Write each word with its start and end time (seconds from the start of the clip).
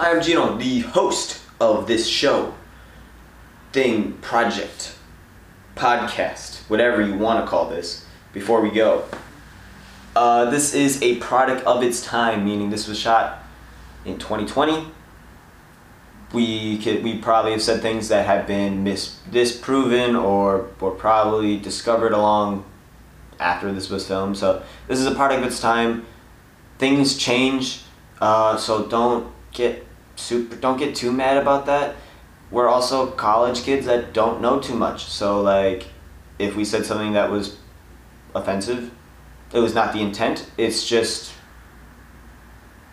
I 0.00 0.08
am 0.12 0.22
Gino, 0.22 0.56
the 0.56 0.78
host 0.78 1.42
of 1.60 1.86
this 1.86 2.08
show, 2.08 2.54
thing, 3.70 4.14
project, 4.22 4.96
podcast, 5.76 6.60
whatever 6.70 7.02
you 7.02 7.18
want 7.18 7.44
to 7.44 7.46
call 7.46 7.68
this. 7.68 8.06
Before 8.32 8.62
we 8.62 8.70
go, 8.70 9.04
uh, 10.16 10.48
this 10.48 10.72
is 10.72 11.02
a 11.02 11.16
product 11.16 11.66
of 11.66 11.82
its 11.82 12.02
time, 12.02 12.46
meaning 12.46 12.70
this 12.70 12.88
was 12.88 12.98
shot 12.98 13.44
in 14.06 14.16
2020. 14.18 14.86
We 16.32 16.78
could 16.78 17.04
we 17.04 17.18
probably 17.18 17.52
have 17.52 17.60
said 17.60 17.82
things 17.82 18.08
that 18.08 18.24
have 18.24 18.46
been 18.46 18.82
mis- 18.82 19.18
disproven 19.30 20.16
or 20.16 20.70
or 20.80 20.92
probably 20.92 21.58
discovered 21.58 22.12
along 22.12 22.64
after 23.38 23.70
this 23.70 23.90
was 23.90 24.08
filmed. 24.08 24.38
So 24.38 24.62
this 24.88 24.98
is 24.98 25.04
a 25.04 25.14
product 25.14 25.42
of 25.42 25.48
its 25.48 25.60
time. 25.60 26.06
Things 26.78 27.18
change, 27.18 27.82
uh, 28.22 28.56
so 28.56 28.86
don't 28.86 29.30
get 29.52 29.86
super 30.20 30.56
don't 30.56 30.78
get 30.78 30.94
too 30.94 31.12
mad 31.12 31.36
about 31.36 31.66
that. 31.66 31.96
We're 32.50 32.68
also 32.68 33.10
college 33.10 33.62
kids 33.62 33.86
that 33.86 34.12
don't 34.12 34.40
know 34.40 34.60
too 34.60 34.74
much. 34.74 35.04
So 35.04 35.40
like, 35.40 35.86
if 36.38 36.56
we 36.56 36.64
said 36.64 36.84
something 36.84 37.12
that 37.12 37.30
was 37.30 37.56
offensive, 38.34 38.90
it 39.52 39.58
was 39.58 39.74
not 39.74 39.92
the 39.92 40.00
intent. 40.00 40.50
It's 40.56 40.86
just 40.86 41.32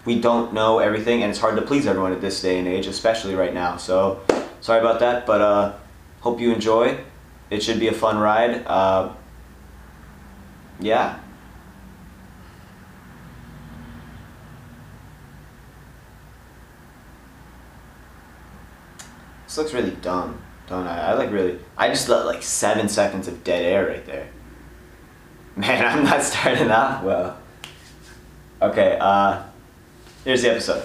we 0.05 0.19
don't 0.21 0.53
know 0.53 0.79
everything, 0.79 1.21
and 1.21 1.29
it's 1.29 1.39
hard 1.39 1.57
to 1.57 1.61
please 1.61 1.85
everyone 1.85 2.13
at 2.13 2.21
this 2.21 2.41
day 2.41 2.57
and 2.57 2.67
age, 2.67 2.87
especially 2.87 3.35
right 3.35 3.53
now. 3.53 3.77
So 3.77 4.21
sorry 4.61 4.79
about 4.79 4.99
that, 5.01 5.25
but 5.25 5.41
uh, 5.41 5.73
hope 6.21 6.39
you 6.39 6.53
enjoy. 6.53 6.97
It 7.49 7.61
should 7.61 7.79
be 7.79 7.87
a 7.87 7.93
fun 7.93 8.17
ride. 8.17 8.65
Uh, 8.65 9.13
yeah. 10.79 11.19
This 19.57 19.73
looks 19.73 19.83
really 19.83 19.97
dumb, 20.03 20.39
don't 20.67 20.85
I? 20.85 20.99
I 20.99 21.13
like 21.13 21.31
really. 21.31 21.57
I 21.75 21.87
just 21.87 22.07
let 22.09 22.27
like 22.27 22.43
seven 22.43 22.87
seconds 22.87 23.27
of 23.27 23.43
dead 23.43 23.63
air 23.65 23.87
right 23.87 24.05
there. 24.05 24.27
Man, 25.55 25.83
I'm 25.83 26.03
not 26.03 26.21
starting 26.21 26.69
off 26.69 27.01
well. 27.03 27.39
Okay, 28.61 28.99
uh, 29.01 29.41
here's 30.23 30.43
the 30.43 30.51
episode. 30.51 30.83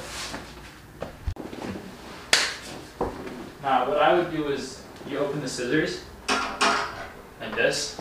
Now, 3.62 3.86
what 3.90 3.98
I 3.98 4.14
would 4.14 4.30
do 4.30 4.48
is 4.48 4.82
you 5.06 5.18
open 5.18 5.42
the 5.42 5.48
scissors 5.50 6.02
like 6.30 7.54
this, 7.54 8.00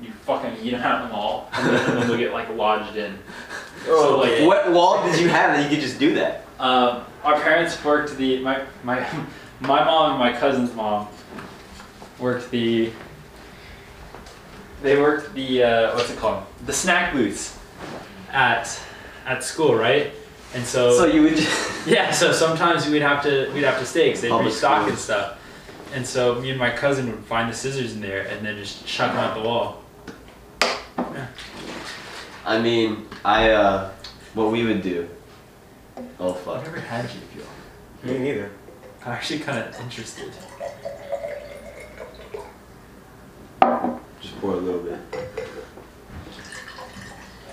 you 0.00 0.12
fucking 0.26 0.58
eat 0.62 0.70
them 0.70 0.80
out 0.82 1.02
in 1.02 1.08
the 1.08 1.12
mall, 1.12 1.50
and 1.54 1.70
then, 1.70 2.00
they'll 2.06 2.16
get 2.16 2.32
like 2.32 2.48
lodged 2.50 2.94
in. 2.94 3.18
So, 3.84 4.20
like- 4.20 4.30
Oh, 4.42 4.46
what 4.46 4.70
wall 4.70 5.04
did 5.04 5.20
you 5.20 5.28
have 5.28 5.56
that 5.56 5.64
you 5.68 5.76
could 5.76 5.84
just 5.84 5.98
do 5.98 6.14
that? 6.14 6.44
Um, 6.60 7.04
our 7.24 7.40
parents 7.40 7.84
worked 7.84 8.16
the 8.16 8.40
my 8.44 8.62
my 8.84 9.04
my 9.60 9.84
mom 9.84 10.10
and 10.12 10.18
my 10.18 10.32
cousin's 10.38 10.74
mom 10.74 11.08
worked 12.18 12.50
the 12.50 12.90
they 14.82 15.00
worked 15.00 15.34
the 15.34 15.62
uh, 15.62 15.94
what's 15.94 16.10
it 16.10 16.18
called 16.18 16.44
the 16.66 16.72
snack 16.72 17.12
booths 17.12 17.58
at 18.30 18.78
at 19.26 19.42
school, 19.42 19.74
right? 19.74 20.12
And 20.54 20.64
so, 20.64 20.96
So 20.96 21.06
you 21.06 21.22
would 21.22 21.36
just. 21.36 21.86
yeah, 21.86 22.10
so 22.12 22.30
sometimes 22.30 22.88
we'd 22.88 23.02
have 23.02 23.22
to 23.24 23.50
we'd 23.54 23.64
have 23.64 23.78
to 23.80 23.86
stay 23.86 24.08
because 24.08 24.20
they'd 24.22 24.28
Public 24.30 24.46
restock 24.52 24.82
schools. 24.82 24.90
and 24.90 24.98
stuff. 24.98 25.38
And 25.94 26.06
so 26.06 26.40
me 26.40 26.50
and 26.50 26.58
my 26.58 26.70
cousin 26.70 27.06
would 27.10 27.24
find 27.24 27.50
the 27.50 27.54
scissors 27.56 27.94
in 27.94 28.00
there 28.00 28.26
and 28.26 28.44
then 28.44 28.56
just 28.56 28.84
chuck 28.86 29.12
them 29.12 29.20
out 29.20 29.34
the 29.34 29.48
wall. 29.48 29.82
yeah. 30.98 31.26
I 32.44 32.60
mean, 32.60 33.06
I, 33.24 33.50
uh, 33.50 33.90
what 34.34 34.50
we 34.52 34.64
would 34.64 34.82
do. 34.82 35.08
Oh, 36.18 36.32
fuck 36.34 36.56
I 36.56 36.62
fuck. 36.62 36.64
never 36.66 36.80
had 36.80 37.08
G 37.08 37.14
fuel. 37.32 37.46
Me 38.02 38.18
neither. 38.18 38.50
I'm 39.06 39.12
actually 39.12 39.40
kind 39.40 39.58
of 39.58 39.78
interested. 39.82 40.32
Just 44.22 44.40
pour 44.40 44.54
a 44.54 44.56
little 44.56 44.80
bit. 44.80 44.98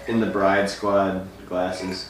In 0.07 0.21
the 0.21 0.27
bride 0.27 0.69
squad 0.69 1.27
glasses. 1.49 2.09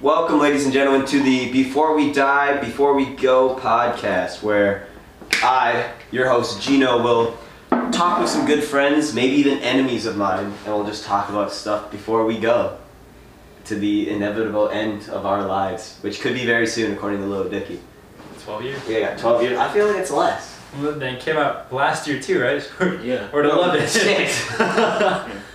Welcome, 0.00 0.40
ladies 0.40 0.64
and 0.64 0.72
gentlemen, 0.72 1.06
to 1.08 1.22
the 1.22 1.52
Before 1.52 1.94
We 1.94 2.14
Die, 2.14 2.56
Before 2.60 2.94
We 2.94 3.14
Go 3.14 3.56
podcast, 3.56 4.42
where 4.42 4.86
I, 5.42 5.92
your 6.10 6.30
host 6.30 6.62
Gino, 6.62 7.02
will 7.02 7.36
talk 7.92 8.20
with 8.20 8.30
some 8.30 8.46
good 8.46 8.64
friends, 8.64 9.12
maybe 9.12 9.36
even 9.36 9.58
enemies 9.58 10.06
of 10.06 10.16
mine, 10.16 10.46
and 10.64 10.74
we'll 10.74 10.86
just 10.86 11.04
talk 11.04 11.28
about 11.28 11.52
stuff 11.52 11.90
before 11.90 12.24
we 12.24 12.38
go 12.38 12.78
to 13.70 13.76
the 13.76 14.10
inevitable 14.10 14.68
end 14.70 15.08
of 15.10 15.24
our 15.24 15.46
lives, 15.46 15.96
which 16.00 16.20
could 16.20 16.34
be 16.34 16.44
very 16.44 16.66
soon, 16.66 16.92
according 16.92 17.20
to 17.20 17.26
Lil 17.26 17.48
Dicky. 17.48 17.78
12 18.42 18.64
years. 18.64 18.88
Yeah, 18.88 19.10
got 19.10 19.18
12 19.18 19.42
years. 19.42 19.58
I 19.58 19.72
feel 19.72 19.86
like 19.86 19.96
it's 19.98 20.10
less. 20.10 20.58
Well, 20.80 20.98
then 20.98 21.14
it 21.14 21.20
came 21.20 21.36
out 21.36 21.72
last 21.72 22.08
year 22.08 22.20
too, 22.20 22.42
right? 22.42 22.68
Yeah. 23.04 23.28
or 23.32 23.42
to 23.42 23.50
11. 23.50 23.86
Six. 23.86 24.50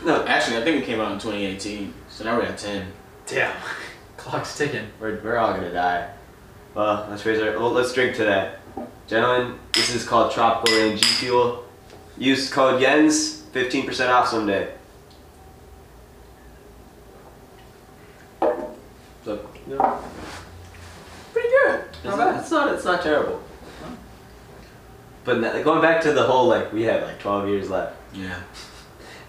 No, 0.06 0.24
actually, 0.28 0.58
I 0.58 0.64
think 0.64 0.82
it 0.82 0.86
came 0.86 1.02
out 1.02 1.12
in 1.12 1.20
2018. 1.20 1.94
So 2.10 2.24
now 2.24 2.38
we're 2.38 2.44
at 2.44 2.58
10. 2.58 2.88
Damn. 3.26 3.54
Clock's 4.18 4.58
ticking. 4.58 4.88
We're, 5.02 5.20
we're 5.22 5.36
all 5.38 5.54
gonna 5.54 5.74
die. 5.74 6.10
Well, 6.74 7.08
let's 7.10 7.26
raise 7.26 7.42
our. 7.42 7.52
Well, 7.60 7.72
let's 7.72 7.94
drink 7.94 8.16
to 8.18 8.24
that, 8.26 8.60
gentlemen. 9.08 9.60
This 9.74 9.94
is 9.94 10.08
called 10.08 10.32
Tropical 10.32 10.74
Rain 10.78 10.98
G 10.98 11.04
Fuel. 11.04 11.66
Use 12.18 12.50
code 12.52 12.80
Jens, 12.82 13.42
fifteen 13.52 13.86
percent 13.86 14.10
off 14.12 14.28
someday. 14.28 14.74
So, 19.68 19.74
yeah. 19.76 20.02
pretty 21.34 21.50
good. 21.50 21.84
Not 22.04 22.14
Is 22.14 22.18
bad. 22.20 22.36
it? 22.36 22.40
It's 22.40 22.52
not. 22.52 22.74
It's 22.74 22.86
not 22.86 23.02
terrible. 23.02 23.42
But 25.24 25.40
na- 25.40 25.62
going 25.64 25.82
back 25.82 26.02
to 26.02 26.12
the 26.14 26.24
whole 26.24 26.48
like 26.48 26.72
we 26.72 26.84
have 26.84 27.02
like 27.04 27.20
twelve 27.20 27.48
years 27.50 27.70
left. 27.70 27.96
Yeah. 28.14 28.40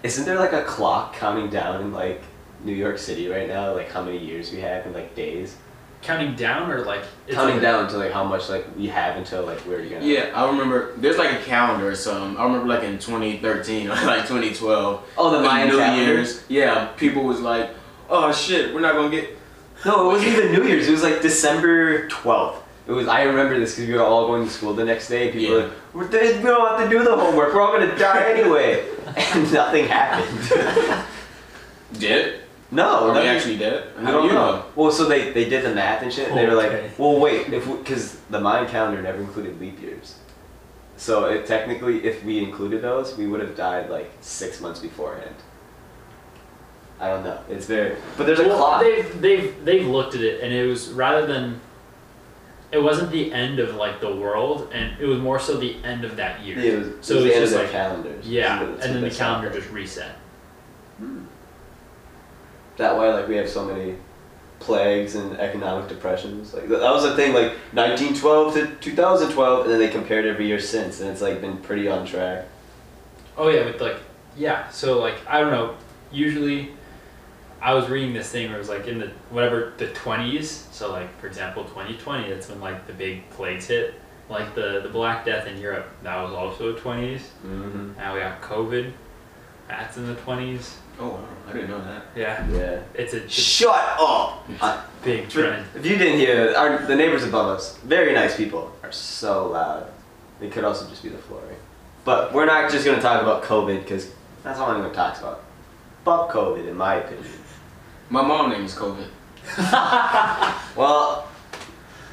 Isn't 0.03 0.25
there 0.25 0.37
like 0.39 0.53
a 0.53 0.63
clock 0.63 1.15
counting 1.15 1.49
down 1.49 1.81
in 1.81 1.91
like 1.91 2.21
New 2.63 2.73
York 2.73 2.97
City 2.99 3.27
right 3.27 3.47
now? 3.47 3.73
Like 3.73 3.91
how 3.91 4.03
many 4.03 4.19
years 4.19 4.51
we 4.51 4.59
have 4.59 4.85
in 4.85 4.93
like 4.93 5.15
days? 5.15 5.57
Counting 6.03 6.35
down 6.35 6.69
or 6.69 6.85
like 6.85 7.01
counting 7.27 7.55
like- 7.55 7.63
down 7.63 7.87
to 7.89 7.97
like 7.97 8.11
how 8.11 8.23
much 8.23 8.47
like 8.49 8.65
we 8.77 8.85
have 8.87 9.17
until 9.17 9.43
like 9.43 9.65
we're 9.65 9.81
gonna. 9.89 10.05
Yeah, 10.05 10.31
I 10.35 10.45
remember. 10.47 10.93
There's 10.97 11.17
like 11.17 11.33
a 11.33 11.43
calendar 11.43 11.89
or 11.89 11.95
something. 11.95 12.35
Um, 12.35 12.37
I 12.37 12.43
remember 12.43 12.67
like 12.67 12.83
in 12.83 12.99
2013 12.99 13.87
or 13.87 13.89
like 14.05 14.27
2012. 14.27 15.03
Oh, 15.17 15.31
the 15.31 15.37
like 15.37 15.45
Mayan 15.47 15.69
New 15.69 15.77
calendar? 15.79 16.03
Year's. 16.13 16.43
Yeah, 16.47 16.85
people 16.95 17.23
was 17.23 17.39
like, 17.41 17.71
oh 18.07 18.31
shit, 18.31 18.75
we're 18.75 18.81
not 18.81 18.93
gonna 18.93 19.09
get. 19.09 19.35
No, 19.87 20.09
it 20.09 20.13
wasn't 20.13 20.33
even 20.33 20.51
New 20.51 20.63
Year's. 20.67 20.87
It 20.87 20.91
was 20.91 21.01
like 21.03 21.21
December 21.21 22.07
twelfth. 22.09 22.61
It 22.87 22.91
was. 22.91 23.07
I 23.07 23.23
remember 23.23 23.57
this 23.57 23.75
because 23.75 23.87
we 23.89 23.95
were 23.95 24.03
all 24.03 24.27
going 24.27 24.45
to 24.45 24.49
school 24.51 24.73
the 24.73 24.83
next 24.85 25.07
day. 25.07 25.31
People 25.31 25.55
were 25.55 25.61
like, 25.63 25.71
we're, 25.93 26.07
we 26.09 26.43
don't 26.43 26.67
have 26.79 26.89
to 26.89 26.89
do 26.89 27.03
the 27.03 27.15
homework. 27.15 27.53
We're 27.53 27.61
all 27.61 27.71
gonna 27.71 27.97
die 27.97 28.31
anyway, 28.31 28.85
and 29.15 29.51
nothing 29.53 29.85
happened. 29.87 31.05
did? 31.99 32.41
no, 32.69 32.83
Are 32.83 33.07
we 33.07 33.13
nothing- 33.13 33.29
actually 33.29 33.57
dead? 33.57 33.87
We 33.97 34.03
How 34.05 34.11
don't 34.11 34.21
do 34.23 34.27
you 34.27 34.33
know. 34.33 34.65
Well, 34.75 34.91
so 34.91 35.05
they, 35.05 35.31
they 35.31 35.47
did 35.47 35.63
the 35.63 35.73
math 35.73 36.01
and 36.03 36.11
shit. 36.11 36.27
And 36.29 36.37
they 36.37 36.45
were 36.45 36.59
Okay. 36.61 36.83
like, 36.83 36.99
well, 36.99 37.17
wait, 37.19 37.47
if 37.53 37.65
because 37.65 38.17
the 38.29 38.39
Mayan 38.41 38.67
calendar 38.67 39.01
never 39.01 39.19
included 39.19 39.59
leap 39.59 39.81
years, 39.81 40.15
so 40.97 41.25
it, 41.25 41.45
technically, 41.45 42.03
if 42.05 42.23
we 42.25 42.43
included 42.43 42.81
those, 42.81 43.15
we 43.17 43.25
would 43.27 43.39
have 43.39 43.55
died 43.55 43.89
like 43.89 44.11
six 44.19 44.59
months 44.59 44.79
beforehand. 44.81 45.35
I 46.99 47.09
don't 47.09 47.23
know. 47.23 47.39
It's 47.49 47.65
very, 47.65 47.95
but 48.17 48.25
there's 48.25 48.39
a 48.39 48.47
well, 48.47 48.57
clock. 48.57 48.81
They've 48.81 49.21
they've 49.21 49.65
they've 49.65 49.85
looked 49.87 50.15
at 50.15 50.21
it 50.21 50.41
and 50.41 50.51
it 50.53 50.65
was 50.65 50.89
rather 50.89 51.25
than 51.27 51.61
it 52.71 52.79
wasn't 52.79 53.11
the 53.11 53.31
end 53.31 53.59
of 53.59 53.75
like 53.75 54.01
the 54.01 54.13
world 54.13 54.69
and 54.73 54.99
it 54.99 55.05
was 55.05 55.19
more 55.19 55.39
so 55.39 55.57
the 55.57 55.77
end 55.83 56.03
of 56.03 56.15
that 56.17 56.41
year. 56.43 56.57
Yeah, 56.57 56.71
it 56.71 56.79
was, 56.79 57.05
So 57.05 57.13
it 57.15 57.23
was 57.23 57.25
end 57.25 57.33
of 57.35 57.41
just 57.41 57.53
their 57.53 57.63
like- 57.63 57.71
calendars. 57.71 58.27
Yeah, 58.27 58.63
and 58.63 58.79
then 58.81 59.01
the 59.01 59.11
calendar 59.11 59.49
just 59.51 59.69
reset. 59.71 60.15
Hmm. 60.97 61.25
That 62.77 62.95
why 62.97 63.09
like 63.13 63.27
we 63.27 63.35
have 63.37 63.49
so 63.49 63.65
many 63.65 63.95
plagues 64.59 65.15
and 65.15 65.37
economic 65.37 65.87
depressions. 65.87 66.53
Like 66.53 66.67
that 66.67 66.81
was 66.81 67.03
the 67.03 67.15
thing, 67.15 67.33
like 67.33 67.51
1912 67.73 68.53
to 68.55 68.75
2012, 68.81 69.61
and 69.61 69.71
then 69.71 69.79
they 69.79 69.89
compared 69.89 70.25
every 70.25 70.47
year 70.47 70.59
since, 70.59 70.99
and 70.99 71.09
it's 71.09 71.21
like 71.21 71.41
been 71.41 71.57
pretty 71.57 71.87
on 71.87 72.05
track. 72.05 72.45
Oh 73.37 73.49
yeah, 73.49 73.65
with 73.65 73.79
like 73.79 73.97
yeah, 74.35 74.67
so 74.69 74.99
like 74.99 75.15
I 75.27 75.39
don't 75.39 75.51
know. 75.51 75.75
Usually, 76.11 76.71
I 77.61 77.73
was 77.73 77.89
reading 77.89 78.13
this 78.13 78.29
thing 78.29 78.47
where 78.47 78.55
it 78.55 78.59
was 78.59 78.69
like 78.69 78.87
in 78.87 78.99
the 78.99 79.11
whatever 79.29 79.73
the 79.77 79.87
twenties. 79.89 80.67
So 80.71 80.91
like 80.91 81.19
for 81.19 81.27
example, 81.27 81.63
twenty 81.65 81.97
twenty. 81.97 82.29
That's 82.29 82.49
when 82.49 82.59
like 82.61 82.85
the 82.87 82.93
big 82.93 83.29
plagues 83.31 83.67
hit. 83.67 83.95
Like 84.29 84.55
the 84.55 84.81
the 84.83 84.89
Black 84.89 85.25
Death 85.25 85.47
in 85.47 85.57
Europe, 85.59 85.87
that 86.03 86.21
was 86.21 86.33
also 86.33 86.73
twenties. 86.75 87.21
Mm-hmm. 87.45 87.93
Now 87.97 88.13
we 88.13 88.19
got 88.19 88.41
COVID. 88.41 88.91
That's 89.67 89.97
in 89.97 90.07
the 90.07 90.15
twenties. 90.15 90.77
Oh, 90.99 91.09
wow. 91.09 91.19
I 91.47 91.53
didn't 91.53 91.69
know 91.69 91.83
that. 91.83 92.05
Yeah, 92.15 92.49
Yeah. 92.49 92.79
it's 92.95 93.13
a, 93.13 93.23
it's 93.23 93.33
Shut 93.33 93.97
up! 93.99 94.49
a 94.61 94.83
big 95.03 95.29
trend. 95.29 95.63
if 95.75 95.85
you 95.85 95.95
didn't 95.95 96.17
hear, 96.17 96.55
our 96.57 96.79
the 96.87 96.95
neighbors 96.95 97.23
above 97.23 97.55
us, 97.55 97.77
very 97.79 98.13
nice 98.13 98.35
people, 98.35 98.71
are 98.81 98.91
so 98.91 99.49
loud. 99.49 99.91
They 100.39 100.49
could 100.49 100.63
also 100.63 100.89
just 100.89 101.03
be 101.03 101.09
the 101.09 101.17
flooring. 101.19 101.57
But 102.03 102.33
we're 102.33 102.45
not 102.45 102.71
just 102.71 102.83
gonna 102.85 103.01
talk 103.01 103.21
about 103.21 103.43
COVID 103.43 103.83
because 103.83 104.11
that's 104.43 104.59
all 104.59 104.71
anyone 104.71 104.91
talks 104.93 105.19
about. 105.19 105.43
Fuck 106.03 106.31
COVID, 106.31 106.67
in 106.67 106.75
my 106.75 106.95
opinion. 106.95 107.25
My 108.09 108.21
mom 108.21 108.51
name 108.51 108.63
is 108.65 108.73
COVID. 108.75 109.07
Well, 110.77 111.27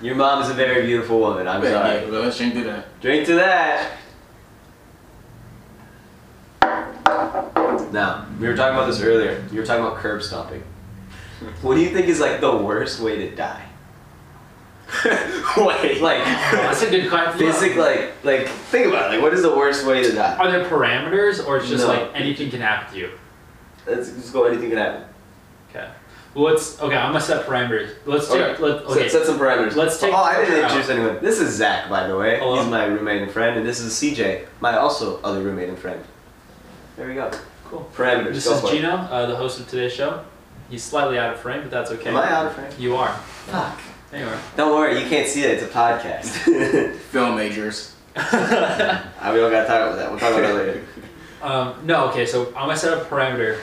your 0.00 0.14
mom 0.14 0.42
is 0.42 0.48
a 0.48 0.54
very 0.54 0.86
beautiful 0.86 1.18
woman. 1.20 1.46
I'm 1.46 1.60
But, 1.60 1.70
sorry. 1.70 1.96
yeah, 2.04 2.10
well, 2.10 2.22
let's 2.22 2.38
drink 2.38 2.54
to 2.54 2.64
that. 2.64 3.00
Drink 3.02 3.26
to 3.26 3.34
that. 3.34 3.98
Now, 7.92 8.26
we 8.40 8.48
were 8.48 8.56
talking 8.56 8.74
about 8.76 8.86
this 8.86 9.00
earlier. 9.02 9.44
You 9.52 9.60
were 9.60 9.66
talking 9.66 9.84
about 9.84 9.98
curb 9.98 10.22
stomping. 10.22 10.62
What 11.62 11.74
do 11.74 11.82
you 11.82 11.90
think 11.90 12.08
is 12.08 12.20
like 12.20 12.40
the 12.40 12.56
worst 12.56 13.00
way 13.00 13.16
to 13.28 13.36
die? 13.36 13.66
Wait. 15.56 16.00
Like 16.00 16.24
That's 16.24 16.82
a 16.82 16.90
good 16.90 17.10
question. 17.10 17.38
physic 17.38 17.76
like 17.76 18.12
like 18.24 18.48
think 18.48 18.86
about 18.86 19.10
it. 19.10 19.16
Like 19.16 19.22
what 19.22 19.34
is 19.34 19.42
the 19.42 19.54
worst 19.54 19.86
way 19.86 20.02
to 20.02 20.12
die? 20.12 20.36
Are 20.36 20.50
there 20.50 20.64
parameters, 20.64 21.44
or 21.46 21.58
it's 21.58 21.68
just 21.68 21.86
No. 21.86 21.92
like 21.92 22.10
anything 22.14 22.50
can 22.50 22.60
happen 22.60 22.92
to 22.94 22.98
you? 22.98 23.10
Let's 23.86 24.10
just 24.10 24.32
go 24.32 24.44
anything 24.44 24.70
can 24.70 24.78
happen. 24.78 25.04
Okay. 26.36 26.40
Let's 26.42 26.80
okay. 26.80 26.96
I'm 26.96 27.12
gonna 27.12 27.20
set 27.20 27.46
parameters. 27.46 27.90
Let's 28.06 28.28
take. 28.28 28.40
Okay. 28.40 28.62
Let, 28.62 28.82
okay. 28.82 29.08
Set, 29.08 29.12
set 29.12 29.26
some 29.26 29.38
parameters. 29.38 29.76
Let's 29.76 30.00
take 30.00 30.12
Oh, 30.12 30.16
I 30.16 30.36
didn't 30.38 30.48
torture 30.48 30.62
introduce 30.64 30.88
anyone. 30.90 31.18
This 31.22 31.38
is 31.38 31.54
Zach, 31.54 31.88
by 31.88 32.08
the 32.08 32.16
way. 32.16 32.38
Hello. 32.40 32.60
He's 32.60 32.68
my 32.68 32.86
roommate 32.86 33.22
and 33.22 33.30
friend, 33.30 33.56
and 33.56 33.66
this 33.66 33.78
is 33.78 33.92
CJ, 33.94 34.46
my 34.60 34.76
also 34.76 35.20
other 35.22 35.42
roommate 35.42 35.68
and 35.68 35.78
friend. 35.78 36.02
There 36.96 37.06
we 37.08 37.14
go. 37.14 37.30
Cool. 37.66 37.88
Parameters. 37.94 38.34
This 38.34 38.46
go 38.46 38.54
is 38.54 38.60
for 38.60 38.68
it. 38.68 38.76
Gino, 38.76 38.90
uh, 38.90 39.26
the 39.26 39.36
host 39.36 39.60
of 39.60 39.68
today's 39.68 39.92
show. 39.92 40.24
He's 40.70 40.82
slightly 40.82 41.18
out 41.18 41.32
of 41.34 41.40
frame, 41.40 41.62
but 41.62 41.70
that's 41.70 41.90
okay. 41.92 42.10
Am 42.10 42.16
I 42.16 42.30
out 42.30 42.46
of 42.46 42.54
frame? 42.54 42.72
You 42.78 42.96
are. 42.96 43.12
Fuck. 43.46 43.78
There 44.10 44.20
you 44.20 44.26
are. 44.26 44.40
Don't 44.56 44.72
worry, 44.72 45.00
you 45.00 45.08
can't 45.08 45.28
see 45.28 45.42
it. 45.42 45.50
It's 45.50 45.62
a 45.62 45.68
podcast. 45.68 46.94
Film 47.10 47.36
majors. 47.36 47.94
Ah, 48.16 49.10
we 49.32 49.38
don't 49.38 49.50
gotta 49.50 49.66
talk 49.66 49.82
about 49.82 49.96
that. 49.96 50.10
We'll 50.10 50.20
talk 50.20 50.32
about 50.32 50.42
that 50.42 50.54
later. 50.54 50.84
Um, 51.42 51.74
no, 51.84 52.08
okay, 52.08 52.24
so 52.24 52.46
I'm 52.46 52.68
gonna 52.68 52.76
set 52.76 52.96
up 52.96 53.02
a 53.02 53.14
parameter. 53.14 53.60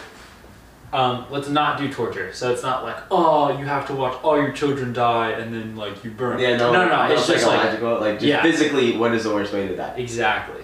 Um, 0.93 1.25
let's 1.29 1.47
not 1.47 1.77
do 1.77 1.91
torture. 1.91 2.33
So 2.33 2.51
it's 2.51 2.63
not 2.63 2.83
like, 2.83 2.97
oh, 3.09 3.57
you 3.57 3.65
have 3.65 3.87
to 3.87 3.93
watch 3.93 4.21
all 4.23 4.37
your 4.37 4.51
children 4.51 4.91
die 4.91 5.31
and 5.31 5.53
then 5.53 5.75
like 5.77 6.03
you 6.03 6.11
burn. 6.11 6.39
Yeah, 6.39 6.57
no, 6.57 6.73
no, 6.73 6.85
no. 6.87 7.07
no 7.07 7.13
It's 7.13 7.27
just 7.27 7.45
like. 7.47 7.81
Like, 7.81 8.15
just 8.15 8.25
Yeah. 8.25 8.41
physically, 8.41 8.97
what 8.97 9.13
is 9.13 9.23
the 9.23 9.33
worst 9.33 9.53
way 9.53 9.67
to 9.67 9.75
die? 9.75 9.93
exactly. 9.97 10.63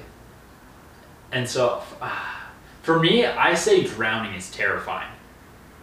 And 1.31 1.47
so, 1.47 1.81
ah, 2.01 2.49
for 2.81 2.99
me, 2.99 3.25
I 3.25 3.53
say 3.53 3.83
drowning 3.83 4.33
is 4.33 4.49
terrifying, 4.51 5.11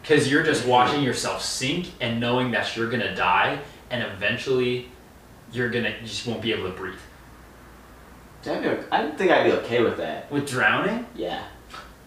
because 0.03 0.31
you're 0.31 0.43
just 0.43 0.67
watching 0.67 1.03
yourself 1.03 1.43
sink 1.43 1.89
and 2.01 2.19
knowing 2.19 2.51
that 2.53 2.75
you're 2.77 2.89
gonna 2.91 3.15
die, 3.15 3.59
and 3.91 4.03
eventually, 4.03 4.89
you're 5.53 5.69
gonna 5.71 5.91
you 6.01 6.07
just 6.07 6.27
won't 6.27 6.41
be 6.43 6.53
able 6.53 6.71
to 6.71 6.77
breathe. 6.77 6.95
I 8.47 9.01
don't 9.03 9.17
think 9.17 9.31
I'd 9.31 9.45
be 9.45 9.53
okay 9.53 9.83
with 9.83 9.97
that. 9.99 10.31
With 10.31 10.47
drowning, 10.47 11.07
Yeah. 11.15 11.43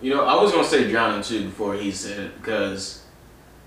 You 0.01 0.13
know, 0.13 0.25
I 0.25 0.41
was 0.41 0.51
gonna 0.51 0.63
say 0.63 0.89
drowning 0.89 1.23
too 1.23 1.45
before 1.45 1.73
he 1.75 1.91
said 1.91 2.19
it 2.19 2.37
because, 2.41 3.03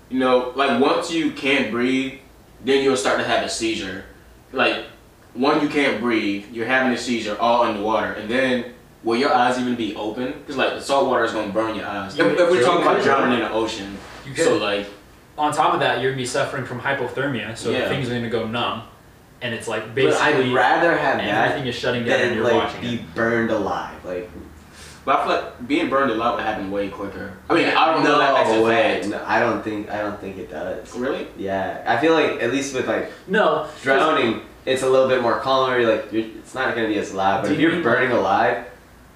you 0.09 0.19
know, 0.19 0.53
like 0.55 0.81
once 0.81 1.11
you 1.11 1.31
can't 1.31 1.71
breathe, 1.71 2.19
then 2.63 2.83
you'll 2.83 2.95
start 2.97 3.17
to 3.19 3.23
have 3.25 3.43
a 3.45 3.49
seizure. 3.49 4.05
Like, 4.53 4.85
one, 5.33 5.61
you 5.61 5.67
can't 5.69 5.99
breathe, 6.01 6.45
you're 6.51 6.65
having 6.65 6.93
a 6.93 6.97
seizure 6.97 7.37
all 7.39 7.63
underwater, 7.63 8.13
and 8.13 8.29
then 8.29 8.73
will 9.03 9.17
your 9.17 9.33
eyes 9.33 9.59
even 9.59 9.75
be 9.75 9.95
open? 9.95 10.31
Because 10.33 10.55
like 10.57 10.71
the 10.71 10.81
salt 10.81 11.07
water 11.07 11.23
is 11.25 11.31
gonna 11.33 11.51
burn 11.51 11.75
your 11.75 11.85
eyes. 11.85 12.17
You 12.17 12.25
If, 12.25 12.39
if 12.39 12.49
we're 12.51 12.63
talking 12.63 12.83
about 12.83 13.03
drowning 13.03 13.33
in 13.39 13.39
the 13.43 13.51
ocean, 13.51 13.97
you 14.25 14.35
so 14.35 14.57
like, 14.57 14.87
on 15.37 15.51
top 15.53 15.73
of 15.73 15.79
that, 15.81 16.01
you're 16.01 16.11
gonna 16.11 16.21
be 16.21 16.25
suffering 16.27 16.65
from 16.65 16.79
hypothermia, 16.79 17.57
so 17.57 17.71
Yeah. 17.71 17.89
things 17.89 18.09
are 18.09 18.13
gonna 18.13 18.29
go 18.29 18.47
numb, 18.47 18.83
and 19.41 19.53
it's 19.53 19.67
like 19.67 19.93
But 19.95 20.13
I'd 20.13 20.53
rather 20.53 20.95
have 20.97 21.19
everything 21.19 21.63
that 21.63 21.67
is 21.67 21.75
shutting 21.75 22.05
down 22.05 22.19
and 22.19 22.29
than 22.31 22.37
you're 22.37 22.43
like 22.45 22.53
watching 22.53 22.81
be 22.81 22.95
it. 22.95 23.15
burned 23.15 23.51
alive. 23.51 23.95
Like 24.05 24.29
but 25.05 25.19
I 25.19 25.23
feel 25.25 25.35
like 25.35 25.67
being 25.67 25.89
burned 25.89 26.11
alive 26.11 26.35
would 26.35 26.43
happen 26.43 26.69
way 26.71 26.89
quicker. 26.89 27.33
I 27.49 27.53
mean, 27.55 27.67
I 27.67 27.85
don't 27.91 28.03
no 28.03 28.11
know 28.13 28.19
that 28.19 28.45
as 28.47 28.63
way. 28.63 29.01
No, 29.09 29.23
I 29.25 29.39
don't 29.39 29.63
think. 29.63 29.89
I 29.89 30.01
don't 30.01 30.19
think 30.19 30.37
it 30.37 30.49
does. 30.51 30.95
Really? 30.95 31.27
Yeah, 31.37 31.83
I 31.87 31.99
feel 31.99 32.13
like 32.13 32.41
at 32.41 32.51
least 32.51 32.73
with 32.75 32.87
like 32.87 33.11
No, 33.27 33.67
drowning, 33.81 34.41
it's 34.65 34.83
a 34.83 34.89
little 34.89 35.07
bit 35.07 35.21
more 35.21 35.39
calmer. 35.39 35.79
You're 35.79 35.95
like 35.95 36.11
you're, 36.13 36.25
it's 36.37 36.53
not 36.53 36.75
gonna 36.75 36.87
be 36.87 36.97
as 36.99 37.13
loud. 37.13 37.41
But 37.41 37.47
Do 37.49 37.53
if 37.55 37.59
you 37.59 37.67
you're 37.67 37.75
mean- 37.75 37.83
burning 37.83 38.11
alive, 38.11 38.65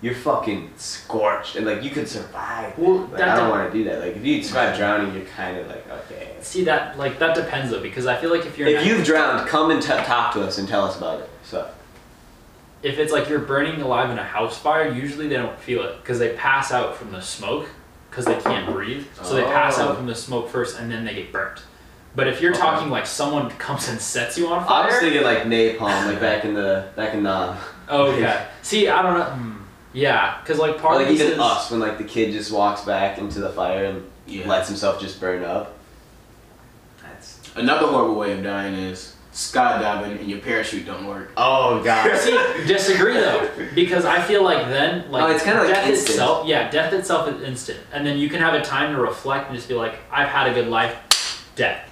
you're 0.02 0.16
fucking 0.16 0.72
scorched, 0.78 1.56
and 1.56 1.66
like 1.66 1.84
you 1.84 1.90
could 1.90 2.08
survive. 2.08 2.78
Well, 2.78 2.98
Like, 3.02 3.18
that 3.18 3.30
I 3.30 3.36
don't 3.38 3.46
de- 3.46 3.52
want 3.52 3.72
to 3.72 3.78
do 3.78 3.84
that. 3.86 4.00
Like 4.00 4.16
if 4.16 4.26
you 4.26 4.44
survive 4.44 4.78
drowning, 4.78 5.14
you're 5.16 5.26
kind 5.26 5.58
of 5.58 5.68
like 5.68 5.86
okay. 6.06 6.36
See 6.42 6.64
that 6.66 6.98
like 6.98 7.20
that 7.20 7.36
depends 7.36 7.72
though 7.72 7.82
because 7.82 8.06
I 8.08 8.16
feel 8.18 8.30
like 8.32 8.46
if 8.46 8.58
you're 8.58 8.68
If 8.68 8.86
you've 8.86 9.04
drowned, 9.06 9.48
come 9.48 9.72
and 9.72 9.82
t- 9.82 9.88
talk 9.90 10.34
to 10.34 10.42
us 10.44 10.58
and 10.58 10.68
tell 10.68 10.84
us 10.84 10.98
about 10.98 11.20
it. 11.22 11.30
So 11.44 11.68
if 12.86 13.00
it's 13.00 13.12
like 13.12 13.28
you're 13.30 13.40
burning 13.40 13.82
alive 13.82 14.12
in 14.12 14.20
a 14.20 14.24
house 14.24 14.58
fire, 14.58 14.92
usually 14.92 15.28
they 15.28 15.36
don't 15.38 15.60
feel 15.60 15.84
it 15.84 15.98
because 16.02 16.20
they 16.20 16.30
pass 16.36 16.72
out 16.72 16.96
from 16.96 17.12
the 17.12 17.22
smoke 17.22 17.68
because 18.10 18.26
they 18.26 18.36
can't 18.40 18.72
breathe. 18.72 19.06
So 19.24 19.34
they 19.36 19.44
pass 19.44 19.80
Oh. 19.80 19.90
out 19.90 19.98
from 19.98 20.06
the 20.06 20.14
smoke 20.16 20.50
first 20.50 20.80
and 20.80 20.92
then 20.92 21.04
they 21.04 21.16
get 21.16 21.32
burnt. 21.32 21.62
But 22.16 22.28
if 22.28 22.42
you're 22.42 22.52
Okay. 22.54 22.62
talking 22.62 22.90
like 22.90 23.08
someone 23.08 23.50
comes 23.58 23.90
and 23.90 24.00
sets 24.00 24.38
you 24.38 24.48
on 24.48 24.64
fire, 24.66 24.84
I 24.84 24.84
fire, 24.84 24.92
was 24.92 25.00
thinking 25.02 25.24
like 25.24 25.44
napalm, 25.44 26.06
like 26.06 26.22
back 26.22 26.46
in 26.46 26.54
the 26.54 26.86
back 26.96 27.14
in 27.16 27.24
Nam. 27.24 27.58
oh, 27.90 28.12
okay. 28.12 28.46
See, 28.62 28.88
I 28.88 29.02
don't 29.02 29.18
know. 29.18 29.24
Hmm. 29.26 29.52
Yeah, 29.92 30.38
because 30.42 30.60
like 30.60 30.80
part 30.80 30.94
Or 30.94 30.98
like 31.00 31.08
of 31.08 31.14
this 31.14 31.22
even 31.22 31.34
is 31.34 31.40
us 31.40 31.72
when 31.72 31.80
like 31.80 31.98
the 31.98 32.04
kid 32.04 32.32
just 32.34 32.52
walks 32.52 32.82
back 32.82 33.18
into 33.18 33.40
the 33.40 33.50
fire 33.50 33.86
and 33.86 34.04
Yeah. 34.28 34.48
lets 34.48 34.68
himself 34.70 35.02
just 35.02 35.20
burn 35.20 35.44
up. 35.44 35.74
That's 37.02 37.40
Another 37.56 37.88
horrible 37.88 38.16
way 38.16 38.32
of 38.34 38.44
dying 38.44 38.76
is 38.76 39.15
skydiving 39.36 40.18
and 40.22 40.30
your 40.30 40.40
parachute 40.40 40.86
don't 40.86 41.06
work. 41.06 41.32
oh 41.36 41.84
god. 41.84 42.18
See, 42.22 42.32
disagree 42.66 43.16
though, 43.16 43.50
because 43.76 44.06
I 44.06 44.22
feel 44.22 44.44
like 44.44 44.68
then, 44.70 45.12
like 45.12 45.24
Oh, 45.24 45.28
it's 45.28 45.44
kinda 45.44 45.60
like 45.60 45.74
death 45.74 45.88
instant. 45.90 46.10
itself. 46.10 46.48
Yeah, 46.48 46.72
death 46.72 46.94
itself 46.94 47.28
is 47.28 47.44
instant, 47.44 47.80
and 47.92 48.08
then 48.08 48.18
you 48.18 48.30
can 48.30 48.40
have 48.40 48.54
a 48.54 48.62
time 48.62 48.96
to 48.96 49.02
reflect 49.02 49.50
and 49.50 49.56
just 49.56 49.68
be 49.68 49.76
like, 49.76 50.00
"I've 50.10 50.30
had 50.30 50.48
a 50.48 50.54
good 50.54 50.70
life." 50.70 50.96
Death. 51.58 51.88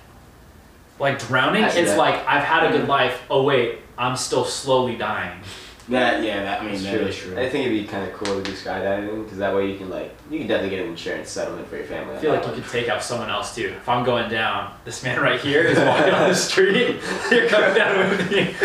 Like 0.99 1.19
drowning, 1.19 1.65
I 1.65 1.69
see 1.69 1.81
it's 1.81 1.91
that. 1.91 1.97
like 1.97 2.25
I've 2.25 2.43
had 2.43 2.63
a 2.65 2.71
good 2.71 2.85
mm. 2.85 2.89
life. 2.89 3.21
Oh 3.29 3.43
wait, 3.43 3.79
I'm 3.97 4.15
still 4.15 4.45
slowly 4.45 4.95
dying. 4.95 5.41
That 5.89 6.23
yeah, 6.23 6.43
that 6.43 6.61
I 6.61 6.71
mean 6.71 6.81
that 6.83 7.01
is 7.01 7.17
true. 7.17 7.37
I 7.37 7.49
think 7.49 7.67
it'd 7.67 7.83
be 7.83 7.85
kind 7.85 8.09
of 8.09 8.13
cool 8.13 8.37
to 8.37 8.41
do 8.41 8.53
skydiving 8.53 9.23
because 9.23 9.37
that 9.39 9.53
way 9.53 9.69
you 9.69 9.77
can 9.77 9.89
like 9.89 10.15
you 10.31 10.39
can 10.39 10.47
definitely 10.47 10.77
get 10.77 10.85
an 10.85 10.91
insurance 10.91 11.29
settlement 11.29 11.67
for 11.67 11.75
your 11.75 11.85
family. 11.85 12.15
I 12.15 12.19
feel 12.19 12.31
like 12.31 12.47
you 12.47 12.53
could 12.53 12.69
take 12.69 12.87
out 12.87 13.03
someone 13.03 13.29
else 13.29 13.53
too. 13.53 13.73
If 13.75 13.89
I'm 13.89 14.05
going 14.05 14.29
down, 14.29 14.73
this 14.85 15.03
man 15.03 15.19
right 15.19 15.41
here 15.41 15.63
is 15.63 15.77
walking 15.79 16.13
on 16.13 16.29
the 16.29 16.35
street. 16.35 17.01
You're 17.31 17.49
coming 17.49 17.75
down 17.75 18.09
with 18.09 18.31
me. 18.31 18.55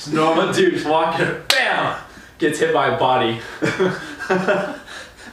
It's 0.00 0.08
normal 0.08 0.50
dude 0.50 0.82
walking, 0.86 1.42
bam, 1.48 2.00
gets 2.38 2.58
hit 2.58 2.72
by 2.72 2.88
a 2.88 2.98
body. 2.98 3.38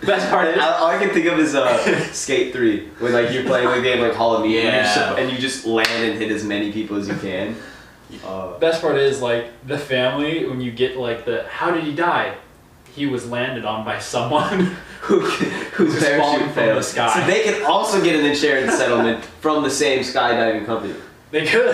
Best 0.05 0.29
part 0.29 0.47
is, 0.47 0.59
All 0.59 0.87
I 0.87 0.99
can 0.99 1.09
think 1.09 1.25
of 1.25 1.39
is 1.39 1.55
uh, 1.55 2.03
Skate 2.11 2.53
Three, 2.53 2.87
when 2.99 3.13
like 3.13 3.31
you're 3.31 3.43
playing 3.43 3.69
the 3.69 3.81
game 3.81 4.01
like 4.01 4.13
Hall 4.13 4.35
of 4.35 4.43
Meat, 4.43 4.59
and, 4.59 4.95
you're 4.95 5.19
and 5.19 5.31
you 5.31 5.37
just 5.37 5.65
land 5.65 6.03
and 6.03 6.19
hit 6.19 6.31
as 6.31 6.43
many 6.43 6.71
people 6.71 6.97
as 6.97 7.07
you 7.07 7.15
can. 7.15 7.55
Uh, 8.23 8.57
best 8.59 8.81
part 8.81 8.97
is 8.97 9.21
like 9.21 9.47
the 9.65 9.77
family 9.77 10.47
when 10.47 10.61
you 10.61 10.71
get 10.71 10.97
like 10.97 11.25
the 11.25 11.47
how 11.49 11.71
did 11.71 11.83
he 11.83 11.93
die? 11.93 12.35
He 12.93 13.05
was 13.05 13.29
landed 13.29 13.65
on 13.65 13.83
by 13.85 13.99
someone. 13.99 14.75
who, 15.01 15.19
whose 15.21 16.03
falling 16.17 16.49
from 16.49 16.65
the 16.67 16.81
sky. 16.81 17.13
So 17.19 17.27
they 17.27 17.43
can 17.43 17.65
also 17.65 18.03
get 18.03 18.15
an 18.15 18.25
insurance 18.25 18.73
settlement 18.73 19.23
from 19.41 19.63
the 19.63 19.69
same 19.69 19.99
skydiving 19.99 20.65
company. 20.65 20.95
they 21.31 21.45
could. 21.45 21.73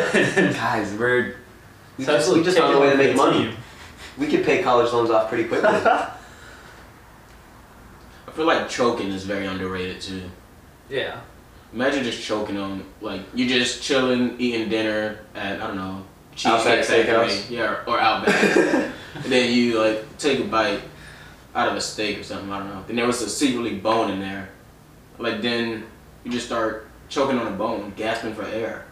Guys, 0.54 0.94
we're 0.94 1.38
we 1.98 2.06
So 2.06 2.14
just, 2.14 2.34
we 2.34 2.44
just 2.44 2.58
found 2.58 2.76
a 2.76 2.80
way 2.80 2.90
to 2.92 2.98
make 2.98 3.16
money. 3.16 3.46
Team. 3.46 3.58
We 4.18 4.28
could 4.28 4.44
pay 4.44 4.62
college 4.62 4.92
loans 4.92 5.10
off 5.10 5.30
pretty 5.30 5.46
quickly. 5.46 5.70
I 8.34 8.36
feel 8.36 8.46
like 8.48 8.68
choking 8.68 9.12
is 9.12 9.26
very 9.26 9.46
underrated 9.46 10.02
too. 10.02 10.24
Yeah. 10.90 11.22
Imagine 11.72 12.04
just 12.04 12.24
choking 12.26 12.58
on 12.58 12.84
like 13.00 13.22
you're 13.36 13.48
just 13.48 13.84
chilling, 13.84 14.40
eating 14.40 14.70
dinner 14.70 15.20
at 15.36 15.62
I 15.62 15.68
don't 15.68 15.76
know 15.76 16.04
Outback 16.44 16.80
Cheesecake 16.80 17.06
Steakhouse. 17.06 17.50
Yeah, 17.52 17.84
or, 17.86 17.90
or 17.90 18.00
Outback, 18.00 18.44
and 19.16 19.26
then 19.26 19.54
you 19.54 19.80
like 19.80 20.18
take 20.18 20.40
a 20.40 20.46
bite 20.46 20.82
out 21.54 21.70
of 21.70 21.76
a 21.76 21.82
steak 21.82 22.18
or 22.20 22.24
something. 22.24 22.52
I 22.52 22.58
don't 22.58 22.70
know. 22.70 22.84
Then 22.88 22.96
there 22.96 23.06
was 23.06 23.22
a 23.22 23.30
secretly 23.30 23.76
bone 23.76 24.10
in 24.10 24.20
there. 24.20 24.50
Like 25.20 25.44
then 25.44 25.84
you 26.24 26.32
just 26.32 26.48
start 26.48 26.88
choking 27.10 27.38
on 27.38 27.46
a 27.54 27.56
bone, 27.56 27.94
gasping 27.96 28.34
for 28.34 28.46
air. 28.46 28.86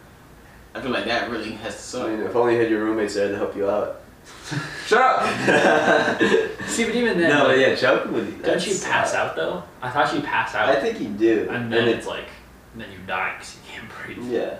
I 0.72 0.80
feel 0.80 0.92
like 0.92 1.06
that 1.06 1.30
really 1.30 1.50
has 1.50 1.74
to 1.74 1.80
I 1.98 2.02
suck. 2.02 2.10
mean, 2.10 2.20
if 2.20 2.36
only 2.36 2.54
you 2.54 2.60
had 2.60 2.70
your 2.70 2.84
roommates 2.84 3.14
there 3.14 3.28
to 3.28 3.36
help 3.36 3.56
you 3.56 3.68
out. 3.68 4.01
Shut 4.86 5.00
up! 5.00 6.20
See, 6.66 6.84
but 6.84 6.94
even 6.94 7.18
then, 7.18 7.28
no, 7.30 7.38
like, 7.44 7.46
but 7.48 7.58
yeah, 7.58 7.74
choking 7.74 8.12
would. 8.12 8.26
You 8.26 8.32
Don't 8.32 8.66
you 8.66 8.74
that's- 8.74 8.84
pass 8.84 9.14
out 9.14 9.34
though? 9.36 9.62
I 9.80 9.90
thought 9.90 10.14
you 10.14 10.20
pass 10.20 10.54
out, 10.54 10.68
I 10.68 10.80
think 10.80 11.00
you 11.00 11.08
do. 11.08 11.48
and 11.50 11.72
then 11.72 11.88
it- 11.88 11.96
it's 11.98 12.06
like, 12.06 12.26
then 12.74 12.90
you 12.92 12.98
die 13.06 13.34
because 13.36 13.56
you 13.56 13.60
can't 13.72 13.88
breathe. 14.18 14.32
Yeah. 14.32 14.56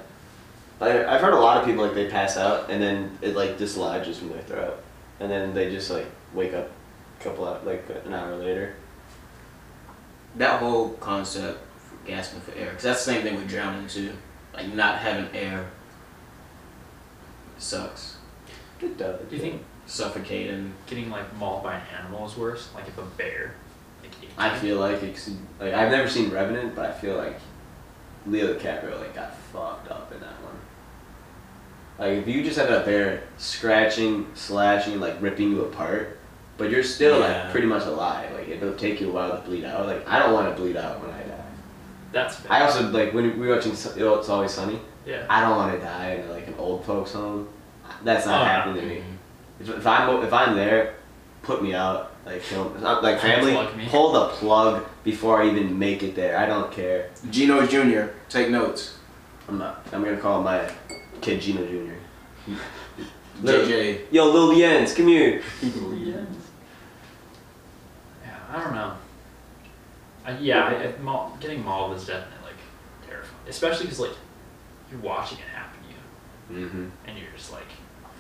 I, 0.81 1.05
I've 1.15 1.21
heard 1.21 1.35
a 1.35 1.39
lot 1.39 1.59
of 1.59 1.65
people 1.65 1.85
like 1.85 1.95
they 1.95 2.09
pass 2.09 2.37
out 2.37 2.69
and 2.71 2.83
then 2.83 3.17
it 3.23 3.37
like 3.37 3.57
dislodges 3.57 4.19
from 4.19 4.31
their 4.31 4.43
throat, 4.43 4.83
and 5.21 5.31
then 5.31 5.55
they 5.55 5.71
just 5.71 5.91
like 5.91 6.07
wake 6.35 6.55
up 6.55 6.69
a 7.21 7.23
couple 7.25 7.47
of 7.47 7.65
like 7.65 7.85
an 8.05 8.13
hour 8.13 8.35
later. 8.37 8.75
That 10.37 10.61
whole 10.61 10.91
concept 10.95 11.61
for 11.79 12.07
gasping 12.07 12.41
for 12.41 12.53
air, 12.59 12.71
because 12.71 12.83
that's 12.85 13.05
the 13.05 13.13
same 13.13 13.23
thing 13.23 13.37
with 13.37 13.49
drowning 13.49 13.87
too. 13.87 14.13
Like 14.55 14.73
not 14.75 14.99
having 14.99 15.35
air 15.37 15.67
sucks. 17.59 18.12
It 18.83 18.99
does. 18.99 19.21
Do 19.29 19.37
you 19.37 19.41
think 19.43 19.63
Suffocating. 19.87 20.73
getting 20.87 21.11
like 21.11 21.35
mauled 21.37 21.63
by 21.63 21.77
an 21.77 21.83
animal 22.01 22.27
is 22.27 22.37
worse? 22.37 22.69
Like 22.75 22.87
if 22.89 22.99
a 22.99 23.03
bear 23.03 23.55
Like 24.03 24.13
I 24.53 24.59
feel 24.59 24.79
like 24.79 25.03
it's 25.03 25.31
like 25.61 25.73
I've 25.75 25.91
never 25.91 26.09
seen 26.09 26.31
Revenant, 26.31 26.75
but 26.75 26.87
I 26.87 26.93
feel 26.93 27.17
like 27.17 27.39
Leo 28.27 28.55
DiCaprio 28.55 28.99
like 29.01 29.15
got 29.15 29.37
fucked 29.53 29.91
up 29.91 30.13
in 30.13 30.21
that 30.21 30.41
one. 30.43 30.57
Like 31.99 32.19
if 32.19 32.29
you 32.29 32.43
just 32.43 32.59
have 32.59 32.71
up 32.71 32.85
there 32.85 33.25
scratching, 33.39 34.27
slashing, 34.35 35.01
like 35.01 35.21
ripping 35.21 35.51
you 35.51 35.63
apart, 35.65 36.19
but 36.57 36.71
you're 36.71 36.83
still 36.85 37.21
Yeah. 37.21 37.43
like 37.45 37.51
pretty 37.53 37.67
much 37.67 37.85
alive. 37.85 38.33
Like 38.33 38.49
it'll 38.49 38.75
take 38.75 39.01
you 39.01 39.11
a 39.11 39.13
while 39.13 39.31
to 39.37 39.43
bleed 39.49 39.65
out. 39.65 39.87
Like 39.87 40.07
I 40.09 40.19
don't 40.19 40.33
want 40.33 40.55
to 40.55 40.61
bleed 40.61 40.77
out 40.77 41.01
when 41.01 41.11
I 41.11 41.23
die. 41.23 41.45
That's 42.13 42.37
fair. 42.37 42.53
I 42.53 42.63
also 42.63 42.89
like 42.91 43.13
when 43.15 43.39
we 43.39 43.47
were 43.47 43.55
watching 43.57 43.73
You 43.97 44.05
Know, 44.05 44.15
It's 44.17 44.29
Always 44.29 44.53
Sunny. 44.53 44.81
yeah. 45.07 45.27
I 45.29 45.41
don't 45.41 45.57
want 45.57 45.73
to 45.79 45.85
die 45.85 46.13
in 46.23 46.29
like 46.31 46.47
an 46.47 46.55
old 46.59 46.85
folks 46.85 47.13
home. 47.13 47.49
That's 48.05 48.27
not 48.27 48.43
Oh, 48.43 48.45
happening 48.45 48.83
to 48.83 48.89
me. 48.89 49.03
If, 49.61 49.69
if 49.69 49.87
I'm 49.87 50.23
if 50.25 50.33
I'm 50.33 50.57
there, 50.57 50.95
put 51.43 51.63
me 51.63 51.75
out. 51.75 52.11
Like 52.25 52.43
kill 52.43 52.71
not- 52.81 53.03
like 53.03 53.21
family, 53.21 53.57
pull 53.89 54.13
the 54.13 54.29
plug 54.29 54.85
before 55.05 55.43
I 55.43 55.49
even 55.49 55.77
make 55.79 56.03
it 56.03 56.15
there. 56.15 56.37
I 56.39 56.47
don't 56.47 56.71
care. 56.71 57.11
Gino 57.31 57.67
Jr. 57.67 58.13
Take 58.29 58.51
notes. 58.51 58.99
I'm 59.49 59.59
not. 59.59 59.85
I'm 59.93 60.05
gonna 60.05 60.17
call 60.17 60.43
my 60.43 60.71
kid 61.21 61.41
Gino 61.41 61.65
Jr. 61.67 62.53
Lil- 63.43 63.67
JJ. 63.67 64.01
Yo, 64.13 64.31
Lil 64.31 64.57
Jens, 64.57 64.95
come 64.95 65.09
here. 65.09 65.43
Yeah, 68.25 68.37
I 68.53 68.63
don't 68.63 68.75
know. 68.75 68.95
I, 70.25 70.39
yeah, 70.39 70.65
I, 70.65 70.85
I, 70.89 70.97
maul, 70.99 71.37
getting 71.41 71.65
mauled 71.65 71.97
is 71.97 72.07
definitely 72.07 72.45
like 72.45 73.09
terrifying, 73.09 73.35
especially 73.49 73.87
because 73.87 73.99
like 74.01 74.13
you're 74.91 75.01
watching 75.01 75.39
it 75.39 75.45
happen 75.53 75.81
to 75.83 75.89
you, 75.89 76.67
Mm-hmm. 76.67 76.87
and 77.07 77.19
you're 77.19 77.31
just 77.37 77.53
like. 77.53 77.67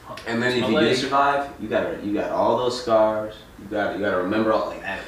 "Fuck, 0.08 0.20
And 0.26 0.42
then 0.42 0.52
if 0.62 0.68
you 0.68 0.74
leg." 0.76 0.88
do 0.90 0.94
survive, 0.96 1.50
you 1.60 1.68
gotta 1.68 1.98
you 2.02 2.12
got 2.14 2.30
all 2.30 2.56
those 2.58 2.82
scars. 2.82 3.34
You 3.58 3.66
got 3.66 3.96
you 3.96 4.02
gotta 4.04 4.18
remember 4.18 4.52
all 4.52 4.68
like 4.68 4.82
that. 4.82 5.00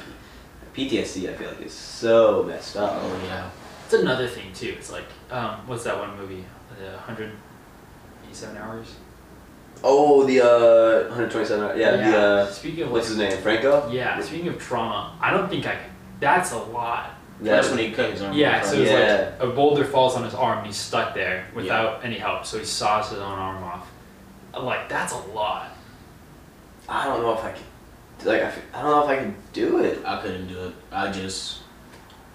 PTSD, 0.75 1.29
I 1.29 1.33
feel 1.33 1.47
like 1.49 1.61
is 1.61 1.73
so 1.73 2.43
messed 2.43 2.75
up. 2.77 2.91
Oh 3.01 3.21
yeah. 3.25 3.49
It's 3.85 3.93
another 3.93 4.27
thing 4.27 4.51
too. 4.53 4.73
It's 4.77 4.91
like, 4.91 5.05
um, 5.31 5.51
what's 5.67 5.83
that 5.83 5.97
one 5.97 6.17
movie? 6.17 6.43
The 6.79 6.91
187 6.97 8.57
hours. 8.57 8.95
Oh, 9.83 10.23
the 10.25 10.41
uh, 10.41 11.03
127. 11.09 11.77
Yeah, 11.79 11.91
the 11.97 12.17
uh, 12.17 12.51
Speaking 12.51 12.83
of 12.83 12.91
what's 12.91 13.09
like, 13.15 13.29
his 13.29 13.35
name? 13.35 13.43
Franco. 13.43 13.89
yeah. 13.91 14.19
Speaking 14.21 14.47
of 14.47 14.57
trauma, 14.59 15.15
I 15.21 15.31
don't 15.31 15.49
think 15.49 15.65
I 15.67 15.75
can. 15.75 15.89
That's 16.19 16.51
a 16.53 16.57
lot. 16.57 17.11
That's 17.41 17.69
when 17.69 17.79
he 17.79 17.91
cut 17.91 18.11
his 18.11 18.21
arm. 18.21 18.33
Yeah, 18.33 18.61
so 18.61 18.77
it's 18.77 18.89
Yeah. 18.89 19.31
like 19.39 19.49
a 19.49 19.53
boulder 19.53 19.83
falls 19.83 20.15
on 20.15 20.23
his 20.23 20.33
arm 20.33 20.59
and 20.59 20.67
he's 20.67 20.77
stuck 20.77 21.13
there 21.13 21.45
without 21.53 22.03
any 22.03 22.17
help, 22.17 22.45
so 22.45 22.57
he 22.57 22.63
saws 22.65 23.09
his 23.09 23.19
own 23.19 23.37
arm 23.37 23.61
off. 23.63 23.87
I'm 24.55 24.65
like, 24.65 24.87
that's 24.89 25.13
a 25.13 25.17
lot. 25.33 25.69
I 26.87 27.05
don't 27.05 27.21
know 27.21 27.33
if 27.33 27.43
I 27.43 27.51
could. 27.51 28.25
Like 28.27 28.41
I, 28.41 28.45
f- 28.45 28.59
I 28.73 28.81
don't 28.81 28.91
know 28.91 29.03
if 29.03 29.09
I 29.09 29.23
could 29.23 29.33
do 29.53 29.79
it. 29.79 29.99
I 30.05 30.21
couldn't 30.21 30.47
do 30.47 30.67
it. 30.67 30.73
I 30.91 31.11
just. 31.11 31.59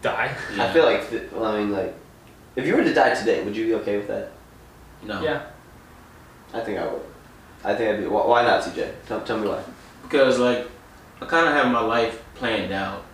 Die. 0.02 0.36
Yeah. 0.56 0.64
I 0.64 0.72
feel 0.72 0.84
like 0.84 1.08
th- 1.10 1.30
well, 1.32 1.44
I 1.46 1.58
mean 1.58 1.72
like, 1.72 1.94
if 2.56 2.66
you 2.66 2.74
were 2.76 2.82
to 2.84 2.92
die 2.94 3.14
today, 3.14 3.42
would 3.44 3.56
you 3.56 3.66
be 3.66 3.74
okay 3.74 3.96
with 3.96 4.08
that? 4.08 4.32
no. 5.02 5.22
Yeah. 5.22 5.42
I 6.52 6.60
think 6.60 6.78
I 6.78 6.86
would. 6.86 7.02
I 7.64 7.74
think 7.74 7.90
I'd 7.90 7.98
be. 8.00 8.06
wh- 8.06 8.28
Why 8.28 8.42
not, 8.42 8.62
CJ? 8.62 8.92
Tell, 9.06 9.20
tell 9.22 9.38
me 9.38 9.48
why. 9.48 9.62
Because 10.02 10.38
like, 10.38 10.66
I 11.20 11.26
kind 11.26 11.46
of 11.48 11.54
have 11.54 11.70
my 11.72 11.80
life 11.80 12.22
planned 12.34 12.72
out. 12.72 13.04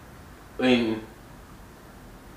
I 0.58 0.62
mean, 0.62 1.02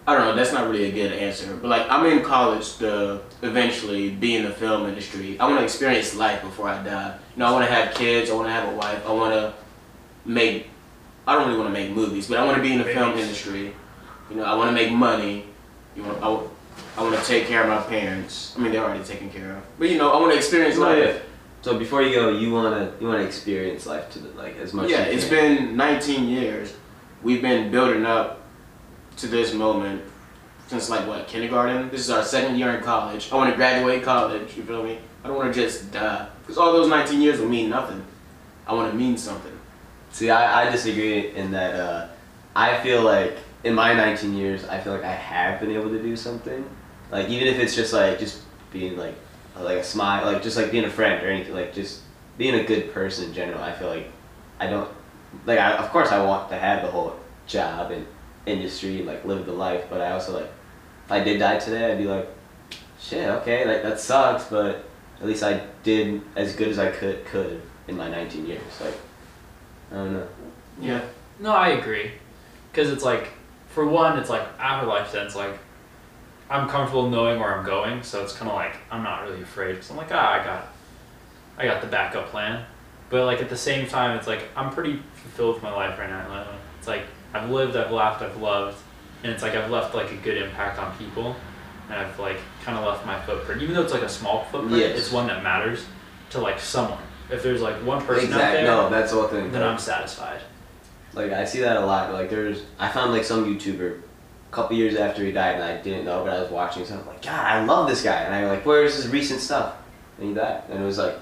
I 0.10 0.16
don't 0.16 0.26
know. 0.26 0.36
That's 0.36 0.52
not 0.52 0.68
really 0.68 0.86
a 0.86 0.92
good 0.92 1.12
answer. 1.14 1.56
But 1.62 1.68
like, 1.68 1.86
I'm 1.88 2.04
in 2.08 2.24
college 2.24 2.78
to 2.78 3.22
eventually 3.44 4.10
be 4.10 4.36
in 4.38 4.44
the 4.44 4.50
film 4.50 4.88
industry. 4.90 5.40
I 5.40 5.46
want 5.48 5.60
to 5.60 5.64
experience 5.64 6.16
life 6.16 6.42
before 6.42 6.68
I 6.68 6.82
die. 6.84 7.16
You 7.36 7.40
know, 7.40 7.46
I 7.46 7.52
want 7.52 7.68
to 7.68 7.72
have 7.72 7.94
kids. 7.94 8.32
I 8.32 8.34
want 8.34 8.48
to 8.48 8.52
have 8.52 8.74
a 8.74 8.76
wife. 8.76 9.06
I 9.08 9.14
want 9.14 9.34
to 9.36 9.54
make. 10.26 10.68
I 11.28 11.36
don't 11.36 11.46
really 11.48 11.60
want 11.60 11.74
to 11.74 11.80
make 11.80 11.92
movies, 11.92 12.28
but 12.28 12.40
I 12.40 12.44
want 12.46 12.58
to 12.58 12.64
be 12.64 12.72
in 12.74 12.80
the 12.80 12.86
film 12.86 13.12
industry. 13.20 13.72
You 14.32 14.36
know, 14.38 14.46
I 14.46 14.56
want 14.56 14.70
to 14.70 14.74
make 14.74 14.92
money. 14.92 15.46
You 15.96 16.02
know, 16.02 16.16
I, 16.18 16.22
w- 16.22 16.50
I 16.98 17.04
want 17.04 17.16
to 17.20 17.24
take 17.24 17.46
care 17.46 17.62
of 17.62 17.70
my 17.70 17.82
parents. 17.84 18.56
I 18.58 18.62
mean, 18.62 18.72
they're 18.72 18.84
already 18.84 19.04
taken 19.04 19.30
care 19.30 19.58
of. 19.58 19.64
But 19.78 19.92
you 19.92 20.00
know, 20.00 20.12
I 20.12 20.20
want 20.20 20.32
to 20.32 20.38
experience 20.38 20.78
No, 20.78 20.82
life. 20.90 21.04
yeah. 21.16 21.22
So 21.62 21.78
before 21.78 22.02
you 22.02 22.16
go, 22.16 22.30
you 22.32 22.52
wanna 22.52 22.94
you 23.00 23.06
wanna 23.08 23.22
experience 23.24 23.86
life 23.86 24.10
to 24.14 24.20
the, 24.20 24.30
like 24.30 24.58
as 24.58 24.74
much. 24.74 24.90
Yeah, 24.90 25.02
as 25.02 25.08
you 25.08 25.14
it's 25.20 25.28
can. 25.30 25.68
been 25.68 25.78
19 25.78 26.30
years. 26.30 26.74
We've 27.22 27.42
been 27.44 27.70
building 27.70 28.06
up 28.08 28.39
to 29.20 29.28
this 29.28 29.54
moment 29.54 30.02
since 30.68 30.90
like 30.90 31.08
what 31.08 31.28
kindergarten. 31.28 31.90
This 31.90 32.02
is 32.02 32.10
our 32.10 32.24
second 32.24 32.58
year 32.58 32.72
in 32.72 32.84
college. 32.84 33.32
I 33.32 33.36
want 33.36 33.50
to 33.50 33.56
graduate 33.56 34.04
college. 34.04 34.56
You 34.56 34.64
feel 34.64 34.84
me? 34.84 35.00
I 35.24 35.28
don't 35.28 35.38
want 35.38 35.54
to 35.54 35.62
just 35.62 35.92
die 35.92 36.28
because 36.42 36.58
all 36.58 36.72
those 36.72 36.88
19 36.88 37.22
years 37.22 37.40
will 37.40 37.50
mean 37.50 37.70
nothing. 37.70 38.06
I 38.68 38.74
want 38.74 38.92
to 38.92 38.98
mean 38.98 39.18
something. 39.18 39.52
See, 40.12 40.30
I, 40.30 40.68
I 40.68 40.72
disagree 40.72 41.36
in 41.36 41.52
that 41.52 41.76
uh, 41.76 42.08
I 42.56 42.82
feel 42.82 43.02
like 43.02 43.38
in 43.64 43.74
my 43.74 43.94
19 43.94 44.36
years, 44.36 44.64
I 44.66 44.80
feel 44.80 44.94
like 44.94 45.04
I 45.04 45.12
have 45.12 45.60
been 45.60 45.72
able 45.72 45.90
to 45.90 46.02
do 46.02 46.16
something. 46.16 46.64
Like 47.12 47.30
even 47.30 47.48
if 47.48 47.60
it's 47.60 47.76
just 47.76 47.94
like 47.94 48.20
just 48.20 48.42
being 48.72 48.98
like 48.98 49.16
like 49.58 49.80
a 49.80 49.84
smile, 49.84 50.32
like 50.32 50.42
just 50.42 50.56
like 50.56 50.72
being 50.72 50.86
a 50.86 50.90
friend 50.90 51.24
or 51.26 51.30
anything, 51.30 51.54
like 51.54 51.74
just 51.74 52.02
being 52.38 52.56
a 52.56 52.64
good 52.64 52.94
person 52.94 53.26
in 53.26 53.34
general. 53.34 53.62
I 53.62 53.74
feel 53.74 53.90
like 53.90 54.08
I 54.60 54.68
don't 54.68 54.90
like. 55.46 55.60
I, 55.60 55.74
of 55.74 55.90
course, 55.90 56.10
I 56.12 56.24
want 56.24 56.50
to 56.50 56.56
have 56.56 56.84
the 56.84 56.90
whole 56.90 57.16
job 57.48 57.92
and 57.92 58.06
industry 58.46 58.98
and 59.00 59.08
like 59.08 59.26
live 59.26 59.46
the 59.46 59.54
life, 59.54 59.86
but 59.90 60.02
I 60.02 60.12
also 60.12 60.34
like 60.34 60.50
if 61.06 61.12
I 61.12 61.24
did 61.24 61.40
die 61.40 61.58
today, 61.58 61.92
I'd 61.92 61.98
be 61.98 62.06
like, 62.06 62.28
shit, 63.00 63.28
okay, 63.28 63.66
like 63.66 63.84
that 63.84 64.00
sucks, 64.00 64.46
but 64.46 64.86
at 65.20 65.28
least 65.28 65.44
I 65.44 65.62
did 65.84 66.22
as 66.36 66.56
good 66.56 66.68
as 66.68 66.80
I 66.80 66.92
could 66.92 67.26
could 67.26 67.62
in 67.88 67.98
my 67.98 68.10
19 68.10 68.46
years. 68.46 68.62
Like 68.82 68.96
I 69.92 69.96
don't 69.96 70.14
know. 70.14 70.28
Yeah. 70.80 71.02
No, 71.40 71.52
I 71.52 71.70
agree. 71.70 72.12
Because 72.72 72.90
it's 72.92 73.04
like, 73.04 73.30
for 73.68 73.88
one, 73.88 74.20
it's 74.20 74.30
like 74.30 74.44
after 74.60 74.88
life 74.88 75.10
sense, 75.10 75.36
like 75.36 75.58
I'm 76.50 76.68
comfortable 76.68 77.10
knowing 77.10 77.40
where 77.40 77.56
I'm 77.56 77.66
going, 77.66 78.04
so 78.04 78.24
it's 78.24 78.34
kind 78.34 78.50
of 78.50 78.56
like 78.56 78.76
I'm 78.92 79.04
not 79.04 79.24
really 79.24 79.42
afraid. 79.42 79.76
Cause 79.76 79.92
I'm 79.92 79.98
like, 79.98 80.12
ah, 80.12 80.34
I 80.34 80.44
got, 80.44 80.68
I 81.58 81.66
got 81.66 81.82
the 81.82 81.88
backup 81.88 82.28
plan. 82.30 82.66
But 83.10 83.26
like 83.26 83.42
at 83.42 83.50
the 83.50 83.58
same 83.58 83.88
time, 83.88 84.18
it's 84.18 84.28
like 84.28 84.44
I'm 84.56 84.72
pretty 84.72 85.02
fulfilled 85.14 85.56
with 85.56 85.64
my 85.64 85.74
life 85.74 85.98
right 85.98 86.10
now. 86.10 86.48
It's 86.78 86.88
like 86.88 87.04
I've 87.34 87.50
lived, 87.50 87.76
I've 87.76 87.92
laughed, 87.92 88.22
I've 88.22 88.38
loved, 88.38 88.78
and 89.24 89.32
it's 89.32 89.44
like 89.44 89.56
I've 89.56 89.70
left 89.70 89.94
like 89.96 90.12
a 90.12 90.16
good 90.16 90.38
impact 90.38 90.80
on 90.80 90.96
people, 90.98 91.36
and 91.90 91.98
I've 92.00 92.18
like 92.20 92.38
kind 92.64 92.78
of 92.78 92.86
left 92.86 93.06
my 93.06 93.20
footprint. 93.22 93.62
Even 93.62 93.76
though 93.76 93.82
it's 93.84 93.94
like 93.94 94.02
a 94.04 94.10
small 94.10 94.46
footprint, 94.46 94.78
Yes. 94.78 94.98
it's 94.98 95.12
one 95.12 95.28
that 95.28 95.44
matters 95.44 95.86
to 96.32 96.40
like 96.40 96.60
someone. 96.60 97.00
If 97.32 97.44
there's 97.44 97.62
like 97.62 97.76
one 97.86 98.00
person 98.06 98.26
out 98.34 98.38
Exactly. 98.38 98.64
there, 98.64 98.66
No, 98.76 98.90
that's 98.90 99.12
the 99.12 99.20
whole 99.20 99.28
thing. 99.28 99.52
then 99.52 99.62
I'm 99.64 99.78
satisfied. 99.78 100.42
Like 101.14 101.32
I 101.32 101.44
see 101.46 101.60
that 101.62 101.78
a 101.78 101.86
lot. 101.86 102.12
Like 102.14 102.30
there's, 102.30 102.64
I 102.80 102.90
found 102.92 103.12
like 103.12 103.24
some 103.24 103.46
YouTuber, 103.46 104.00
a 104.00 104.52
couple 104.52 104.76
years 104.76 104.96
after 104.96 105.24
he 105.24 105.32
died, 105.32 105.56
and 105.56 105.64
I 105.64 105.78
didn't 105.82 106.06
know, 106.06 106.24
but 106.24 106.34
I 106.36 106.42
was 106.42 106.50
watching 106.50 106.86
something 106.86 107.06
like, 107.08 107.22
God, 107.22 107.34
I 107.46 107.64
love 107.66 107.88
this 107.88 108.02
guy, 108.04 108.22
and 108.24 108.34
I 108.34 108.42
was 108.42 108.50
like, 108.50 108.66
where's 108.66 108.96
his 108.96 109.08
recent 109.08 109.40
stuff? 109.42 109.76
And 110.18 110.30
he 110.30 110.34
died, 110.34 110.64
and 110.70 110.82
it 110.82 110.86
was 110.86 110.98
like, 110.98 111.16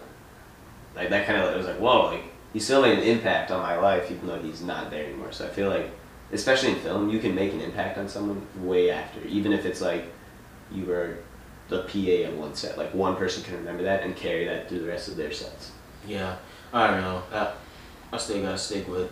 like 0.96 1.10
that 1.10 1.28
kind 1.28 1.42
of, 1.42 1.54
it 1.54 1.58
was 1.58 1.68
like, 1.68 1.78
whoa, 1.80 2.06
like 2.06 2.24
he 2.54 2.60
still 2.60 2.82
made 2.82 2.98
an 2.98 3.04
impact 3.04 3.52
on 3.52 3.62
my 3.62 3.76
life, 3.78 4.10
even 4.10 4.28
though 4.28 4.40
he's 4.40 4.62
not 4.62 4.90
there 4.90 5.06
anymore. 5.06 5.32
So 5.34 5.46
I 5.46 5.50
feel 5.50 5.70
like, 5.70 5.92
especially 6.32 6.70
in 6.70 6.76
film, 6.76 7.10
you 7.10 7.20
can 7.20 7.34
make 7.36 7.54
an 7.54 7.62
impact 7.62 7.98
on 7.98 8.08
someone 8.08 8.46
way 8.58 8.90
after, 8.90 9.22
even 9.28 9.54
if 9.54 9.66
it's 9.66 9.82
like, 9.82 10.06
you 10.72 10.86
were 10.86 11.18
the 11.70 11.84
PA 11.84 12.30
on 12.30 12.40
one 12.40 12.56
set. 12.56 12.78
Like 12.78 12.94
one 12.94 13.16
person 13.16 13.44
can 13.44 13.56
remember 13.56 13.84
that 13.84 14.04
and 14.04 14.16
carry 14.16 14.46
that 14.46 14.70
through 14.70 14.80
the 14.80 14.88
rest 14.88 15.08
of 15.08 15.16
their 15.16 15.32
sets. 15.32 15.72
Yeah. 16.06 16.38
I 16.74 16.88
don't 16.88 17.02
know. 17.02 17.24
I, 17.32 17.54
I 18.12 18.18
still 18.18 18.42
gotta 18.42 18.58
stick 18.58 18.88
with 18.88 19.12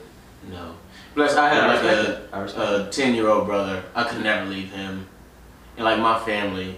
no. 0.50 0.76
Plus, 1.14 1.36
I 1.36 1.50
had 1.50 1.68
like 1.68 1.84
a 1.84 2.12
it. 2.12 2.30
I 2.32 2.40
respect 2.40 2.72
a 2.72 2.90
ten 2.92 3.16
year 3.16 3.28
old 3.28 3.48
brother. 3.48 3.84
I 3.96 4.04
could 4.04 4.22
never 4.22 4.46
leave 4.50 4.72
him, 4.72 5.08
and 5.78 5.86
like 5.86 6.00
my 6.00 6.20
family. 6.20 6.76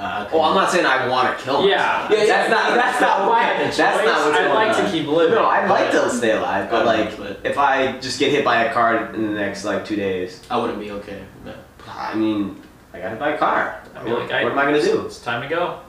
Uh, 0.00 0.02
I 0.02 0.28
Oh, 0.32 0.40
I'm 0.40 0.54
couldn't- 0.54 0.70
saying 0.70 0.86
I 0.86 1.08
want 1.08 1.36
to 1.38 1.44
kill 1.44 1.60
him. 1.62 1.68
Yeah. 1.68 2.06
myself. 2.08 2.26
that's 2.28 2.50
not. 2.50 2.74
That's 2.74 3.00
not 3.02 3.20
Why 3.28 3.52
why. 3.52 3.64
That's 3.64 3.78
not 3.78 3.96
what's 4.04 4.38
I'd 4.38 4.44
going 4.44 4.54
like 4.54 4.76
on. 4.78 4.84
to 4.86 4.90
keep 4.90 5.06
living. 5.06 5.34
No, 5.34 5.44
I'd 5.46 5.68
like 5.68 5.90
to 5.90 6.08
stay 6.08 6.32
alive, 6.32 6.70
but 6.70 6.86
like, 6.86 7.10
know, 7.18 7.24
but- 7.24 7.40
if 7.44 7.58
I 7.58 7.98
just 7.98 8.18
get 8.18 8.30
hit 8.32 8.42
by 8.42 8.64
a 8.64 8.72
car 8.72 9.12
in 9.12 9.22
the 9.34 9.38
next 9.38 9.64
like 9.64 9.84
two 9.84 9.96
days, 9.96 10.42
I 10.50 10.56
wouldn't 10.56 10.80
be 10.80 10.90
okay. 10.92 11.22
No. 11.44 11.52
I 11.86 12.14
mean, 12.14 12.62
I 12.94 13.00
got 13.00 13.10
hit 13.10 13.18
by 13.18 13.30
a 13.30 13.38
car. 13.38 13.82
I 13.94 14.02
mean, 14.02 14.12
what, 14.14 14.22
like, 14.22 14.32
I- 14.32 14.42
what 14.44 14.52
am 14.52 14.58
I 14.58 14.64
gonna 14.64 14.80
do? 14.82 15.02
It's 15.04 15.20
time 15.20 15.42
to 15.42 15.48
go. 15.48 15.80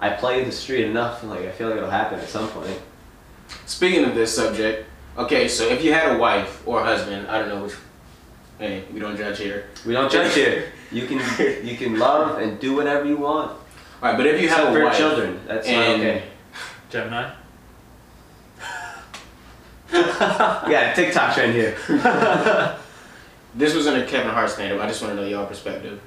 I 0.00 0.08
play 0.10 0.42
the 0.42 0.52
street 0.52 0.86
enough, 0.86 1.20
and 1.22 1.30
like 1.30 1.40
I 1.40 1.50
feel 1.50 1.68
like 1.68 1.76
it'll 1.76 1.90
happen 1.90 2.18
at 2.18 2.28
some 2.28 2.48
point. 2.48 2.80
Speaking 3.66 4.04
of 4.04 4.14
this 4.14 4.34
subject, 4.34 4.86
okay, 5.18 5.46
so 5.46 5.64
if 5.68 5.84
you 5.84 5.92
had 5.92 6.14
a 6.16 6.18
wife 6.18 6.62
or 6.66 6.80
a 6.80 6.84
husband, 6.84 7.28
I 7.28 7.38
don't 7.38 7.48
know 7.48 7.62
which. 7.64 7.74
Hey, 8.58 8.84
we 8.92 8.98
don't 9.00 9.16
judge 9.16 9.38
here. 9.38 9.66
We 9.84 9.92
don't 9.92 10.10
judge 10.10 10.32
here. 10.34 10.72
You 10.94 11.06
can 11.08 11.66
you 11.66 11.76
can 11.76 11.98
love 11.98 12.40
and 12.40 12.60
do 12.60 12.74
whatever 12.76 13.04
you 13.04 13.16
want. 13.16 13.50
All 13.50 13.58
right, 14.02 14.16
but 14.16 14.26
if 14.26 14.40
you 14.40 14.46
Except 14.46 14.64
have 14.64 14.72
for 14.72 14.76
a 14.76 14.78
your 14.78 14.88
wife, 14.88 14.96
children, 14.96 15.40
that's 15.46 15.66
not 15.66 15.74
and 15.74 16.02
okay. 16.02 16.22
Gemini. 16.90 17.30
Yeah, 20.70 20.92
TikTok 20.94 21.34
trend 21.34 21.52
here. 21.52 21.76
this 23.54 23.74
was 23.74 23.86
in 23.86 23.94
a 23.94 24.06
Kevin 24.06 24.32
Hart 24.32 24.50
stand-up. 24.50 24.80
I 24.80 24.88
just 24.88 25.00
want 25.02 25.14
to 25.14 25.20
know 25.20 25.26
your 25.28 25.46
perspective. 25.46 26.00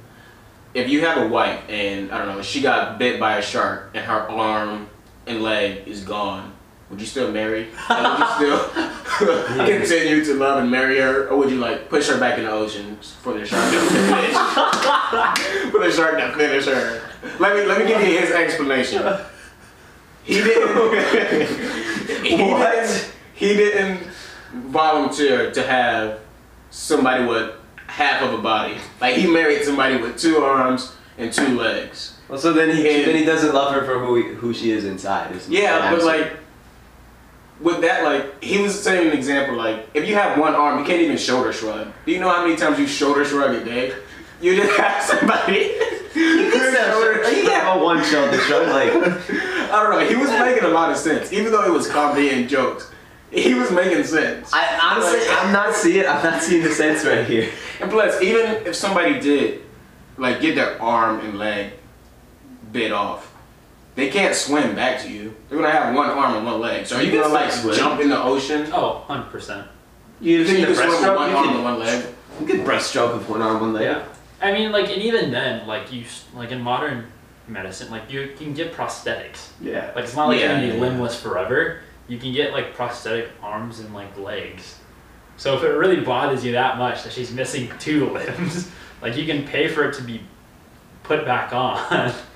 If 0.73 0.89
you 0.89 1.01
have 1.01 1.17
a 1.17 1.27
wife 1.27 1.61
and 1.69 2.11
I 2.11 2.17
don't 2.17 2.35
know, 2.35 2.41
she 2.41 2.61
got 2.61 2.97
bit 2.99 3.19
by 3.19 3.37
a 3.37 3.41
shark 3.41 3.91
and 3.93 4.05
her 4.05 4.29
arm 4.29 4.89
and 5.25 5.41
leg 5.41 5.87
is 5.87 6.03
gone, 6.03 6.53
would 6.89 6.99
you 6.99 7.05
still 7.05 7.31
marry? 7.31 7.69
And 7.89 8.19
would 8.19 8.19
you 8.19 8.35
still? 8.35 8.93
continue 9.65 10.23
to 10.25 10.33
love 10.35 10.59
and 10.61 10.69
marry 10.71 10.99
her, 10.99 11.27
or 11.29 11.37
would 11.37 11.49
you 11.49 11.57
like 11.57 11.89
push 11.89 12.07
her 12.09 12.19
back 12.19 12.37
in 12.37 12.45
the 12.45 12.51
ocean 12.51 12.97
for 13.21 13.33
the 13.33 13.45
shark 13.45 13.71
to 13.71 13.79
finish? 13.79 14.33
for 15.71 15.79
the 15.79 15.91
shark 15.91 16.17
to 16.17 16.33
finish 16.37 16.65
her. 16.65 17.01
Let 17.39 17.55
me 17.55 17.65
let 17.65 17.79
me 17.79 17.87
give 17.87 17.99
you 18.01 18.19
his 18.19 18.31
explanation. 18.31 19.03
He 20.23 20.35
didn't. 20.35 21.47
he 22.25 22.35
What? 22.43 22.71
didn't. 22.73 23.13
He 23.33 23.53
didn't 23.55 24.07
volunteer 24.53 25.51
to 25.51 25.63
have 25.63 26.19
somebody 26.69 27.25
with 27.25 27.53
half 27.87 28.21
of 28.23 28.33
a 28.33 28.37
body. 28.41 28.77
Like 28.99 29.15
he 29.15 29.27
married 29.31 29.63
somebody 29.63 29.97
with 29.97 30.17
two 30.19 30.37
arms 30.37 30.93
and 31.17 31.31
two 31.31 31.57
legs. 31.57 32.13
Well, 32.27 32.37
so 32.39 32.51
then 32.53 32.75
he 32.75 32.87
And- 32.89 33.07
then 33.07 33.15
he 33.15 33.23
doesn't 33.25 33.53
love 33.53 33.73
her 33.73 33.85
for 33.85 33.99
who 33.99 34.15
he, 34.15 34.23
who 34.35 34.53
she 34.53 34.71
is 34.71 34.85
inside. 34.85 35.33
is 35.35 35.47
Yeah, 35.49 35.91
but 35.91 36.03
like 36.03 36.33
with 37.59 37.81
that, 37.81 38.03
like 38.03 38.43
he 38.43 38.61
was 38.61 38.81
saying 38.81 39.07
an 39.07 39.13
example. 39.13 39.55
Like 39.55 39.89
if 39.93 40.07
you 40.07 40.15
have 40.15 40.37
one 40.37 40.55
arm, 40.55 40.79
you 40.79 40.85
can't 40.85 41.01
even 41.01 41.17
shoulder 41.17 41.51
shrug. 41.51 41.91
Do 42.05 42.11
you 42.11 42.19
know 42.19 42.29
how 42.29 42.43
many 42.43 42.55
times 42.55 42.79
you 42.79 42.87
shoulder 42.87 43.25
shrug 43.25 43.55
a 43.55 43.65
day? 43.65 43.93
You 44.41 44.55
just 44.55 44.77
have 44.79 45.03
somebody. 45.03 45.73
you 46.15 46.49
can 46.51 46.91
shoulder 46.91 47.31
you 47.31 47.49
have 47.49 47.77
a 47.77 47.83
one 47.83 48.03
shoulder 48.03 48.37
shrug. 48.39 48.67
Like 48.67 48.93
I 49.71 49.83
don't 49.83 49.91
know. 49.91 50.07
He 50.07 50.15
was 50.15 50.29
making 50.29 50.63
a 50.63 50.69
lot 50.69 50.91
of 50.91 50.97
sense, 50.97 51.33
even 51.33 51.51
though 51.51 51.65
it 51.65 51.71
was 51.71 51.87
comedy 51.87 52.29
and 52.29 52.47
jokes. 52.47 52.91
He 53.31 53.53
was 53.53 53.71
making 53.71 54.03
sense. 54.05 54.51
I 54.53 54.79
honestly, 54.81 55.19
I'm 55.29 55.51
not 55.51 55.75
seeing 55.75 55.99
it. 55.99 56.07
I'm 56.07 56.23
not 56.23 56.41
seeing 56.41 56.63
the 56.63 56.71
sense 56.71 57.05
right 57.05 57.25
here. 57.25 57.51
And 57.81 57.91
plus, 57.91 58.21
even 58.21 58.65
if 58.65 58.73
somebody 58.73 59.19
did, 59.19 59.63
like, 60.17 60.39
get 60.39 60.55
their 60.55 60.81
arm 60.81 61.19
and 61.19 61.37
leg 61.37 61.73
bit 62.71 62.93
off, 62.93 63.33
they 63.97 64.09
can't 64.09 64.35
swim 64.35 64.75
back 64.75 65.01
to 65.01 65.09
you. 65.11 65.35
They're 65.49 65.57
gonna 65.57 65.71
have 65.71 65.93
one 65.95 66.07
arm 66.09 66.35
and 66.37 66.45
one 66.45 66.61
leg. 66.61 66.85
So 66.85 66.95
are 66.97 67.01
you 67.01 67.11
You 67.11 67.19
gonna 67.21 67.33
like 67.33 67.51
swim. 67.51 67.75
jump 67.75 67.99
in 67.99 68.09
the 68.09 68.21
ocean? 68.23 68.69
Oh, 68.71 69.03
100%. 69.09 69.65
You 70.21 70.37
You 70.37 70.45
think 70.45 70.59
you 70.59 70.65
can 70.67 70.75
swim 70.75 70.89
with 70.89 71.01
one 71.01 71.17
arm 71.17 71.45
can, 71.47 71.55
and 71.55 71.63
one 71.63 71.79
leg? 71.79 72.05
you 72.39 72.45
can 72.45 72.59
breaststroke 72.63 73.17
with 73.17 73.27
one 73.27 73.41
arm, 73.41 73.53
and 73.55 73.61
one 73.61 73.73
leg. 73.73 73.83
Yeah. 73.85 74.03
I 74.39 74.53
mean, 74.53 74.71
like, 74.71 74.89
and 74.89 75.01
even 75.01 75.31
then, 75.31 75.65
like, 75.67 75.91
you, 75.91 76.05
like, 76.35 76.51
in 76.51 76.61
modern 76.61 77.07
medicine, 77.47 77.89
like, 77.89 78.11
you 78.11 78.33
can 78.37 78.53
get 78.53 78.71
prosthetics. 78.71 79.47
Yeah. 79.59 79.91
Like, 79.95 80.03
it's 80.03 80.15
not 80.15 80.27
like 80.27 80.39
Yeah, 80.39 80.45
you're 80.45 80.53
gonna 80.55 80.67
yeah, 80.67 80.71
be 80.73 80.77
yeah. 80.77 80.83
limbless 80.83 81.19
forever. 81.19 81.79
You 82.07 82.19
can 82.19 82.31
get, 82.33 82.51
like, 82.53 82.75
prosthetic 82.75 83.29
arms 83.41 83.79
and, 83.79 83.93
like, 83.95 84.15
legs. 84.17 84.75
So 85.37 85.55
if 85.57 85.63
it 85.63 85.69
really 85.69 86.01
bothers 86.01 86.45
you 86.45 86.51
that 86.51 86.77
much 86.77 87.03
that 87.03 87.13
she's 87.13 87.31
missing 87.31 87.71
two 87.79 88.09
limbs, 88.13 88.69
like, 89.01 89.17
you 89.17 89.25
can 89.25 89.43
pay 89.47 89.67
for 89.67 89.89
it 89.89 89.95
to 89.95 90.03
be 90.03 90.21
put 91.03 91.25
back 91.25 91.51
on. 91.53 92.13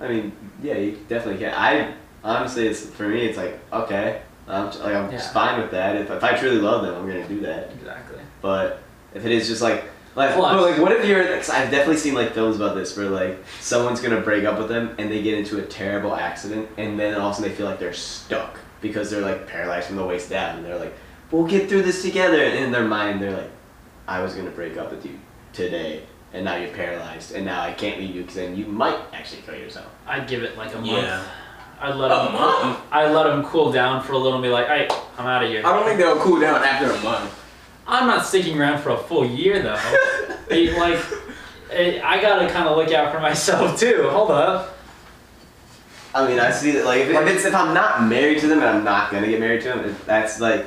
I 0.00 0.08
mean, 0.08 0.32
yeah, 0.62 0.76
you 0.76 0.98
definitely 1.08 1.40
can. 1.44 1.54
I 1.54 1.94
honestly, 2.24 2.66
it's 2.68 2.84
for 2.86 3.08
me, 3.08 3.22
it's 3.26 3.36
like 3.38 3.58
okay, 3.72 4.22
I'm 4.46 4.66
like 4.66 4.94
I'm 4.94 5.10
just 5.10 5.28
Yeah. 5.28 5.32
fine 5.32 5.60
with 5.60 5.70
that. 5.72 5.96
If, 5.96 6.10
if 6.10 6.22
I 6.24 6.36
truly 6.36 6.58
love 6.58 6.82
them, 6.82 6.94
I'm 6.94 7.06
gonna 7.06 7.26
do 7.28 7.40
that. 7.40 7.70
exactly. 7.78 8.18
But 8.42 8.80
if 9.14 9.24
it 9.24 9.32
is 9.32 9.48
just 9.48 9.62
like 9.62 9.84
like, 10.14 10.34
Plus- 10.34 10.52
but 10.54 10.62
like 10.70 10.80
what 10.80 10.92
if 10.92 11.04
you're? 11.04 11.24
Cause 11.36 11.50
I've 11.50 11.70
definitely 11.70 11.96
seen 11.98 12.14
like 12.14 12.32
films 12.32 12.56
about 12.56 12.74
this 12.74 12.96
where 12.96 13.08
like 13.08 13.38
someone's 13.60 14.00
gonna 14.00 14.20
break 14.20 14.44
up 14.44 14.58
with 14.58 14.68
them 14.68 14.94
and 14.98 15.10
they 15.10 15.22
get 15.22 15.38
into 15.38 15.58
a 15.58 15.62
terrible 15.62 16.14
accident 16.14 16.68
and 16.76 16.98
then 16.98 17.14
all 17.14 17.28
of 17.28 17.32
a 17.32 17.34
sudden 17.36 17.50
they 17.50 17.56
feel 17.56 17.66
like 17.66 17.78
they're 17.78 17.92
stuck 17.92 18.58
because 18.80 19.10
they're 19.10 19.20
like 19.22 19.46
paralyzed 19.46 19.86
from 19.88 19.96
the 19.96 20.04
waist 20.04 20.30
down 20.30 20.56
and 20.56 20.64
they're 20.64 20.78
like, 20.78 20.94
we'll 21.30 21.46
get 21.46 21.68
through 21.68 21.82
this 21.82 22.02
together. 22.02 22.42
And 22.42 22.58
in 22.64 22.72
their 22.72 22.86
mind 22.86 23.20
they're 23.22 23.36
like, 23.36 23.50
I 24.08 24.22
was 24.22 24.34
gonna 24.34 24.50
break 24.50 24.76
up 24.76 24.90
with 24.90 25.04
you 25.06 25.18
today. 25.52 26.02
And 26.32 26.44
now 26.44 26.56
you're 26.56 26.70
paralyzed, 26.74 27.34
and 27.34 27.46
now 27.46 27.62
I 27.62 27.72
can't 27.72 27.98
leave 27.98 28.14
you 28.14 28.20
because 28.22 28.36
then 28.36 28.54
you 28.54 28.66
might 28.66 28.98
actually 29.14 29.40
kill 29.42 29.54
yourself. 29.54 29.86
I'd 30.06 30.28
give 30.28 30.42
it, 30.42 30.58
like, 30.58 30.72
a 30.74 30.78
month. 30.78 30.88
Yeah. 30.88 31.24
I'd 31.80 31.94
let 31.94 32.10
A 32.10 32.26
him. 32.26 32.32
month? 32.32 32.78
I'd 32.92 33.12
let 33.12 33.26
him 33.26 33.44
cool 33.44 33.72
down 33.72 34.02
for 34.02 34.12
a 34.12 34.18
little 34.18 34.34
and 34.34 34.42
be 34.42 34.48
like, 34.48 34.66
"Hey, 34.66 34.88
I'm 35.16 35.26
out 35.26 35.44
of 35.44 35.48
here." 35.48 35.64
I 35.64 35.72
don't 35.72 35.84
think 35.86 35.98
they'll 35.98 36.18
cool 36.18 36.40
down 36.40 36.62
after 36.62 36.90
a 36.90 37.00
month. 37.02 37.32
I'm 37.86 38.06
not 38.08 38.26
sticking 38.26 38.60
around 38.60 38.80
for 38.82 38.90
a 38.90 38.98
full 38.98 39.24
year 39.24 39.62
though. 39.62 39.78
Hey, 40.50 40.76
like, 40.78 40.98
eh, 41.70 42.00
I 42.02 42.20
gotta 42.22 42.48
kind 42.48 42.66
of 42.68 42.76
look 42.78 42.90
out 42.92 43.12
for 43.12 43.20
myself 43.20 43.78
too. 43.78 44.08
Hold 44.10 44.30
up. 44.30 44.76
I 46.14 46.26
mean, 46.26 46.40
I 46.40 46.50
see 46.50 46.70
that 46.72 46.84
like 46.86 47.02
if, 47.02 47.10
if 47.10 47.28
it's 47.28 47.44
if 47.44 47.54
I'm 47.54 47.74
not 47.74 48.02
married 48.04 48.40
to 48.40 48.48
them 48.48 48.58
and 48.60 48.68
I'm 48.68 48.82
not 48.84 49.12
gonna 49.12 49.26
get 49.28 49.38
married 49.40 49.60
to 49.62 49.68
them, 49.68 49.96
that's 50.06 50.40
like 50.40 50.66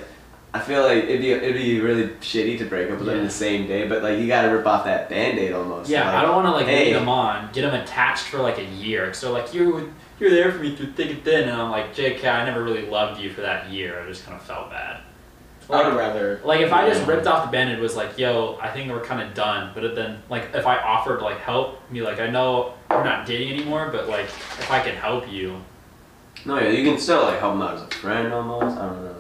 I 0.54 0.60
feel 0.60 0.84
like 0.84 1.06
it'd 1.06 1.22
be 1.22 1.32
it'd 1.32 1.56
be 1.56 1.80
really 1.80 2.08
shitty 2.20 2.58
to 2.58 2.66
break 2.66 2.92
up 2.92 2.98
with 3.00 3.08
them 3.08 3.24
the 3.24 3.30
same 3.30 3.68
day. 3.68 3.88
But 3.88 4.04
like 4.04 4.20
you 4.20 4.28
gotta 4.28 4.50
rip 4.56 4.66
off 4.68 4.84
that 4.86 5.10
band-aid 5.10 5.54
almost. 5.54 5.90
Yeah, 5.90 6.06
like, 6.06 6.16
I 6.16 6.22
don't 6.24 6.36
want 6.36 6.48
to 6.48 6.52
like 6.52 6.66
hey. 6.66 6.86
lead 6.88 6.96
them 6.96 7.08
on, 7.08 7.50
get 7.54 7.62
them 7.62 7.74
attached 7.74 8.26
for 8.26 8.40
like 8.40 8.58
a 8.58 8.66
year. 8.66 9.14
So 9.14 9.32
like 9.32 9.54
you, 9.54 9.94
you're 10.20 10.30
there 10.30 10.52
for 10.52 10.60
me 10.60 10.76
through 10.76 10.92
thick 10.92 11.10
and 11.10 11.24
thin, 11.24 11.48
and 11.48 11.62
I'm 11.62 11.72
like, 11.72 11.96
JK, 11.96 12.26
I 12.26 12.44
never 12.44 12.64
really 12.64 12.86
loved 12.86 13.22
you 13.22 13.32
for 13.32 13.40
that 13.42 13.70
year. 13.70 14.02
I 14.02 14.08
just 14.08 14.26
kind 14.26 14.36
of 14.38 14.44
felt 14.46 14.70
bad. 14.70 15.00
I'd 15.70 15.88
Like, 15.88 15.96
rather. 15.98 16.42
like 16.44 16.60
if 16.60 16.74
I 16.74 16.86
just 16.90 17.08
ripped 17.08 17.28
off 17.28 17.46
the 17.46 17.52
band-aid 17.52 17.80
was 17.80 17.96
like, 17.96 18.18
yo, 18.18 18.58
I 18.62 18.70
think 18.72 18.92
we're 18.92 19.00
kind 19.06 19.22
of 19.26 19.34
done. 19.34 19.72
But 19.74 19.96
then 19.96 20.22
like 20.30 20.50
if 20.54 20.68
I 20.68 20.76
offered 20.80 21.22
like 21.22 21.38
help, 21.40 21.80
be 21.94 22.02
like, 22.02 22.20
I 22.20 22.30
know 22.30 22.74
we're 22.90 23.06
not 23.06 23.26
dating 23.26 23.54
anymore, 23.54 23.88
but 23.90 24.10
like 24.10 24.26
if 24.26 24.70
I 24.70 24.82
can 24.82 24.96
help 24.96 25.32
you, 25.32 25.62
No, 26.46 26.60
yeah, 26.60 26.68
you 26.72 26.84
can 26.84 27.00
still 27.00 27.24
like 27.24 27.40
help 27.40 27.54
them 27.54 27.62
out 27.62 27.76
as 27.76 27.84
a 27.84 27.88
friend 27.88 28.34
almost. 28.34 28.78
I 28.78 28.86
don't 28.88 29.02
know. 29.06 29.16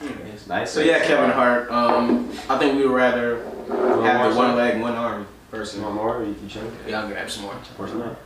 It's 0.00 0.37
nice. 0.48 0.70
So 0.72 0.80
yeah, 0.80 1.04
Kevin 1.04 1.30
Hart. 1.30 1.70
Um, 1.70 2.30
I 2.48 2.58
think 2.58 2.76
we 2.78 2.86
would 2.86 2.94
rather 2.96 3.42
more 3.68 4.02
have 4.02 4.30
the 4.32 4.36
one 4.36 4.48
some? 4.48 4.56
leg, 4.56 4.80
one 4.80 4.94
arm 4.94 5.20
You 5.22 5.26
person. 5.58 5.82
want 5.82 5.94
more? 5.94 6.16
Or 6.18 6.24
you 6.24 6.34
can 6.34 6.48
check. 6.48 6.64
Yeah, 6.86 7.02
I'll 7.02 7.08
grab 7.08 7.30
some 7.30 7.44
more. 7.44 7.54
Pour 7.76 7.86
some 7.88 8.02
out. 8.02 8.18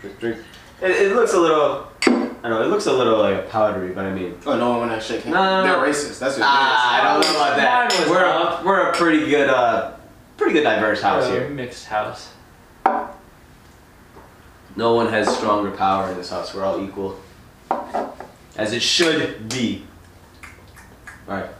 Drink, 0.00 0.18
drink. 0.20 0.36
It, 0.80 0.90
it 0.90 1.14
looks 1.14 1.32
a 1.32 1.38
little. 1.40 1.86
I 2.06 2.48
don't 2.48 2.50
know. 2.50 2.62
It 2.62 2.66
looks 2.66 2.86
a 2.86 2.92
little 2.92 3.18
like 3.18 3.48
powdery, 3.50 3.92
but 3.92 4.04
I 4.04 4.12
mean. 4.12 4.36
Oh, 4.46 4.56
no 4.58 4.70
one 4.70 4.88
want 4.88 5.00
to 5.00 5.00
shake 5.00 5.22
hands. 5.22 5.34
No, 5.34 5.42
no, 5.44 5.64
no. 5.64 5.80
They're 5.82 5.92
racist. 5.92 6.18
That's 6.18 6.36
what 6.36 6.44
Ah, 6.44 7.00
I 7.00 7.12
don't 7.14 7.22
know 7.22 7.36
about 7.40 7.56
that. 7.56 8.08
We're 8.10 8.24
a, 8.24 8.62
we're 8.66 8.90
a 8.90 8.92
pretty 8.96 9.26
good, 9.30 9.48
uh, 9.48 9.92
pretty 10.36 10.54
good 10.54 10.64
diverse 10.64 11.00
house 11.00 11.24
uh, 11.26 11.30
here. 11.30 11.48
mixed 11.50 11.86
house. 11.86 12.32
No 14.74 14.94
one 14.94 15.08
has 15.08 15.28
stronger 15.36 15.70
power 15.70 16.10
in 16.10 16.16
this 16.16 16.30
house. 16.30 16.52
We're 16.54 16.64
all 16.64 16.82
equal, 16.82 17.20
as 18.56 18.72
it 18.72 18.82
should 18.82 19.48
be. 19.48 19.84
All 21.28 21.34
right, 21.36 21.50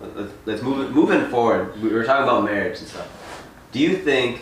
Let- 0.00 0.16
let's, 0.16 0.32
let's 0.46 0.62
move 0.62 0.80
it. 0.88 0.92
Moving 0.92 1.26
forward, 1.30 1.80
we 1.80 1.88
were 1.90 2.04
talking 2.04 2.24
about 2.24 2.44
marriage 2.44 2.78
and 2.78 2.88
stuff. 2.88 3.08
Do 3.72 3.78
you 3.78 3.96
think, 3.96 4.40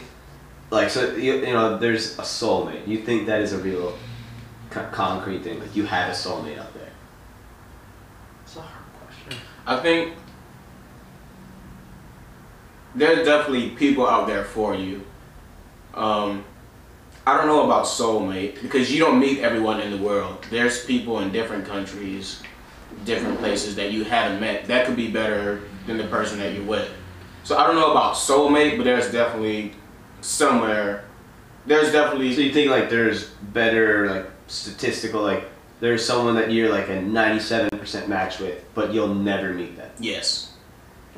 like, 0.71 0.90
so 0.90 1.14
you, 1.14 1.35
you 1.37 1.53
know, 1.53 1.79
there's 1.79 2.18
a 2.18 2.23
soulmate? 2.23 2.87
You 2.87 2.99
think 2.99 3.27
that 3.27 3.40
is 3.40 3.53
a 3.53 3.59
real, 3.59 3.97
co- 4.71 4.88
concrete 4.90 5.42
thing? 5.42 5.61
Like, 5.61 5.75
you 5.77 5.85
had 5.87 6.11
a 6.11 6.12
soulmate 6.14 6.59
out 6.59 6.73
there. 6.75 6.90
It's 8.44 8.57
a 8.57 8.61
hard 8.62 8.85
question. 9.07 9.40
I 9.66 9.79
think 9.81 10.14
there's 12.94 13.27
definitely 13.27 13.71
people 13.71 14.07
out 14.07 14.27
there 14.27 14.44
for 14.44 14.75
you. 14.75 15.05
Um, 15.94 16.44
I 17.27 17.37
don't 17.37 17.47
know 17.47 17.64
about 17.64 17.85
soulmate 17.85 18.62
because 18.62 18.92
you 18.92 18.99
don't 18.99 19.21
meet 19.21 19.40
everyone 19.40 19.81
in 19.81 19.90
the 19.90 19.99
world. 20.03 20.47
There's 20.51 20.85
people 20.85 21.21
in 21.21 21.31
different 21.31 21.66
countries, 21.66 22.42
different 23.04 23.38
places 23.38 23.76
that 23.76 23.92
you 23.92 24.04
haven't 24.04 24.40
met. 24.40 24.66
That 24.66 24.87
could 24.87 24.96
be 24.96 25.11
better 25.11 25.62
than 25.87 25.96
the 25.98 26.04
person 26.06 26.38
that 26.38 26.54
you're 26.54 26.64
with. 26.64 26.88
So 27.44 27.56
I 27.56 27.66
don't 27.66 27.76
know 27.76 27.90
about 27.90 28.14
soulmate, 28.14 28.76
but 28.76 28.84
there's 28.84 29.11
definitely 29.11 29.72
somewhere. 30.20 31.04
There's 31.66 31.92
definitely 31.92 32.34
So 32.34 32.40
you 32.40 32.52
think 32.52 32.70
like 32.70 32.90
there's 32.90 33.24
better 33.52 34.11
like 34.11 34.30
statistical 34.46 35.22
like 35.22 35.44
there's 35.80 36.04
someone 36.04 36.34
that 36.34 36.50
you're 36.50 36.70
like 36.70 36.88
a 36.88 36.96
97% 36.98 38.08
match 38.08 38.40
with, 38.40 38.64
but 38.74 38.92
you'll 38.92 39.14
never 39.14 39.52
meet 39.54 39.76
them. 39.76 39.90
yes. 39.98 40.52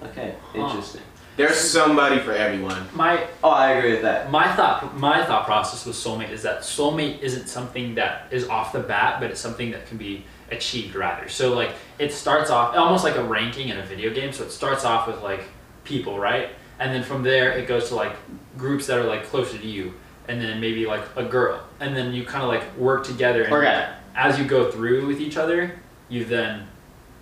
Okay, 0.02 0.34
Huh. 0.52 0.66
interesting. 0.66 1.02
There's 1.36 1.56
somebody 1.58 2.18
for 2.20 2.32
everyone. 2.32 2.86
My 2.94 3.26
Oh, 3.44 3.50
I 3.50 3.72
agree 3.72 3.92
with 3.92 4.02
that. 4.02 4.30
my 4.30 4.50
thought 4.56 4.96
my 4.98 5.24
thought 5.24 5.44
process 5.46 5.84
with 5.86 5.96
soulmate 5.96 6.30
is 6.30 6.42
that 6.42 6.60
soulmate 6.60 7.20
isn't 7.20 7.48
something 7.48 7.94
that 7.96 8.26
is 8.30 8.48
off 8.48 8.72
the 8.72 8.80
bat, 8.80 9.20
but 9.20 9.30
it's 9.30 9.40
something 9.40 9.70
that 9.72 9.86
can 9.86 9.96
be 9.98 10.24
achieved 10.50 10.94
rather. 10.94 11.28
So 11.28 11.54
like 11.54 11.70
it 11.98 12.12
starts 12.12 12.50
off 12.50 12.76
almost 12.76 13.04
like 13.04 13.16
a 13.16 13.24
ranking 13.24 13.68
in 13.68 13.78
a 13.78 13.84
video 13.84 14.12
game. 14.12 14.32
So 14.32 14.44
it 14.44 14.50
starts 14.50 14.84
off 14.84 15.06
with 15.06 15.22
like 15.22 15.44
people, 15.84 16.18
right? 16.18 16.50
And 16.78 16.94
then 16.94 17.02
from 17.02 17.22
there 17.22 17.52
it 17.52 17.66
goes 17.68 17.88
to 17.88 17.94
like 17.94 18.14
groups 18.56 18.86
that 18.86 18.98
are 18.98 19.04
like 19.04 19.24
closer 19.24 19.58
to 19.58 19.66
you, 19.66 19.94
and 20.28 20.40
then 20.40 20.60
maybe 20.60 20.86
like 20.86 21.02
a 21.16 21.24
girl, 21.24 21.62
and 21.80 21.94
then 21.96 22.12
you 22.12 22.24
kind 22.24 22.42
of 22.42 22.48
like 22.48 22.76
work 22.76 23.04
together. 23.04 23.44
And 23.44 23.52
Okay. 23.54 23.92
as 24.16 24.38
you 24.38 24.44
go 24.44 24.70
through 24.70 25.06
with 25.06 25.20
each 25.20 25.36
other, 25.36 25.72
you 26.08 26.24
then 26.24 26.66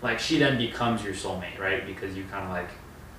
like 0.03 0.19
she 0.21 0.39
then 0.39 0.57
becomes 0.59 1.03
your 1.03 1.13
soulmate, 1.15 1.59
right? 1.59 1.85
Because 1.87 2.17
you 2.17 2.25
kind 2.31 2.45
of 2.45 2.51
like 2.51 2.69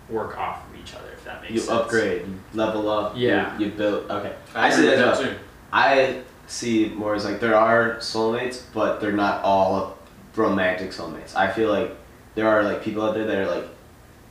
work 0.10 0.38
off 0.38 0.64
of 0.70 0.80
each 0.80 0.96
other. 0.96 1.10
If 1.14 1.24
that 1.26 1.42
makes 1.42 1.54
You 1.54 1.60
sense. 1.60 1.70
upgrade, 1.72 2.22
you 2.26 2.40
level 2.54 2.90
up. 2.90 3.14
Yeah. 3.16 3.58
You, 3.60 3.70
build. 3.70 4.10
Okay. 4.10 4.34
I, 4.56 4.68
I 4.68 4.70
see 4.72 4.86
that 4.86 5.20
too. 5.20 5.36
I 5.72 6.22
see 6.48 6.90
more 6.90 7.14
as 7.16 7.26
like 7.26 7.40
there 7.40 7.54
are 7.56 7.98
soulmates, 7.98 8.64
but 8.74 9.00
they're 9.02 9.12
not 9.12 9.44
all 9.44 9.99
romantic 10.40 10.92
soulmates. 10.92 11.36
I 11.36 11.52
feel 11.52 11.70
like 11.70 11.96
there 12.36 12.48
are 12.48 12.64
like 12.64 12.82
people 12.82 13.04
out 13.04 13.14
there 13.14 13.26
that 13.26 13.38
are 13.38 13.48
like 13.48 13.66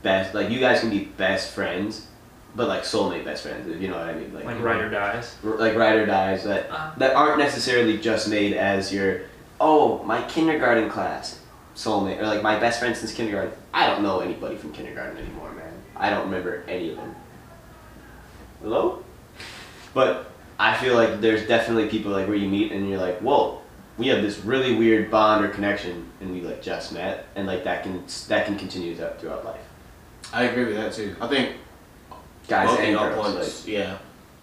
best. 0.03 0.33
Like 0.33 0.49
you 0.49 0.59
guys 0.59 0.79
can 0.81 0.89
be 0.89 1.05
best 1.05 1.53
friends, 1.53 2.07
but 2.55 2.67
like 2.67 2.83
soulmate 2.83 3.23
best 3.23 3.43
friends. 3.43 3.69
If 3.69 3.79
you 3.81 3.87
know 3.87 3.97
what 3.97 4.07
I 4.09 4.13
mean. 4.15 4.33
Like 4.33 4.45
Like 4.45 4.61
ride 4.61 4.81
or 4.81 4.89
dies. 4.89 5.35
like 5.43 5.75
ride 5.75 5.95
or 5.95 6.05
dies 6.05 6.43
that 6.43 6.69
Uh, 6.71 6.91
that 6.97 7.15
aren't 7.15 7.37
necessarily 7.39 7.97
just 7.97 8.27
made 8.27 8.53
as 8.53 8.91
your 8.91 9.21
oh, 9.61 10.01
my 10.03 10.21
kindergarten 10.23 10.89
class 10.89 11.39
soulmate, 11.75 12.19
or 12.19 12.25
like 12.27 12.41
my 12.41 12.59
best 12.59 12.79
friend 12.79 12.95
since 12.95 13.13
kindergarten. 13.13 13.53
I 13.73 13.87
don't 13.87 14.01
know 14.03 14.19
anybody 14.19 14.55
from 14.57 14.71
kindergarten 14.73 15.17
anymore, 15.17 15.51
man. 15.51 15.73
I 15.95 16.09
don't 16.09 16.25
remember 16.25 16.63
any 16.67 16.89
of 16.91 16.95
them. 16.95 17.15
Hello? 18.61 19.03
But 19.93 20.31
I 20.57 20.75
feel 20.77 20.95
like 20.95 21.21
there's 21.21 21.47
definitely 21.47 21.87
people 21.89 22.11
like 22.11 22.27
where 22.27 22.35
you 22.37 22.47
meet 22.49 22.71
and 22.71 22.89
you're 22.89 22.99
like, 22.99 23.19
whoa, 23.19 23.58
we 23.99 24.07
have 24.07 24.21
this 24.23 24.39
really 24.39 24.73
weird 24.75 25.11
bond 25.11 25.43
or 25.45 25.49
connection, 25.49 26.09
and 26.21 26.31
we 26.31 26.41
like 26.41 26.61
just 26.63 26.93
met, 26.93 27.27
and 27.35 27.45
like 27.45 27.65
that 27.65 27.83
can 27.83 28.03
that 28.29 28.45
can 28.47 28.57
continue 28.57 28.95
throughout 28.95 29.19
throughout 29.19 29.45
life. 29.45 29.61
I 30.33 30.43
agree 30.45 30.65
with 30.65 30.75
that 30.77 30.93
too. 30.93 31.15
I 31.21 31.27
think 31.27 31.57
Guys 32.47 32.69
both 32.69 32.79
of 32.79 32.83
and 32.85 32.93
y'all 32.93 33.09
girls, 33.13 33.33
points, 33.35 33.67
yeah. 33.67 33.97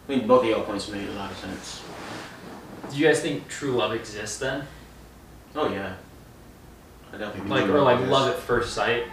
I 0.04 0.06
think 0.06 0.26
both 0.28 0.44
of 0.44 0.50
y'all 0.50 0.62
points 0.62 0.88
made 0.90 1.08
a 1.08 1.12
lot 1.12 1.30
of 1.32 1.36
sense. 1.38 1.82
Do 2.90 2.96
you 2.98 3.06
guys 3.06 3.20
think 3.20 3.48
true 3.48 3.72
love 3.72 3.92
exists 3.92 4.38
then? 4.38 4.64
Oh 5.56 5.72
yeah. 5.72 5.94
I 7.12 7.16
definitely 7.18 7.50
Like 7.50 7.68
or 7.68 7.80
like 7.80 8.00
this. 8.00 8.10
love 8.10 8.28
at 8.34 8.38
first 8.40 8.74
sight? 8.74 9.04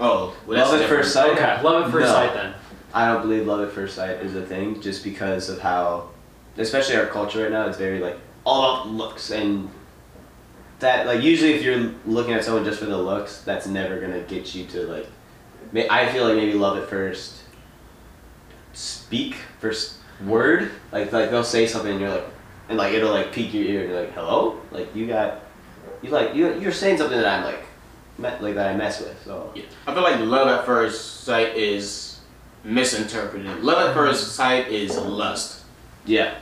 Oh, 0.00 0.34
well, 0.46 0.58
Love 0.70 0.80
at 0.80 0.88
first 0.88 1.12
sight? 1.12 1.32
Okay, 1.32 1.62
love 1.62 1.84
at 1.84 1.90
first 1.90 2.06
No. 2.06 2.12
sight 2.12 2.32
then. 2.34 2.54
I 2.94 3.12
don't 3.12 3.22
believe 3.22 3.46
love 3.46 3.60
at 3.60 3.72
first 3.72 3.96
sight 3.96 4.20
is 4.22 4.34
a 4.36 4.42
thing 4.42 4.80
just 4.80 5.02
because 5.04 5.48
of 5.50 5.60
how, 5.60 6.08
especially 6.56 6.96
our 6.96 7.06
culture 7.06 7.42
right 7.42 7.50
now, 7.52 7.66
it's 7.66 7.76
very 7.78 7.98
like 8.00 8.18
all 8.44 8.82
about 8.82 8.88
looks 8.88 9.30
and 9.30 9.70
that 10.80 11.06
like 11.06 11.22
usually 11.22 11.52
if 11.54 11.62
you're 11.62 11.92
looking 12.06 12.34
at 12.34 12.44
someone 12.44 12.64
just 12.64 12.80
for 12.80 12.86
the 12.86 12.96
looks, 12.96 13.42
that's 13.42 13.66
never 13.66 14.00
gonna 14.00 14.20
get 14.20 14.54
you 14.54 14.66
to 14.66 14.82
like. 14.86 15.06
may- 15.70 15.88
I 15.88 16.12
feel 16.12 16.24
like 16.24 16.36
maybe 16.36 16.54
love 16.54 16.76
at 16.76 16.88
first. 16.88 17.38
Speak 18.72 19.36
first 19.60 19.96
word 20.24 20.70
like 20.92 21.12
like 21.12 21.30
they'll 21.30 21.44
say 21.44 21.66
something 21.66 21.92
and 21.92 22.00
you're 22.00 22.10
like, 22.10 22.24
and 22.68 22.78
like 22.78 22.92
it'll 22.92 23.12
like 23.12 23.32
pique 23.32 23.52
your 23.54 23.64
ear 23.64 23.80
and 23.80 23.90
you're 23.90 24.00
like 24.00 24.12
hello 24.12 24.60
like 24.70 24.94
you 24.94 25.06
got, 25.06 25.40
you 26.00 26.10
like 26.10 26.34
you 26.34 26.58
you're 26.58 26.72
saying 26.72 26.98
something 26.98 27.18
that 27.18 27.26
I'm 27.26 27.44
like, 27.44 27.64
met, 28.18 28.42
like 28.42 28.54
that 28.54 28.68
I 28.68 28.76
mess 28.76 29.00
with 29.00 29.20
so. 29.24 29.52
Yeah. 29.54 29.64
I 29.86 29.94
feel 29.94 30.02
like 30.02 30.20
love 30.20 30.48
at 30.48 30.66
first 30.66 31.22
sight 31.22 31.56
is 31.56 32.20
misinterpreted. 32.64 33.62
Love 33.62 33.78
at 33.78 33.86
mm-hmm. 33.86 33.94
first 33.94 34.34
sight 34.34 34.68
is 34.68 34.96
lust. 34.96 35.62
Yeah. 36.06 36.34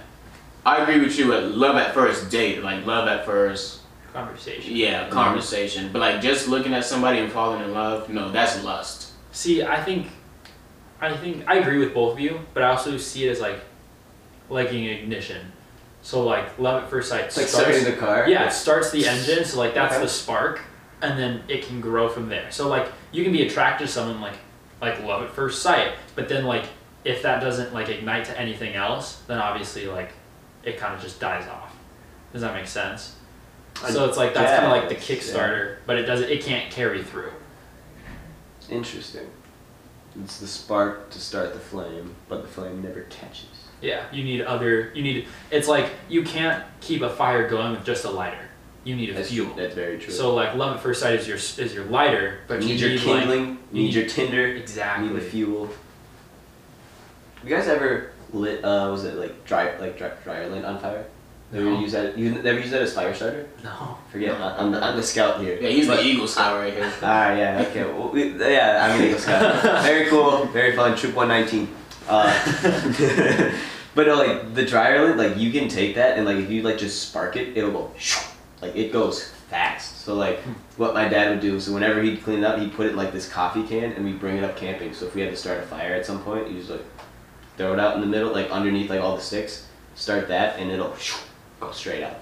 I 0.65 0.83
agree 0.83 1.01
with 1.01 1.19
you 1.19 1.33
at 1.33 1.45
love 1.53 1.77
at 1.77 1.95
first 1.95 2.31
date, 2.31 2.63
like 2.63 2.85
love 2.87 3.09
at 3.09 3.25
first, 3.25 3.81
Conversation. 4.13 4.75
yeah, 4.77 5.05
mm-hmm. 5.05 5.13
conversation. 5.13 5.91
But 5.93 6.01
like 6.01 6.21
just 6.21 6.49
looking 6.49 6.75
at 6.75 6.85
somebody 6.85 7.19
and 7.19 7.33
falling 7.33 7.63
in 7.63 7.73
love, 7.73 8.09
no, 8.11 8.31
that's 8.31 8.63
lust. 8.63 9.13
See, 9.33 9.63
I 9.63 9.83
think, 9.83 10.09
I 11.01 11.17
think 11.17 11.45
I 11.49 11.57
agree 11.57 11.79
with 11.79 11.95
both 11.95 12.15
of 12.15 12.21
you, 12.21 12.41
but 12.53 12.63
I 12.63 12.69
also 12.71 12.97
see 12.99 13.27
it 13.27 13.31
as 13.31 13.41
like, 13.41 13.61
liking 14.51 14.85
ignition. 14.85 15.53
So 16.03 16.25
like 16.25 16.59
love 16.59 16.83
at 16.83 16.91
first 16.91 17.09
sight 17.09 17.27
It's 17.27 17.37
like 17.37 17.47
starts. 17.47 17.69
starting 17.69 17.85
the 17.85 17.97
car. 17.99 18.29
yeah, 18.29 18.47
it 18.49 18.53
starts 18.53 18.91
the 18.91 19.07
engine. 19.07 19.45
So 19.45 19.59
like 19.59 19.75
that's 19.75 19.95
Okay. 19.95 20.03
the 20.03 20.09
spark, 20.09 20.61
and 21.03 21.19
then 21.19 21.43
it 21.49 21.65
can 21.67 21.81
grow 21.81 22.09
from 22.09 22.29
there. 22.29 22.51
So 22.51 22.69
like 22.69 22.89
you 23.13 23.23
can 23.23 23.33
be 23.33 23.47
attracted 23.47 23.87
to 23.87 23.93
someone 23.93 24.21
like, 24.21 24.35
like 24.83 25.03
love 25.05 25.23
at 25.23 25.31
first 25.31 25.63
sight, 25.63 25.93
but 26.17 26.29
then 26.29 26.45
like 26.45 26.65
if 27.05 27.23
that 27.23 27.41
doesn't 27.41 27.73
like 27.73 27.89
ignite 27.89 28.25
to 28.27 28.39
anything 28.39 28.75
else, 28.75 29.23
then 29.27 29.39
obviously 29.39 29.87
like, 29.87 30.11
it 30.65 30.79
kind 30.79 30.95
of 30.95 31.01
just 31.01 31.21
dies 31.21 31.49
off. 31.49 31.75
Does 32.33 32.43
that 32.43 32.55
make 32.55 32.67
sense? 32.67 33.17
I 33.83 33.91
So 33.91 34.07
it's 34.07 34.17
like 34.17 34.35
that's 34.35 34.61
kind 34.61 34.67
of 34.67 34.73
like 34.73 34.89
the 34.89 34.95
guess, 34.95 35.09
yeah. 35.09 35.17
Kickstarter, 35.17 35.77
but 35.87 35.97
it 35.97 36.03
doesn't. 36.05 36.29
It 36.29 36.43
can't 36.43 36.71
carry 36.71 37.03
through. 37.03 37.33
Interesting. 38.69 39.29
It's 40.23 40.39
the 40.39 40.47
spark 40.47 41.11
to 41.11 41.19
start 41.21 41.55
the 41.55 41.61
flame, 41.61 42.15
but 42.29 42.43
the 42.43 42.49
flame 42.49 42.83
never 42.83 43.03
catches. 43.03 43.47
Yeah, 43.81 44.05
you 44.13 44.25
need 44.25 44.43
other. 44.43 44.93
You 44.95 45.03
need. 45.03 45.27
It's 45.51 45.69
like 45.69 45.91
you 46.09 46.23
can't 46.23 46.65
keep 46.81 47.03
a 47.03 47.11
fire 47.11 47.49
going 47.49 47.73
with 47.73 47.85
just 47.85 48.05
a 48.05 48.11
lighter. 48.11 48.49
You 48.85 48.97
need 48.97 49.11
a 49.11 49.15
That's 49.15 49.31
fuel. 49.31 49.55
That's 49.55 49.75
very 49.75 49.99
true. 49.99 50.13
So 50.13 50.35
like 50.35 50.55
love 50.55 50.77
at 50.77 50.83
first 50.83 51.01
sight 51.01 51.15
is 51.15 51.27
your 51.27 51.37
is 51.37 51.75
your 51.75 51.85
lighter, 51.85 52.41
but 52.49 52.63
you 52.63 52.69
you 52.69 52.75
need 52.75 52.81
your 52.81 52.99
kindling, 52.99 53.49
like 53.49 53.59
you 53.73 53.83
need 53.83 53.95
your 53.95 54.07
tinder, 54.07 54.49
you 54.49 54.57
exactly. 54.57 55.09
need 55.09 55.17
the 55.17 55.25
fuel. 55.25 55.71
You 57.45 57.51
guys 57.51 57.69
ever 57.69 58.10
lit? 58.33 58.65
Uh, 58.65 58.89
was 58.91 59.05
it 59.05 59.17
like 59.17 59.45
dry, 59.45 59.77
like 59.79 59.97
dry, 59.99 60.11
dryer 60.25 60.49
lint 60.49 60.65
on 60.65 60.79
fire? 60.79 61.05
Ever 61.53 61.65
No. 61.65 61.81
use 61.81 61.93
that? 61.93 62.17
You 62.17 62.31
never 62.31 62.61
use 62.61 62.71
that 62.71 62.83
as 62.83 62.95
fire 62.95 63.13
starter? 63.13 63.49
No. 63.65 63.99
Forget. 64.13 64.41
I'm, 64.41 64.71
the, 64.71 64.83
I'm 64.85 64.97
the 64.97 65.03
scout 65.03 65.41
here. 65.41 65.59
Yeah, 65.61 65.69
he's 65.71 65.89
But- 65.89 65.97
the 65.97 66.05
Eagle 66.05 66.29
Scout 66.29 66.57
right 66.59 66.73
here. 66.73 66.93
Ah, 67.03 67.33
yeah, 67.35 67.65
okay. 67.69 67.85
Well, 67.85 68.11
we, 68.11 68.39
yeah, 68.39 68.89
I'm 68.89 69.01
an 69.01 69.07
Eagle 69.09 69.19
Scout. 69.19 69.63
very 69.83 70.07
cool, 70.09 70.45
very 70.47 70.77
fun. 70.77 70.97
Troop 70.97 71.15
119. 71.17 71.69
Uh, 72.09 72.33
but 73.95 74.07
no, 74.07 74.15
like 74.15 74.55
the 74.55 74.65
dryer 74.65 75.05
lint, 75.05 75.19
like 75.19 75.37
you 75.37 75.51
can 75.51 75.69
take 75.69 75.95
that 75.97 76.17
and 76.17 76.25
like 76.27 76.37
if 76.39 76.51
you 76.51 76.63
like 76.63 76.79
just 76.79 77.09
spark 77.09 77.37
it, 77.37 77.57
it'll 77.57 77.71
go 77.73 77.91
shoo, 77.99 78.25
like 78.63 78.75
it 78.77 78.93
goes 78.93 79.29
fast. 79.49 80.01
So 80.03 80.15
like 80.15 80.39
what 80.77 80.95
my 80.95 81.09
dad 81.09 81.31
would 81.31 81.41
do, 81.41 81.61
so 81.61 81.73
whenever 81.73 82.01
he'd 82.03 82.23
clean 82.23 82.39
it 82.39 82.45
up, 82.45 82.59
he'd 82.59 82.73
put 82.73 82.87
it 82.87 82.91
in 82.91 82.97
like 82.97 83.13
this 83.13 83.29
coffee 83.29 83.65
can 83.65 83.93
and 83.93 84.05
we'd 84.05 84.19
bring 84.21 84.37
it 84.37 84.45
up 84.45 84.57
camping. 84.57 84.93
So 84.95 85.07
if 85.07 85.15
we 85.15 85.21
had 85.21 85.31
to 85.31 85.37
start 85.37 85.59
a 85.59 85.63
fire 85.63 85.95
at 85.95 86.07
some 86.07 86.23
point, 86.23 86.49
you 86.51 86.59
just 86.59 86.71
like 86.71 86.85
throw 87.61 87.75
it 87.75 87.79
out 87.79 87.95
in 87.95 88.01
the 88.01 88.07
middle, 88.07 88.33
like 88.33 88.51
underneath 88.51 88.89
like 88.89 89.01
all 89.01 89.17
the 89.17 89.23
sticks, 89.23 89.67
start 89.95 90.29
that, 90.29 90.59
and 90.59 90.71
it'll 90.71 90.95
go 91.61 91.71
straight 91.73 92.03
up. 92.03 92.19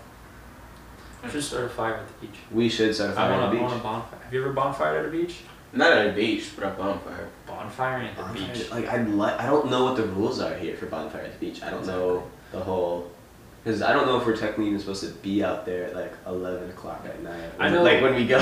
I 1.23 1.31
should 1.31 1.45
start 1.45 1.65
a 1.67 1.69
fire 1.69 1.95
at 1.95 2.09
the 2.09 2.27
beach. 2.27 2.37
We 2.51 2.69
should 2.69 2.93
start 2.93 3.11
a 3.11 3.13
I 3.13 3.17
fire 3.17 3.31
want 3.33 3.43
on 3.45 3.49
a, 3.51 3.55
the 3.55 3.59
I 3.61 3.63
want 3.63 3.81
a 3.81 3.83
bonfire. 3.83 4.19
Have 4.25 4.35
you 4.35 4.43
ever 4.45 4.53
bonfired 4.53 4.99
at 5.01 5.05
a 5.07 5.11
beach? 5.11 5.37
Not 5.73 5.93
at 5.93 6.09
a 6.09 6.13
beach, 6.13 6.51
but 6.57 6.65
a 6.67 6.71
bonfire. 6.71 7.29
Bonfire 7.47 7.99
at 8.03 8.17
the 8.17 8.23
Bonfire- 8.23 8.53
beach. 8.55 8.71
Like 8.71 8.89
I'd 8.89 9.09
li- 9.09 9.37
I 9.39 9.47
don't 9.47 9.71
know 9.71 9.85
what 9.85 9.97
the 9.97 10.05
rules 10.07 10.41
are 10.41 10.57
here 10.57 10.77
for 10.77 10.87
bonfire 10.87 11.23
at 11.23 11.39
the 11.39 11.47
beach. 11.47 11.63
I 11.63 11.71
don't 11.71 11.87
know 11.87 12.25
the 12.51 12.59
whole 12.61 13.09
because 13.63 13.81
I 13.83 13.93
don't 13.93 14.07
know 14.07 14.19
if 14.19 14.27
we're 14.27 14.37
technically 14.37 14.67
even 14.69 14.81
supposed 14.81 15.03
to 15.05 15.11
be 15.21 15.45
out 15.45 15.65
there 15.67 15.85
at 15.85 15.95
like 15.95 16.13
eleven 16.27 16.69
o'clock 16.71 17.05
at 17.05 17.23
night. 17.23 17.51
I 17.61 17.69
know- 17.69 17.83
like 17.85 18.03
when 18.03 18.15
we 18.17 18.27
go. 18.27 18.39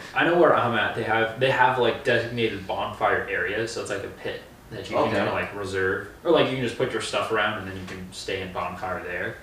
I 0.14 0.24
know 0.24 0.38
where 0.38 0.54
I'm 0.54 0.76
at. 0.76 0.94
They 0.96 1.04
have 1.04 1.40
they 1.40 1.50
have 1.50 1.78
like 1.78 2.04
designated 2.04 2.66
bonfire 2.66 3.26
areas, 3.30 3.72
so 3.72 3.80
it's 3.82 3.90
like 3.90 4.04
a 4.04 4.08
pit 4.08 4.42
that 4.70 4.88
you 4.90 4.96
Okay. 4.96 5.08
can 5.10 5.16
kind 5.18 5.28
of 5.28 5.34
like 5.34 5.54
reserve, 5.56 6.08
or 6.24 6.30
like 6.30 6.46
you 6.48 6.54
can 6.56 6.64
just 6.64 6.78
put 6.78 6.92
your 6.92 7.02
stuff 7.02 7.32
around 7.32 7.58
and 7.58 7.68
then 7.70 7.76
you 7.76 7.86
can 7.86 8.06
stay 8.12 8.42
in 8.42 8.52
bonfire 8.52 9.02
there. 9.02 9.36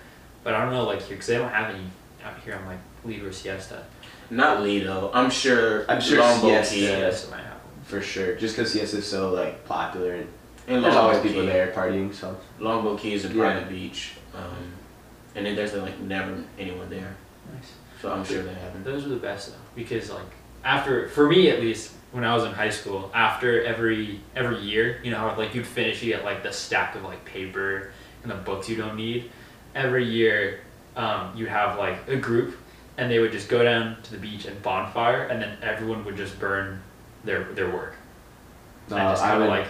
But 0.44 0.54
I 0.54 0.64
don't 0.64 0.74
know 0.74 0.84
like 0.86 1.00
here 1.02 1.10
because 1.16 1.28
they 1.28 1.38
don't 1.38 1.50
have 1.52 1.74
any 1.74 1.84
out 2.26 2.34
here 2.44 2.56
on 2.56 2.66
like 2.66 2.80
Lido 3.04 3.28
or 3.28 3.32
Siesta. 3.34 3.84
Not 4.30 4.62
Lido. 4.62 5.12
I'm 5.14 5.30
sure. 5.30 5.86
I'm 5.90 6.02
sure 6.02 6.20
Longboat 6.20 6.66
Siesta- 6.66 6.76
Key. 6.76 6.84
Yeah. 6.88 7.10
Siesta 7.12 7.32
might 7.32 7.38
have 7.44 7.54
one. 7.54 7.84
for 7.84 8.02
sure, 8.02 8.36
just 8.36 8.56
because 8.56 8.72
Siesta 8.74 8.98
is 8.98 9.08
so 9.08 9.32
like 9.34 9.66
popular 9.66 10.14
and 10.16 10.28
And 10.68 10.84
there's 10.84 10.96
always 10.96 11.16
Longboat 11.18 11.24
people 11.24 11.42
Key. 11.44 11.48
there 11.48 11.72
partying. 11.72 12.14
So 12.14 12.38
Longboat 12.60 13.00
Key 13.00 13.14
is 13.14 13.26
a 13.26 13.30
Yeah. 13.30 13.34
private 13.42 13.70
beach. 13.70 14.14
Um, 14.36 14.74
and 15.36 15.46
then 15.46 15.56
there's 15.56 15.74
like 15.74 16.00
never 16.00 16.36
anyone 16.60 16.90
there. 16.90 17.16
Nice. 17.54 17.72
So 18.02 18.12
I'm 18.12 18.24
sure 18.26 18.44
they 18.44 18.54
haven't. 18.54 18.84
Those 18.84 19.06
are 19.06 19.10
the 19.10 19.16
best 19.18 19.50
though, 19.50 19.58
because 19.76 20.10
like 20.12 20.22
after 20.64 21.08
for 21.10 21.28
me 21.28 21.50
at 21.50 21.60
least 21.62 21.92
when 22.12 22.24
I 22.24 22.34
was 22.34 22.44
in 22.46 22.52
high 22.52 22.70
school, 22.70 23.12
after 23.14 23.64
every 23.64 24.20
every 24.36 24.60
year, 24.60 25.00
you 25.04 25.12
know 25.12 25.34
like 25.38 25.54
you'd 25.56 25.68
finish, 25.68 26.02
you 26.04 26.14
get 26.14 26.24
like 26.24 26.44
the 26.44 26.52
stack 26.52 26.96
of 26.96 27.04
like 27.04 27.24
paper 27.26 27.92
and 28.24 28.32
the 28.32 28.36
books 28.36 28.70
you 28.70 28.76
don't 28.78 28.96
need. 28.96 29.30
Every 29.76 30.06
year, 30.06 30.62
um, 30.96 31.32
you'd 31.36 31.50
have 31.50 31.78
like 31.78 32.08
a 32.08 32.16
group, 32.16 32.58
and 32.98 33.12
they 33.12 33.20
would 33.20 33.32
just 33.32 33.50
go 33.50 33.64
down 33.64 34.02
to 34.04 34.12
the 34.12 34.18
beach 34.18 34.46
and 34.46 34.60
bonfire, 34.64 35.24
and 35.26 35.42
then 35.42 35.58
everyone 35.62 36.04
would 36.06 36.18
just 36.18 36.40
burn 36.40 36.82
their 37.24 37.44
their 37.54 37.70
work. 37.70 37.96
And 38.90 39.00
Uh, 39.00 39.12
just 39.12 39.24
I 39.24 39.38
would- 39.38 39.50
like 39.50 39.68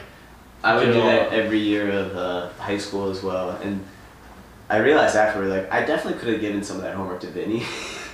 I 0.64 0.76
would 0.76 0.86
do 0.94 1.02
that 1.02 1.34
every 1.34 1.60
year 1.60 1.92
of 1.92 2.16
uh, 2.18 2.50
high 2.60 2.78
school 2.80 3.10
as 3.12 3.22
well, 3.24 3.52
and 3.64 3.84
I 4.70 4.78
realized 4.78 5.16
afterward, 5.16 5.50
like 5.50 5.72
I 5.72 5.84
definitely 5.86 6.20
could 6.20 6.30
have 6.34 6.42
given 6.42 6.64
some 6.64 6.78
of 6.78 6.84
that 6.84 6.96
homework 6.96 7.20
to 7.22 7.28
Vinny, 7.28 7.64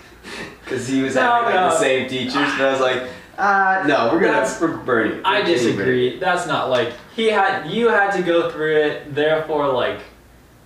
because 0.63 0.87
he 0.87 1.01
was 1.01 1.15
No, 1.15 1.21
having 1.21 1.55
like 1.55 1.71
the 1.71 1.77
same 1.79 2.09
teachers. 2.09 2.33
But 2.57 2.61
I 2.61 2.71
was 2.71 2.81
like, 2.81 3.03
ah, 3.37 3.83
no, 3.87 4.05
we're 4.13 4.19
gonna 4.19 4.33
That's- 4.33 4.59
we're 4.61 4.77
burning. 4.77 5.21
I 5.25 5.39
We're 5.39 5.45
getting 5.47 5.63
disagree. 5.63 6.19
That's 6.19 6.47
not 6.47 6.69
like 6.69 6.93
he 7.15 7.27
had. 7.27 7.69
You 7.69 7.89
had 7.89 8.11
to 8.11 8.21
go 8.23 8.49
through 8.51 8.77
it. 8.77 9.15
Therefore, 9.15 9.67
like 9.71 9.99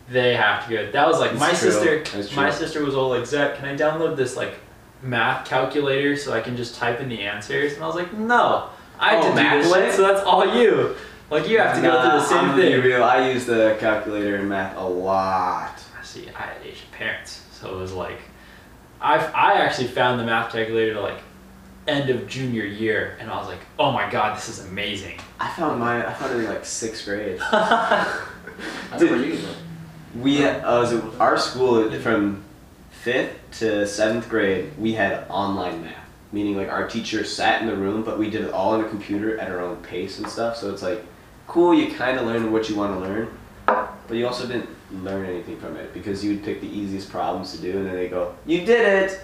they 0.09 0.35
have 0.35 0.65
to 0.67 0.73
go. 0.73 0.91
That 0.91 1.07
was 1.07 1.19
like 1.19 1.31
It's 1.31 1.39
my 1.39 1.49
true. 1.49 1.57
sister. 1.57 2.03
That's 2.17 2.35
My 2.35 2.49
sister 2.51 2.83
was 2.83 2.95
all 2.95 3.09
like, 3.09 3.25
"Zach, 3.25 3.57
can 3.57 3.65
I 3.67 3.75
download 3.75 4.15
this 4.15 4.35
like 4.37 4.55
math 5.01 5.47
calculator 5.47 6.15
so 6.15 6.33
I 6.33 6.41
can 6.41 6.55
just 6.57 6.75
type 6.75 6.99
in 7.01 7.09
the 7.09 7.21
answers?" 7.21 7.73
And 7.73 7.83
I 7.83 7.87
was 7.87 7.95
like, 7.95 8.13
"No, 8.13 8.69
I 8.99 9.15
had 9.15 9.17
Oh, 9.19 9.21
to 9.23 9.27
do 9.29 9.35
this 9.35 9.67
Mathlet? 9.71 9.85
shit, 9.85 9.93
so 9.95 10.01
that's 10.07 10.23
all 10.25 10.55
you. 10.55 10.95
Like 11.29 11.49
you 11.49 11.59
have 11.59 11.75
to 11.75 11.81
go 11.81 11.91
through 11.91 12.11
the 12.11 12.17
Nah, 12.17 12.23
same 12.23 12.37
I'm 12.39 12.45
gonna 12.51 12.61
be 12.61 12.69
thing." 12.71 12.81
Real. 12.83 13.03
I 13.03 13.29
use 13.31 13.45
the 13.45 13.75
calculator 13.79 14.37
in 14.37 14.47
math 14.47 14.77
a 14.77 14.83
lot. 14.87 15.77
I 15.99 16.03
see, 16.03 16.29
I 16.37 16.41
had 16.41 16.55
Asian 16.63 16.87
parents, 16.91 17.41
so 17.51 17.73
it 17.73 17.75
was 17.77 17.91
like, 17.91 18.19
I 19.01 19.17
I 19.17 19.53
actually 19.59 19.89
found 19.89 20.19
the 20.21 20.23
math 20.23 20.53
calculator 20.53 20.99
like 21.01 21.19
end 21.87 22.09
of 22.09 22.27
junior 22.27 22.65
year, 22.65 23.17
and 23.19 23.29
I 23.29 23.37
was 23.37 23.47
like, 23.47 23.59
"Oh 23.79 23.91
my 23.91 24.09
god, 24.09 24.37
this 24.37 24.49
is 24.49 24.65
amazing." 24.65 25.19
I 25.39 25.49
found 25.51 25.79
mine. 25.79 26.01
I 26.01 26.13
found 26.13 26.33
it 26.33 26.43
in 26.43 26.49
like 26.49 26.65
sixth 26.65 27.05
grade. 27.05 27.39
I 27.51 28.97
Dude. 28.97 29.11
never 29.11 29.23
used 29.23 29.47
them. 29.47 29.55
We 30.21 30.45
uh, 30.45 30.81
was 30.81 30.93
our 31.19 31.37
school 31.37 31.91
from 31.99 32.43
fifth 32.91 33.37
to 33.59 33.87
seventh 33.87 34.29
grade. 34.29 34.71
We 34.77 34.93
had 34.93 35.25
online 35.29 35.83
math, 35.83 36.09
meaning 36.31 36.57
like 36.57 36.69
our 36.69 36.87
teacher 36.87 37.23
sat 37.23 37.61
in 37.61 37.67
the 37.67 37.75
room, 37.75 38.03
but 38.03 38.17
we 38.17 38.29
did 38.29 38.41
it 38.41 38.51
all 38.51 38.73
on 38.73 38.81
a 38.83 38.89
computer 38.89 39.37
at 39.37 39.51
our 39.51 39.61
own 39.61 39.77
pace 39.77 40.19
and 40.19 40.27
stuff. 40.27 40.57
So 40.57 40.71
it's 40.71 40.81
like 40.81 41.03
cool. 41.47 41.73
You 41.73 41.93
kind 41.93 42.19
of 42.19 42.25
learn 42.25 42.51
what 42.51 42.69
you 42.69 42.75
want 42.75 42.93
to 42.93 42.99
learn, 42.99 43.37
but 43.65 44.17
you 44.17 44.27
also 44.27 44.47
didn't 44.47 44.69
learn 44.91 45.25
anything 45.25 45.59
from 45.59 45.75
it 45.75 45.93
because 45.93 46.23
you 46.23 46.31
would 46.31 46.43
pick 46.43 46.61
the 46.61 46.67
easiest 46.67 47.09
problems 47.09 47.51
to 47.53 47.61
do, 47.61 47.77
and 47.77 47.85
then 47.85 47.95
they 47.95 48.07
go, 48.07 48.35
"You 48.45 48.65
did 48.65 49.03
it." 49.03 49.21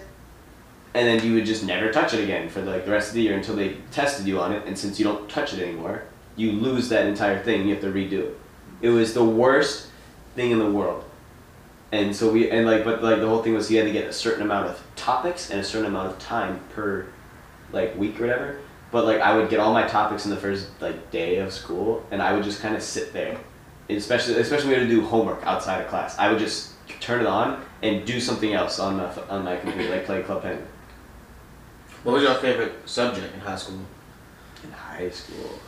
And 0.96 1.08
then 1.08 1.26
you 1.26 1.34
would 1.34 1.46
just 1.46 1.64
never 1.64 1.92
touch 1.92 2.14
it 2.14 2.24
again 2.24 2.50
for 2.50 2.62
like 2.62 2.86
the 2.86 2.92
rest 2.92 3.10
of 3.10 3.16
the 3.16 3.22
year 3.22 3.36
until 3.36 3.56
they 3.56 3.78
tested 3.92 4.28
you 4.28 4.40
on 4.40 4.52
it. 4.52 4.64
And 4.68 4.78
since 4.78 5.00
you 5.00 5.06
don't 5.06 5.28
touch 5.30 5.54
it 5.54 5.60
anymore, 5.60 6.04
you 6.36 6.52
lose 6.52 6.90
that 6.90 7.06
entire 7.06 7.42
thing. 7.42 7.68
You 7.68 7.76
have 7.76 7.84
to 7.84 7.92
redo 7.92 8.20
it. 8.28 8.40
It 8.82 8.90
was 8.90 9.14
the 9.14 9.24
worst 9.24 9.88
thing 10.36 10.52
in 10.52 10.60
the 10.60 10.70
world. 10.70 11.04
And 11.92 12.16
so 12.16 12.32
we 12.32 12.50
and 12.50 12.66
like, 12.66 12.84
but 12.84 13.04
like 13.04 13.20
the 13.20 13.28
whole 13.28 13.42
thing 13.42 13.54
was 13.54 13.72
you 13.72 13.78
had 13.78 13.86
to 13.86 13.92
get 13.92 14.08
a 14.08 14.14
certain 14.14 14.44
amount 14.44 14.68
of 14.68 14.84
topics 14.96 15.50
and 15.50 15.60
a 15.60 15.64
certain 15.64 15.88
amount 15.88 16.12
of 16.12 16.20
time 16.20 16.60
per 16.74 17.08
like 17.72 17.98
week 17.98 18.20
or 18.20 18.28
whatever. 18.28 18.58
But 18.92 19.06
like 19.06 19.22
I 19.22 19.36
would 19.36 19.50
get 19.50 19.60
all 19.60 19.74
my 19.74 19.88
topics 19.88 20.26
in 20.26 20.32
the 20.32 20.38
first 20.38 20.70
like 20.80 21.12
day 21.12 21.38
of 21.38 21.52
school, 21.52 22.06
and 22.12 22.22
I 22.22 22.34
would 22.34 22.44
just 22.44 22.62
kind 22.62 22.76
of 22.76 22.84
sit 22.84 23.14
there, 23.14 23.40
especially 23.90 24.36
especially 24.36 24.70
when 24.70 24.76
we 24.76 24.80
had 24.82 24.90
to 24.90 24.96
do 24.96 25.06
homework 25.06 25.44
outside 25.44 25.82
of 25.82 25.88
class. 25.88 26.18
I 26.18 26.32
would 26.32 26.40
just 26.40 26.74
turn 27.00 27.22
it 27.22 27.28
on 27.28 27.64
and 27.82 28.06
do 28.06 28.20
something 28.20 28.54
else 28.54 28.80
on 28.80 28.98
my 28.98 29.12
on 29.30 29.44
my 29.44 29.58
computer, 29.58 29.90
like 29.90 30.06
play 30.06 30.22
Club 30.22 30.44
Penguin. 30.44 30.68
What 32.04 32.14
was 32.14 32.24
your 32.24 32.36
favorite 32.36 32.74
subject 32.88 33.34
in 33.34 33.40
high 33.40 33.56
school? 33.56 33.80
In 34.64 34.72
high 34.72 35.10
school. 35.10 35.60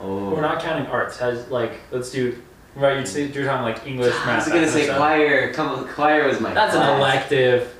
Oh. 0.00 0.30
We're 0.30 0.38
Oh. 0.38 0.40
not 0.40 0.60
counting 0.62 0.86
arts. 0.86 1.18
Has 1.18 1.48
like 1.48 1.72
let's 1.90 2.10
do 2.10 2.40
right. 2.74 2.98
You'd 2.98 3.08
say 3.08 3.26
you're 3.26 3.44
talking 3.46 3.62
like 3.64 3.86
English, 3.86 4.14
ah, 4.16 4.26
math. 4.26 4.48
I 4.48 4.54
was 4.54 4.54
gonna 4.54 4.68
say 4.68 4.86
choir. 4.94 5.52
Come, 5.52 5.86
choir 5.88 6.26
was 6.28 6.40
my. 6.40 6.52
That's 6.54 6.74
an 6.74 6.96
elective. 7.00 7.72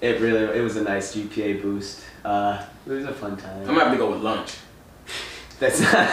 It 0.00 0.20
really, 0.20 0.58
it 0.58 0.62
was 0.62 0.76
a 0.76 0.82
nice 0.82 1.14
GPA 1.14 1.62
boost. 1.62 2.00
Uh, 2.24 2.62
it 2.86 2.90
was 2.90 3.04
a 3.04 3.12
fun 3.14 3.36
time. 3.36 3.60
I'm 3.60 3.66
gonna 3.66 3.80
have 3.84 3.92
to 3.92 3.98
go 3.98 4.10
with 4.10 4.20
lunch. 4.22 4.54
That's 5.60 5.80
not. 5.80 6.12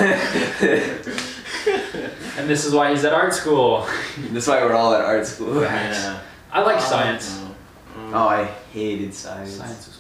And 2.37 2.49
this 2.49 2.65
is 2.65 2.73
why 2.73 2.91
he's 2.91 3.03
at 3.03 3.13
art 3.13 3.33
school. 3.33 3.87
That's 4.31 4.47
why 4.47 4.61
we're 4.63 4.73
all 4.73 4.93
at 4.93 5.01
art 5.01 5.25
school. 5.27 5.61
Yeah. 5.61 6.19
I 6.51 6.61
like 6.61 6.77
Oh, 6.77 6.79
science. 6.79 7.39
no. 7.39 7.55
Oh, 8.13 8.27
I 8.27 8.45
hated 8.73 9.13
science. 9.13 9.55
Science 9.55 9.87
was 9.87 9.97
cool. 9.97 9.98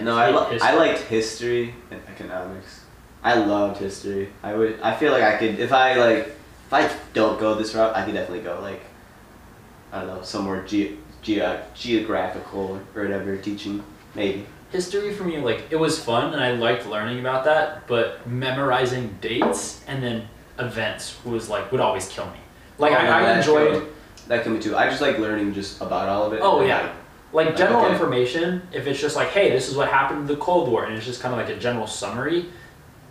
No, 0.00 0.16
I, 0.16 0.26
hate 0.26 0.34
lo- 0.34 0.44
history. 0.50 0.68
I 0.68 0.74
liked 0.74 0.98
history 1.00 1.74
and 1.90 2.00
economics. 2.08 2.80
I 3.22 3.34
loved 3.34 3.78
history. 3.80 4.30
I 4.42 4.54
would. 4.54 4.80
I 4.80 4.94
feel 4.96 5.12
like 5.12 5.22
I 5.22 5.36
could 5.36 5.58
if 5.58 5.72
I 5.72 5.94
like 5.94 6.18
if 6.28 6.72
I 6.72 6.90
don't 7.12 7.38
go 7.38 7.54
this 7.54 7.74
route, 7.74 7.94
I 7.96 8.04
could 8.04 8.14
definitely 8.14 8.44
go 8.44 8.60
like 8.62 8.80
I 9.92 10.00
don't 10.00 10.08
know 10.08 10.22
somewhere 10.22 10.62
ge- 10.64 10.96
ge- 11.22 11.42
geographical 11.74 12.80
or 12.94 13.02
whatever 13.02 13.36
teaching 13.36 13.82
maybe. 14.14 14.46
history 14.72 15.12
for 15.12 15.24
me 15.24 15.38
like 15.38 15.64
it 15.70 15.76
was 15.76 16.02
fun 16.02 16.32
and 16.32 16.42
I 16.42 16.52
liked 16.52 16.86
learning 16.86 17.20
about 17.20 17.44
that, 17.44 17.86
but 17.86 18.26
memorizing 18.26 19.18
dates 19.20 19.82
and 19.86 20.02
then 20.02 20.28
events 20.58 21.22
was 21.24 21.48
like 21.50 21.70
would 21.72 21.80
always 21.80 22.08
kill 22.08 22.26
me. 22.26 22.38
Like 22.78 22.92
Oh, 22.92 23.02
no, 23.02 23.10
I, 23.10 23.18
I 23.18 23.22
that 23.24 23.36
enjoyed 23.38 23.72
could- 23.82 23.92
that 24.28 24.44
can 24.44 24.54
be 24.54 24.60
too. 24.62 24.76
I 24.76 24.88
just 24.88 25.02
like 25.02 25.18
learning 25.18 25.52
just 25.52 25.80
about 25.80 26.08
all 26.08 26.24
of 26.24 26.32
it. 26.32 26.40
Oh, 26.40 26.62
yeah. 26.64 26.82
like, 26.82 26.92
like 27.32 27.56
general 27.56 27.82
Okay. 27.84 27.92
information. 27.92 28.62
If 28.72 28.86
it's 28.86 29.00
just 29.00 29.16
like, 29.16 29.28
hey, 29.28 29.50
this 29.50 29.68
is 29.68 29.76
what 29.76 29.88
happened 29.88 30.20
in 30.22 30.26
the 30.26 30.36
Cold 30.36 30.68
War, 30.68 30.84
and 30.84 30.94
it's 30.96 31.06
just 31.06 31.20
kind 31.22 31.32
of 31.34 31.38
like 31.40 31.54
a 31.56 31.58
general 31.60 31.86
summary, 31.86 32.46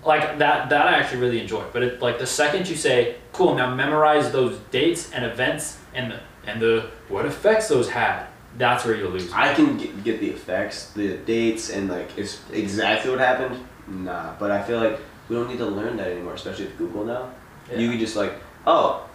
like 0.06 0.38
that 0.40 0.70
that 0.70 0.88
I 0.88 0.94
actually 0.98 1.22
really 1.22 1.42
enjoy. 1.42 1.64
But 1.74 1.84
it, 1.84 2.02
like 2.02 2.20
the 2.20 2.28
second 2.28 2.68
you 2.70 2.76
say, 2.76 3.16
cool, 3.34 3.56
now 3.56 3.74
memorize 3.74 4.32
those 4.32 4.58
dates 4.72 5.12
and 5.12 5.26
events 5.26 5.78
and 5.94 6.12
the 6.12 6.20
and 6.46 6.62
the 6.62 6.90
what 7.10 7.26
effects 7.26 7.68
those 7.70 7.90
had, 7.90 8.26
that's 8.58 8.86
where 8.86 8.96
you 8.96 9.08
lose. 9.08 9.32
I 9.34 9.54
can 9.54 9.78
get, 9.78 10.04
get 10.04 10.20
the 10.20 10.30
effects, 10.30 10.92
the 10.94 11.18
dates, 11.18 11.70
and 11.70 11.90
like 11.90 12.10
it's 12.18 12.40
exactly 12.52 13.12
what 13.12 13.20
happened. 13.20 13.64
Nah, 13.88 14.34
but 14.40 14.52
I 14.52 14.62
feel 14.64 14.80
like 14.80 15.00
we 15.28 15.36
don't 15.36 15.48
need 15.50 15.58
to 15.60 15.66
learn 15.66 15.98
that 15.98 16.08
anymore, 16.08 16.34
especially 16.34 16.66
with 16.66 16.78
Google 16.78 17.06
now. 17.06 17.30
You 17.76 17.90
can 17.90 18.00
just 18.00 18.16
like, 18.16 18.34
oh, 18.66 19.08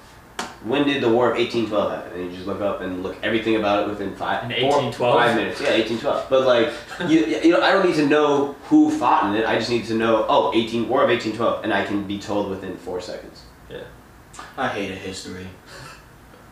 when 0.64 0.86
did 0.86 1.02
the 1.02 1.08
War 1.08 1.30
of 1.30 1.36
1812 1.36 1.90
happen? 1.92 2.12
And 2.20 2.30
you 2.30 2.36
just 2.36 2.46
look 2.46 2.60
up 2.60 2.80
and 2.80 3.02
look 3.02 3.16
everything 3.22 3.56
about 3.56 3.82
it 3.84 3.88
within 3.90 4.14
five, 4.16 4.44
In 4.50 4.60
four- 4.70 4.80
1812? 4.80 5.14
five 5.18 5.36
minutes. 5.36 5.60
Yeah, 5.60 5.70
1812. 5.76 6.26
But 6.30 6.46
like, 6.46 6.72
you, 7.10 7.26
you 7.26 7.52
know, 7.52 7.60
I 7.62 7.72
don't 7.72 7.86
need 7.86 7.96
to 7.96 8.06
know 8.06 8.54
who 8.68 8.90
fought 8.90 9.26
in 9.34 9.40
it. 9.40 9.46
I 9.46 9.56
just 9.58 9.70
need 9.70 9.84
to 9.86 9.94
know, 9.94 10.24
oh, 10.28 10.52
18 10.54 10.88
War 10.88 11.02
of 11.02 11.10
1812, 11.10 11.64
and 11.64 11.72
I 11.72 11.84
can 11.84 12.06
be 12.06 12.18
told 12.18 12.48
within 12.50 12.76
four 12.76 13.00
seconds. 13.00 13.42
Yeah. 13.70 13.82
I 14.56 14.68
hated 14.68 14.98
history. 14.98 15.46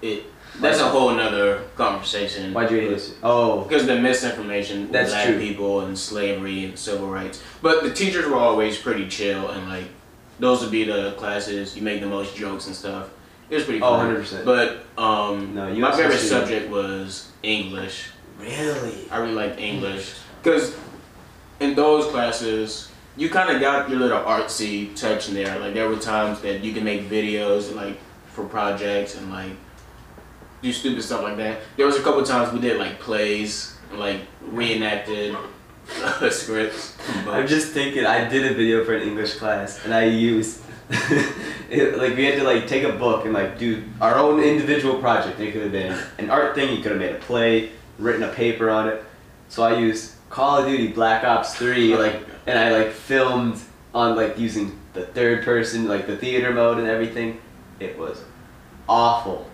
It. 0.03 0.25
That's 0.61 0.81
a 0.81 0.89
whole 0.89 1.11
nother 1.15 1.63
conversation. 1.77 2.53
Why'd 2.53 2.71
you 2.71 2.81
hate 2.81 2.89
this? 2.91 3.15
Oh, 3.23 3.63
Because 3.63 3.87
the 3.87 3.99
misinformation 3.99 4.93
That's 4.93 5.11
black 5.11 5.27
true. 5.29 5.39
people 5.39 5.81
and 5.81 5.99
slavery 5.99 6.67
and 6.67 6.79
civil 6.79 7.09
rights. 7.09 7.43
But 7.63 7.83
the 7.83 7.91
teachers 7.95 8.27
were 8.27 8.37
always 8.37 8.77
pretty 8.77 9.09
chill 9.09 9.49
and 9.49 9.67
like 9.71 9.87
those 10.41 10.61
would 10.61 10.71
be 10.71 10.85
the 10.85 11.13
classes 11.17 11.75
you 11.75 11.81
make 11.83 12.01
the 12.03 12.07
most 12.07 12.37
jokes 12.37 12.67
and 12.67 12.77
stuff. 12.77 13.09
It 13.53 13.57
was 13.57 13.65
pretty 13.65 13.83
Oh, 13.83 13.99
fun. 13.99 14.17
100%. 14.17 14.45
But 14.47 14.87
um, 14.97 15.55
No, 15.55 15.69
my 15.75 15.95
favorite 15.95 16.17
subject 16.17 16.71
was 16.71 17.31
English. 17.43 18.09
really? 18.41 19.07
I 19.11 19.19
really 19.19 19.35
liked 19.35 19.61
English 19.61 20.15
because 20.43 20.75
in 21.61 21.75
those 21.75 22.07
classes 22.07 22.89
you 23.15 23.29
kind 23.29 23.51
of 23.55 23.61
got 23.61 23.91
your 23.91 23.99
little 23.99 24.21
artsy 24.21 24.97
touch 24.97 25.29
in 25.29 25.35
there. 25.35 25.59
Like 25.59 25.75
there 25.75 25.87
were 25.87 25.99
times 25.99 26.41
that 26.41 26.65
you 26.65 26.73
can 26.73 26.83
make 26.83 27.11
videos 27.11 27.75
like 27.77 27.99
for 28.33 28.47
projects 28.47 29.17
and 29.17 29.31
like 29.31 29.53
do 30.63 30.73
stupid 30.73 31.03
stuff 31.03 31.23
like 31.23 31.37
that. 31.37 31.61
There 31.77 31.85
was 31.85 31.97
a 31.97 32.03
couple 32.03 32.23
times 32.23 32.55
we 32.55 32.59
did 32.61 32.79
like 32.79 33.01
plays, 33.01 33.77
and, 33.91 34.01
like 34.01 34.21
reenacted 34.41 35.37
uh, 36.03 36.31
scripts. 36.41 36.97
I'm 37.29 37.47
just 37.47 37.73
thinking. 37.73 38.07
I 38.07 38.27
did 38.29 38.51
a 38.51 38.55
video 38.55 38.83
for 38.83 38.95
an 38.95 39.07
English 39.07 39.35
class, 39.35 39.85
and 39.85 39.93
I 39.93 40.05
used 40.05 40.63
it, 40.91 41.99
like 41.99 42.17
we 42.17 42.25
had 42.25 42.39
to 42.39 42.45
like 42.45 42.67
take 42.67 42.85
a 42.85 42.93
book 42.93 43.25
and 43.25 43.35
like 43.35 43.59
do 43.59 43.83
our 44.01 44.17
own 44.19 44.43
individual 44.43 44.99
project. 45.01 45.41
It 45.41 45.53
could 45.53 45.63
have 45.63 45.73
been 45.73 45.99
an 46.19 46.31
art 46.31 46.55
thing. 46.55 46.77
You 46.77 46.83
could 46.83 46.93
have 46.93 47.01
made 47.01 47.15
a 47.15 47.19
play, 47.19 47.71
written 47.99 48.23
a 48.23 48.33
paper 48.33 48.71
on 48.71 48.89
it. 48.89 49.05
So 49.49 49.63
I 49.63 49.79
used 49.79 50.15
Call 50.31 50.59
of 50.59 50.67
Duty 50.67 50.89
Black 50.89 51.25
Ops 51.25 51.55
Three, 51.55 51.97
like, 51.97 52.23
and 52.47 52.59
I 52.59 52.73
like 52.73 52.93
filmed 52.93 53.61
on 53.95 54.17
like 54.17 54.39
using 54.39 54.79
the 54.95 55.07
third 55.07 55.45
person, 55.45 55.87
like 55.87 56.07
the 56.07 56.17
theater 56.17 56.53
mode 56.53 56.79
and 56.79 56.87
everything. 56.87 57.41
It 57.81 57.99
was 57.99 58.23
awful, 58.89 59.51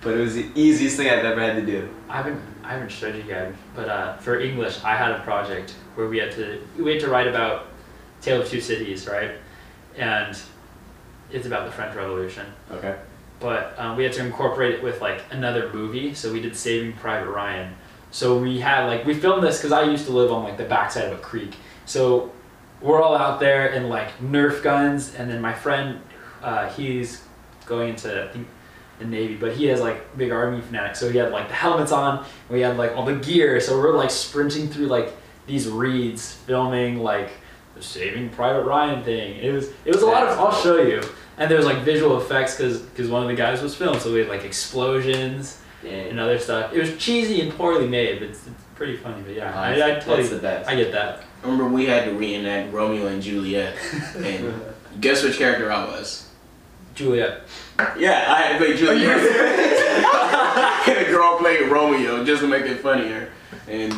but 0.00 0.14
it 0.14 0.20
was 0.20 0.34
the 0.34 0.50
easiest 0.54 0.96
thing 0.96 1.08
I've 1.08 1.24
ever 1.24 1.40
had 1.40 1.56
to 1.56 1.66
do. 1.66 1.88
I 2.08 2.16
haven't 2.16 2.40
I 2.62 2.74
haven't 2.74 2.90
showed 2.92 3.16
you 3.16 3.22
guys, 3.24 3.54
but 3.74 3.88
uh, 3.88 4.16
for 4.18 4.38
English, 4.38 4.82
I 4.84 4.94
had 4.94 5.10
a 5.12 5.20
project 5.20 5.74
where 5.96 6.08
we 6.08 6.18
had 6.18 6.32
to 6.32 6.62
we 6.78 6.92
had 6.92 7.00
to 7.00 7.08
write 7.08 7.26
about 7.26 7.66
Tale 8.20 8.42
of 8.42 8.48
Two 8.48 8.60
Cities, 8.60 9.06
right? 9.06 9.32
And 10.00 10.36
it's 11.30 11.46
about 11.46 11.66
the 11.66 11.72
French 11.72 11.94
Revolution. 11.94 12.46
Okay. 12.72 12.96
but 13.38 13.74
um, 13.78 13.96
we 13.96 14.04
had 14.04 14.12
to 14.14 14.24
incorporate 14.24 14.74
it 14.74 14.82
with 14.82 15.00
like 15.00 15.22
another 15.30 15.72
movie. 15.72 16.14
So 16.14 16.32
we 16.32 16.40
did 16.40 16.56
Saving 16.56 16.92
Private 16.94 17.30
Ryan. 17.30 17.74
So 18.10 18.38
we 18.38 18.58
had 18.60 18.86
like 18.86 19.04
we 19.06 19.14
filmed 19.14 19.42
this 19.42 19.58
because 19.58 19.72
I 19.72 19.82
used 19.84 20.06
to 20.06 20.12
live 20.12 20.32
on 20.32 20.42
like 20.42 20.56
the 20.56 20.64
backside 20.64 21.06
of 21.12 21.18
a 21.18 21.22
creek. 21.22 21.54
So 21.86 22.32
we're 22.80 23.00
all 23.00 23.14
out 23.16 23.40
there 23.40 23.68
in 23.68 23.88
like 23.88 24.18
Nerf 24.18 24.62
guns, 24.62 25.14
and 25.14 25.30
then 25.30 25.40
my 25.40 25.52
friend, 25.54 26.00
uh, 26.42 26.68
he's 26.70 27.22
going 27.66 27.90
into 27.90 28.24
I 28.24 28.28
think 28.32 28.48
the 28.98 29.04
Navy, 29.04 29.36
but 29.36 29.52
he 29.52 29.66
has 29.66 29.80
like 29.80 30.16
big 30.18 30.30
army 30.32 30.60
fanatic. 30.60 30.96
So 30.96 31.10
he 31.10 31.18
had 31.18 31.30
like 31.30 31.48
the 31.48 31.54
helmets 31.54 31.92
on, 31.92 32.18
and 32.18 32.26
we 32.50 32.60
had 32.62 32.76
like 32.76 32.96
all 32.96 33.04
the 33.04 33.16
gear. 33.16 33.60
So 33.60 33.78
we're 33.78 33.96
like 33.96 34.10
sprinting 34.10 34.68
through 34.68 34.86
like 34.86 35.12
these 35.46 35.68
reeds, 35.68 36.34
filming 36.46 36.98
like 36.98 37.30
the 37.80 37.86
Saving 37.86 38.28
Private 38.30 38.62
Ryan 38.62 39.02
thing. 39.02 39.36
It 39.38 39.52
was 39.52 39.68
it 39.84 39.94
was 39.94 40.02
a 40.02 40.06
lot 40.06 40.26
of. 40.26 40.38
I'll 40.38 40.52
show 40.52 40.80
you. 40.82 41.02
And 41.38 41.50
there 41.50 41.56
was 41.56 41.66
like 41.66 41.78
visual 41.78 42.20
effects 42.20 42.56
because 42.56 42.80
because 42.82 43.08
one 43.08 43.22
of 43.22 43.28
the 43.28 43.34
guys 43.34 43.62
was 43.62 43.74
filmed, 43.74 44.00
so 44.00 44.12
we 44.12 44.20
had 44.20 44.28
like 44.28 44.44
explosions 44.44 45.60
and 45.86 46.20
other 46.20 46.38
stuff. 46.38 46.72
It 46.74 46.78
was 46.78 46.96
cheesy 46.98 47.40
and 47.40 47.52
poorly 47.52 47.88
made, 47.88 48.18
but 48.20 48.28
it's, 48.28 48.46
it's 48.46 48.62
pretty 48.74 48.98
funny. 48.98 49.22
But 49.22 49.34
yeah, 49.34 49.58
I, 49.58 49.72
I 49.72 50.00
That's 50.00 50.30
the 50.30 50.38
best. 50.38 50.68
I 50.68 50.74
get 50.74 50.92
that. 50.92 51.24
I 51.42 51.46
remember 51.46 51.68
we 51.68 51.86
had 51.86 52.04
to 52.04 52.12
reenact 52.12 52.72
Romeo 52.72 53.06
and 53.06 53.22
Juliet, 53.22 53.74
and 54.16 54.62
guess 55.00 55.22
which 55.22 55.38
character 55.38 55.72
I 55.72 55.86
was? 55.86 56.28
Juliet. 56.94 57.42
Yeah, 57.96 58.26
I 58.28 58.42
had 58.42 58.58
to 58.58 58.58
play 58.58 58.76
Juliet. 58.76 59.16
and 60.88 61.06
a 61.06 61.10
girl 61.10 61.38
played 61.38 61.70
Romeo 61.70 62.22
just 62.24 62.42
to 62.42 62.48
make 62.48 62.66
it 62.66 62.80
funnier, 62.80 63.30
and 63.66 63.94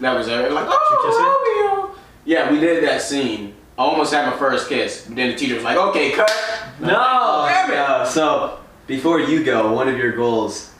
that 0.00 0.16
was 0.16 0.26
it. 0.26 0.50
Like, 0.50 0.66
oh, 0.68 1.80
Romeo. 1.80 1.89
Yeah, 2.30 2.52
we 2.52 2.60
did 2.60 2.84
that 2.84 3.02
scene. 3.02 3.56
I 3.76 3.82
almost 3.82 4.14
had 4.14 4.24
my 4.24 4.36
first 4.36 4.68
kiss. 4.68 5.04
But 5.04 5.16
then 5.16 5.30
the 5.30 5.34
teacher 5.36 5.56
was 5.56 5.64
like, 5.64 5.76
"Okay, 5.76 6.12
cut." 6.12 6.30
No! 6.78 7.44
Damn 7.48 7.72
it. 7.72 7.74
No, 7.74 8.04
so 8.04 8.60
before 8.86 9.18
you 9.18 9.42
go, 9.42 9.72
one 9.72 9.88
of 9.88 9.98
your 9.98 10.12
goals 10.12 10.72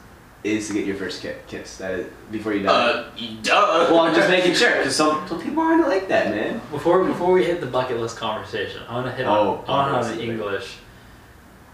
is 0.45 0.69
to 0.69 0.75
get 0.75 0.87
your 0.87 0.95
first 0.95 1.21
ki- 1.21 1.43
kiss. 1.49 1.79
That 1.79 1.91
is 1.99 2.07
before 2.31 2.55
you 2.55 2.63
die. 2.63 2.71
Uh, 2.71 3.11
duh. 3.43 3.89
well, 3.91 3.99
I'm 3.99 4.15
just 4.15 4.31
making 4.31 4.55
sure 4.55 4.77
because 4.77 4.95
some, 4.95 5.27
some 5.27 5.43
people 5.43 5.61
aren't 5.61 5.89
like 5.89 6.07
that, 6.07 6.31
man. 6.31 6.61
Before 6.71 7.03
before 7.03 7.33
we 7.33 7.45
hit 7.45 7.61
the 7.61 7.67
bucket 7.67 7.99
list 7.99 8.17
conversation, 8.17 8.83
I 8.89 8.95
want 8.95 9.07
to 9.07 9.13
hit 9.13 9.27
on 9.27 9.37
Oh, 9.37 9.65
I 9.67 9.93
want 9.93 10.07
to 10.07 10.13
hit 10.13 10.21
on 10.21 10.27
the. 10.29 10.33
English. 10.33 10.77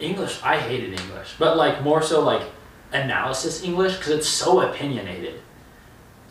English, 0.00 0.40
I 0.42 0.56
hated 0.58 0.98
English, 0.98 1.34
but 1.38 1.58
like 1.58 1.82
more 1.82 2.00
so 2.00 2.22
like 2.22 2.44
analysis 2.92 3.62
English 3.62 3.98
because 3.98 4.12
it's 4.12 4.28
so 4.28 4.62
opinionated. 4.62 5.42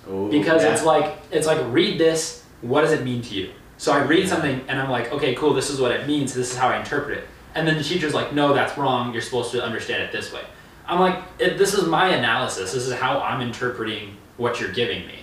Oh, 0.09 0.31
because 0.31 0.63
yeah. 0.63 0.73
it's 0.73 0.83
like 0.83 1.19
it's 1.29 1.45
like 1.45 1.59
read 1.69 1.99
this 1.99 2.41
what 2.61 2.81
does 2.81 2.91
it 2.91 3.03
mean 3.03 3.21
to 3.21 3.33
you 3.35 3.51
so 3.77 3.91
i 3.91 4.01
read 4.03 4.27
something 4.27 4.61
and 4.67 4.79
i'm 4.79 4.89
like 4.89 5.11
okay 5.11 5.35
cool 5.35 5.53
this 5.53 5.69
is 5.69 5.79
what 5.79 5.91
it 5.91 6.07
means 6.07 6.33
this 6.33 6.51
is 6.51 6.57
how 6.57 6.69
i 6.69 6.77
interpret 6.79 7.17
it 7.17 7.27
and 7.55 7.67
then 7.67 7.77
the 7.77 7.83
teacher's 7.83 8.13
like 8.13 8.33
no 8.33 8.53
that's 8.53 8.77
wrong 8.77 9.11
you're 9.13 9.21
supposed 9.21 9.51
to 9.51 9.61
understand 9.63 10.01
it 10.03 10.11
this 10.11 10.31
way 10.33 10.41
i'm 10.87 10.99
like 10.99 11.21
it, 11.39 11.57
this 11.57 11.73
is 11.73 11.85
my 11.87 12.09
analysis 12.09 12.71
this 12.73 12.85
is 12.87 12.93
how 12.93 13.19
i'm 13.21 13.41
interpreting 13.41 14.15
what 14.37 14.59
you're 14.59 14.71
giving 14.71 15.05
me 15.07 15.15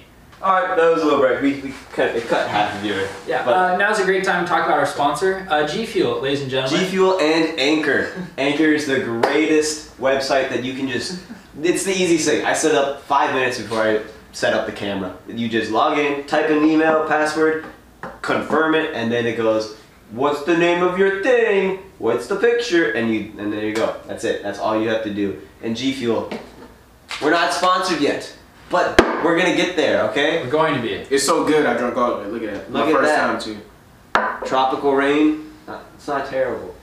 All 0.43 0.53
right, 0.55 0.77
that 0.77 0.91
was 0.93 1.03
a 1.03 1.05
little 1.05 1.21
break. 1.21 1.41
We, 1.41 1.61
we 1.61 1.75
cut 1.93 2.17
it 2.17 2.25
cut 2.27 2.49
half 2.49 2.75
of 2.77 2.85
your 2.85 3.07
Yeah. 3.29 3.45
But- 3.45 3.55
uh, 3.55 3.77
now's 3.77 4.01
a 4.01 4.05
great 4.05 4.25
time 4.25 4.45
to 4.45 4.49
talk 4.49 4.67
about 4.67 4.79
our 4.79 4.87
sponsor, 4.87 5.47
uh, 5.49 5.69
G 5.69 5.87
Fuel, 5.87 6.21
ladies 6.21 6.43
and 6.43 6.51
gentlemen. 6.51 6.81
G 6.81 6.87
Fuel 6.91 7.21
and 7.21 7.57
Anchor. 7.61 8.11
Anchor 8.39 8.65
is 8.79 8.87
the 8.89 8.99
greatest 9.01 9.97
website 10.01 10.49
that 10.49 10.65
you 10.65 10.75
can 10.75 10.89
just. 10.89 11.21
It's 11.63 11.85
the 11.85 11.93
easiest 11.93 12.27
thing. 12.29 12.45
I 12.45 12.55
set 12.55 12.75
up 12.75 13.03
five 13.03 13.33
minutes 13.35 13.59
before 13.59 13.83
I 13.83 14.01
set 14.33 14.55
up 14.55 14.67
the 14.67 14.73
camera. 14.73 15.17
You 15.29 15.49
just 15.49 15.71
log 15.71 15.99
in, 15.99 16.27
type 16.27 16.51
in 16.51 16.65
email, 16.65 17.07
password, 17.07 17.67
confirm 18.23 18.75
it, 18.75 18.93
and 18.95 19.13
then 19.13 19.27
it 19.27 19.37
goes, 19.37 19.77
"What's 20.11 20.43
the 20.45 20.57
name 20.57 20.83
of 20.83 20.99
your 20.99 21.23
thing? 21.23 21.79
What's 21.99 22.27
the 22.27 22.37
picture?" 22.37 22.91
And 22.93 23.15
you 23.15 23.33
and 23.39 23.53
there 23.53 23.65
you 23.65 23.75
go. 23.75 23.97
That's 24.07 24.25
it. 24.25 24.43
That's 24.43 24.59
all 24.59 24.81
you 24.81 24.89
have 24.89 25.05
to 25.05 25.15
do. 25.15 25.41
And 25.63 25.77
G 25.77 25.93
Fuel, 25.93 26.31
we're 27.21 27.31
not 27.31 27.53
sponsored 27.53 28.01
yet, 28.01 28.35
but 28.71 29.01
we're 29.23 29.39
gonna 29.39 29.57
get 29.57 29.77
there. 29.77 30.09
Okay? 30.11 30.43
We're 30.43 30.51
going 30.51 30.75
to 30.75 30.83
be. 30.83 30.93
It's 30.93 31.25
so 31.25 31.45
good. 31.45 31.67
I 31.67 31.77
drunk 31.77 31.97
all 31.97 32.15
of 32.15 32.27
it. 32.27 32.33
Look 32.33 32.43
at 32.43 32.55
that. 32.55 32.73
Look 32.73 32.87
My 32.87 32.91
at 32.91 32.97
first 32.97 33.09
that. 33.09 33.27
time 33.27 33.41
too. 33.41 34.47
Tropical 34.47 34.95
rain. 34.95 35.53
Uh, 35.69 35.81
it's 35.95 36.09
not 36.09 36.29
terrible. 36.29 36.75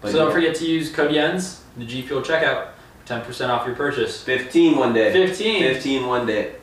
But 0.00 0.12
so 0.12 0.18
don't 0.18 0.28
yeah. 0.28 0.34
forget 0.34 0.54
to 0.56 0.64
use 0.64 0.90
code 0.90 1.12
YENS 1.12 1.60
the 1.76 1.84
G 1.84 2.02
Fuel 2.02 2.22
checkout 2.22 2.68
10% 3.06 3.48
off 3.48 3.66
your 3.66 3.74
purchase. 3.74 4.22
15 4.22 4.76
one 4.76 4.92
day. 4.92 5.12
15. 5.12 5.62
15 5.62 6.06
one 6.06 6.26
day. 6.26 6.54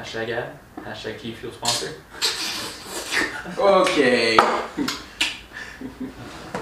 Hashtag 0.00 0.30
ad. 0.30 0.58
Hashtag 0.80 1.20
G 1.20 1.34
Fuel 1.34 1.52
sponsor. 1.52 1.92
Okay. 3.58 4.38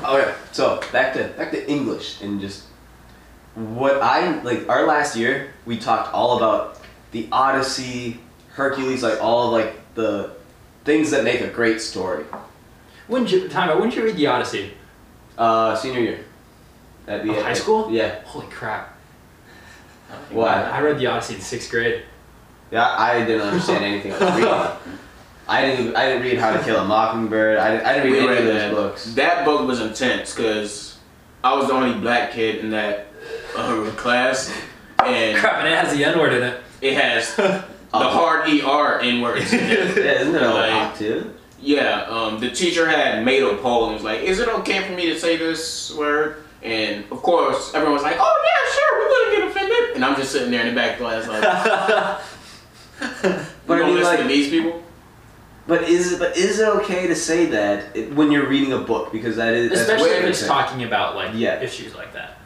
Okay, 0.05 0.33
so 0.53 0.81
back 0.93 1.13
to 1.15 1.25
back 1.37 1.51
to 1.51 1.69
English 1.69 2.23
and 2.23 2.41
just 2.41 2.67
what 3.57 4.01
I 4.01 4.41
like. 4.43 4.69
Our 4.69 4.87
last 4.87 5.17
year, 5.17 5.53
we 5.67 5.77
talked 5.77 6.15
all 6.15 6.37
about 6.37 6.81
the 7.11 7.29
Odyssey, 7.33 8.21
Hercules, 8.51 9.03
like 9.03 9.21
all 9.21 9.47
of, 9.49 9.53
like 9.53 9.75
the 9.95 10.31
things 10.85 11.11
that 11.11 11.25
make 11.25 11.41
a 11.41 11.49
great 11.49 11.81
story. 11.81 12.25
When 13.09 13.25
did 13.25 13.33
you, 13.33 13.49
time 13.49 13.71
out, 13.71 13.81
when 13.81 13.91
did 13.91 13.99
you 13.99 14.05
read 14.05 14.17
the 14.17 14.29
Odyssey? 14.29 14.73
Uh, 15.37 15.75
senior 15.75 16.01
year. 16.01 16.25
At 17.09 17.29
Of 17.29 17.37
high 17.43 17.55
school? 17.55 17.91
Yeah. 17.91 18.23
Holy 18.25 18.47
crap. 18.47 18.97
Why? 20.31 20.63
I 20.63 20.81
read 20.81 20.99
the 20.99 21.07
Odyssey 21.07 21.35
in 21.35 21.41
sixth 21.41 21.71
grade. 21.71 22.05
Yeah, 22.71 22.87
I 22.99 23.25
didn't 23.25 23.43
understand 23.43 23.85
anything 23.91 24.13
I 24.13 24.19
was 24.19 24.35
reading. 24.35 24.99
I 25.51 25.63
didn't. 25.63 25.97
I 25.97 26.07
didn't 26.07 26.23
read 26.23 26.39
How 26.39 26.53
to 26.53 26.63
Kill 26.63 26.77
a 26.79 26.85
Mockingbird. 26.85 27.59
I 27.59 27.71
didn't, 27.73 27.87
I 27.87 27.95
didn't 27.95 28.13
read 28.13 28.13
We 28.13 28.19
any 28.19 28.29
read 28.29 28.39
of 28.39 28.45
those 28.45 28.55
that. 28.63 28.73
books. 28.75 29.05
That 29.15 29.45
book 29.47 29.67
was 29.67 29.81
intense 29.81 30.35
because 30.35 30.99
I 31.43 31.55
was 31.57 31.69
the 31.69 31.73
only 31.73 31.99
black 32.01 32.33
kid 32.33 32.57
in 32.57 32.71
that 32.71 33.07
uh, 33.57 33.91
class, 33.97 34.53
and 35.05 35.39
Crap, 35.39 35.55
and 35.61 35.69
it 35.69 35.79
has 35.79 35.97
the 35.97 36.05
N 36.05 36.19
word 36.19 36.35
in 36.35 36.43
it. 36.43 36.61
it 36.83 36.95
has 36.95 37.35
the 37.37 37.65
hard 37.93 38.47
er 38.51 39.01
in 39.01 39.23
words. 39.23 39.51
Yeah, 39.53 39.61
isn't 40.21 40.35
it 40.35 40.43
a 40.43 40.51
Like- 40.51 40.71
lot 40.73 40.97
too? 40.97 41.33
Yeah, 41.61 42.03
um, 42.03 42.39
the 42.39 42.51
teacher 42.51 42.87
had 42.89 43.25
made 43.25 43.43
a 43.43 43.57
poll 43.57 43.87
and 43.87 43.95
was 43.95 44.05
like, 44.05 44.21
"Is 44.21 44.39
it 44.39 44.49
okay 44.49 44.87
for 44.87 44.93
me 44.93 45.07
to 45.13 45.19
say 45.19 45.37
this 45.39 45.93
word?" 45.95 46.45
And 46.63 47.05
of 47.11 47.21
course, 47.23 47.73
everyone 47.75 47.95
was 47.95 48.03
like, 48.05 48.17
"Oh 48.21 48.45
yeah, 48.47 48.75
sure, 48.75 48.99
we 49.01 49.07
wouldn't 49.09 49.55
get 49.57 49.57
offended." 49.67 49.97
And 49.97 50.05
I'm 50.05 50.15
just 50.15 50.31
sitting 50.31 50.51
there 50.53 50.61
in 50.61 50.69
the 50.69 50.75
back 50.75 50.99
class 50.99 51.27
like, 51.27 51.43
But 53.69 53.75
"You 53.75 53.81
I 53.81 53.83
gonna 53.83 53.93
mean, 53.95 54.03
listen 54.03 54.15
like, 54.17 54.23
to 54.23 54.29
these 54.29 54.49
people?" 54.51 54.83
But 55.69 55.83
is 55.83 56.13
it 56.15 56.19
but 56.19 56.37
is 56.37 56.59
it 56.59 56.69
okay 56.81 57.07
to 57.07 57.15
say 57.15 57.47
that 57.47 57.95
it, 57.95 58.15
when 58.15 58.33
you're 58.33 58.49
reading 58.49 58.73
a 58.73 58.79
book 58.79 59.13
because 59.13 59.37
that 59.37 59.53
is 59.55 59.71
Especially 59.73 60.09
what 60.11 60.19
if 60.23 60.31
it's 60.31 60.47
talking 60.47 60.83
about 60.85 61.15
like 61.15 61.33
Yeah. 61.35 61.61
issues 61.61 61.95
like 61.95 62.13
that. 62.15 62.39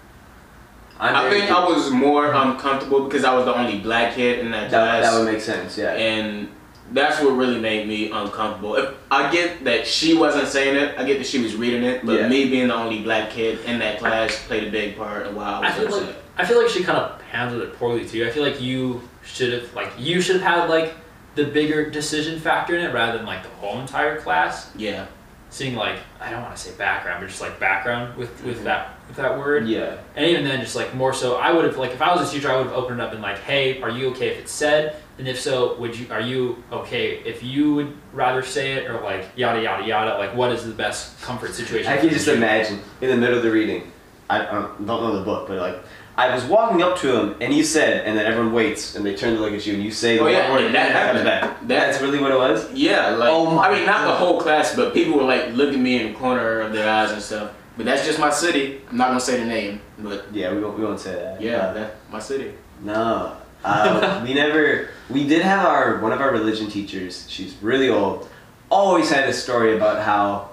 I'm 1.00 1.14
I 1.16 1.22
very 1.28 1.40
think 1.40 1.52
I 1.52 1.64
was 1.66 1.90
more 1.90 2.34
um, 2.34 2.52
uncomfortable 2.52 3.04
because 3.04 3.24
I 3.24 3.34
was 3.34 3.44
the 3.44 3.54
only 3.56 3.78
black 3.78 4.14
kid 4.14 4.40
in 4.40 4.50
that 4.50 4.70
that, 4.70 5.00
class. 5.00 5.10
that 5.12 5.18
would 5.18 5.32
make 5.32 5.40
sense. 5.40 5.78
Yeah. 5.78 5.92
and 5.92 6.48
that's 6.92 7.20
what 7.22 7.30
really 7.30 7.58
made 7.58 7.88
me 7.88 8.10
uncomfortable. 8.10 8.74
If, 8.76 8.90
I 9.10 9.30
get 9.32 9.64
that 9.64 9.86
she 9.86 10.14
wasn't 10.14 10.46
saying 10.48 10.76
it, 10.76 10.98
I 10.98 11.04
get 11.04 11.18
that 11.18 11.26
she 11.26 11.40
was 11.40 11.54
reading 11.56 11.84
it, 11.84 12.04
but 12.04 12.20
Yeah. 12.20 12.28
me 12.28 12.48
being 12.50 12.68
the 12.68 12.74
only 12.74 13.02
black 13.02 13.30
kid 13.30 13.60
in 13.66 13.78
that 13.78 13.98
class 13.98 14.36
played 14.46 14.64
a 14.68 14.70
big 14.70 14.96
part 14.96 15.26
of 15.26 15.34
why 15.36 15.44
I 15.44 15.68
I 15.68 15.72
feel 15.72 15.86
upset. 15.86 16.06
like 16.06 16.16
I 16.38 16.44
feel 16.44 16.60
like 16.60 16.68
she 16.70 16.82
kind 16.82 16.98
of 16.98 17.20
handled 17.22 17.62
it 17.62 17.78
poorly 17.78 18.04
too. 18.04 18.26
I 18.26 18.30
feel 18.30 18.42
like 18.42 18.60
you 18.60 19.00
should 19.24 19.52
have 19.52 19.72
like 19.74 19.92
you 19.98 20.20
should 20.20 20.40
have 20.40 20.60
had 20.60 20.68
like 20.70 20.94
the 21.34 21.44
bigger 21.44 21.88
decision 21.90 22.38
factor 22.40 22.76
in 22.76 22.84
it 22.84 22.92
rather 22.92 23.16
than 23.18 23.26
like 23.26 23.42
the 23.42 23.48
whole 23.50 23.80
entire 23.80 24.20
class. 24.20 24.70
yeah, 24.76 25.06
Seeing 25.50 25.74
like 25.76 25.98
I 26.20 26.30
don't 26.30 26.42
want 26.42 26.56
to 26.56 26.62
say 26.62 26.70
background, 26.78 27.20
but 27.20 27.28
just 27.28 27.40
like 27.42 27.58
background 27.60 28.16
with 28.16 28.42
with 28.44 28.60
Mhm. 28.60 28.64
that 28.64 28.88
with 29.06 29.16
that 29.18 29.38
word. 29.38 29.66
yeah. 29.68 29.96
And 30.16 30.24
even 30.26 30.44
then, 30.44 30.60
just 30.60 30.74
like 30.74 30.94
more 30.94 31.12
so, 31.12 31.36
I 31.36 31.52
would 31.52 31.64
have 31.66 31.76
like 31.76 31.90
if 31.92 32.00
I 32.00 32.14
was 32.14 32.26
a 32.28 32.32
teacher, 32.34 32.50
I 32.50 32.56
would 32.56 32.66
have 32.68 32.74
opened 32.74 33.00
it 33.00 33.04
up 33.04 33.12
and 33.12 33.20
like, 33.20 33.38
hey, 33.40 33.80
are 33.82 33.90
you 33.90 34.08
okay 34.10 34.28
if 34.28 34.38
it's 34.38 34.52
said? 34.52 34.96
And 35.18 35.28
if 35.28 35.38
so, 35.38 35.74
would 35.78 35.94
you 35.98 36.06
are 36.10 36.22
you 36.22 36.62
okay 36.72 37.18
if 37.26 37.42
you 37.42 37.74
would 37.74 37.92
rather 38.14 38.42
say 38.42 38.72
it 38.72 38.90
or 38.90 39.00
like 39.02 39.26
yada 39.36 39.60
yada 39.62 39.84
yada? 39.86 40.16
Like, 40.16 40.34
what 40.34 40.52
is 40.52 40.64
the 40.64 40.72
best 40.72 41.20
comfort 41.20 41.54
situation? 41.54 41.92
I 41.92 41.98
can 41.98 42.08
just 42.08 42.28
imagine 42.28 42.80
in 43.02 43.10
the 43.10 43.16
middle 43.16 43.36
of 43.36 43.42
the 43.42 43.50
reading. 43.50 43.92
I, 44.30 44.38
don't 44.46 44.80
know 44.80 45.18
the 45.18 45.24
book, 45.24 45.48
but 45.48 45.58
like 45.58 45.76
I 46.16 46.34
was 46.34 46.44
walking 46.44 46.82
up 46.82 46.98
to 46.98 47.16
him 47.18 47.36
and 47.40 47.52
he 47.52 47.62
said, 47.64 48.06
and 48.06 48.18
then 48.18 48.26
everyone 48.26 48.52
waits 48.52 48.96
and 48.96 49.04
they 49.06 49.14
turn 49.14 49.34
to 49.34 49.40
look 49.40 49.52
at 49.54 49.66
you 49.66 49.74
and 49.74 49.82
you 49.82 49.90
say 49.90 50.18
the 50.18 50.24
Oh, 50.24 50.26
yeah, 50.28 50.52
word 50.52 50.64
and 50.66 50.74
that 50.74 50.92
that 50.92 51.12
comes 51.12 51.22
happened. 51.22 51.50
back. 51.50 51.60
That- 51.68 51.86
That's 51.92 52.02
really 52.02 52.18
what 52.20 52.30
it 52.32 52.38
was. 52.38 52.70
yeah. 52.72 53.10
Like 53.10 53.30
Oh 53.32 53.50
my 53.54 53.68
I 53.68 53.74
mean, 53.74 53.86
not 53.86 54.06
the 54.06 54.14
whole 54.14 54.38
class, 54.40 54.76
but 54.76 54.92
people 54.92 55.16
were 55.18 55.24
like 55.24 55.52
looking 55.54 55.76
at 55.76 55.80
me 55.80 56.00
in 56.04 56.12
the 56.12 56.18
corner 56.18 56.60
of 56.60 56.72
their 56.72 56.88
eyes 56.88 57.12
and 57.12 57.22
stuff. 57.22 57.52
But 57.76 57.86
that's 57.86 58.04
just 58.04 58.18
my 58.18 58.28
city. 58.30 58.82
I'm 58.90 58.98
not 58.98 59.08
gonna 59.08 59.20
say 59.20 59.38
the 59.38 59.46
name, 59.46 59.80
but 59.98 60.26
Yeah, 60.32 60.52
we 60.52 60.60
won't, 60.62 60.78
we 60.78 60.84
won't 60.84 61.00
say 61.00 61.14
that. 61.14 61.40
yeah, 61.40 61.56
Uh, 61.68 61.72
that's 61.74 61.94
my 62.10 62.18
city. 62.18 62.52
No. 62.82 63.36
Uh, 63.64 64.20
we 64.26 64.34
never. 64.42 64.88
We 65.08 65.26
did 65.26 65.40
have 65.42 65.64
our 65.64 65.98
one 66.00 66.12
of 66.12 66.20
our 66.20 66.30
religion 66.32 66.68
teachers. 66.68 67.24
She's 67.30 67.54
really 67.62 67.88
old. 67.88 68.28
Always 68.70 69.08
had 69.10 69.28
a 69.28 69.32
story 69.32 69.76
about 69.76 70.02
how 70.02 70.50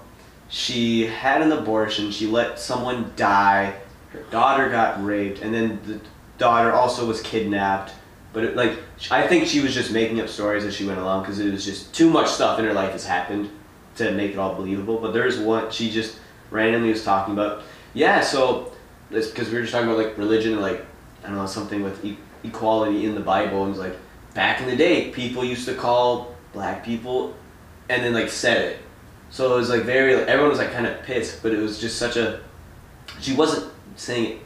she 0.48 1.06
had 1.08 1.42
an 1.42 1.52
abortion. 1.52 2.12
She 2.12 2.28
let 2.28 2.60
someone 2.60 3.12
die. 3.18 3.74
Her 4.12 4.22
daughter 4.32 4.70
got 4.70 5.04
raped, 5.04 5.42
and 5.42 5.54
then 5.54 5.80
the 5.86 6.00
daughter 6.38 6.72
also 6.72 7.06
was 7.06 7.22
kidnapped. 7.22 7.94
But 8.34 8.44
it, 8.44 8.56
like, 8.56 8.78
I 9.12 9.28
think 9.28 9.48
she 9.48 9.60
was 9.62 9.74
just 9.74 9.92
making 9.92 10.20
up 10.20 10.30
stories 10.30 10.64
as 10.64 10.76
she 10.76 10.86
went 10.86 11.00
along 11.00 11.24
because 11.24 11.40
it 11.40 11.52
was 11.52 11.66
just 11.66 11.94
too 11.94 12.10
much 12.10 12.28
stuff 12.28 12.60
in 12.60 12.66
her 12.66 12.74
life 12.74 12.92
has 12.92 13.06
happened 13.06 13.50
to 13.96 14.12
make 14.12 14.32
it 14.32 14.38
all 14.38 14.56
believable. 14.56 14.98
But 14.98 15.14
there's 15.14 15.38
one 15.38 15.72
she 15.72 15.90
just 15.90 16.18
randomly 16.52 16.90
was 16.90 17.04
talking 17.04 17.34
about. 17.34 17.64
Yeah, 17.94 18.22
so 18.22 18.72
it's 19.12 19.28
because 19.28 19.50
we 19.50 19.56
were 19.56 19.62
just 19.62 19.74
talking 19.74 19.90
about 19.90 20.04
like 20.04 20.18
religion 20.18 20.54
and 20.54 20.62
like 20.62 20.86
I 21.24 21.28
don't 21.28 21.36
know 21.36 21.46
something 21.46 21.84
with 21.84 22.04
e- 22.04 22.18
equality 22.44 23.06
in 23.06 23.16
the 23.16 23.22
Bible 23.22 23.64
and 23.64 23.72
it's 23.72 23.80
like 23.80 23.96
back 24.34 24.62
in 24.62 24.68
the 24.68 24.76
day 24.76 25.10
people 25.10 25.44
used 25.44 25.66
to 25.66 25.74
call 25.74 26.36
black 26.54 26.86
people 26.86 27.36
and 27.90 28.04
then 28.04 28.14
like 28.14 28.30
said 28.30 28.74
it. 28.74 28.78
So 29.32 29.54
it 29.54 29.58
was 29.58 29.70
like 29.70 29.84
very 29.84 30.14
everyone 30.14 30.50
was 30.50 30.60
like 30.60 30.72
kind 30.72 30.88
of 30.88 31.02
pissed, 31.04 31.42
but 31.44 31.52
it 31.52 31.58
was 31.58 31.80
just 31.80 31.98
such 31.98 32.16
a 32.16 32.42
she 33.20 33.34
wasn't 33.36 33.72
saying 34.00 34.26
it 34.26 34.42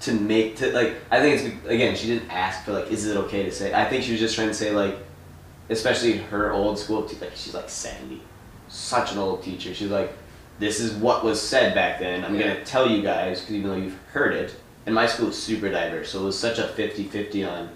to 0.00 0.12
make 0.12 0.56
to 0.56 0.72
like 0.72 0.94
I 1.10 1.20
think 1.20 1.40
it's 1.40 1.66
again 1.66 1.94
she 1.94 2.08
didn't 2.08 2.30
ask 2.30 2.64
for 2.64 2.72
like 2.72 2.90
is 2.90 3.06
it 3.06 3.16
okay 3.16 3.44
to 3.44 3.52
say 3.52 3.72
I 3.72 3.84
think 3.84 4.02
she 4.02 4.12
was 4.12 4.20
just 4.20 4.34
trying 4.34 4.48
to 4.48 4.54
say 4.54 4.74
like 4.74 4.96
especially 5.68 6.18
her 6.18 6.52
old 6.52 6.78
school 6.78 7.04
te- 7.04 7.16
like 7.20 7.32
she's 7.34 7.54
like 7.54 7.70
70 7.70 8.20
such 8.68 9.12
an 9.12 9.18
old 9.18 9.42
teacher. 9.42 9.74
She's 9.74 9.90
like 9.90 10.12
this 10.58 10.80
is 10.80 10.92
what 10.94 11.24
was 11.24 11.40
said 11.40 11.74
back 11.74 11.98
then. 11.98 12.24
I'm 12.24 12.38
gonna 12.38 12.64
tell 12.64 12.88
you 12.88 13.02
guys 13.02 13.40
because 13.40 13.54
even 13.56 13.70
though 13.70 13.76
you've 13.76 13.98
heard 14.12 14.34
it 14.34 14.54
and 14.86 14.94
my 14.94 15.06
school 15.06 15.28
is 15.28 15.42
super 15.42 15.70
diverse 15.70 16.10
so 16.10 16.22
it 16.22 16.24
was 16.24 16.38
such 16.38 16.58
a 16.58 16.64
50-50 16.64 17.50
on 17.50 17.70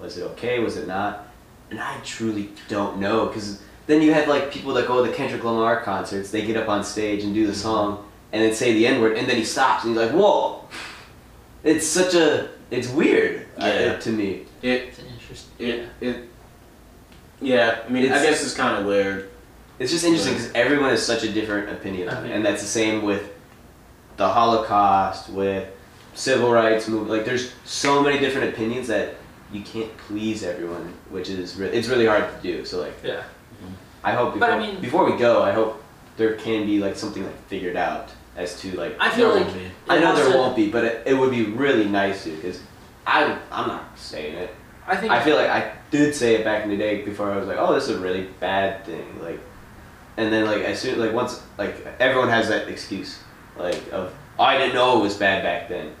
was 0.00 0.18
it 0.18 0.22
okay 0.22 0.58
was 0.58 0.76
it 0.76 0.86
not? 0.86 1.28
And 1.70 1.80
I 1.80 1.98
truly 2.04 2.50
don't 2.68 2.98
know 2.98 3.26
because 3.26 3.62
then 3.86 4.02
you 4.02 4.12
had 4.12 4.28
like 4.28 4.52
people 4.52 4.74
that 4.74 4.86
go 4.86 5.02
to 5.02 5.10
the 5.10 5.16
Kendrick 5.16 5.44
Lamar 5.44 5.80
concerts 5.82 6.30
they 6.30 6.44
get 6.44 6.56
up 6.56 6.68
on 6.68 6.84
stage 6.84 7.24
and 7.24 7.34
do 7.34 7.46
the 7.46 7.52
mm-hmm. 7.52 7.60
song 7.60 8.09
and 8.32 8.42
then 8.42 8.54
say 8.54 8.72
the 8.74 8.86
N 8.86 9.00
word 9.00 9.16
and 9.18 9.28
then 9.28 9.36
he 9.36 9.44
stops 9.44 9.84
and 9.84 9.94
he's 9.96 10.02
like 10.06 10.12
whoa 10.14 10.64
it's 11.64 11.86
such 11.86 12.14
a 12.14 12.48
it's 12.70 12.88
weird 12.88 13.46
uh, 13.58 13.66
Yeah. 13.66 13.96
to 13.98 14.10
me 14.10 14.46
It 14.62 14.68
It's 14.88 14.98
interesting. 15.00 15.68
it 15.68 15.88
it. 16.00 16.16
Yeah, 17.42 17.78
I 17.86 17.88
mean, 17.88 18.04
I 18.12 18.22
guess 18.22 18.44
it's 18.44 18.52
kind 18.54 18.78
of 18.78 18.84
weird. 18.84 19.30
It's 19.78 19.90
just 19.90 20.04
interesting 20.04 20.34
because 20.34 20.52
everyone 20.52 20.90
has 20.90 21.04
such 21.04 21.22
a 21.24 21.32
different 21.32 21.70
opinion 21.70 22.10
on 22.10 22.26
it, 22.26 22.32
and 22.36 22.44
that's 22.44 22.60
the 22.60 22.68
same 22.68 23.00
with 23.02 23.32
the 24.18 24.28
Holocaust, 24.28 25.30
with 25.30 25.66
civil 26.12 26.52
rights 26.52 26.86
movement. 26.86 27.10
Like, 27.16 27.24
there's 27.24 27.52
so 27.64 28.02
many 28.02 28.18
different 28.18 28.52
opinions 28.52 28.88
that 28.88 29.14
you 29.50 29.62
can't 29.62 29.90
please 30.06 30.42
everyone, 30.44 30.92
which 31.08 31.30
is 31.30 31.56
re- 31.56 31.68
it's 31.68 31.88
really 31.88 32.04
hard 32.04 32.24
to 32.30 32.42
do. 32.42 32.64
So 32.66 32.78
like, 32.82 32.96
Yeah. 33.02 33.22
I 34.04 34.12
hope 34.12 34.34
But 34.38 34.40
before, 34.40 34.52
I 34.52 34.58
mean- 34.58 34.80
before 34.82 35.04
we 35.10 35.16
go, 35.16 35.42
I 35.42 35.52
hope 35.52 35.82
there 36.18 36.34
can 36.34 36.66
be 36.66 36.78
like 36.78 36.94
something 36.94 37.24
like 37.24 37.38
figured 37.48 37.76
out 37.76 38.10
as 38.36 38.60
to 38.60 38.72
like. 38.76 38.96
I 39.00 39.10
feel 39.10 39.34
like 39.34 39.52
be. 39.52 39.70
I 39.88 39.98
know 39.98 40.14
there 40.14 40.32
to- 40.32 40.38
won't 40.38 40.56
be, 40.56 40.70
but 40.70 40.84
it, 40.84 41.02
it 41.06 41.14
would 41.14 41.30
be 41.30 41.44
really 41.44 41.86
nice 41.86 42.24
to 42.24 42.34
because 42.34 42.60
I 43.06 43.38
I'm 43.50 43.68
not 43.68 43.98
saying 43.98 44.36
it. 44.36 44.54
I 44.86 44.96
think 44.96 45.12
I 45.12 45.22
feel 45.22 45.36
like 45.36 45.48
I 45.48 45.72
did 45.90 46.14
say 46.14 46.34
it 46.34 46.44
back 46.44 46.64
in 46.64 46.70
the 46.70 46.76
day 46.76 47.02
before 47.02 47.30
I 47.30 47.36
was 47.36 47.46
like, 47.46 47.58
oh, 47.58 47.74
this 47.74 47.88
is 47.88 47.96
a 47.96 48.00
really 48.00 48.28
bad 48.40 48.84
thing, 48.84 49.22
like, 49.22 49.38
and 50.16 50.32
then 50.32 50.46
like 50.46 50.62
as 50.62 50.80
soon 50.80 50.98
like 50.98 51.12
once 51.12 51.42
like 51.58 51.86
everyone 52.00 52.28
has 52.28 52.48
that 52.48 52.68
excuse, 52.68 53.18
like 53.56 53.80
of 53.92 54.14
oh, 54.38 54.42
I 54.42 54.58
didn't 54.58 54.74
know 54.74 54.98
it 54.98 55.02
was 55.02 55.16
bad 55.16 55.42
back 55.42 55.68
then, 55.68 55.92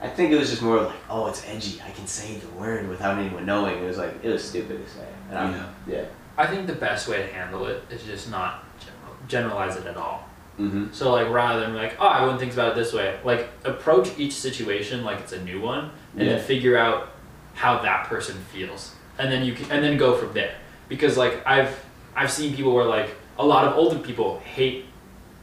I 0.00 0.08
think 0.08 0.32
it 0.32 0.38
was 0.38 0.50
just 0.50 0.62
more 0.62 0.82
like, 0.82 0.96
oh, 1.08 1.26
it's 1.26 1.46
edgy. 1.46 1.80
I 1.84 1.90
can 1.90 2.06
say 2.06 2.36
the 2.36 2.48
word 2.48 2.88
without 2.88 3.18
anyone 3.18 3.46
knowing. 3.46 3.82
It 3.82 3.86
was 3.86 3.98
like 3.98 4.14
it 4.22 4.28
was 4.28 4.44
stupid 4.44 4.84
to 4.84 4.90
say. 4.90 5.06
And 5.30 5.38
I'm, 5.38 5.74
yeah. 5.86 6.04
I 6.36 6.46
think 6.46 6.66
the 6.66 6.74
best 6.74 7.08
way 7.08 7.18
to 7.18 7.26
handle 7.32 7.66
it 7.66 7.82
is 7.90 8.02
just 8.04 8.30
not 8.30 8.64
general, 8.78 9.16
generalize 9.26 9.76
it 9.76 9.86
at 9.86 9.96
all. 9.96 10.28
Mm-hmm. 10.58 10.86
So 10.92 11.12
like 11.12 11.28
rather 11.28 11.60
than 11.60 11.74
like, 11.74 11.96
oh, 12.00 12.06
I 12.06 12.22
wouldn't 12.22 12.40
think 12.40 12.52
about 12.54 12.72
it 12.72 12.74
this 12.76 12.92
way. 12.92 13.18
Like 13.24 13.48
approach 13.64 14.08
each 14.18 14.32
situation 14.32 15.04
like 15.04 15.20
it's 15.20 15.32
a 15.32 15.42
new 15.44 15.60
one, 15.60 15.90
and 16.16 16.22
Yeah. 16.26 16.36
then 16.36 16.44
figure 16.44 16.76
out 16.78 17.08
how 17.54 17.78
that 17.80 18.06
person 18.06 18.36
feels, 18.52 18.94
and 19.18 19.30
then 19.30 19.44
you 19.44 19.52
can, 19.54 19.70
and 19.70 19.84
then 19.84 19.96
go 19.98 20.14
from 20.16 20.32
there. 20.32 20.54
Because 20.88 21.16
like 21.16 21.46
I've 21.46 21.84
I've 22.14 22.30
seen 22.30 22.54
people 22.54 22.74
where 22.74 22.84
like 22.86 23.10
a 23.38 23.44
lot 23.46 23.66
of 23.66 23.76
older 23.76 23.98
people 23.98 24.38
hate 24.40 24.86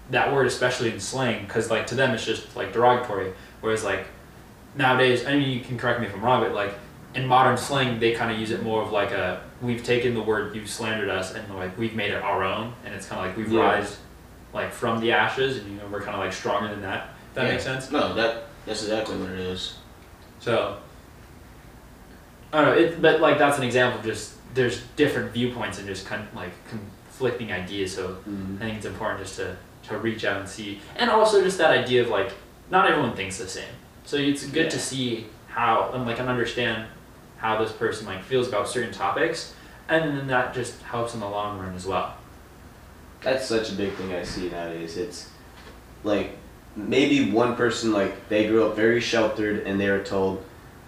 that 0.10 0.34
word, 0.34 0.48
especially 0.48 0.92
in 0.92 1.00
slang, 1.00 1.46
because 1.46 1.70
like 1.70 1.86
to 1.88 1.96
them 1.96 2.12
it's 2.16 2.26
just 2.26 2.56
like 2.56 2.74
derogatory. 2.74 3.34
Whereas 3.62 3.84
like 3.84 4.08
nowadays, 4.76 5.26
I 5.26 5.36
mean, 5.36 5.50
you 5.50 5.60
can 5.62 5.78
correct 5.78 6.00
me 6.00 6.08
if 6.08 6.14
I'm 6.16 6.22
wrong, 6.24 6.42
but 6.42 6.54
like 6.54 6.74
in 7.16 7.28
modern 7.28 7.58
slang, 7.58 8.00
they 8.00 8.14
kind 8.14 8.32
of 8.32 8.40
use 8.40 8.50
it 8.52 8.64
more 8.64 8.82
of 8.82 8.92
like 8.92 9.12
a 9.12 9.42
we've 9.62 9.84
taken 9.84 10.14
the 10.16 10.22
word 10.22 10.56
you 10.56 10.66
slandered 10.66 11.10
us 11.10 11.34
and 11.36 11.56
like 11.56 11.78
we've 11.78 11.94
made 11.96 12.12
it 12.12 12.22
our 12.22 12.44
own, 12.44 12.74
and 12.86 12.94
it's 12.96 13.06
kind 13.08 13.22
of 13.22 13.28
like 13.28 13.38
we've 13.38 13.52
Yeah. 13.52 13.62
rise 13.62 13.98
like 14.54 14.72
from 14.72 15.00
the 15.02 15.12
ashes, 15.12 15.58
and 15.58 15.72
you 15.72 15.78
know 15.78 15.84
we're 15.92 16.02
kind 16.02 16.16
of 16.16 16.20
like 16.20 16.34
stronger 16.34 16.70
than 16.70 16.82
that. 16.82 17.10
If 17.30 17.36
that 17.36 17.46
Yeah. 17.46 17.52
makes 17.52 17.64
sense. 17.64 17.92
No, 17.92 18.14
that 18.14 18.44
that's 18.66 18.84
exactly 18.84 19.18
what 19.18 19.30
it 19.32 19.40
is. 19.40 19.76
So 20.40 20.78
I 22.52 22.62
don't 22.64 22.76
know, 22.76 22.82
it, 22.82 23.02
but 23.02 23.20
like 23.22 23.38
that's 23.38 23.58
an 23.58 23.64
example. 23.64 24.00
of 24.00 24.06
Just 24.06 24.34
there's 24.54 24.82
different 24.96 25.32
viewpoints 25.32 25.80
and 25.80 25.88
just 25.88 26.06
kind 26.06 26.22
of 26.28 26.34
like 26.36 26.52
conflicting 26.70 27.52
ideas. 27.52 27.94
So 27.96 28.10
Mm-hmm. 28.10 28.58
I 28.62 28.66
think 28.66 28.78
it's 28.78 28.86
important 28.86 29.22
just 29.22 29.38
to 29.38 29.56
to 29.90 29.98
reach 29.98 30.24
out 30.24 30.40
and 30.40 30.48
see, 30.48 30.80
and 30.96 31.10
also 31.10 31.44
just 31.44 31.58
that 31.58 31.72
idea 31.72 32.02
of 32.04 32.10
like 32.10 32.32
not 32.70 32.90
everyone 32.90 33.16
thinks 33.16 33.38
the 33.38 33.48
same. 33.48 33.74
So 34.06 34.18
it's 34.18 34.46
good 34.46 34.70
to 34.72 34.80
see 34.80 35.28
how 35.48 35.92
and 35.94 36.06
like 36.06 36.20
and 36.20 36.30
understand 36.30 36.88
how 37.38 37.62
this 37.62 37.72
person 37.72 38.06
like 38.06 38.24
feels 38.24 38.48
about 38.48 38.70
certain 38.70 38.94
topics, 38.94 39.54
and 39.90 40.18
then 40.18 40.28
that 40.28 40.54
just 40.54 40.82
helps 40.84 41.14
in 41.16 41.20
the 41.20 41.28
long 41.30 41.60
run 41.60 41.74
as 41.76 41.86
well. 41.86 42.16
That's 43.24 43.48
such 43.48 43.72
a 43.72 43.76
big 43.76 43.94
thing 43.94 44.14
I 44.14 44.24
see 44.24 44.50
nowadays. 44.50 44.98
It's 44.98 45.30
like 46.04 46.38
maybe 46.76 47.32
one 47.32 47.56
person 47.56 47.94
like 47.94 48.30
they 48.30 48.48
grew 48.48 48.68
up 48.68 48.76
very 48.76 49.00
sheltered 49.00 49.66
and 49.66 49.80
they 49.80 49.90
were 49.90 50.04
told, 50.04 50.44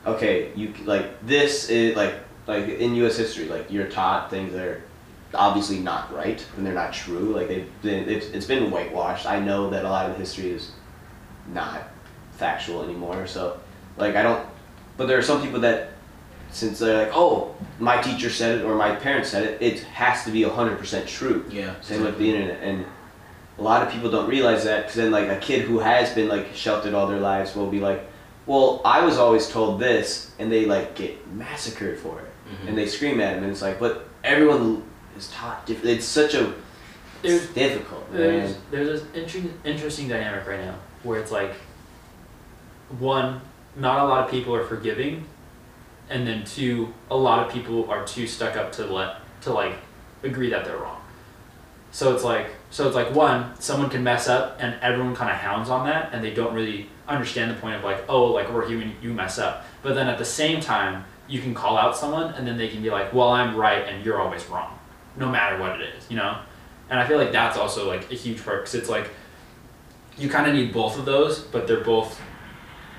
okay, 0.05 0.51
you 0.55 0.73
like 0.83 1.25
this 1.25 1.69
is 1.69 1.95
like 1.95 2.15
like 2.47 2.67
in 2.67 2.95
U.S. 2.95 3.17
history, 3.17 3.45
like 3.45 3.71
you're 3.71 3.87
taught 3.87 4.29
things 4.29 4.53
that 4.53 4.65
are 4.65 4.81
obviously 5.33 5.79
not 5.79 6.13
right 6.13 6.45
and 6.57 6.65
they're 6.65 6.73
not 6.73 6.93
true. 6.93 7.33
Like 7.33 7.47
they've 7.47 7.69
been 7.81 8.09
it's, 8.09 8.27
it's 8.27 8.45
been 8.45 8.69
whitewashed. 8.69 9.25
I 9.25 9.39
know 9.39 9.69
that 9.69 9.85
a 9.85 9.89
lot 9.89 10.09
of 10.09 10.13
the 10.13 10.19
history 10.19 10.51
is 10.51 10.71
not 11.53 11.83
factual 12.33 12.83
anymore. 12.83 13.27
So 13.27 13.59
like 13.97 14.15
I 14.15 14.23
don't, 14.23 14.45
but 14.97 15.07
there 15.07 15.17
are 15.17 15.23
some 15.23 15.41
people 15.41 15.61
that 15.61 15.91
since 16.55 16.79
they're 16.79 17.05
like, 17.05 17.13
oh, 17.15 17.53
my 17.79 18.01
teacher 18.01 18.29
said 18.29 18.59
it 18.59 18.63
or 18.63 18.75
my 18.75 18.95
parents 18.95 19.29
said 19.29 19.43
it, 19.43 19.61
it 19.61 19.79
has 19.83 20.23
to 20.23 20.31
be 20.31 20.43
hundred 20.43 20.77
percent 20.79 21.07
true. 21.07 21.43
Yeah. 21.49 21.73
Same 21.81 22.03
with 22.03 22.17
the 22.17 22.29
internet, 22.33 22.63
and 22.63 22.85
a 23.57 23.61
lot 23.61 23.83
of 23.85 23.91
people 23.91 24.09
don't 24.09 24.29
realize 24.29 24.63
that 24.63 24.83
because 24.83 24.95
then 24.95 25.11
like 25.11 25.27
a 25.29 25.37
kid 25.37 25.63
who 25.63 25.79
has 25.79 26.13
been 26.13 26.27
like 26.29 26.47
sheltered 26.55 26.93
all 26.93 27.07
their 27.07 27.19
lives 27.19 27.55
will 27.55 27.69
be 27.69 27.79
like, 27.79 28.01
well, 28.45 28.81
I 28.85 29.03
was 29.03 29.17
always 29.17 29.49
told 29.49 29.79
this, 29.79 30.31
and 30.39 30.51
they 30.51 30.65
like 30.65 30.95
get 30.95 31.27
massacred 31.33 31.99
for 31.99 32.19
it, 32.21 32.31
Mhm. 32.47 32.69
and 32.69 32.77
they 32.77 32.87
scream 32.87 33.19
at 33.19 33.35
him, 33.37 33.43
and 33.43 33.51
it's 33.51 33.61
like, 33.61 33.79
but 33.79 34.07
everyone 34.23 34.83
is 35.17 35.29
taught 35.31 35.65
different. 35.65 35.97
It's 35.97 36.05
such 36.05 36.33
a 36.35 36.53
it's 37.23 37.47
There's- 37.47 37.47
difficult, 37.53 38.11
There's 38.13 38.51
man. 38.51 38.61
there's 38.71 39.01
this 39.01 39.03
inter- 39.13 39.49
interesting 39.63 40.07
dynamic 40.07 40.47
right 40.47 40.59
now 40.63 40.75
where 41.03 41.19
it's 41.19 41.31
like 41.31 41.53
one, 42.99 43.41
not 43.75 43.99
a 43.99 44.07
lot 44.07 44.23
of 44.25 44.31
people 44.31 44.53
are 44.55 44.63
forgiving, 44.65 45.25
and 46.09 46.27
then 46.27 46.43
two, 46.43 46.93
a 47.09 47.17
lot 47.17 47.45
of 47.45 47.53
people 47.53 47.89
are 47.89 48.05
too 48.05 48.27
stuck 48.27 48.55
up 48.55 48.71
to 48.73 48.85
let 48.85 49.17
to 49.41 49.53
like 49.53 49.75
agree 50.23 50.49
that 50.49 50.65
they're 50.65 50.77
wrong. 50.77 51.01
So 51.91 52.13
it's 52.13 52.23
like 52.23 52.47
so 52.69 52.87
it's 52.87 52.95
like 52.95 53.13
one, 53.15 53.59
someone 53.59 53.89
can 53.89 54.03
mess 54.03 54.27
up 54.27 54.57
and 54.59 54.75
everyone 54.81 55.15
kind 55.15 55.31
of 55.31 55.37
hounds 55.37 55.69
on 55.69 55.85
that 55.87 56.13
and 56.13 56.23
they 56.23 56.33
don't 56.33 56.53
really 56.53 56.89
understand 57.07 57.51
the 57.51 57.55
point 57.55 57.75
of 57.75 57.83
like, 57.83 58.03
oh, 58.09 58.25
like 58.25 58.51
we're 58.51 58.67
human, 58.67 58.93
you 59.01 59.13
mess 59.13 59.39
up. 59.39 59.65
But 59.81 59.95
then 59.95 60.07
at 60.07 60.17
the 60.17 60.25
same 60.25 60.59
time, 60.59 61.05
you 61.27 61.41
can 61.41 61.53
call 61.53 61.77
out 61.77 61.95
someone 61.95 62.33
and 62.33 62.45
then 62.45 62.57
they 62.57 62.67
can 62.67 62.81
be 62.81 62.89
like, 62.89 63.13
well, 63.13 63.29
I'm 63.29 63.55
right 63.55 63.87
and 63.87 64.05
you're 64.05 64.19
always 64.19 64.45
wrong, 64.47 64.77
no 65.15 65.29
matter 65.29 65.57
what 65.57 65.79
it 65.79 65.95
is, 65.95 66.09
you 66.09 66.17
know? 66.17 66.39
And 66.89 66.99
I 66.99 67.07
feel 67.07 67.17
like 67.17 67.31
that's 67.31 67.57
also 67.57 67.87
like 67.87 68.11
a 68.11 68.15
huge 68.15 68.43
part 68.43 68.61
because 68.61 68.75
it's 68.75 68.89
like 68.89 69.09
you 70.17 70.29
kind 70.29 70.47
of 70.47 70.53
need 70.53 70.73
both 70.73 70.97
of 70.99 71.05
those, 71.05 71.39
but 71.39 71.67
they're 71.67 71.83
both 71.83 72.19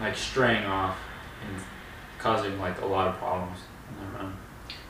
like 0.00 0.16
straying 0.16 0.64
off 0.64 0.98
and 1.46 1.62
causing 2.26 2.58
like 2.58 2.80
a 2.80 2.86
lot 2.86 3.06
of 3.08 3.16
problems. 3.18 3.58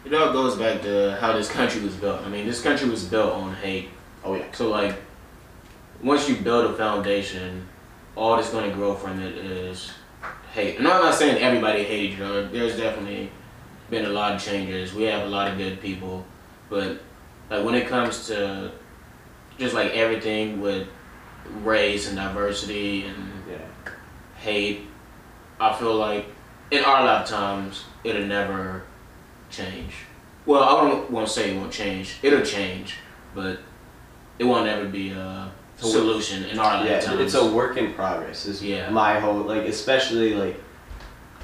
It 0.05 0.15
all 0.15 0.33
goes 0.33 0.57
back 0.57 0.83
to 0.83 1.19
how 1.21 1.33
this 1.33 1.51
country 1.51 1.83
was 1.83 1.95
built. 1.95 2.23
I 2.23 2.29
mean, 2.29 2.47
this 2.47 2.63
country 2.63 2.89
was 2.89 3.05
built 3.05 3.33
on 3.33 3.55
hate. 3.57 3.89
Oh 4.25 4.35
yeah. 4.35 4.45
So 4.53 4.71
like, 4.71 4.97
once 6.03 6.29
you 6.29 6.37
build 6.37 6.71
a 6.71 6.75
foundation, 6.77 7.67
all 8.15 8.37
that's 8.37 8.51
going 8.51 8.71
to 8.71 8.75
grow 8.75 8.95
from 8.95 9.21
it 9.21 9.35
is 9.37 9.93
hate. 10.55 10.79
And 10.79 10.87
I'm 10.89 11.03
not 11.03 11.15
saying 11.15 11.43
everybody 11.43 11.83
hates 11.83 12.17
you. 12.17 12.49
There's 12.49 12.77
definitely 12.77 13.31
been 13.91 14.05
a 14.07 14.11
lot 14.11 14.35
of 14.35 14.43
changes. 14.43 14.95
We 14.95 15.03
have 15.05 15.27
a 15.27 15.29
lot 15.29 15.51
of 15.51 15.59
good 15.59 15.81
people, 15.81 16.25
but 16.71 17.03
like 17.51 17.65
when 17.65 17.75
it 17.75 17.89
comes 17.89 18.29
to 18.29 18.73
just 19.59 19.75
like 19.75 19.91
everything 19.93 20.61
with 20.61 20.87
race 21.63 22.07
and 22.09 22.17
diversity 22.17 23.07
and 23.07 23.17
Yeah. 23.51 23.59
hate, 24.39 24.87
I 25.61 25.73
feel 25.75 25.97
like 25.97 26.27
in 26.71 26.85
our 26.85 27.05
lifetimes 27.05 27.85
it'll 28.05 28.25
never 28.27 28.83
change. 29.51 29.93
Well, 30.45 30.63
I 30.63 30.81
don't 30.89 31.11
want 31.11 31.27
to 31.27 31.33
say 31.33 31.51
it 31.53 31.57
won't 31.57 31.73
change. 31.73 32.17
It'll 32.23 32.43
change, 32.45 32.97
but 33.35 33.59
it 34.39 34.45
won't 34.45 34.69
ever 34.69 34.87
be 34.89 35.11
a 35.11 35.51
solution 35.77 36.45
in 36.45 36.59
our 36.59 36.85
Yeah, 36.85 36.93
lifetimes. 36.95 37.21
it's 37.21 37.35
a 37.35 37.47
work 37.51 37.77
in 37.77 37.93
progress. 37.95 38.47
Is 38.47 38.63
Yeah. 38.63 38.91
my 38.91 39.19
whole 39.21 39.39
like, 39.41 39.63
especially 39.65 40.35
like, 40.35 40.61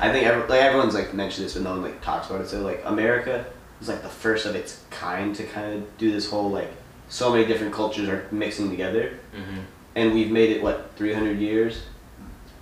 I 0.01 0.11
think 0.13 0.27
every, 0.27 0.43
like 0.49 0.61
everyone's 0.61 0.95
like 0.95 1.13
mentioned 1.15 1.47
this, 1.47 1.55
but 1.55 1.63
no 1.63 1.71
one 1.71 1.83
like 1.83 2.01
talks 2.03 2.29
about 2.31 2.41
it. 2.43 2.49
So 2.49 2.61
like, 2.61 2.83
America 2.85 3.45
is 3.81 3.89
like 3.89 4.03
the 4.03 4.09
first 4.09 4.47
of 4.47 4.55
its 4.55 4.81
kind 4.91 5.35
to 5.37 5.45
kind 5.45 5.75
of 5.75 5.99
do 5.99 6.11
this 6.13 6.31
whole 6.31 6.51
like, 6.51 6.71
so 7.09 7.31
many 7.33 7.45
different 7.45 7.75
cultures 7.75 8.09
are 8.09 8.27
mixing 8.31 8.71
together, 8.71 9.19
hmm 9.35 9.61
and 9.95 10.15
we've 10.15 10.31
made 10.31 10.49
it 10.51 10.63
what 10.63 10.91
300 10.97 11.39
years. 11.39 11.83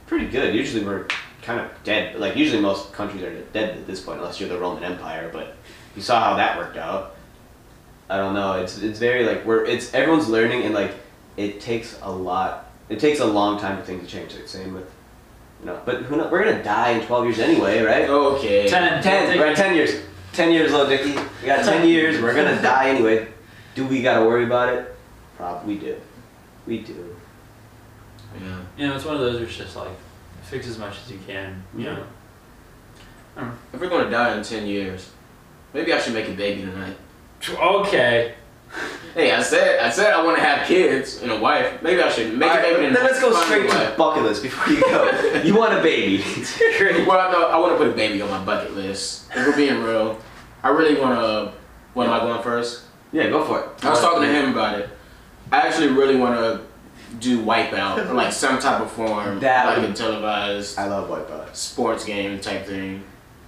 Pretty 0.09 0.27
good. 0.27 0.53
Usually 0.53 0.85
we're 0.85 1.07
kind 1.51 1.61
of 1.61 1.85
dead. 1.85 2.19
Like 2.19 2.37
usually 2.37 2.61
most 2.61 2.93
countries 2.93 3.23
are 3.23 3.35
dead 3.53 3.77
at 3.77 3.87
this 3.87 4.01
point, 4.01 4.19
unless 4.19 4.41
you're 4.41 4.49
the 4.49 4.59
Roman 4.59 4.85
Empire. 4.85 5.31
But 5.33 5.57
you 5.97 6.03
saw 6.03 6.21
how 6.21 6.37
that 6.37 6.57
worked 6.57 6.77
out. 6.77 7.17
I 8.09 8.17
don't 8.17 8.35
know. 8.35 8.55
It's 8.55 8.79
it's 8.79 8.99
very 8.99 9.25
like 9.25 9.45
we're 9.45 9.65
it's 9.65 9.93
everyone's 9.95 10.29
learning 10.29 10.63
and 10.63 10.75
like 10.75 10.93
it 11.37 11.61
takes 11.61 11.99
a 12.03 12.11
lot. 12.11 12.71
It 12.89 12.99
takes 12.99 13.21
a 13.21 13.25
long 13.25 13.59
time 13.59 13.79
for 13.79 13.85
things 13.85 14.03
to 14.03 14.09
change. 14.09 14.35
Like 14.35 14.49
same 14.49 14.75
with, 14.75 14.91
you 15.61 15.67
know. 15.67 15.81
But 15.85 16.03
who 16.03 16.17
know, 16.17 16.29
we're 16.29 16.45
gonna 16.45 16.63
die 16.63 16.91
in 16.91 17.07
12 17.07 17.25
years 17.25 17.39
anyway, 17.39 17.83
right? 17.83 18.07
Oh, 18.09 18.37
okay. 18.37 18.69
Ten. 18.69 19.03
Ten. 19.03 19.39
We're 19.39 19.47
at 19.47 19.57
10 19.57 19.75
years. 19.77 20.03
10 20.33 20.53
years, 20.53 20.71
little 20.71 20.87
Dicky. 20.87 21.19
We 21.41 21.47
got 21.47 21.65
10 21.65 21.89
years. 21.95 22.21
We're 22.21 22.35
gonna 22.35 22.61
die 22.63 22.89
anyway. 22.89 23.29
Do 23.75 23.87
we 23.87 24.03
gotta 24.03 24.25
worry 24.27 24.45
about 24.45 24.75
it? 24.75 24.95
Probably 25.37 25.75
we 25.75 25.81
do. 25.81 25.97
We 26.67 26.79
do. 26.79 27.17
Yeah. 28.41 28.61
You 28.77 28.89
know, 28.89 28.97
it's 28.97 29.05
one 29.05 29.15
of 29.15 29.21
those 29.21 29.37
where 29.37 29.45
it's 29.45 29.57
just 29.57 29.77
like 29.77 29.91
fix 30.51 30.67
as 30.67 30.79
much 30.79 30.97
as 31.05 31.11
you 31.11 31.19
can. 31.27 31.63
You 31.77 31.85
Yeah. 31.85 31.95
know. 33.37 33.53
If 33.73 33.81
we're 33.81 33.89
gonna 33.89 34.11
die 34.11 34.37
in 34.37 34.43
ten 34.43 34.67
years, 34.67 35.11
maybe 35.73 35.93
I 35.95 35.99
should 36.01 36.13
make 36.13 36.29
a 36.29 36.33
baby 36.33 36.63
tonight. 36.63 36.97
Okay. 37.49 38.35
Hey, 39.15 39.33
I 39.33 39.43
said 39.43 39.81
I 39.81 39.89
said 39.91 40.13
I 40.13 40.23
want 40.23 40.37
to 40.37 40.43
have 40.45 40.67
kids 40.67 41.23
and 41.23 41.31
a 41.33 41.39
wife. 41.39 41.81
Maybe 41.83 42.03
I 42.03 42.11
should 42.11 42.37
make 42.37 42.49
Alright, 42.51 42.65
a 42.65 42.69
baby 42.69 42.87
tonight. 42.87 42.95
then 42.95 43.05
let's 43.07 43.21
go 43.21 43.33
straight 43.33 43.63
to 43.71 43.77
wife. 43.77 43.91
the 43.93 43.97
bucket 43.97 44.23
list 44.25 44.43
before 44.43 44.73
you 44.73 44.81
go. 44.83 45.41
you 45.45 45.57
want 45.57 45.73
a 45.73 45.83
baby. 45.83 46.23
Great. 46.79 47.07
Well, 47.07 47.33
no, 47.33 47.49
I 47.49 47.57
want 47.59 47.73
to 47.73 47.79
put 47.79 47.89
a 47.89 47.93
baby 47.97 48.21
on 48.21 48.29
my 48.31 48.45
bucket 48.45 48.75
list. 48.77 49.25
If 49.35 49.47
we're 49.47 49.57
being 49.57 49.83
real, 49.83 50.19
I 50.63 50.69
really 50.69 51.01
want 51.01 51.19
to. 51.19 51.53
What 51.95 52.07
am 52.07 52.13
I 52.13 52.21
going 52.21 52.43
first? 52.43 52.83
yeah, 53.13 53.29
go 53.31 53.43
for 53.45 53.61
it. 53.61 53.85
I 53.85 53.91
was 53.91 54.01
talking 54.01 54.23
to 54.23 54.29
him 54.29 54.51
about 54.53 54.79
it. 54.79 54.89
I 55.51 55.59
actually 55.67 55.89
really 55.89 56.15
want 56.17 56.37
to 56.37 56.61
do 57.19 57.43
Wipeout 57.43 58.09
or 58.09 58.15
like 58.15 58.33
some 58.33 58.59
type 58.59 58.81
of 58.81 58.91
form, 58.91 59.41
That 59.41 59.67
like 59.67 59.79
would- 59.79 59.91
a 59.91 59.95
televised 59.95 60.79
I 60.79 60.87
love 60.87 61.09
Wipeout. 61.09 61.55
sports 61.55 62.05
game 62.05 62.39
type 62.41 62.67
thing, 62.67 63.03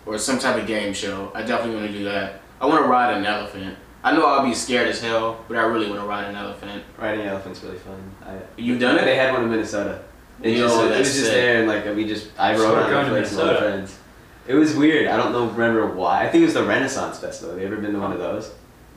or 0.06 0.18
some 0.18 0.38
type 0.38 0.60
of 0.60 0.66
game 0.66 0.92
show. 0.92 1.30
I 1.34 1.42
definitely 1.42 1.76
want 1.76 1.92
to 1.92 1.98
do 1.98 2.04
that. 2.04 2.40
I 2.60 2.66
want 2.66 2.82
to 2.84 2.88
ride 2.88 3.16
an 3.16 3.24
elephant. 3.24 3.76
I 4.04 4.12
know 4.16 4.26
I'll 4.26 4.44
be 4.44 4.54
scared 4.54 4.88
as 4.88 5.00
hell, 5.00 5.44
but 5.46 5.56
I 5.56 5.62
really 5.62 5.88
want 5.88 6.00
to 6.00 6.06
ride 6.06 6.24
an 6.24 6.34
elephant. 6.34 6.82
Riding 6.98 7.24
elephant's 7.24 7.62
really 7.62 7.78
fun. 7.78 8.00
I, 8.26 8.34
You've 8.56 8.80
done 8.80 8.96
it. 8.98 9.04
They 9.04 9.14
had 9.16 9.32
one 9.32 9.44
in 9.44 9.50
Minnesota. 9.50 10.00
It, 10.42 10.56
Yo, 10.56 10.66
just, 10.66 10.82
it 10.82 10.88
that's 10.88 10.98
was 10.98 11.08
just 11.08 11.24
sick. 11.26 11.34
there 11.34 11.58
and 11.60 11.68
like 11.68 11.96
we 11.96 12.04
just 12.04 12.28
I 12.36 12.54
rode 12.56 12.72
we're 12.88 12.96
on 12.96 13.04
it 13.06 13.08
to 13.10 13.12
with 13.14 13.28
some 13.28 13.56
friends. 13.56 13.96
It 14.48 14.54
was 14.54 14.74
weird. 14.74 15.06
I 15.06 15.16
don't 15.16 15.30
know 15.30 15.46
remember 15.46 15.86
why. 15.94 16.24
I 16.26 16.28
think 16.28 16.42
it 16.42 16.46
was 16.46 16.54
the 16.54 16.64
Renaissance 16.64 17.20
Festival. 17.20 17.52
Have 17.54 17.60
you 17.60 17.66
ever 17.68 17.76
been 17.80 17.92
to 17.92 18.00
one 18.00 18.10
of 18.10 18.18
those? 18.18 18.50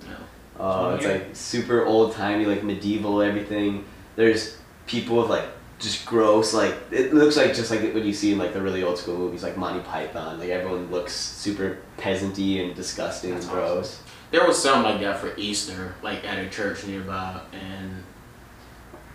No. 0.07 0.15
Oh, 0.59 0.83
one 0.85 0.93
it's 0.95 1.05
like 1.05 1.27
super 1.35 1.85
old 1.85 2.13
timey, 2.13 2.45
like 2.47 2.63
medieval 2.63 3.21
everything. 3.21 3.85
There's 4.15 4.57
people 4.87 5.17
with 5.17 5.29
like 5.29 5.45
just 5.79 6.05
gross. 6.05 6.53
Like 6.53 6.75
it 6.91 7.13
looks 7.13 7.37
like 7.37 7.53
just 7.53 7.71
like 7.71 7.81
what 7.93 8.03
you 8.03 8.13
see 8.13 8.33
in 8.33 8.37
like 8.37 8.53
the 8.53 8.61
really 8.61 8.83
old 8.83 8.97
school 8.97 9.17
movies, 9.17 9.43
like 9.43 9.57
Monty 9.57 9.81
Python. 9.81 10.39
Like 10.39 10.49
everyone 10.49 10.89
looks 10.91 11.13
super 11.13 11.79
peasanty 11.97 12.65
and 12.65 12.75
disgusting 12.75 13.31
That's 13.31 13.45
and 13.45 13.53
gross. 13.53 14.01
There 14.31 14.45
was 14.45 14.61
something 14.61 14.91
like 14.91 15.01
that 15.01 15.19
for 15.19 15.33
Easter, 15.37 15.95
like 16.01 16.25
at 16.25 16.39
a 16.39 16.49
church 16.49 16.85
nearby, 16.85 17.39
and 17.53 18.03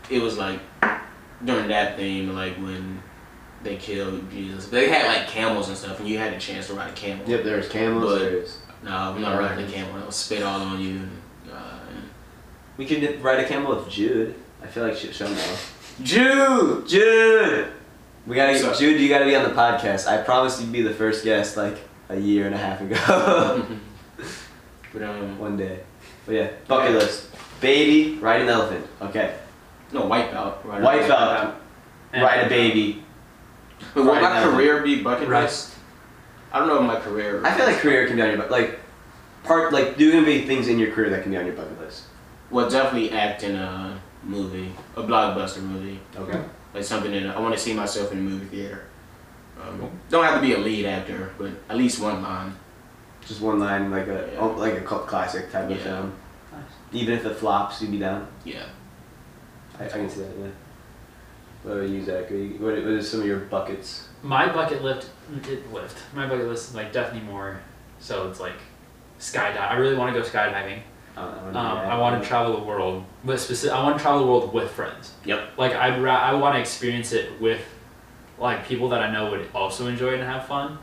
it 0.09 0.23
was 0.23 0.39
like 0.39 0.61
during 1.45 1.69
that 1.69 1.97
theme, 1.97 2.33
like 2.35 2.55
when 2.57 3.03
they 3.63 3.77
killed 3.77 4.31
Jesus. 4.31 4.69
They 4.69 4.89
had 4.89 5.07
like 5.07 5.29
camels 5.29 5.69
and 5.69 5.77
stuff, 5.77 5.99
and 6.01 6.09
you 6.09 6.19
had 6.19 6.33
a 6.33 6.39
chance 6.39 6.69
to 6.69 6.75
ride 6.75 6.91
a 6.91 6.95
camel. 6.95 7.29
Yep, 7.29 7.45
there's 7.45 7.69
camels. 7.69 8.05
But- 8.05 8.19
there's 8.19 8.59
No, 8.83 8.91
I'm 8.97 9.21
not 9.21 9.39
riding 9.39 9.67
a 9.67 9.71
camel. 9.71 9.97
It'll 9.99 10.13
spit 10.13 10.43
all 10.43 10.61
on 10.61 10.81
you. 10.81 10.97
And, 10.97 11.23
uh, 11.53 11.79
and 11.91 12.09
we 12.79 12.87
could 12.87 13.23
ride 13.23 13.41
a 13.41 13.49
camel 13.49 13.77
with 13.77 13.91
Jude. 13.91 14.35
I 14.63 14.67
feel 14.67 14.85
like 14.85 14.97
she- 14.97 15.13
she'll 15.13 15.29
know. 15.31 15.55
Jude. 16.03 16.89
Jude, 16.89 17.69
we 18.27 18.35
gotta 18.37 18.53
What's 18.53 18.63
get 18.63 18.73
up? 18.73 18.79
Jude. 18.79 19.01
You 19.01 19.09
gotta 19.09 19.25
be 19.25 19.35
on 19.37 19.45
the 19.45 19.51
podcast. 19.51 20.07
I 20.07 20.19
promised 20.23 20.61
you'd 20.61 20.73
be 20.73 20.83
the 20.83 20.95
first 20.95 21.25
guest 21.25 21.57
like 21.57 21.77
a 22.09 22.17
year 22.19 22.47
and 22.47 22.55
a 22.55 22.59
half 22.59 22.81
ago. 22.81 23.67
but 24.93 25.03
um, 25.03 25.39
One 25.39 25.57
day. 25.57 25.81
But 26.27 26.35
yeah, 26.35 26.51
bucket 26.69 26.93
list. 26.93 27.29
Baby, 27.61 28.19
ride 28.19 28.41
an 28.43 28.49
elephant. 28.49 28.87
Okay. 29.03 29.35
no 29.93 30.03
wipeout. 30.03 30.65
Right 30.65 30.81
Wipeout. 30.81 31.55
And- 32.13 32.23
Ride 32.23 32.47
a 32.47 32.49
baby. 32.49 33.05
But 33.95 34.05
will 34.05 34.13
Ride 34.13 34.23
my 34.23 34.31
an 34.31 34.37
elephant. 34.37 34.55
career 34.57 34.83
be 34.83 35.03
bucket 35.03 35.29
Right. 35.29 35.43
list? 35.45 35.75
I 36.53 36.59
don't 36.59 36.69
know 36.69 36.79
if 36.81 36.83
my 36.85 36.97
career. 36.99 37.43
I 37.45 37.53
feel 37.57 37.67
like 37.67 37.77
career 37.79 38.07
can 38.07 38.17
be 38.17 38.23
on 38.23 38.29
your 38.29 38.37
bucket. 38.39 38.51
Like, 38.53 38.81
part 39.45 39.73
like 39.73 39.97
do 39.97 40.13
gonna 40.13 40.25
be 40.27 40.47
things 40.47 40.69
in 40.69 40.79
your 40.79 40.91
career 40.93 41.11
that 41.11 41.23
can 41.23 41.31
be 41.33 41.39
on 41.39 41.47
your 41.47 41.55
bucket 41.55 41.79
list. 41.81 42.05
Well, 42.51 42.69
definitely 42.69 43.13
act 43.13 43.43
in 43.45 43.55
a 43.57 44.00
movie, 44.23 44.73
a 44.97 45.03
blockbuster 45.03 45.63
movie, 45.63 45.99
Okay. 46.17 46.41
like 46.75 46.85
something 46.85 47.13
in. 47.13 47.27
A, 47.27 47.33
I 47.35 47.41
want 47.41 47.55
to 47.55 47.61
see 47.61 47.75
myself 47.75 48.13
in 48.13 48.19
a 48.19 48.23
movie 48.23 48.47
theater. 48.47 48.85
Um, 49.61 49.91
don't 50.09 50.25
have 50.25 50.35
to 50.37 50.41
be 50.41 50.55
a 50.55 50.59
lead 50.59 50.87
actor, 50.87 51.33
but 51.39 51.51
at 51.69 51.77
least 51.77 52.01
one 52.01 52.23
line. 52.23 52.55
Just 53.27 53.41
one 53.41 53.59
line, 53.61 53.91
like 53.91 54.07
a 54.09 54.31
Yeah. 54.33 54.41
oh, 54.41 54.49
like 54.51 54.75
a 54.75 54.81
cult 54.81 55.07
classic 55.07 55.51
type 55.53 55.65
of 55.71 55.77
Yeah. 55.77 55.83
film. 55.83 56.13
Nice. 56.53 56.63
Even 56.93 57.15
if 57.15 57.27
it 57.27 57.35
flops, 57.37 57.81
you'd 57.83 57.91
be 57.91 57.99
down. 57.99 58.27
Yeah. 58.45 58.65
I, 59.79 59.85
I 59.85 59.89
can 59.89 60.09
see 60.09 60.21
that. 60.21 60.31
Yeah. 60.39 60.47
What 61.63 61.77
about 61.77 61.89
you, 61.91 62.03
Zach? 62.05 62.23
What, 62.25 62.33
are 62.33 62.37
you- 62.37 62.59
what 62.59 62.75
what 62.75 62.85
are 62.87 63.03
some 63.03 63.21
of 63.21 63.27
your 63.27 63.41
buckets? 63.41 64.09
My 64.23 64.51
bucket 64.51 64.83
lift, 64.83 65.11
it 65.47 65.71
lift. 65.73 65.99
My 66.15 66.27
bucket 66.27 66.47
list 66.49 66.71
is 66.71 66.75
like 66.75 66.93
definitely 66.93 67.29
more. 67.29 67.61
So 67.99 68.29
it's 68.31 68.41
like 68.41 68.55
skydive. 69.19 69.61
I 69.61 69.75
really 69.77 69.95
want 69.97 70.15
to 70.15 70.21
go 70.21 70.27
skydiving. 70.27 70.81
I, 71.21 71.49
Um, 71.49 71.57
I 71.57 71.99
want 71.99 72.23
to 72.23 72.29
travel 72.29 72.57
the 72.59 72.63
world 72.65 73.05
with 73.25 73.41
specific. 73.41 73.77
I 73.77 73.83
want 73.83 73.97
to 73.99 74.03
travel 74.03 74.21
the 74.21 74.27
world 74.27 74.53
with 74.53 74.71
friends. 74.71 75.13
Yep. 75.25 75.41
Like 75.57 75.75
I'd 75.75 76.03
ra- 76.03 76.23
I 76.31 76.35
want 76.35 76.55
to 76.57 76.61
experience 76.61 77.13
it 77.13 77.41
with 77.41 77.61
like 78.39 78.67
people 78.67 78.89
that 78.91 79.01
I 79.03 79.11
know 79.11 79.31
would 79.33 79.49
also 79.55 79.87
enjoy 79.87 80.11
it 80.15 80.21
and 80.21 80.25
have 80.25 80.47
fun. 80.47 80.79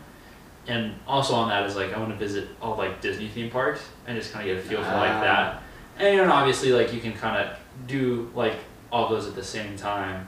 And 0.68 0.94
also 1.08 1.34
on 1.36 1.50
that 1.50 1.66
is 1.66 1.76
like 1.76 1.94
I 1.94 2.00
want 2.00 2.12
to 2.12 2.18
visit 2.18 2.48
all 2.62 2.76
like 2.76 3.02
Disney 3.02 3.30
theme 3.30 3.50
parks 3.50 3.82
and 4.06 4.18
just 4.20 4.34
kind 4.34 4.48
of 4.50 4.56
get 4.56 4.64
a 4.66 4.68
feel 4.68 4.84
for 4.84 4.92
like 4.92 5.12
Ah. 5.12 5.22
that. 5.22 5.64
And 5.98 6.20
then 6.20 6.30
obviously 6.30 6.72
like 6.72 6.94
you 6.94 7.00
can 7.00 7.14
kind 7.14 7.38
of 7.44 7.58
do 7.88 8.30
like 8.36 8.56
all 8.92 9.10
those 9.10 9.28
at 9.28 9.36
the 9.36 9.44
same 9.44 9.76
time. 9.78 10.28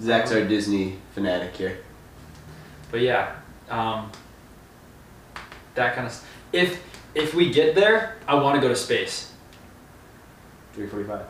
Zach's 0.00 0.30
our 0.32 0.44
Disney 0.44 0.96
fanatic 1.14 1.54
here. 1.56 1.78
But 2.90 3.00
yeah, 3.00 3.34
um, 3.70 4.10
that 5.74 5.94
kind 5.94 6.06
of. 6.06 6.12
s 6.12 6.24
If 6.52 6.80
if 7.16 7.34
we 7.34 7.50
get 7.50 7.74
there, 7.74 8.16
I 8.28 8.34
want 8.34 8.54
to 8.56 8.60
go 8.60 8.68
to 8.68 8.76
space. 8.76 9.32
Three 10.74 10.86
forty-five. 10.86 11.24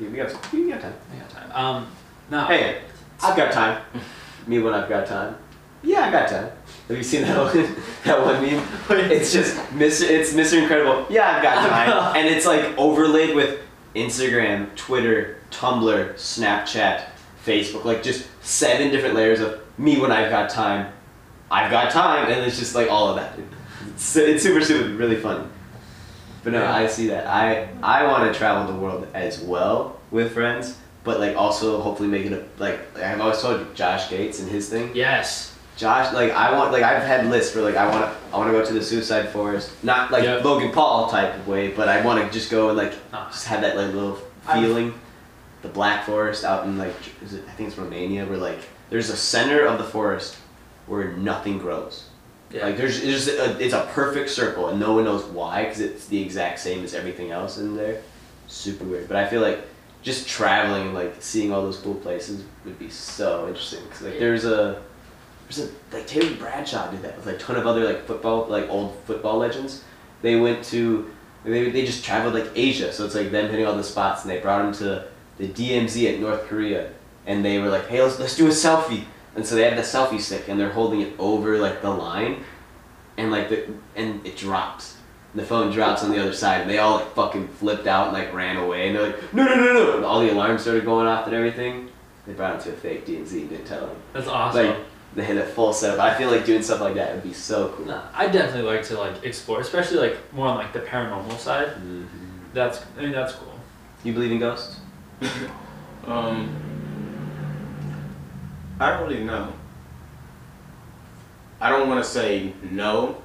Yeah, 0.00 0.08
we 0.08 0.16
got 0.16 0.52
we 0.52 0.70
got 0.70 0.80
time. 0.80 0.94
We 1.12 1.18
got 1.18 1.30
time. 1.30 1.52
Um, 1.52 1.86
no. 2.30 2.44
Hey, 2.46 2.82
I've 3.22 3.36
got 3.36 3.52
time. 3.52 3.82
Me 4.46 4.58
when 4.58 4.72
I've 4.72 4.88
got 4.88 5.06
time. 5.06 5.36
Yeah, 5.82 6.06
I 6.06 6.10
got 6.10 6.28
time. 6.28 6.50
Have 6.88 6.96
you 6.96 7.02
seen 7.02 7.22
that 7.22 7.36
one, 7.36 7.76
that 8.04 8.20
one 8.20 8.42
meme? 8.42 9.10
It's 9.12 9.32
just 9.32 9.56
Mr. 9.72 10.08
It's 10.08 10.32
Mr. 10.32 10.60
Incredible. 10.62 11.06
Yeah, 11.10 11.36
I've 11.36 11.42
got 11.42 11.68
time, 11.68 12.16
and 12.16 12.26
it's 12.26 12.46
like 12.46 12.76
overlaid 12.78 13.36
with 13.36 13.60
Instagram, 13.94 14.74
Twitter, 14.74 15.36
Tumblr, 15.50 16.14
Snapchat, 16.14 17.04
Facebook, 17.44 17.84
like 17.84 18.02
just 18.02 18.26
seven 18.42 18.90
different 18.90 19.14
layers 19.14 19.40
of 19.40 19.60
me 19.76 20.00
when 20.00 20.10
I've 20.10 20.30
got 20.30 20.48
time. 20.48 20.92
I've 21.50 21.70
got 21.70 21.90
time, 21.90 22.30
and 22.30 22.40
it's 22.46 22.58
just 22.58 22.74
like 22.74 22.90
all 22.90 23.08
of 23.08 23.16
that. 23.16 23.38
It's, 24.00 24.14
it's 24.16 24.42
super 24.44 24.60
stupid, 24.60 24.92
really 24.92 25.16
funny. 25.16 25.44
But 26.44 26.52
no, 26.52 26.60
Yeah. 26.62 26.74
I 26.74 26.86
see 26.86 27.08
that. 27.08 27.26
I 27.26 27.68
I 27.82 28.04
want 28.06 28.32
to 28.32 28.38
travel 28.38 28.72
the 28.72 28.78
world 28.80 29.06
as 29.12 29.40
well 29.40 29.98
with 30.12 30.32
friends, 30.32 30.76
but 31.02 31.18
like 31.18 31.34
also 31.36 31.80
hopefully 31.80 32.08
make 32.08 32.24
it 32.26 32.32
a 32.32 32.44
like 32.62 32.78
I've 32.96 33.20
always 33.20 33.40
told 33.42 33.60
you 33.60 33.66
Josh 33.74 34.08
Gates 34.08 34.38
and 34.40 34.48
his 34.48 34.68
thing. 34.68 34.92
Yes. 34.94 35.54
Josh, 35.76 36.12
like 36.14 36.32
I 36.32 36.56
want, 36.56 36.72
like 36.72 36.82
I've 36.82 37.02
had 37.02 37.26
lists 37.26 37.54
where 37.54 37.64
like 37.64 37.76
I 37.76 37.88
want 37.88 38.04
to, 38.04 38.10
I 38.34 38.36
want 38.38 38.48
to 38.48 38.52
go 38.52 38.64
to 38.64 38.72
the 38.72 38.82
Suicide 38.84 39.28
Forest, 39.30 39.70
not 39.84 40.10
like 40.12 40.24
Yep. 40.24 40.44
Logan 40.44 40.70
Paul 40.72 41.08
type 41.10 41.34
of 41.34 41.46
way, 41.48 41.68
but 41.72 41.88
I 41.88 42.00
want 42.04 42.24
to 42.24 42.32
just 42.32 42.50
go 42.50 42.68
and 42.68 42.78
like 42.78 42.92
just 43.30 43.46
have 43.46 43.60
that 43.62 43.76
like 43.76 43.92
little 43.94 44.18
I've- 44.46 44.60
feeling. 44.66 44.94
the 45.62 45.68
Black 45.68 46.04
Forest 46.06 46.44
out 46.44 46.64
in 46.66 46.78
like, 46.78 46.94
is 47.22 47.34
it, 47.34 47.44
I 47.48 47.50
think 47.52 47.68
it's 47.68 47.78
Romania, 47.78 48.24
where 48.26 48.38
like 48.38 48.60
there's 48.90 49.10
a 49.10 49.16
center 49.16 49.66
of 49.66 49.78
the 49.78 49.84
forest 49.84 50.36
where 50.86 51.12
nothing 51.16 51.58
grows. 51.58 52.07
Yeah. 52.50 52.66
Like 52.66 52.76
there's 52.76 52.96
it's 53.02 53.24
just 53.26 53.28
a, 53.28 53.58
it's 53.62 53.74
a 53.74 53.86
perfect 53.92 54.30
circle 54.30 54.68
and 54.68 54.80
no 54.80 54.94
one 54.94 55.04
knows 55.04 55.24
why 55.24 55.64
because 55.64 55.80
it's 55.80 56.06
the 56.06 56.20
exact 56.20 56.58
same 56.60 56.82
as 56.84 56.94
everything 56.94 57.30
else 57.30 57.58
in 57.58 57.76
there. 57.76 58.00
Super 58.46 58.84
weird, 58.84 59.06
but 59.08 59.16
I 59.18 59.26
feel 59.28 59.42
like 59.42 59.60
just 60.02 60.28
traveling 60.28 60.82
and 60.86 60.94
like 60.94 61.16
seeing 61.20 61.52
all 61.52 61.60
those 61.62 61.76
cool 61.78 61.94
places 61.96 62.44
would 62.64 62.78
be 62.78 62.88
so 62.88 63.46
interesting. 63.48 63.80
Cause 63.90 64.02
like 64.02 64.14
Yeah. 64.14 64.20
there's 64.20 64.44
a 64.46 64.82
there's 65.48 65.68
a 65.68 65.72
like 65.94 66.06
Terry 66.06 66.34
Bradshaw 66.34 66.90
did 66.90 67.02
that 67.02 67.16
with 67.16 67.26
like 67.26 67.34
a 67.36 67.38
ton 67.38 67.56
of 67.56 67.66
other 67.66 67.84
like 67.84 68.06
football 68.06 68.46
like 68.48 68.68
old 68.70 68.96
football 69.06 69.38
legends. 69.38 69.84
They 70.22 70.36
went 70.36 70.64
to 70.66 71.10
they, 71.44 71.70
they 71.70 71.84
just 71.84 72.04
traveled 72.04 72.34
like 72.34 72.50
Asia, 72.54 72.92
so 72.92 73.04
it's 73.04 73.14
like 73.14 73.30
them 73.30 73.50
hitting 73.50 73.66
all 73.66 73.76
the 73.76 73.84
spots 73.84 74.22
and 74.22 74.30
they 74.30 74.40
brought 74.40 74.62
them 74.62 74.72
to 74.74 75.06
the 75.38 75.48
DMZ 75.48 76.14
at 76.14 76.20
North 76.20 76.46
Korea 76.48 76.90
and 77.26 77.44
they 77.44 77.58
were 77.58 77.68
like, 77.68 77.86
hey 77.88 78.02
let's 78.02 78.18
let's 78.18 78.36
do 78.36 78.46
a 78.46 78.50
selfie. 78.50 79.04
And 79.38 79.46
so 79.46 79.54
they 79.54 79.62
have 79.62 79.76
the 79.76 79.82
selfie 79.82 80.20
stick 80.20 80.48
and 80.48 80.58
they're 80.58 80.72
holding 80.72 81.00
it 81.00 81.14
over 81.16 81.58
like 81.58 81.80
the 81.80 81.90
line 81.90 82.42
and 83.16 83.30
like 83.30 83.48
the 83.48 83.66
and 83.94 84.26
it 84.26 84.36
drops. 84.36 84.96
The 85.36 85.44
phone 85.44 85.70
drops 85.70 86.02
on 86.02 86.10
the 86.10 86.18
other 86.20 86.32
side 86.32 86.62
and 86.62 86.68
they 86.68 86.78
all 86.78 86.96
like 86.96 87.14
fucking 87.14 87.46
flipped 87.46 87.86
out 87.86 88.08
and 88.08 88.16
like 88.16 88.34
ran 88.34 88.56
away 88.56 88.88
and 88.88 88.96
they're 88.96 89.06
like, 89.06 89.32
no 89.32 89.44
no 89.44 89.54
no 89.54 89.72
no 89.74 89.96
and 89.96 90.04
all 90.04 90.18
the 90.18 90.32
alarms 90.32 90.62
started 90.62 90.84
going 90.84 91.06
off 91.06 91.26
and 91.26 91.36
everything. 91.36 91.88
They 92.26 92.32
brought 92.32 92.56
him 92.56 92.62
to 92.62 92.70
a 92.70 92.72
fake 92.72 93.06
DMZ 93.06 93.30
and 93.42 93.50
didn't 93.50 93.66
tell 93.66 93.86
him. 93.86 93.96
That's 94.12 94.26
awesome. 94.26 94.66
Like 94.66 94.76
they 95.14 95.24
hit 95.24 95.36
a 95.36 95.44
full 95.46 95.72
setup. 95.72 96.00
I 96.00 96.18
feel 96.18 96.32
like 96.32 96.44
doing 96.44 96.60
stuff 96.62 96.80
like 96.80 96.94
that 96.96 97.14
would 97.14 97.22
be 97.22 97.32
so 97.32 97.68
cool. 97.76 97.86
No, 97.86 98.02
I 98.12 98.26
definitely 98.26 98.68
like 98.68 98.82
to 98.86 98.98
like 98.98 99.22
explore, 99.24 99.60
especially 99.60 99.98
like 99.98 100.16
more 100.32 100.48
on 100.48 100.56
like 100.56 100.72
the 100.72 100.80
paranormal 100.80 101.38
side. 101.38 101.68
Mhm. 101.76 102.06
That's 102.54 102.82
I 102.98 103.02
mean 103.02 103.12
that's 103.12 103.34
cool. 103.34 103.54
You 104.02 104.14
believe 104.14 104.32
in 104.32 104.40
ghosts? 104.40 104.80
Um, 106.06 106.48
I 108.80 108.90
don't 108.90 109.08
really 109.08 109.24
know. 109.24 109.52
I 111.60 111.70
don't 111.70 111.88
want 111.88 112.02
to 112.04 112.08
say 112.08 112.52
no 112.70 113.20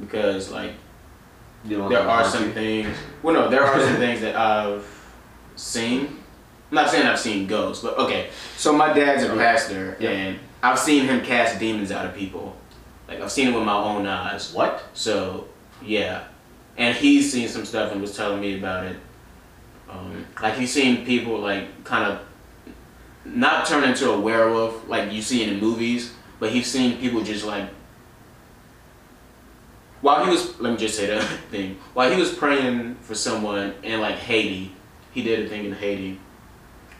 because 0.00 0.50
like 0.50 0.72
You 1.64 1.88
there 1.88 2.00
are 2.08 2.24
some 2.24 2.44
haunt 2.44 2.54
things. 2.54 2.96
Well, 3.22 3.34
no, 3.34 3.48
there 3.50 3.62
are 3.64 3.80
some 3.80 3.96
things 3.96 4.20
that 4.22 4.34
I've 4.36 4.86
seen. 5.56 6.18
I'm 6.70 6.74
not 6.76 6.90
saying 6.90 7.06
I've 7.06 7.20
seen 7.20 7.46
ghosts, 7.46 7.82
but 7.84 7.98
okay. 7.98 8.30
So 8.56 8.72
my 8.72 8.92
dad's 8.92 9.22
a 9.22 9.28
pastor, 9.36 9.96
Yeah. 10.00 10.10
and 10.10 10.38
I've 10.62 10.78
seen 10.78 11.04
him 11.04 11.20
cast 11.22 11.58
demons 11.58 11.92
out 11.92 12.06
of 12.06 12.14
people. 12.14 12.56
Like 13.06 13.20
I've 13.20 13.30
seen 13.30 13.48
it 13.48 13.54
with 13.54 13.64
my 13.64 13.76
own 13.76 14.06
eyes. 14.06 14.52
What? 14.54 14.82
So 14.94 15.46
yeah, 15.84 16.24
and 16.78 16.96
he's 16.96 17.30
seen 17.30 17.48
some 17.48 17.66
stuff 17.66 17.92
and 17.92 18.00
was 18.00 18.16
telling 18.16 18.40
me 18.40 18.58
about 18.58 18.86
it. 18.86 18.96
Um, 19.90 20.24
like 20.42 20.54
he's 20.54 20.72
seen 20.72 21.04
people 21.04 21.38
like 21.38 21.84
kind 21.84 22.10
of 22.10 22.20
not 23.24 23.66
turn 23.66 23.84
into 23.84 24.10
a 24.10 24.20
werewolf 24.20 24.86
like 24.88 25.12
you 25.12 25.22
see 25.22 25.42
in 25.44 25.54
the 25.54 25.60
movies, 25.60 26.12
but 26.40 26.50
he's 26.50 26.66
seen 26.70 26.98
people 26.98 27.22
just 27.22 27.44
like 27.44 27.68
while 30.00 30.24
he 30.24 30.30
was 30.30 30.58
let 30.60 30.72
me 30.72 30.76
just 30.78 30.96
say 30.96 31.06
that 31.06 31.22
thing 31.50 31.78
while 31.94 32.10
he 32.10 32.18
was 32.20 32.32
praying 32.32 32.94
for 32.96 33.14
someone 33.14 33.74
in 33.82 34.00
like 34.00 34.16
Haiti, 34.16 34.72
he 35.12 35.22
did 35.22 35.46
a 35.46 35.48
thing 35.48 35.64
in 35.64 35.72
Haiti, 35.72 36.20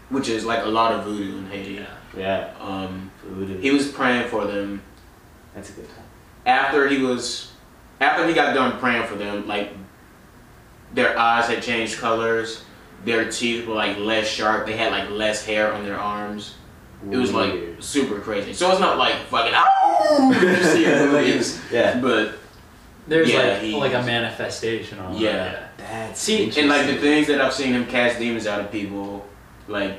which 0.08 0.28
is 0.28 0.44
like 0.44 0.64
a 0.64 0.68
lot 0.68 0.92
of 0.92 1.04
voodoo 1.04 1.38
in 1.38 1.46
Haiti. 1.46 1.74
Yeah. 1.74 1.86
Yeah. 2.16 2.54
Um, 2.60 3.10
Voodoo. 3.24 3.58
he 3.58 3.70
was 3.72 3.88
praying 3.88 4.28
for 4.28 4.46
them 4.46 4.80
That's 5.54 5.70
a 5.70 5.72
good 5.72 5.88
time. 5.88 6.04
after 6.46 6.88
he 6.88 7.02
was 7.02 7.50
after 8.00 8.26
he 8.26 8.32
got 8.34 8.54
done 8.54 8.78
praying 8.78 9.06
for 9.08 9.16
them 9.16 9.46
like 9.48 9.72
their 10.94 11.18
eyes 11.18 11.48
had 11.48 11.60
changed 11.62 11.98
colors 11.98 12.63
their 13.04 13.30
teeth 13.30 13.66
were 13.66 13.74
like 13.74 13.98
less 13.98 14.26
sharp 14.26 14.66
they 14.66 14.76
had 14.76 14.92
like 14.92 15.10
less 15.10 15.44
hair 15.44 15.72
on 15.72 15.84
their 15.84 15.98
arms 15.98 16.54
it 17.10 17.16
was 17.16 17.32
like 17.32 17.52
super 17.80 18.18
crazy 18.20 18.52
so 18.54 18.70
it's 18.70 18.80
not 18.80 18.96
like 18.96 19.14
fucking 19.26 19.52
oh 19.54 20.32
you 20.40 20.62
see 20.64 20.84
in 20.86 21.12
Like, 21.12 21.26
movies 21.26 21.60
yeah. 21.70 22.00
but 22.00 22.38
There's 23.06 23.30
Yeah, 23.30 23.40
like 23.40 23.60
he- 23.62 23.76
like 23.76 23.92
a 23.92 24.02
manifestation 24.02 24.98
on 24.98 25.18
Yeah. 25.18 25.32
that. 25.32 25.78
That's 25.78 26.20
See, 26.20 26.50
and 26.58 26.68
like 26.70 26.86
the 26.86 26.96
things 26.96 27.26
that 27.26 27.40
I've 27.42 27.52
seen 27.52 27.74
him 27.74 27.84
cast 27.86 28.18
demons 28.18 28.46
out 28.46 28.60
of 28.60 28.72
people 28.72 29.26
like 29.68 29.98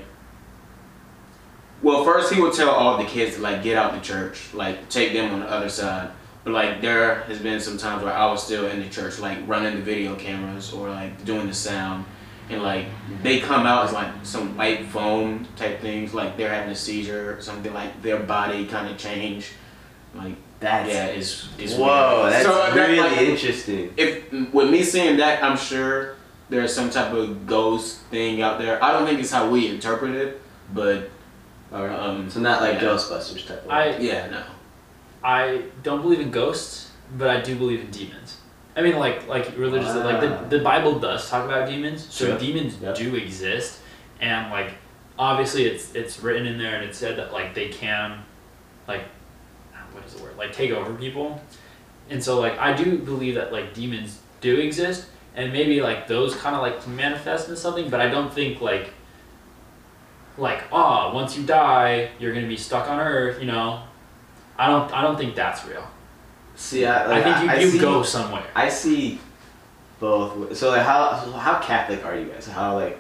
Well, 1.84 2.04
first 2.04 2.34
he 2.34 2.42
would 2.42 2.54
tell 2.54 2.70
all 2.72 2.98
the 2.98 3.04
kids 3.06 3.36
to 3.36 3.42
like 3.42 3.62
get 3.62 3.78
out 3.78 3.94
the 3.94 4.00
church, 4.00 4.52
like 4.54 4.90
take 4.90 5.14
them 5.14 5.32
on 5.34 5.42
the 5.42 5.50
other 5.52 5.70
side. 5.70 6.10
But 6.44 6.54
like 6.54 6.82
there 6.82 7.22
has 7.24 7.38
been 7.40 7.60
some 7.60 7.78
times 7.78 8.04
where 8.04 8.14
I 8.14 8.26
was 8.32 8.44
still 8.44 8.66
in 8.68 8.80
the 8.80 8.90
church, 8.90 9.20
like 9.20 9.38
running 9.48 9.76
the 9.76 9.82
video 9.82 10.16
cameras 10.16 10.74
or 10.74 10.90
like 10.90 11.24
doing 11.26 11.46
the 11.48 11.54
sound, 11.54 12.06
and 12.50 12.62
like 12.62 12.86
they 13.24 13.40
come 13.40 13.66
out 13.66 13.86
as 13.86 13.94
like 13.94 14.12
some 14.24 14.56
white 14.58 14.86
foam 14.88 15.48
type 15.56 15.82
things, 15.82 16.14
like 16.14 16.38
they're 16.38 16.54
having 16.54 16.72
a 16.72 16.76
seizure 16.76 17.36
or 17.38 17.42
something, 17.42 17.74
like 17.74 18.02
their 18.02 18.20
body 18.20 18.66
kind 18.68 18.88
of 18.88 18.98
change, 18.98 19.52
like 20.14 20.36
That's 20.60 20.90
yeah, 20.90 21.06
it's 21.08 21.50
it's 21.58 21.74
whoa. 21.76 22.22
weird. 22.22 22.34
That's 22.34 22.46
So, 22.46 22.54
that, 22.54 22.76
really 22.76 23.00
like, 23.00 23.18
interesting. 23.18 23.94
if 23.98 24.32
with 24.54 24.70
me 24.70 24.84
seeing 24.84 25.18
that, 25.18 25.44
I'm 25.44 25.58
sure 25.58 26.16
there's 26.50 26.74
some 26.74 26.90
type 26.92 27.12
of 27.14 27.48
ghost 27.48 28.02
thing 28.12 28.42
out 28.42 28.60
there. 28.60 28.82
I 28.84 28.92
don't 28.92 29.06
think 29.08 29.20
it's 29.20 29.32
how 29.32 29.50
we 29.50 29.68
interpret 29.68 30.14
it, 30.16 30.42
but 30.74 31.10
Alright. 31.74 32.00
um, 32.00 32.30
so 32.30 32.40
not 32.40 32.62
like 32.62 32.76
yeah. 32.76 32.88
Ghostbusters 32.90 33.48
type. 33.48 33.64
Of 33.66 33.70
I 33.72 33.98
yeah, 33.98 34.30
no. 34.30 34.44
I 35.24 35.64
don't 35.82 36.02
believe 36.04 36.20
in 36.20 36.30
ghosts, 36.30 36.92
but 37.18 37.30
I 37.30 37.42
do 37.42 37.56
believe 37.56 37.80
in 37.82 37.90
demons. 37.90 38.38
I 38.76 38.82
mean, 38.82 38.98
like 38.98 39.28
like 39.28 39.58
religious, 39.58 39.96
like 39.96 40.20
the, 40.22 40.58
the 40.58 40.64
Bible 40.64 41.00
does 41.00 41.30
talk 41.30 41.46
about 41.46 41.68
demons, 41.70 42.06
so 42.10 42.28
Sure. 42.28 42.38
demons 42.38 42.78
Yep. 42.82 42.96
do 42.96 43.16
exist, 43.16 43.80
and 44.20 44.52
like 44.52 44.74
obviously 45.18 45.66
it's 45.66 45.96
it's 45.96 46.20
written 46.22 46.46
in 46.46 46.58
there 46.58 46.76
and 46.76 46.84
it 46.84 46.94
said 46.94 47.18
that 47.18 47.32
like 47.32 47.54
they 47.56 47.70
can, 47.70 48.22
like, 48.88 49.04
what 49.94 50.04
is 50.06 50.14
the 50.14 50.24
word? 50.24 50.36
Like 50.38 50.52
take 50.52 50.72
over 50.72 50.94
people, 50.94 51.42
and 52.10 52.22
so 52.22 52.40
like 52.40 52.58
I 52.60 52.74
do 52.74 52.98
believe 52.98 53.36
that 53.36 53.54
like 53.54 53.74
demons 53.74 54.20
do 54.42 54.58
exist, 54.58 55.08
and 55.36 55.54
maybe 55.54 55.80
like 55.82 56.08
those 56.08 56.36
kind 56.36 56.54
of 56.56 56.62
like 56.62 56.86
manifest 56.88 57.48
into 57.48 57.60
something, 57.60 57.90
but 57.90 58.02
I 58.02 58.10
don't 58.10 58.34
think 58.34 58.62
like. 58.62 58.92
Like 60.38 60.64
ah, 60.70 61.14
once 61.14 61.38
you 61.38 61.46
die, 61.46 62.10
you're 62.20 62.34
gonna 62.34 62.46
be 62.46 62.58
stuck 62.58 62.90
on 62.90 63.00
Earth. 63.00 63.40
You 63.40 63.46
know, 63.48 63.84
I 64.58 64.68
don't. 64.68 64.92
I 64.92 65.02
don't 65.02 65.18
think 65.18 65.34
that's 65.34 65.66
real. 65.66 65.88
See, 66.56 66.86
I, 66.86 67.06
like, 67.08 67.26
I 67.26 67.34
think 67.40 67.44
you, 67.52 67.58
I 67.58 67.60
you 67.62 67.70
see, 67.72 67.80
go 67.80 68.04
somewhere. 68.04 68.44
I 68.56 68.70
see 68.70 69.20
both. 70.00 70.56
So 70.56 70.70
like, 70.70 70.84
how 70.84 71.20
so 71.24 71.32
how 71.32 71.60
Catholic 71.60 72.06
are 72.06 72.16
you 72.18 72.26
guys? 72.28 72.48
How 72.48 72.76
like? 72.76 73.00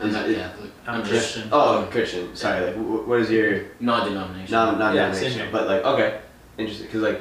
I'm 0.00 0.08
is 0.08 0.14
not 0.14 0.28
it- 0.28 0.36
Catholic. 0.36 0.70
I'm 0.86 0.94
I'm 1.00 1.06
Christian. 1.06 1.48
Oh, 1.52 1.88
Christian. 1.90 2.34
Sorry. 2.36 2.66
Like, 2.66 2.76
what 2.76 3.20
is 3.20 3.30
your 3.30 3.62
non-denomination? 3.80 4.52
non 4.52 4.78
non 4.78 4.94
Yeah, 4.94 5.06
denominational? 5.06 5.30
same 5.32 5.40
here. 5.42 5.48
But 5.52 5.66
like, 5.66 5.84
okay, 5.84 6.20
interesting. 6.56 6.86
Because 6.86 7.02
like, 7.02 7.20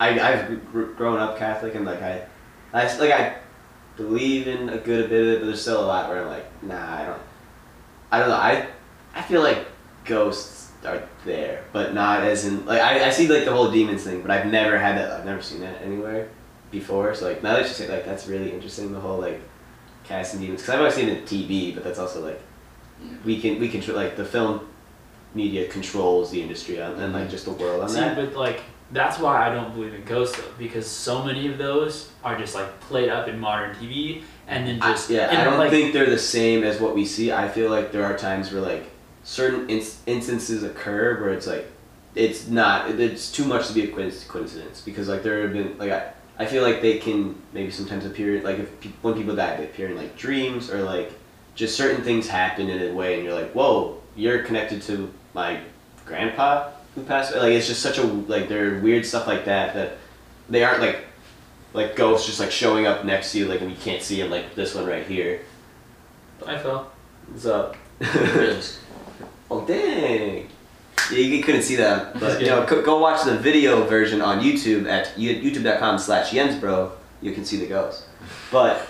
I 0.00 0.20
I've 0.20 0.72
gr- 0.72 0.92
grown 0.92 1.18
up 1.20 1.38
Catholic 1.38 1.74
and 1.76 1.86
like 1.86 2.02
I, 2.02 2.26
I 2.72 2.84
like 2.98 3.12
I 3.12 3.36
believe 3.96 4.48
in 4.48 4.68
a 4.68 4.78
good 4.78 5.08
bit 5.08 5.20
of 5.22 5.28
it, 5.28 5.38
but 5.40 5.46
there's 5.46 5.62
still 5.62 5.82
a 5.82 5.86
lot 5.86 6.08
where 6.10 6.22
I'm 6.22 6.28
like, 6.28 6.62
nah, 6.62 6.94
I 7.00 7.06
don't. 7.06 7.22
I 8.12 8.18
don't 8.18 8.28
know. 8.28 8.34
I 8.36 8.66
I 9.14 9.22
feel 9.22 9.40
like 9.42 9.64
ghosts 10.04 10.53
are 10.84 11.02
there, 11.24 11.64
but 11.72 11.94
not 11.94 12.22
as 12.22 12.44
in 12.44 12.64
like 12.66 12.80
I, 12.80 13.06
I 13.06 13.10
see 13.10 13.26
like 13.28 13.44
the 13.44 13.52
whole 13.52 13.70
demons 13.70 14.04
thing, 14.04 14.22
but 14.22 14.30
I've 14.30 14.46
never 14.46 14.78
had 14.78 14.96
that. 14.98 15.10
I've 15.12 15.24
never 15.26 15.42
seen 15.42 15.60
that 15.60 15.80
anywhere 15.82 16.28
before. 16.70 17.14
So 17.14 17.28
like 17.28 17.42
now 17.42 17.54
that 17.54 17.62
you 17.62 17.68
say 17.68 17.88
like 17.88 18.04
that's 18.04 18.26
really 18.26 18.52
interesting. 18.52 18.92
The 18.92 19.00
whole 19.00 19.18
like 19.20 19.40
casting 20.04 20.40
demons 20.40 20.60
because 20.60 20.74
I've 20.74 20.80
always 20.80 20.94
seen 20.94 21.08
it 21.08 21.18
in 21.18 21.24
TV, 21.24 21.74
but 21.74 21.84
that's 21.84 21.98
also 21.98 22.24
like 22.24 22.40
we 23.24 23.40
can 23.40 23.58
we 23.58 23.68
control 23.68 23.96
like 23.96 24.16
the 24.16 24.24
film 24.24 24.68
media 25.34 25.66
controls 25.68 26.30
the 26.30 26.40
industry 26.40 26.80
on, 26.80 26.94
and 27.00 27.12
like 27.12 27.28
just 27.28 27.44
the 27.44 27.52
world 27.52 27.82
on 27.82 27.88
See, 27.88 28.00
that. 28.00 28.16
but 28.16 28.34
like 28.36 28.60
that's 28.92 29.18
why 29.18 29.48
I 29.48 29.52
don't 29.54 29.74
believe 29.74 29.94
in 29.94 30.04
ghosts 30.04 30.36
though, 30.36 30.44
because 30.58 30.86
so 30.86 31.24
many 31.24 31.48
of 31.48 31.58
those 31.58 32.10
are 32.22 32.38
just 32.38 32.54
like 32.54 32.78
played 32.80 33.08
up 33.08 33.26
in 33.28 33.38
modern 33.40 33.74
TV, 33.76 34.22
and 34.46 34.66
then 34.66 34.80
I- 34.82 34.92
just 34.92 35.10
yeah, 35.10 35.28
I 35.40 35.44
don't 35.44 35.58
like, 35.58 35.70
think 35.70 35.92
they're 35.92 36.08
the 36.10 36.18
same 36.18 36.62
as 36.62 36.80
what 36.80 36.94
we 36.94 37.04
see. 37.04 37.32
I 37.32 37.48
feel 37.48 37.70
like 37.70 37.90
there 37.90 38.04
are 38.04 38.16
times 38.16 38.52
where 38.52 38.62
like 38.62 38.84
certain 39.24 39.68
ins- 39.68 40.00
instances 40.06 40.62
occur 40.62 41.20
where 41.20 41.30
it's 41.30 41.46
like 41.46 41.66
it's 42.14 42.46
not 42.46 42.90
it's 42.90 43.32
too 43.32 43.44
much 43.44 43.66
to 43.66 43.72
be 43.72 43.84
a 43.84 43.88
coincidence 43.88 44.80
because 44.82 45.08
like 45.08 45.22
there 45.22 45.42
have 45.42 45.52
been 45.52 45.76
like 45.78 45.90
I, 45.90 46.12
I 46.38 46.46
feel 46.46 46.62
like 46.62 46.80
they 46.80 46.98
can 46.98 47.34
maybe 47.52 47.70
sometimes 47.70 48.04
appear 48.04 48.40
like 48.42 48.58
if 48.58 48.80
pe- 48.80 48.90
when 49.02 49.14
people 49.14 49.34
die 49.34 49.56
they 49.56 49.64
appear 49.64 49.88
in 49.88 49.96
like 49.96 50.16
dreams 50.16 50.70
or 50.70 50.82
like 50.82 51.12
just 51.54 51.76
certain 51.76 52.02
things 52.02 52.28
happen 52.28 52.68
in 52.68 52.90
a 52.90 52.94
way 52.94 53.14
and 53.14 53.24
you're 53.24 53.34
like 53.34 53.52
whoa 53.52 54.00
you're 54.14 54.42
connected 54.42 54.82
to 54.82 55.12
my 55.32 55.58
grandpa 56.06 56.70
who 56.94 57.02
passed 57.02 57.32
away. 57.32 57.40
Like 57.40 57.52
it's 57.54 57.66
just 57.66 57.82
such 57.82 57.98
a 57.98 58.02
like 58.02 58.48
there 58.48 58.74
are 58.74 58.78
weird 58.78 59.04
stuff 59.04 59.26
like 59.26 59.46
that 59.46 59.74
that 59.74 59.96
they 60.48 60.62
aren't 60.62 60.80
like 60.80 61.04
like 61.72 61.96
ghosts 61.96 62.26
just 62.26 62.38
like 62.38 62.52
showing 62.52 62.86
up 62.86 63.04
next 63.04 63.32
to 63.32 63.38
you 63.38 63.46
like 63.46 63.60
and 63.60 63.70
you 63.70 63.76
can't 63.76 64.02
see 64.02 64.20
them 64.20 64.30
like 64.30 64.54
this 64.54 64.74
one 64.74 64.86
right 64.86 65.06
here. 65.06 65.40
I 66.46 66.58
fell. 66.58 66.92
what's 67.28 67.46
up 67.46 67.76
Yes. 69.50 69.50
oh 69.50 69.64
dang 69.66 70.48
yeah 71.12 71.18
you 71.18 71.42
couldn't 71.42 71.62
see 71.62 71.76
that 71.76 72.18
but 72.18 72.40
you 72.40 72.46
know 72.46 72.64
go, 72.66 72.82
go 72.82 72.98
watch 72.98 73.24
the 73.24 73.36
video 73.36 73.84
version 73.84 74.20
on 74.22 74.40
youtube 74.40 74.88
at 74.88 75.08
youtube.com 75.16 75.98
slash 75.98 76.30
jensbro 76.30 76.90
you 77.20 77.32
can 77.32 77.44
see 77.44 77.58
the 77.58 77.66
ghost 77.66 78.04
but 78.50 78.86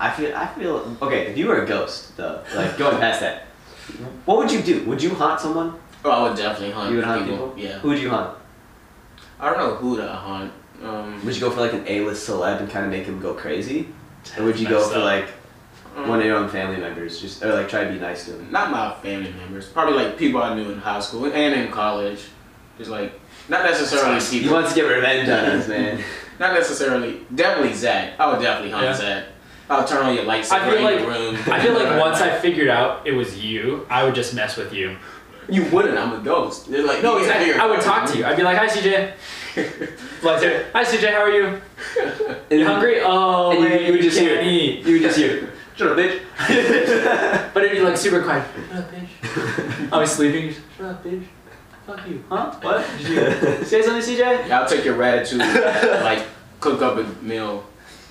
i 0.00 0.10
feel 0.10 0.34
i 0.34 0.46
feel 0.46 0.96
okay 1.02 1.26
if 1.26 1.36
you 1.36 1.46
were 1.46 1.62
a 1.62 1.66
ghost 1.66 2.16
though 2.16 2.42
like 2.54 2.76
going 2.82 2.96
past 2.98 3.20
that 3.20 3.42
what 4.24 4.38
would 4.38 4.50
you 4.50 4.62
do 4.62 4.82
would 4.84 5.02
you 5.02 5.10
haunt 5.14 5.40
someone 5.40 5.74
Oh, 6.06 6.10
I 6.10 6.28
would 6.28 6.36
definitely 6.36 6.70
hunt 6.72 6.90
you 6.90 6.96
would 6.96 7.04
hunt 7.06 7.26
people, 7.26 7.54
Yeah. 7.56 7.78
who 7.78 7.88
would 7.88 7.98
you 7.98 8.10
haunt 8.10 8.36
I 9.40 9.48
don't 9.50 9.58
know 9.58 9.74
who 9.76 9.96
to 9.96 10.06
hunt. 10.06 10.52
Um, 10.82 11.24
would 11.24 11.34
you 11.34 11.40
go 11.40 11.50
for 11.50 11.60
like 11.60 11.72
an 11.72 11.84
a-list 11.86 12.28
celeb 12.28 12.60
and 12.60 12.70
kind 12.70 12.84
of 12.84 12.90
make 12.90 13.04
him 13.04 13.20
go 13.20 13.32
crazy 13.34 13.88
or 14.38 14.44
would 14.44 14.58
you 14.58 14.68
go 14.68 14.86
for 14.86 14.98
up. 14.98 15.04
like 15.04 15.26
um, 15.96 16.08
one 16.08 16.18
of 16.20 16.24
your 16.26 16.36
own 16.36 16.48
family 16.48 16.76
members 16.78 17.20
just 17.20 17.42
or 17.42 17.54
like 17.54 17.68
try 17.68 17.84
to 17.84 17.92
be 17.92 17.98
nice 17.98 18.24
to 18.26 18.32
them. 18.32 18.48
not 18.50 18.70
my 18.70 18.94
family 19.02 19.32
members. 19.32 19.68
Probably 19.68 19.94
like 19.94 20.16
people 20.18 20.42
I 20.42 20.54
knew 20.54 20.70
in 20.70 20.78
high 20.78 21.00
school 21.00 21.24
and 21.26 21.54
in 21.54 21.70
college. 21.70 22.20
Just 22.78 22.90
like 22.90 23.18
not 23.48 23.62
necessarily 23.64 24.14
That's 24.14 24.30
he 24.30 24.48
wants 24.48 24.70
to 24.74 24.80
get 24.80 24.88
revenge 24.88 25.28
on 25.28 25.44
us 25.44 25.68
man 25.68 26.02
Not 26.40 26.54
necessarily. 26.54 27.20
Definitely 27.34 27.74
Zach. 27.74 28.18
I 28.18 28.32
would 28.32 28.42
definitely 28.42 28.70
hunt 28.72 28.84
Yeah. 28.84 28.94
Zach. 28.94 29.24
I'll 29.70 29.86
turn 29.86 30.04
on 30.04 30.14
your 30.14 30.24
lights 30.24 30.50
I 30.50 30.68
feel 30.68 30.78
in 30.78 30.82
like- 30.84 30.98
the 31.00 31.06
room. 31.06 31.36
I 31.46 31.60
feel 31.62 31.72
like 31.74 32.00
once 32.06 32.20
I 32.20 32.38
figured 32.40 32.68
out 32.68 33.06
it 33.06 33.12
was 33.12 33.42
you, 33.42 33.86
I 33.88 34.02
would 34.04 34.14
just 34.14 34.34
mess 34.34 34.56
with 34.56 34.72
you. 34.72 34.96
you 35.48 35.64
wouldn't. 35.70 35.96
I'm 35.96 36.12
a 36.20 36.24
ghost. 36.24 36.68
They're 36.70 36.84
like 36.84 37.02
No, 37.02 37.18
you 37.18 37.26
can't 37.26 37.40
exactly. 37.42 37.62
I 37.62 37.66
would 37.66 37.80
talk 37.82 38.10
to 38.10 38.18
you. 38.18 38.24
I'd 38.24 38.36
be 38.36 38.42
like, 38.42 38.56
"Hi, 38.58 38.66
CJ." 38.66 39.12
Like, 40.22 40.42
"Hi, 40.72 40.82
CJ. 40.84 41.10
How 41.12 41.20
are 41.22 41.30
you? 41.30 41.60
You 42.50 42.66
hungry? 42.66 43.00
Oh, 43.02 43.50
And 43.50 43.60
you- 43.60 43.66
wait, 43.68 43.86
you 43.86 43.92
would 43.92 44.02
just 44.02 44.18
can't 44.18 44.42
hear- 44.42 44.50
eat." 44.50 44.84
You 44.86 44.94
would 44.94 45.02
just 45.02 45.18
hear, 45.18 45.52
shut 45.76 45.88
up, 45.92 45.96
bitch. 45.98 46.20
But 47.54 47.64
it'd 47.64 47.78
be 47.78 47.84
like 47.84 47.96
super 47.96 48.22
quiet. 48.22 48.44
Shut 48.68 48.78
up, 48.78 48.90
bitch. 48.92 49.88
I 49.92 49.98
was 49.98 50.10
sleeping. 50.12 50.54
Shut 50.76 50.86
up, 50.86 51.04
bitch. 51.04 51.24
Fuck 51.86 52.08
you. 52.08 52.24
Huh? 52.28 52.52
What? 52.62 52.86
Did 52.98 53.08
you 53.08 53.64
say 53.64 53.82
something, 53.82 54.02
CJ? 54.16 54.48
Yeah, 54.48 54.60
I'll 54.60 54.68
take 54.68 54.84
your 54.84 54.96
ratatouille. 54.96 56.02
like 56.02 56.26
cook 56.60 56.80
up 56.82 56.96
a 56.96 57.04
meal 57.22 57.64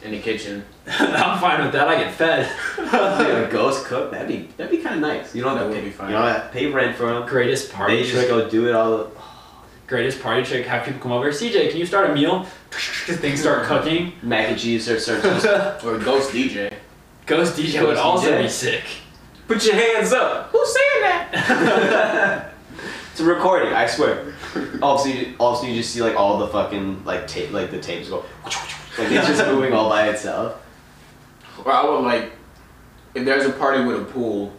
in 0.04 0.12
the 0.12 0.20
kitchen. 0.20 0.64
I'm 0.88 1.40
fine 1.40 1.64
with 1.64 1.72
that. 1.74 1.88
I 1.88 1.96
get 2.04 2.14
fed. 2.14 2.50
Dude, 2.78 2.86
a 2.90 3.50
ghost 3.52 3.86
cook, 3.86 4.12
that'd 4.12 4.28
be 4.28 4.48
that'd 4.58 4.70
be 4.72 4.78
kind 4.78 4.96
of 4.96 5.02
nice. 5.02 5.34
You 5.34 5.42
don't 5.44 5.58
have 5.58 5.70
That 5.70 5.76
to 5.76 5.82
would 5.82 5.84
pay, 5.84 5.86
be 5.86 5.92
fine. 5.92 6.10
You 6.12 6.18
don't 6.18 6.28
have 6.28 6.44
to 6.48 6.50
pay 6.54 6.68
rent 6.68 6.96
for 6.96 7.08
them. 7.08 7.26
Greatest 7.28 7.72
party 7.72 7.96
They 7.96 8.02
just 8.04 8.14
trick. 8.16 8.28
go 8.30 8.50
do 8.50 8.68
it 8.68 8.76
all. 8.76 9.12
Greatest 9.88 10.22
party 10.22 10.44
trick. 10.44 10.66
Have 10.68 10.86
people 10.86 11.02
come 11.02 11.12
over. 11.12 11.30
CJ, 11.32 11.70
can 11.72 11.78
you 11.80 11.86
start 11.86 12.10
a 12.10 12.14
meal? 12.14 12.44
Things 12.72 13.42
start 13.42 13.64
cooking. 13.66 14.14
Mac 14.22 14.50
and 14.50 14.58
cheese 14.60 14.88
or 14.90 15.00
start 15.00 15.22
just 15.24 15.84
Or 15.86 15.96
a 15.96 16.00
ghost 16.00 16.32
DJ. 16.32 16.74
Ghost 17.26 17.58
DJ 17.58 17.80
would 17.82 17.96
Ghost 17.96 18.02
also 18.02 18.32
DJ. 18.32 18.42
be 18.44 18.50
sick. 18.50 18.84
Put 19.48 19.66
your 19.66 19.76
hands 19.76 20.14
up. 20.14 20.50
Who's 20.52 20.74
saying 20.74 21.02
that? 21.02 22.50
It's 23.12 23.20
a 23.20 23.26
recording, 23.26 23.72
I 23.74 23.86
swear. 23.86 24.34
Also, 24.82 25.08
you, 25.08 25.36
also 25.40 25.68
you 25.68 25.76
just 25.76 25.94
see 25.94 26.02
like 26.02 26.16
all 26.16 26.40
the 26.40 26.48
fucking 26.48 27.06
like 27.06 27.28
tape, 27.28 27.52
like 27.52 27.70
the 27.70 27.80
tapes 27.80 28.10
go, 28.10 28.26
like 28.44 29.12
it's 29.12 29.28
just 29.28 29.46
moving 29.52 29.72
all 29.72 29.88
by 29.88 30.10
itself. 30.10 30.60
Or 31.64 31.72
I 31.72 31.86
would 31.88 32.00
like, 32.00 32.32
if 33.14 33.24
there's 33.24 33.46
a 33.46 33.52
party 33.52 33.84
with 33.84 34.02
a 34.02 34.04
pool, 34.06 34.52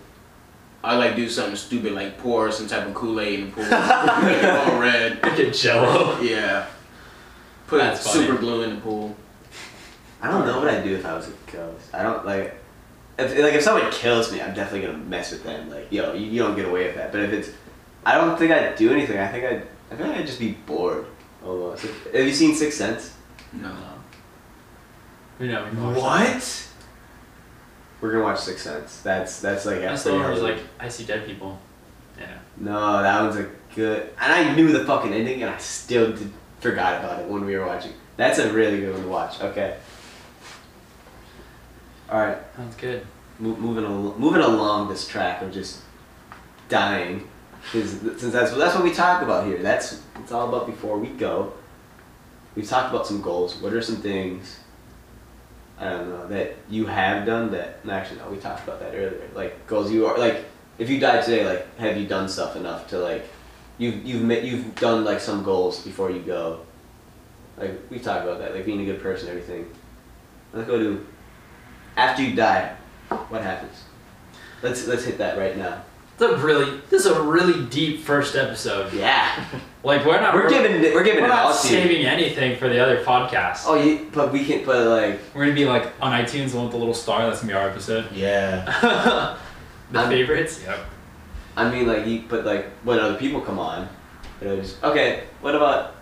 I 0.84 0.94
like 0.96 1.16
do 1.16 1.28
something 1.28 1.56
stupid 1.56 1.94
like 1.94 2.16
pour 2.18 2.52
some 2.52 2.68
type 2.68 2.86
of 2.86 2.94
Kool 2.94 3.18
Aid 3.20 3.40
in 3.40 3.46
the 3.46 3.52
pool, 3.52 3.64
make 4.22 4.38
it 4.44 4.50
all 4.50 4.78
red. 4.78 5.20
Get 5.20 5.52
jello. 5.52 6.20
Yeah. 6.20 6.66
Put 7.66 7.78
That's 7.78 8.06
funny. 8.06 8.26
super 8.26 8.38
glue 8.38 8.62
in 8.62 8.76
the 8.76 8.80
pool. 8.80 9.16
I 10.25 10.31
don't 10.31 10.47
know 10.47 10.59
what 10.59 10.68
I'd 10.68 10.83
do 10.83 10.95
if 10.95 11.05
I 11.05 11.14
was 11.14 11.29
a 11.29 11.33
ghost. 11.53 11.95
I 11.95 12.03
don't 12.03 12.25
like. 12.25 12.55
If 13.18 13.39
like 13.39 13.53
if 13.53 13.62
someone 13.62 13.93
kills 13.93 14.33
me, 14.33 14.41
I'm 14.41 14.55
definitely 14.55 14.87
gonna 14.87 15.05
mess 15.05 15.33
with 15.33 15.45
them. 15.45 15.68
Like 15.68 15.93
yo, 15.93 16.14
you, 16.14 16.25
you 16.27 16.39
don't 16.43 16.57
get 16.57 16.64
away 16.64 16.87
with 16.87 16.95
that. 16.95 17.12
But 17.12 17.20
if 17.20 17.33
it's, 17.33 17.51
I 18.07 18.14
don't 18.14 18.39
think 18.39 18.51
I'd 18.51 18.75
do 18.75 18.91
anything. 18.91 19.18
I 19.18 19.31
think 19.31 19.45
I'd. 19.45 19.66
I 19.91 19.97
feel 19.97 20.07
like 20.07 20.16
I'd 20.16 20.27
just 20.27 20.39
be 20.39 20.53
bored. 20.53 21.05
Almost. 21.45 21.85
Have 21.85 22.27
you 22.27 22.33
seen 22.33 22.55
Sixth 22.55 22.79
Sense? 22.79 23.14
No. 23.53 23.77
You 25.39 25.49
know, 25.49 25.64
we 25.64 26.01
What? 26.01 26.68
We're 28.01 28.12
gonna 28.12 28.25
watch 28.25 28.41
Sixth 28.41 28.64
Sense. 28.64 29.03
That's 29.03 29.43
that's 29.43 29.66
like. 29.66 29.81
that. 29.81 29.91
That's 29.91 30.05
the 30.05 30.14
one 30.14 30.22
where 30.22 30.37
like, 30.37 30.61
I 30.81 30.89
see 30.89 31.05
dead 31.05 31.27
people. 31.27 31.59
Yeah. 32.18 32.39
No, 32.57 33.03
that 33.03 33.20
one's 33.20 33.37
a 33.37 33.51
good. 33.75 34.09
And 34.18 34.33
I 34.33 34.55
knew 34.55 34.72
the 34.72 34.87
fucking 34.87 35.12
ending, 35.12 35.43
and 35.43 35.51
I 35.51 35.59
still 35.59 36.12
did, 36.12 36.33
forgot 36.61 37.05
about 37.05 37.20
it 37.20 37.29
when 37.29 37.45
we 37.45 37.55
were 37.57 37.66
watching. 37.66 37.93
That's 38.16 38.39
a 38.39 38.51
really 38.55 38.81
good 38.81 38.95
one 38.95 39.03
to 39.03 39.09
watch. 39.09 39.43
Okay. 39.43 39.77
All 42.11 42.20
right, 42.20 42.38
Sounds 42.57 42.76
good. 42.76 43.07
mo- 43.38 43.57
moving 43.57 43.84
al- 43.84 44.14
moving 44.18 44.42
along 44.42 44.88
this 44.88 45.07
track 45.09 45.42
of 45.42 45.52
just 45.52 45.80
dying. 46.68 47.28
Since 47.72 47.94
that's 47.94 48.52
that's 48.52 48.74
what 48.74 48.84
we 48.84 48.92
talk 48.92 49.22
about 49.22 49.46
here. 49.46 49.62
That's 49.62 50.02
it's 50.20 50.32
all 50.32 50.48
about 50.48 50.66
before 50.66 50.98
we 50.98 51.09
go. 51.09 51.55
We've 52.55 52.68
talked 52.68 52.92
about 52.92 53.07
some 53.07 53.22
goals. 53.22 53.57
What 53.57 53.72
are 53.72 53.80
some 53.82 53.96
things? 53.96 54.59
I 55.78 55.88
don't 55.90 56.11
know 56.11 56.28
that 56.28 56.57
you 56.68 56.86
have 56.86 57.26
done 57.26 57.50
that. 57.52 57.84
No, 57.84 57.94
actually, 57.94 58.18
no. 58.20 58.28
We 58.30 58.36
talked 58.36 58.62
about 58.64 58.80
that 58.80 58.90
earlier. 58.94 59.28
Like 59.34 59.66
goals 59.66 59.90
you 59.90 60.07
are 60.07 60.18
like. 60.18 60.44
If 60.76 60.90
you 60.90 60.98
died 60.98 61.24
today, 61.24 61.46
like 61.46 61.76
have 61.78 61.96
you 61.96 62.07
done 62.07 62.28
stuff 62.28 62.57
enough 62.57 62.88
to 62.88 62.98
like, 62.98 63.24
you've 63.78 64.05
you've 64.05 64.22
met, 64.22 64.42
you've 64.44 64.74
done 64.74 65.05
like 65.05 65.20
some 65.20 65.42
goals 65.44 65.80
before 65.82 66.11
you 66.11 66.20
go. 66.20 66.61
Like 67.57 67.80
we 67.90 67.98
talked 68.00 68.24
about 68.24 68.40
that, 68.40 68.55
like 68.55 68.66
being 68.66 68.80
a 68.80 68.84
good 68.84 69.00
person, 69.00 69.28
everything. 69.28 69.70
Let's 70.52 70.66
go 70.68 70.78
to 70.78 71.07
after 71.97 72.22
you 72.22 72.34
die. 72.34 72.74
What 73.28 73.42
happens? 73.42 73.84
Let's 74.62 74.86
let's 74.86 75.05
hit 75.05 75.18
that 75.18 75.36
right 75.38 75.57
now. 75.57 75.82
It's 76.14 76.22
a 76.22 76.36
really 76.36 76.80
this 76.90 77.05
is 77.05 77.12
a 77.12 77.22
really 77.22 77.66
deep 77.66 78.01
first 78.01 78.34
episode. 78.36 78.92
Yeah. 78.92 79.45
Like 79.84 80.07
we're 80.07 80.18
not 80.18 80.32
We're 80.32 80.49
giving 80.49 80.80
we're 80.95 81.05
giving 81.05 81.20
we're 81.20 81.26
it 81.26 81.28
not 81.28 81.45
all 81.45 81.55
to 81.55 81.68
you. 81.68 81.74
saving 81.74 82.07
anything 82.07 82.57
for 82.57 82.70
the 82.70 82.78
other 82.82 83.05
podcasts. 83.05 83.64
Oh, 83.66 83.74
you, 83.74 84.09
but 84.14 84.32
we 84.32 84.42
can, 84.42 84.64
but 84.64 84.86
like, 84.86 85.20
We're 85.34 85.42
gonna 85.45 85.55
be 85.55 85.66
like 85.66 85.92
on 86.01 86.12
iTunes, 86.12 86.53
the 86.53 86.61
with 86.62 86.70
the 86.70 86.78
little 86.78 86.95
star. 86.95 87.26
That's 87.26 87.40
gonna 87.42 87.53
be 87.53 87.59
our 87.59 87.68
episode. 87.68 88.11
Yeah. 88.11 88.64
the 89.92 89.99
I'm- 89.99 90.09
favorites. 90.09 90.62
Yep. 90.64 90.78
I 91.55 91.70
mean, 91.70 91.86
like, 91.86 92.07
you, 92.07 92.24
but 92.30 92.47
like, 92.47 92.64
when 92.82 92.99
other 92.99 93.16
people 93.18 93.42
come 93.42 93.59
on, 93.59 93.86
you 94.40 94.49
know, 94.49 94.57
just 94.57 94.82
okay. 94.82 95.24
What 95.42 95.55
about, 95.55 95.97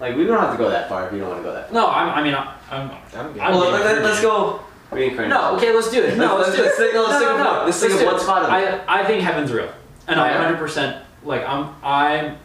like, 0.00 0.16
we 0.16 0.24
don't 0.26 0.40
have 0.40 0.50
to 0.50 0.58
go 0.58 0.68
that 0.68 0.88
far 0.88 1.06
if 1.06 1.12
you 1.12 1.20
don't 1.20 1.28
want 1.30 1.42
to 1.44 1.48
go 1.48 1.54
that. 1.54 1.66
far. 1.70 1.74
No, 1.74 1.86
I'm. 1.88 2.08
I 2.08 2.22
mean, 2.24 2.34
I'm. 2.34 2.48
I'm 2.72 2.90
I'm. 3.14 3.40
I'm 3.40 3.54
well, 3.54 3.70
being 3.70 3.84
let, 3.84 3.98
us 4.04 4.20
go. 4.20 4.64
Reincarnation. 4.90 5.30
No, 5.30 5.56
okay, 5.56 5.74
let's 5.74 5.90
do 5.90 6.02
it. 6.02 6.16
No, 6.16 6.36
Let's- 6.36 6.48
let's, 6.48 6.56
do 6.56 6.62
let's 6.64 6.74
it. 6.78 6.82
think- 6.82 6.94
no, 6.94 7.00
let's 7.02 7.12
no, 7.12 7.18
think 7.18 7.28
no, 7.30 7.34
of 7.34 7.38
no. 7.38 7.64
Let's 7.64 7.66
Let's 7.66 7.80
think 7.80 7.92
do 7.92 7.98
of 7.98 8.12
one 8.12 8.16
it. 8.16 8.20
spot 8.24 8.42
of 8.44 8.50
I, 8.50 9.00
I 9.00 9.04
think 9.04 9.22
heaven's 9.22 9.52
real, 9.52 9.72
and 10.06 10.20
I 10.20 10.28
yeah? 10.30 10.38
100 10.38 10.58
percent 10.58 11.04
like 11.24 11.46
I'm. 11.46 11.74
I'm 11.82 12.36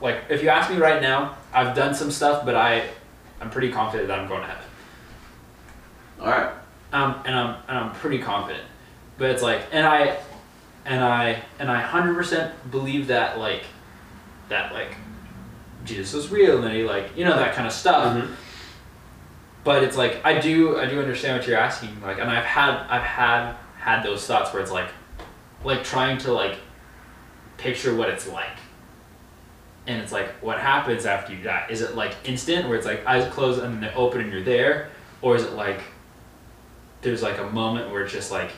like 0.00 0.18
if 0.30 0.42
you 0.42 0.48
ask 0.48 0.70
me 0.70 0.78
right 0.78 1.02
now, 1.02 1.36
I've 1.52 1.76
done 1.76 1.94
some 1.94 2.10
stuff, 2.10 2.44
but 2.46 2.54
I, 2.56 2.88
I'm 3.40 3.50
pretty 3.50 3.70
confident 3.70 4.08
that 4.08 4.18
I'm 4.18 4.28
going 4.28 4.40
to 4.40 4.46
heaven. 4.46 4.64
All 6.20 6.26
right. 6.28 6.52
Um, 6.92 7.22
and 7.26 7.34
I'm 7.34 7.56
and 7.68 7.78
I'm 7.78 7.92
pretty 7.92 8.18
confident, 8.18 8.64
but 9.18 9.30
it's 9.30 9.42
like, 9.42 9.60
and 9.72 9.86
I, 9.86 10.16
and 10.86 11.04
I 11.04 11.42
and 11.58 11.70
I 11.70 11.80
100 11.80 12.14
percent 12.14 12.70
believe 12.70 13.08
that 13.08 13.38
like, 13.38 13.64
that 14.48 14.72
like, 14.72 14.96
Jesus 15.84 16.14
was 16.14 16.30
real, 16.30 16.64
and 16.64 16.74
he 16.74 16.82
like 16.82 17.16
you 17.16 17.24
know 17.26 17.36
that 17.36 17.54
kind 17.54 17.66
of 17.66 17.72
stuff. 17.72 18.16
Mhm. 18.16 18.30
But 19.64 19.82
it's 19.82 19.96
like 19.96 20.20
I 20.24 20.38
do 20.38 20.78
I 20.78 20.86
do 20.86 21.00
understand 21.00 21.38
what 21.38 21.46
you're 21.46 21.58
asking 21.58 22.00
like 22.02 22.18
and 22.18 22.30
I've 22.30 22.44
had 22.44 22.74
I've 22.88 23.02
had 23.02 23.54
had 23.78 24.02
those 24.02 24.26
thoughts 24.26 24.52
where 24.52 24.62
it's 24.62 24.72
like 24.72 24.88
like 25.64 25.84
trying 25.84 26.18
to 26.18 26.32
like 26.32 26.56
picture 27.56 27.94
what 27.94 28.08
it's 28.08 28.26
like 28.26 28.56
and 29.86 30.00
it's 30.00 30.12
like 30.12 30.28
what 30.42 30.58
happens 30.58 31.06
after 31.06 31.34
you 31.34 31.42
die 31.42 31.66
is 31.70 31.82
it 31.82 31.94
like 31.94 32.14
instant 32.24 32.68
where 32.68 32.76
it's 32.76 32.86
like 32.86 33.04
eyes 33.06 33.30
closed 33.32 33.62
and 33.62 33.74
then 33.74 33.80
they 33.80 33.94
open 33.94 34.20
and 34.20 34.32
you're 34.32 34.42
there 34.42 34.90
or 35.22 35.36
is 35.36 35.42
it 35.42 35.52
like 35.52 35.80
there's 37.02 37.22
like 37.22 37.38
a 37.38 37.50
moment 37.50 37.90
where 37.90 38.02
it's 38.02 38.12
just 38.12 38.30
like 38.30 38.50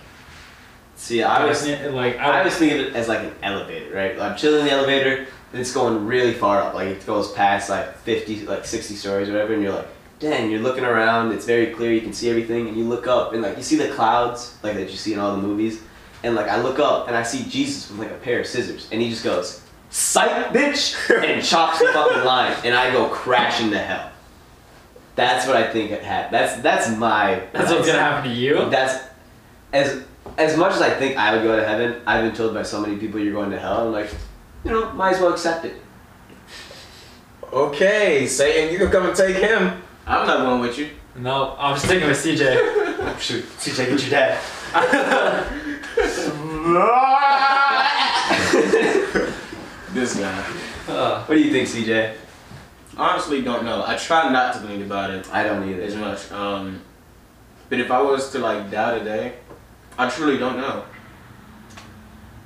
See, 0.95 1.23
I 1.23 1.45
was, 1.47 1.67
like 1.67 2.19
I 2.19 2.45
was 2.45 2.55
thinking 2.55 2.79
of 2.79 2.87
it 2.87 2.95
as 2.95 3.09
like 3.09 3.21
an 3.21 3.33
elevator, 3.43 3.93
right? 3.95 4.19
I'm 4.21 4.37
chilling 4.37 4.61
in 4.61 4.67
the 4.67 4.73
elevator, 4.73 5.27
and 5.53 5.61
it's 5.61 5.73
going 5.73 6.07
really 6.07 6.33
far 6.33 6.61
up. 6.61 6.75
Like 6.75 6.89
it 6.89 7.05
goes 7.05 7.33
past 7.33 7.71
like 7.71 7.97
50, 7.99 8.47
like 8.47 8.65
60 8.65 8.95
stories, 8.95 9.29
or 9.29 9.33
whatever, 9.33 9.55
and 9.55 9.63
you're 9.63 9.73
like, 9.73 9.89
dang, 10.23 10.51
you're 10.51 10.61
looking 10.61 10.85
around. 10.85 11.33
It's 11.33 11.45
very 11.45 11.67
clear. 11.67 11.93
You 11.93 12.01
can 12.01 12.13
see 12.13 12.31
everything, 12.31 12.69
and 12.69 12.77
you 12.77 12.85
look 12.85 13.07
up, 13.07 13.33
and 13.33 13.43
like 13.43 13.57
you 13.57 13.63
see 13.63 13.77
the 13.77 13.89
clouds, 13.89 14.57
like 14.63 14.75
that 14.75 14.89
you 14.89 14.97
see 14.97 15.13
in 15.13 15.19
all 15.19 15.37
the 15.37 15.43
movies. 15.43 15.83
And 16.23 16.35
like 16.37 16.49
I 16.49 16.63
look 16.63 16.79
up, 16.79 17.09
and 17.09 17.17
I 17.17 17.25
see 17.25 17.45
Jesus 17.51 17.91
with 17.91 17.99
like 17.99 18.11
a 18.11 18.19
pair 18.21 18.41
of 18.41 18.47
scissors, 18.47 18.89
and 18.91 19.03
he 19.03 19.11
just 19.11 19.25
goes, 19.25 19.61
"Psych, 19.91 20.53
bitch," 20.55 20.95
and 21.25 21.45
chops 21.45 21.81
the 21.81 21.87
fucking 21.87 22.25
line, 22.25 22.57
and 22.65 22.75
I 22.75 22.93
go 22.93 23.09
crashing 23.09 23.71
to 23.71 23.79
hell. 23.79 24.11
That's 25.17 25.47
what 25.47 25.57
I 25.57 25.71
think 25.71 25.91
it 25.91 26.03
had. 26.03 26.31
That's 26.31 26.63
that's 26.63 26.89
my. 26.97 27.43
that's 27.53 27.71
what's 27.71 27.87
gonna 27.87 27.99
happen 27.99 28.31
to 28.31 28.35
you 28.35 28.71
That's 28.71 29.05
as 29.73 30.05
as 30.39 30.57
much 30.57 30.73
as 30.73 30.81
I 30.81 30.91
think 30.91 31.17
I 31.17 31.35
would 31.35 31.43
go 31.43 31.57
to 31.57 31.67
heaven. 31.67 32.01
I've 32.07 32.25
been 32.25 32.35
told 32.35 32.55
by 32.55 32.63
so 32.63 32.81
many 32.81 32.97
people 32.97 33.21
you're 33.21 33.35
going 33.35 33.51
to 33.51 33.59
hell. 33.59 33.87
I'm 33.87 33.93
like, 33.93 34.09
you 34.65 34.71
know, 34.71 34.93
might 34.93 35.17
as 35.17 35.21
well 35.21 35.33
accept 35.33 35.65
it. 35.65 35.75
Okay, 37.53 38.27
Satan, 38.27 38.73
you 38.73 38.79
can 38.79 38.91
come 38.91 39.05
and 39.05 39.15
take 39.15 39.37
him. 39.37 39.83
I'm 40.07 40.27
not 40.27 40.39
going 40.39 40.61
with 40.61 40.79
you. 40.79 40.91
no 41.17 41.55
I'm 41.59 41.77
sticking 41.79 42.09
with 42.09 42.17
CJ 42.19 42.57
Oh, 43.05 43.17
shoot, 43.21 43.45
CJ, 43.59 43.89
get 43.91 44.01
your 44.01 44.11
dad. 44.11 44.41
This 49.93 50.19
guy. 50.19 50.45
uh, 50.89 51.23
What 51.25 51.35
do 51.35 51.41
you 51.41 51.53
think, 51.53 51.69
CJ? 51.69 52.15
Honestly, 52.97 53.43
don't 53.43 53.65
know. 53.65 53.85
I 53.87 53.97
try 53.97 54.31
not 54.33 54.55
to 54.55 54.61
think 54.61 54.83
about 54.85 55.11
it 55.11 55.29
I 55.33 55.43
don't 55.45 55.69
either. 55.69 55.83
as 55.83 55.93
either. 55.95 56.01
much. 56.05 56.33
Um, 56.33 56.81
but 57.69 57.79
if 57.79 57.91
I 57.91 58.01
was 58.01 58.31
to 58.33 58.39
like 58.39 58.71
die 58.71 58.99
today, 58.99 59.35
I 59.99 60.09
truly 60.09 60.39
don't 60.39 60.57
know. 60.57 60.85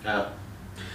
Uh, 0.05 0.29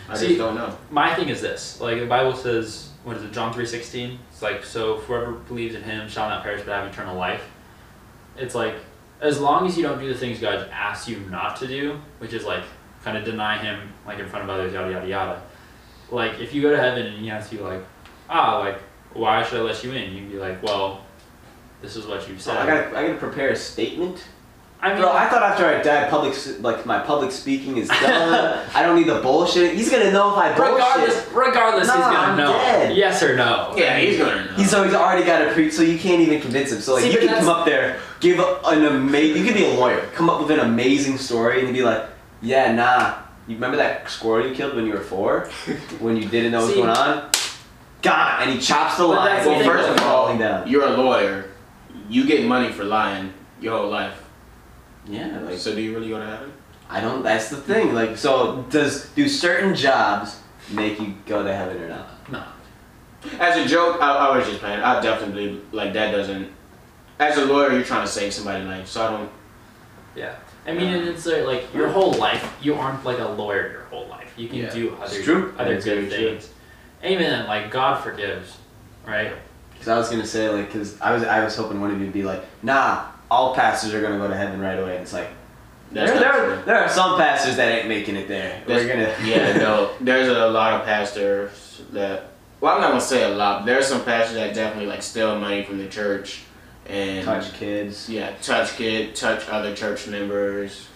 I 0.09 0.15
See- 0.17 0.27
just 0.27 0.39
don't 0.39 0.55
know. 0.55 0.77
my 0.89 1.13
thing 1.15 1.29
is 1.29 1.41
this 1.41 1.79
like 1.81 1.99
the 1.99 2.05
bible 2.05 2.33
says 2.35 2.89
what 3.03 3.17
is 3.17 3.23
it 3.23 3.31
john 3.31 3.53
3.16 3.53 4.17
it's 4.31 4.41
like 4.41 4.63
so 4.63 4.97
whoever 4.97 5.31
believes 5.31 5.75
in 5.75 5.83
him 5.83 6.07
shall 6.07 6.29
not 6.29 6.43
perish 6.43 6.61
but 6.65 6.73
have 6.73 6.91
eternal 6.91 7.15
life. 7.15 7.43
It's 8.37 8.55
like 8.55 8.75
as 9.19 9.39
long 9.39 9.67
as 9.67 9.77
you 9.77 9.83
don't 9.83 9.99
do 9.99 10.07
the 10.07 10.17
things 10.17 10.39
god 10.39 10.69
asks 10.71 11.07
you 11.07 11.19
not 11.29 11.55
to 11.57 11.67
do 11.67 11.99
which 12.19 12.33
is 12.33 12.43
like 12.43 12.63
kind 13.03 13.17
of 13.17 13.25
deny 13.25 13.57
him 13.57 13.91
like 14.05 14.19
in 14.19 14.27
front 14.27 14.43
of 14.43 14.49
others 14.49 14.73
yada 14.73 14.91
yada 14.91 15.07
yada. 15.07 15.41
Like 16.09 16.39
if 16.39 16.53
you 16.53 16.61
go 16.61 16.71
to 16.71 16.77
heaven 16.77 17.05
and 17.07 17.17
he 17.17 17.29
asks 17.29 17.51
you 17.51 17.59
like 17.61 17.83
ah 18.29 18.59
like 18.59 18.79
why 19.13 19.43
should 19.43 19.59
i 19.59 19.61
let 19.63 19.83
you 19.83 19.91
in? 19.91 20.13
You'd 20.13 20.31
be 20.31 20.37
like 20.37 20.61
well 20.63 21.03
this 21.81 21.95
is 21.95 22.05
what 22.05 22.27
you 22.29 22.37
So 22.37 22.51
said. 22.53 22.57
I 22.57 22.65
gotta, 22.67 22.97
I 22.97 23.07
gotta 23.07 23.19
prepare 23.19 23.49
a 23.49 23.55
statement. 23.55 24.23
I 24.83 24.93
mean 24.93 25.01
Bro, 25.01 25.11
I 25.11 25.29
thought 25.29 25.43
after 25.43 25.65
I 25.65 25.79
died, 25.83 26.09
public, 26.09 26.35
like 26.61 26.85
my 26.87 26.99
public 26.99 27.31
speaking 27.31 27.77
is 27.77 27.87
done. 27.87 28.67
I 28.75 28.81
don't 28.81 28.95
need 28.95 29.07
the 29.07 29.19
bullshit. 29.21 29.75
He's 29.75 29.91
gonna 29.91 30.11
know 30.11 30.31
if 30.31 30.37
I 30.37 30.55
bullshit. 30.57 30.73
regardless 30.73 31.27
regardless 31.31 31.87
he's 31.87 31.95
gonna 31.95 32.17
I'm 32.17 32.37
know 32.37 32.51
dead. 32.53 32.97
yes 32.97 33.21
or 33.21 33.35
no 33.35 33.73
Yeah, 33.77 33.99
he's 33.99 34.17
gonna 34.17 34.45
know. 34.45 34.53
He's 34.55 34.71
so 34.71 34.83
he's 34.83 34.95
already 34.95 35.23
got 35.23 35.47
a 35.47 35.53
pre, 35.53 35.69
so 35.69 35.83
you 35.83 35.99
can't 35.99 36.21
even 36.21 36.41
convince 36.41 36.71
him. 36.71 36.81
So 36.81 36.93
like 36.95 37.03
See, 37.03 37.11
you 37.13 37.19
can 37.19 37.27
come 37.29 37.47
up 37.49 37.65
there, 37.65 37.99
give 38.21 38.39
a, 38.39 38.59
an 38.65 38.83
amazing. 38.85 39.37
You 39.37 39.45
could 39.45 39.53
be 39.55 39.65
a 39.65 39.73
lawyer, 39.75 40.01
come 40.15 40.29
up 40.31 40.41
with 40.41 40.49
an 40.49 40.59
amazing 40.61 41.17
story, 41.19 41.63
and 41.63 41.73
be 41.73 41.83
like, 41.83 42.05
yeah, 42.41 42.71
nah. 42.73 43.17
You 43.47 43.55
remember 43.55 43.77
that 43.77 44.09
squirrel 44.09 44.47
you 44.47 44.55
killed 44.55 44.75
when 44.75 44.85
you 44.87 44.93
were 44.93 45.01
four, 45.01 45.41
when 45.99 46.15
you 46.17 46.27
didn't 46.27 46.53
know 46.53 46.59
what 46.61 46.67
was 46.67 46.75
going 46.75 46.89
on? 46.89 47.29
Gone, 48.01 48.41
and 48.41 48.49
he 48.51 48.57
chops 48.59 48.97
the 48.97 49.03
But 49.07 49.15
line. 49.15 49.45
well, 49.45 49.63
first 49.63 49.89
of 49.89 50.07
all, 50.07 50.35
down. 50.37 50.67
you're 50.67 50.85
a 50.85 50.91
lawyer. 50.97 51.51
You 52.09 52.25
get 52.25 52.45
money 52.45 52.71
for 52.71 52.83
lying 52.83 53.31
your 53.59 53.77
whole 53.77 53.89
life. 53.91 54.20
Yeah, 55.07 55.39
like 55.39 55.57
So 55.57 55.73
do 55.75 55.81
you 55.81 55.93
really 55.93 56.09
go 56.09 56.19
to 56.19 56.25
heaven? 56.25 56.51
I 56.89 56.99
don't. 57.01 57.23
That's 57.23 57.49
the 57.49 57.57
thing. 57.57 57.93
Like, 57.93 58.17
so 58.17 58.63
does 58.69 59.07
do 59.09 59.27
certain 59.27 59.75
jobs 59.75 60.39
make 60.71 60.99
you 60.99 61.15
go 61.25 61.43
to 61.43 61.53
heaven 61.53 61.81
or 61.81 61.87
not? 61.89 62.07
no 62.31 62.43
As 63.39 63.57
a 63.57 63.67
joke, 63.67 64.01
I, 64.01 64.27
I 64.27 64.37
was 64.37 64.45
just 64.47 64.59
playing. 64.59 64.79
I 64.81 65.01
definitely 65.01 65.61
like 65.71 65.93
that 65.93 66.11
doesn't. 66.11 66.49
As 67.19 67.37
a 67.37 67.45
lawyer, 67.45 67.71
you're 67.71 67.83
trying 67.83 68.05
to 68.05 68.11
save 68.11 68.33
somebody's 68.33 68.67
life, 68.67 68.87
so 68.87 69.05
I 69.05 69.11
don't. 69.11 69.29
Yeah, 70.15 70.35
I 70.67 70.73
mean, 70.73 70.87
and 70.93 71.07
it's 71.07 71.25
uh, 71.25 71.43
like 71.47 71.73
your 71.73 71.87
whole 71.87 72.11
life. 72.13 72.57
You 72.61 72.73
aren't 72.75 73.05
like 73.05 73.19
a 73.19 73.27
lawyer 73.29 73.71
your 73.71 73.83
whole 73.85 74.07
life. 74.07 74.33
You 74.37 74.47
can 74.49 74.57
Yeah. 74.57 74.69
do 74.73 74.93
It's 75.01 75.13
other 75.13 75.23
true. 75.23 75.53
other 75.57 75.73
It's 75.73 75.85
good 75.85 76.09
very 76.09 76.23
true. 76.23 76.29
things. 76.31 76.49
And 77.01 77.13
even 77.13 77.25
then, 77.31 77.47
like 77.47 77.71
God 77.71 78.03
forgives, 78.03 78.57
right? 79.07 79.31
Because 79.71 79.87
I 79.87 79.97
was 79.97 80.09
gonna 80.09 80.25
say 80.27 80.49
like, 80.49 80.67
because 80.67 80.99
I 80.99 81.13
was 81.13 81.23
I 81.23 81.43
was 81.43 81.55
hoping 81.55 81.79
one 81.79 81.91
of 81.91 81.99
you 81.99 82.05
would 82.05 82.13
be 82.13 82.23
like, 82.23 82.43
nah, 82.63 83.05
all 83.31 83.55
pastors 83.55 83.93
are 83.93 84.01
gonna 84.01 84.17
go 84.17 84.27
to 84.27 84.35
heaven 84.35 84.59
right 84.59 84.77
away. 84.77 84.95
And 84.97 85.03
it's 85.03 85.13
like 85.13 85.29
there, 85.91 86.07
there, 86.07 86.61
there 86.63 86.83
are 86.83 86.89
some 86.89 87.17
pastors 87.17 87.55
that 87.55 87.67
ain't 87.69 87.87
making 87.87 88.15
it 88.17 88.27
there. 88.27 88.61
That's- 88.67 88.85
We're 88.85 88.93
gonna 88.93 89.15
yeah, 89.27 89.57
no. 89.57 89.91
There's 90.01 90.27
a 90.27 90.47
lot 90.49 90.73
of 90.73 90.85
pastors 90.85 91.81
that. 91.91 92.27
Well, 92.59 92.75
I'm 92.75 92.81
not 92.81 92.89
gonna 92.89 93.01
say 93.01 93.23
a 93.23 93.33
lot. 93.35 93.61
But 93.61 93.65
there's 93.67 93.87
some 93.87 94.03
pastors 94.03 94.35
that 94.35 94.53
definitely 94.53 94.87
like 94.87 95.01
steal 95.01 95.39
money 95.39 95.63
from 95.63 95.77
the 95.79 95.87
church, 95.87 96.41
and 96.87 97.25
touch 97.25 97.53
kids. 97.53 98.09
Yeah, 98.09 98.33
touch 98.41 98.75
kid, 98.75 99.15
touch 99.15 99.47
other 99.49 99.73
church 99.75 100.07
members. 100.07 100.87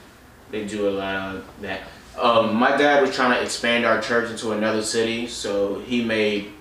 They 0.51 0.65
do 0.65 0.89
a 0.89 0.91
lot 0.91 1.35
of 1.35 1.45
that. 1.61 1.81
Um, 2.19 2.55
my 2.55 2.77
dad 2.77 3.01
was 3.01 3.15
trying 3.15 3.31
to 3.37 3.41
expand 3.41 3.85
our 3.85 3.99
church 4.01 4.29
into 4.29 4.51
another 4.51 4.81
city, 4.83 5.27
so 5.27 5.79
he 5.79 6.03
made 6.03 6.51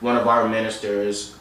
one 0.00 0.16
of 0.16 0.28
our 0.28 0.48
ministers 0.48 1.35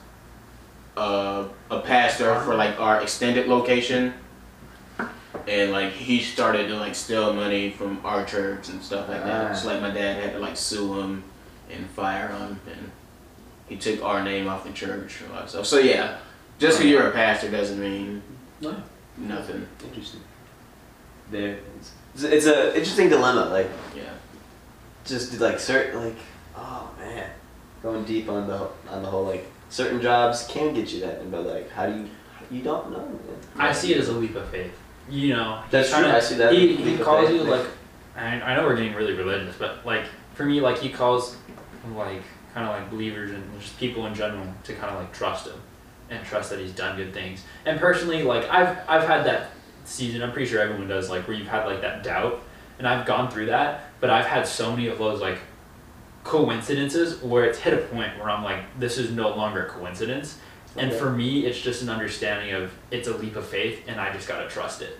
uh, 0.97 1.47
a 1.69 1.79
pastor 1.81 2.39
for 2.41 2.55
like 2.55 2.79
our 2.79 3.01
extended 3.01 3.47
location, 3.47 4.13
and 5.47 5.71
like 5.71 5.91
he 5.91 6.21
started 6.21 6.67
to 6.67 6.75
like 6.75 6.95
steal 6.95 7.33
money 7.33 7.71
from 7.71 7.99
our 8.05 8.25
church 8.25 8.69
and 8.69 8.81
stuff 8.81 9.09
like 9.09 9.23
that. 9.23 9.51
Ah. 9.51 9.53
So 9.53 9.67
like 9.67 9.81
my 9.81 9.91
dad 9.91 10.21
had 10.21 10.33
to 10.33 10.39
like 10.39 10.57
sue 10.57 10.99
him 10.99 11.23
and 11.71 11.89
fire 11.91 12.29
him, 12.29 12.59
and 12.71 12.91
he 13.67 13.75
took 13.77 14.03
our 14.03 14.23
name 14.23 14.47
off 14.47 14.63
the 14.63 14.71
church 14.71 15.21
and 15.21 15.31
all 15.31 15.39
that 15.39 15.49
stuff. 15.49 15.65
So 15.65 15.79
yeah, 15.79 16.17
just 16.59 16.77
because 16.79 16.91
you're 16.91 17.07
a 17.09 17.11
pastor 17.11 17.49
doesn't 17.51 17.79
mean 17.79 18.21
No. 18.61 18.75
nothing. 19.17 19.67
Interesting. 19.83 20.21
There, 21.31 21.57
it's, 22.13 22.23
it's 22.23 22.45
a 22.45 22.69
interesting 22.69 23.09
dilemma. 23.09 23.45
Like, 23.49 23.67
Yeah. 23.95 24.03
just 25.05 25.39
like 25.39 25.59
certain 25.59 26.05
like 26.05 26.15
oh 26.55 26.89
man, 26.99 27.29
going 27.83 28.05
deep 28.05 28.29
on 28.29 28.47
the 28.47 28.69
on 28.89 29.01
the 29.03 29.09
whole 29.09 29.25
like 29.25 29.45
certain 29.69 30.01
jobs 30.01 30.45
can 30.47 30.73
get 30.73 30.91
you 30.93 31.01
that, 31.01 31.29
but 31.31 31.45
like 31.45 31.69
how 31.71 31.87
do 31.87 31.97
you 31.97 32.09
you 32.51 32.61
don't 32.61 32.91
know. 32.91 32.99
Man. 32.99 33.19
I 33.57 33.71
see 33.71 33.93
it 33.93 33.97
as 33.99 34.09
a 34.09 34.13
leap 34.13 34.35
of 34.35 34.47
faith. 34.49 34.71
You 35.09 35.33
know, 35.35 35.63
That's 35.71 35.89
trying 35.89 36.03
true, 36.03 36.11
to- 36.11 36.17
I 36.17 36.19
see 36.19 36.35
that 36.35 36.53
He, 36.53 36.75
he 36.75 36.97
calls 36.97 37.29
you 37.31 37.41
like, 37.43 37.65
I, 38.15 38.39
I 38.39 38.55
know 38.55 38.65
we're 38.65 38.75
getting 38.75 38.93
really 38.93 39.13
religious, 39.13 39.55
but 39.57 39.83
like 39.85 40.03
for 40.35 40.45
me, 40.45 40.61
like 40.61 40.77
he 40.77 40.89
calls 40.89 41.37
like 41.95 42.21
kind 42.53 42.67
of 42.67 42.75
like 42.75 42.89
believers 42.91 43.31
and 43.31 43.59
just 43.59 43.77
people 43.79 44.05
in 44.05 44.13
general 44.13 44.45
to 44.63 44.73
kind 44.73 44.93
of 44.93 44.99
like 44.99 45.11
trust 45.13 45.47
him 45.47 45.59
and 46.09 46.23
trust 46.25 46.51
that 46.51 46.59
he's 46.59 46.71
done 46.71 46.95
good 46.97 47.13
things. 47.13 47.43
And 47.65 47.79
personally, 47.79 48.21
like 48.23 48.47
I've 48.49 48.77
I've 48.87 49.07
had 49.07 49.25
that 49.25 49.49
season. 49.85 50.21
I'm 50.21 50.31
pretty 50.31 50.49
sure 50.49 50.61
everyone 50.61 50.87
does. 50.87 51.09
Like 51.09 51.27
where 51.27 51.35
you've 51.35 51.47
had 51.47 51.65
like 51.65 51.81
that 51.81 52.03
doubt, 52.03 52.41
and 52.77 52.87
I've 52.87 53.05
gone 53.07 53.29
through 53.31 53.47
that. 53.47 53.85
But 53.99 54.09
I've 54.11 54.25
had 54.25 54.47
so 54.47 54.69
many 54.71 54.87
of 54.87 54.97
those 54.99 55.19
like 55.19 55.39
coincidences 56.25 57.21
where 57.21 57.45
it's 57.45 57.59
hit 57.59 57.73
a 57.73 57.77
point 57.77 58.17
where 58.19 58.29
I'm 58.29 58.43
like, 58.43 58.77
this 58.79 58.97
is 58.97 59.11
no 59.11 59.29
longer 59.29 59.67
a 59.67 59.69
coincidence. 59.69 60.37
And 60.75 60.91
for 60.91 61.09
me, 61.09 61.45
it's 61.45 61.61
just 61.61 61.83
an 61.83 61.89
understanding 61.89 62.53
of 62.53 62.73
it's 62.91 63.07
a 63.07 63.15
leap 63.15 63.37
of 63.37 63.45
faith, 63.45 63.83
and 63.87 64.01
I 64.01 64.11
just 64.11 64.27
gotta 64.27 64.49
trust 64.49 64.81
it. 64.81 64.97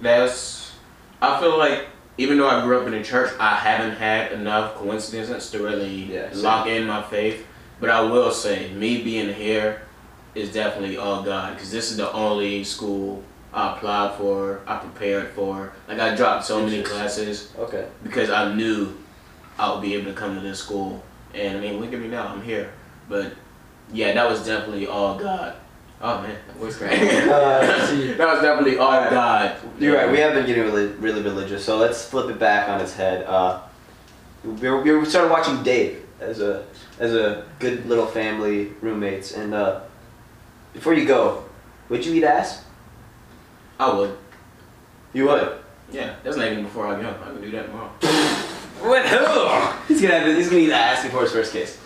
That's. 0.00 0.72
I 1.20 1.38
feel 1.40 1.58
like 1.58 1.86
even 2.16 2.38
though 2.38 2.48
I 2.48 2.62
grew 2.62 2.80
up 2.80 2.86
in 2.86 2.92
the 2.92 3.02
church, 3.02 3.30
I 3.38 3.56
haven't 3.56 3.96
had 3.96 4.32
enough 4.32 4.74
coincidences 4.76 5.50
to 5.50 5.62
really 5.62 6.14
Yeah, 6.14 6.32
same. 6.32 6.42
lock 6.42 6.66
in 6.66 6.86
my 6.86 7.02
faith. 7.02 7.44
But 7.78 7.90
I 7.90 8.00
will 8.00 8.30
say, 8.30 8.72
me 8.72 9.02
being 9.02 9.34
here 9.34 9.82
is 10.34 10.50
definitely 10.52 10.96
all 10.96 11.22
God, 11.22 11.54
because 11.54 11.70
this 11.70 11.90
is 11.90 11.98
the 11.98 12.10
only 12.12 12.64
school 12.64 13.22
I 13.52 13.76
applied 13.76 14.14
for, 14.16 14.60
I 14.66 14.76
prepared 14.78 15.28
for. 15.30 15.72
Like 15.88 15.98
I 15.98 16.14
dropped 16.14 16.44
so 16.46 16.62
many 16.64 16.82
classes 16.82 17.52
Okay. 17.58 17.86
because 18.02 18.30
I 18.30 18.54
knew 18.54 18.96
I 19.58 19.72
would 19.72 19.82
be 19.82 19.94
able 19.94 20.06
to 20.06 20.12
come 20.12 20.34
to 20.34 20.40
this 20.40 20.58
school. 20.58 21.02
And 21.34 21.58
I 21.58 21.60
mean, 21.60 21.80
look 21.80 21.92
at 21.92 22.00
me 22.00 22.08
now, 22.08 22.28
I'm 22.28 22.42
here. 22.42 22.72
But 23.08 23.34
yeah, 23.92 24.12
that 24.12 24.28
was 24.28 24.44
definitely 24.44 24.86
all 24.86 25.18
God. 25.18 25.56
Oh 26.00 26.20
man, 26.20 26.36
that 26.46 26.58
was 26.58 26.76
great. 26.78 26.92
Uh, 27.00 27.86
see. 27.86 28.12
that 28.12 28.28
was 28.28 28.42
definitely 28.42 28.78
all. 28.78 28.90
God. 29.10 29.56
You're 29.78 29.96
right. 29.96 30.10
We 30.10 30.18
have 30.18 30.34
been 30.34 30.46
getting 30.46 30.64
really, 30.64 30.86
really 30.86 31.22
religious, 31.22 31.64
so 31.64 31.78
let's 31.78 32.06
flip 32.06 32.28
it 32.28 32.38
back 32.38 32.68
on 32.68 32.80
its 32.80 32.94
head. 32.94 33.24
Uh, 33.26 33.62
we, 34.44 34.70
we 34.70 35.04
started 35.06 35.30
watching 35.30 35.62
Dave 35.62 36.04
as 36.20 36.40
a 36.40 36.66
as 36.98 37.14
a 37.14 37.46
good 37.58 37.86
little 37.86 38.06
family 38.06 38.72
roommates, 38.82 39.32
and 39.32 39.54
uh, 39.54 39.80
before 40.74 40.92
you 40.92 41.06
go, 41.06 41.44
would 41.88 42.04
you 42.04 42.14
eat 42.14 42.24
ass? 42.24 42.64
I 43.78 43.92
would. 43.94 44.16
You 45.12 45.26
would. 45.26 45.58
Yeah, 45.90 46.16
that's 46.22 46.36
not 46.36 46.50
even 46.50 46.64
before 46.64 46.86
I 46.86 47.00
go. 47.00 47.08
I 47.08 47.32
can 47.32 47.40
do 47.40 47.50
that 47.52 47.66
tomorrow. 47.66 47.92
What? 48.80 49.06
who? 49.06 49.92
He's 49.94 50.00
gonna 50.02 50.20
have, 50.20 50.36
he's 50.36 50.48
gonna 50.48 50.60
eat 50.62 50.72
ass 50.72 51.02
before 51.04 51.22
his 51.22 51.32
first 51.32 51.52
kiss. 51.52 51.78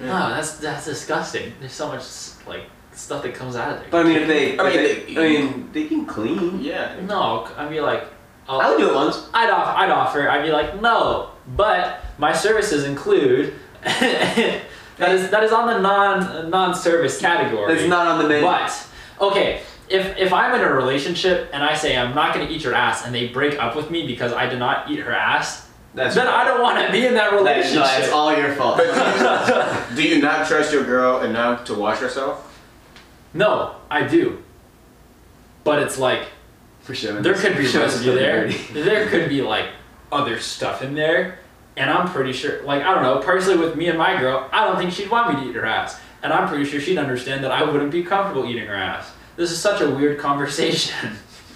Oh, 0.00 0.04
that's 0.04 0.58
that's 0.58 0.84
disgusting. 0.84 1.52
There's 1.60 1.72
so 1.72 1.88
much 1.88 2.02
like 2.46 2.62
stuff 2.92 3.22
that 3.22 3.34
comes 3.34 3.56
out 3.56 3.72
of 3.72 3.80
there. 3.80 3.88
But 3.90 4.06
I 4.06 4.08
mean, 4.08 4.16
if 4.18 4.28
they, 4.28 4.58
I 4.58 4.62
mean, 4.62 4.72
if 4.78 5.06
they, 5.06 5.14
they- 5.14 5.38
I 5.38 5.40
mean, 5.42 5.70
they 5.72 5.84
can 5.84 6.06
clean. 6.06 6.60
Yeah. 6.60 6.96
no, 7.04 7.48
I'd 7.56 7.70
be 7.70 7.80
like, 7.80 8.04
oh, 8.48 8.58
I 8.58 8.70
would 8.70 8.78
do 8.78 8.90
it 8.90 8.94
once. 8.94 9.28
I'd 9.34 9.50
offer, 9.50 9.76
I'd 9.78 9.90
offer. 9.90 10.28
I'd 10.28 10.42
be 10.44 10.50
like, 10.52 10.80
no, 10.80 11.30
but 11.56 12.00
my 12.18 12.32
services 12.32 12.84
include. 12.84 13.54
that 13.82 14.62
is 15.10 15.30
that 15.30 15.42
is 15.44 15.52
on 15.52 15.66
the 15.68 15.78
non 15.78 16.50
non 16.50 16.74
service 16.74 17.20
category. 17.20 17.72
It's 17.74 17.88
not 17.88 18.06
on 18.06 18.22
the 18.22 18.28
menu. 18.28 18.44
But 18.44 18.86
okay, 19.20 19.62
if 19.88 20.16
if 20.16 20.32
I'm 20.32 20.54
in 20.54 20.60
a 20.66 20.72
relationship 20.72 21.50
and 21.52 21.62
I 21.62 21.74
say 21.74 21.96
I'm 21.96 22.14
not 22.14 22.34
going 22.34 22.46
to 22.46 22.52
eat 22.52 22.62
your 22.64 22.74
ass 22.74 23.04
and 23.06 23.14
they 23.14 23.28
break 23.28 23.58
up 23.62 23.76
with 23.76 23.90
me 23.90 24.06
because 24.06 24.32
I 24.32 24.46
did 24.46 24.58
not 24.58 24.90
eat 24.90 24.98
her 25.00 25.12
ass, 25.12 25.67
That's 25.98 26.14
then 26.14 26.26
I 26.28 26.44
don't 26.44 26.62
want 26.62 26.84
to 26.86 26.92
be 26.92 27.06
in 27.06 27.14
that 27.14 27.30
That 27.30 27.58
is, 27.58 27.74
relationship. 27.74 27.82
no, 27.98 27.98
it's 28.04 28.12
all 28.12 28.36
your 28.36 28.54
fault. 28.54 28.78
Do 29.96 30.02
you 30.02 30.22
not 30.22 30.46
trust 30.46 30.72
your 30.72 30.84
girl 30.84 31.22
enough 31.22 31.64
to 31.66 31.74
wash 31.74 31.98
herself? 31.98 32.44
no, 33.34 33.74
I 33.90 34.02
do. 34.06 34.42
But 35.64 35.80
it's 35.82 35.98
like 35.98 36.22
For 36.80 36.94
sure. 36.94 37.20
there 37.20 37.34
could 37.34 37.56
be 37.58 37.66
For 37.66 37.80
residue 37.80 38.14
there. 38.14 38.48
There 38.72 39.08
could 39.08 39.28
be 39.28 39.42
like 39.42 39.66
other 40.10 40.38
stuff 40.38 40.80
in 40.82 40.94
there, 40.94 41.40
and 41.76 41.90
I'm 41.90 42.08
pretty 42.08 42.32
sure. 42.32 42.62
Like 42.62 42.82
I 42.82 42.94
don't 42.94 43.02
know. 43.02 43.18
Personally, 43.20 43.58
with 43.58 43.76
me 43.76 43.88
and 43.88 43.98
my 43.98 44.18
girl, 44.18 44.48
I 44.52 44.64
don't 44.64 44.78
think 44.78 44.92
she'd 44.92 45.10
want 45.10 45.34
me 45.34 45.42
to 45.44 45.50
eat 45.50 45.54
her 45.56 45.66
ass, 45.66 46.00
and 46.22 46.32
I'm 46.32 46.48
pretty 46.48 46.64
sure 46.64 46.80
she'd 46.80 46.96
understand 46.98 47.44
that 47.44 47.50
I 47.52 47.62
wouldn't 47.64 47.90
be 47.92 48.02
comfortable 48.02 48.48
eating 48.48 48.66
her 48.66 48.74
ass. 48.74 49.10
This 49.36 49.50
is 49.50 49.60
such 49.60 49.80
a 49.82 49.90
weird 49.90 50.18
conversation. 50.18 51.10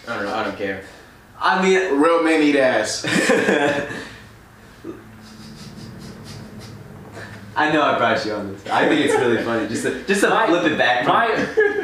I 0.09 0.17
don't 0.17 0.25
know. 0.27 0.35
I 0.35 0.45
don't 0.45 0.59
care. 0.59 0.83
I 1.41 1.63
mean, 1.63 2.01
Real 2.01 2.23
men 2.23 2.43
eat 2.43 2.57
ass. 2.57 3.03
I 7.55 7.71
know 7.73 7.83
I 7.83 7.99
brought 7.99 8.25
you 8.25 8.33
on 8.33 8.53
this. 8.53 8.67
I 8.67 8.89
think 8.89 9.05
it's 9.05 9.15
really 9.15 9.43
funny. 9.43 9.69
Just 9.69 9.83
to, 9.83 10.03
just 10.05 10.23
to 10.23 10.31
My- 10.31 10.47
flip 10.47 10.65
it 10.65 10.79
back. 10.79 11.05
From, 11.05 11.13
My, 11.15 11.29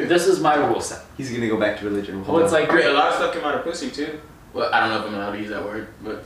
this 0.05 0.27
is 0.27 0.39
my 0.39 0.55
rule 0.55 0.81
set. 0.81 1.01
he's 1.17 1.31
gonna 1.31 1.47
go 1.47 1.59
back 1.59 1.77
to 1.79 1.85
religion. 1.85 2.25
Well, 2.25 2.39
it's 2.43 2.51
like 2.53 2.71
I 2.71 2.75
mean, 2.75 2.87
a 2.87 2.91
lot 2.93 3.09
of 3.09 3.15
stuff 3.15 3.33
came 3.33 3.43
out 3.43 3.55
of 3.55 3.63
pussy 3.63 3.89
too. 3.91 4.19
Well, 4.53 4.73
I 4.73 4.79
don't 4.79 4.89
know 4.89 4.99
if 5.01 5.05
I'm 5.07 5.13
allowed 5.13 5.31
to 5.33 5.39
use 5.39 5.49
that 5.49 5.63
word, 5.63 5.87
but 6.03 6.23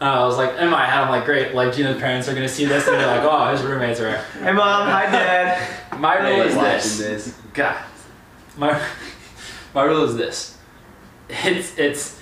Uh, 0.00 0.04
I 0.04 0.24
was 0.24 0.36
like, 0.38 0.56
in 0.58 0.68
my 0.70 0.86
head, 0.86 1.00
I'm 1.02 1.10
like, 1.10 1.24
great. 1.26 1.54
Like 1.54 1.74
Gina's 1.74 1.98
parents 2.00 2.28
are 2.28 2.34
gonna 2.34 2.48
see 2.48 2.64
this 2.64 2.86
and 2.88 2.96
they're 2.98 3.06
like, 3.06 3.22
oh, 3.22 3.52
his 3.52 3.62
roommates 3.62 4.00
are. 4.00 4.16
hey 4.42 4.52
mom, 4.52 4.88
hi 4.88 5.04
dad. 5.10 5.68
My 6.00 6.16
rule 6.16 6.42
Hey, 6.42 6.76
is 6.76 6.98
this. 6.98 6.98
this. 7.26 7.38
God, 7.52 7.76
my 8.56 8.80
my 9.74 9.82
rule 9.84 10.04
is 10.04 10.16
this. 10.16 10.56
It's 11.28 11.78
it's 11.78 12.20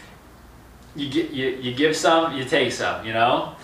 you 0.96 1.08
get 1.08 1.30
you, 1.30 1.46
you 1.62 1.74
give 1.74 1.96
some, 1.96 2.34
you 2.36 2.44
take 2.44 2.72
some. 2.72 3.06
You 3.06 3.12
know, 3.12 3.54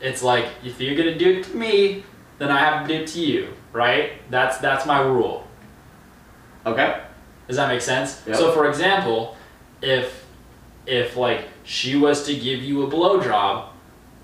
it's 0.00 0.22
like 0.22 0.46
if 0.64 0.80
you're 0.80 0.96
gonna 0.96 1.16
do 1.16 1.38
it 1.38 1.44
to 1.44 1.56
me, 1.56 2.04
then 2.38 2.50
I 2.50 2.58
have 2.58 2.86
to 2.86 2.94
do 2.96 3.02
it 3.02 3.06
to 3.08 3.20
you, 3.20 3.48
right? 3.72 4.12
That's 4.30 4.58
that's 4.58 4.86
my 4.86 5.00
rule. 5.00 5.46
Okay. 6.66 7.00
Does 7.46 7.56
that 7.56 7.68
make 7.68 7.80
sense? 7.82 8.22
Yep. 8.26 8.36
So 8.36 8.52
for 8.52 8.68
example, 8.68 9.36
if 9.82 10.24
if 10.86 11.16
like 11.16 11.46
she 11.64 11.96
was 11.96 12.24
to 12.26 12.34
give 12.34 12.62
you 12.62 12.82
a 12.82 12.90
blowjob, 12.90 13.68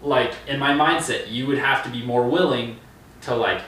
like 0.03 0.33
in 0.47 0.59
my 0.59 0.73
mindset, 0.73 1.31
you 1.31 1.47
would 1.47 1.59
have 1.59 1.83
to 1.85 1.91
be 1.91 2.03
more 2.03 2.27
willing 2.29 2.79
to 3.23 3.35
like 3.35 3.61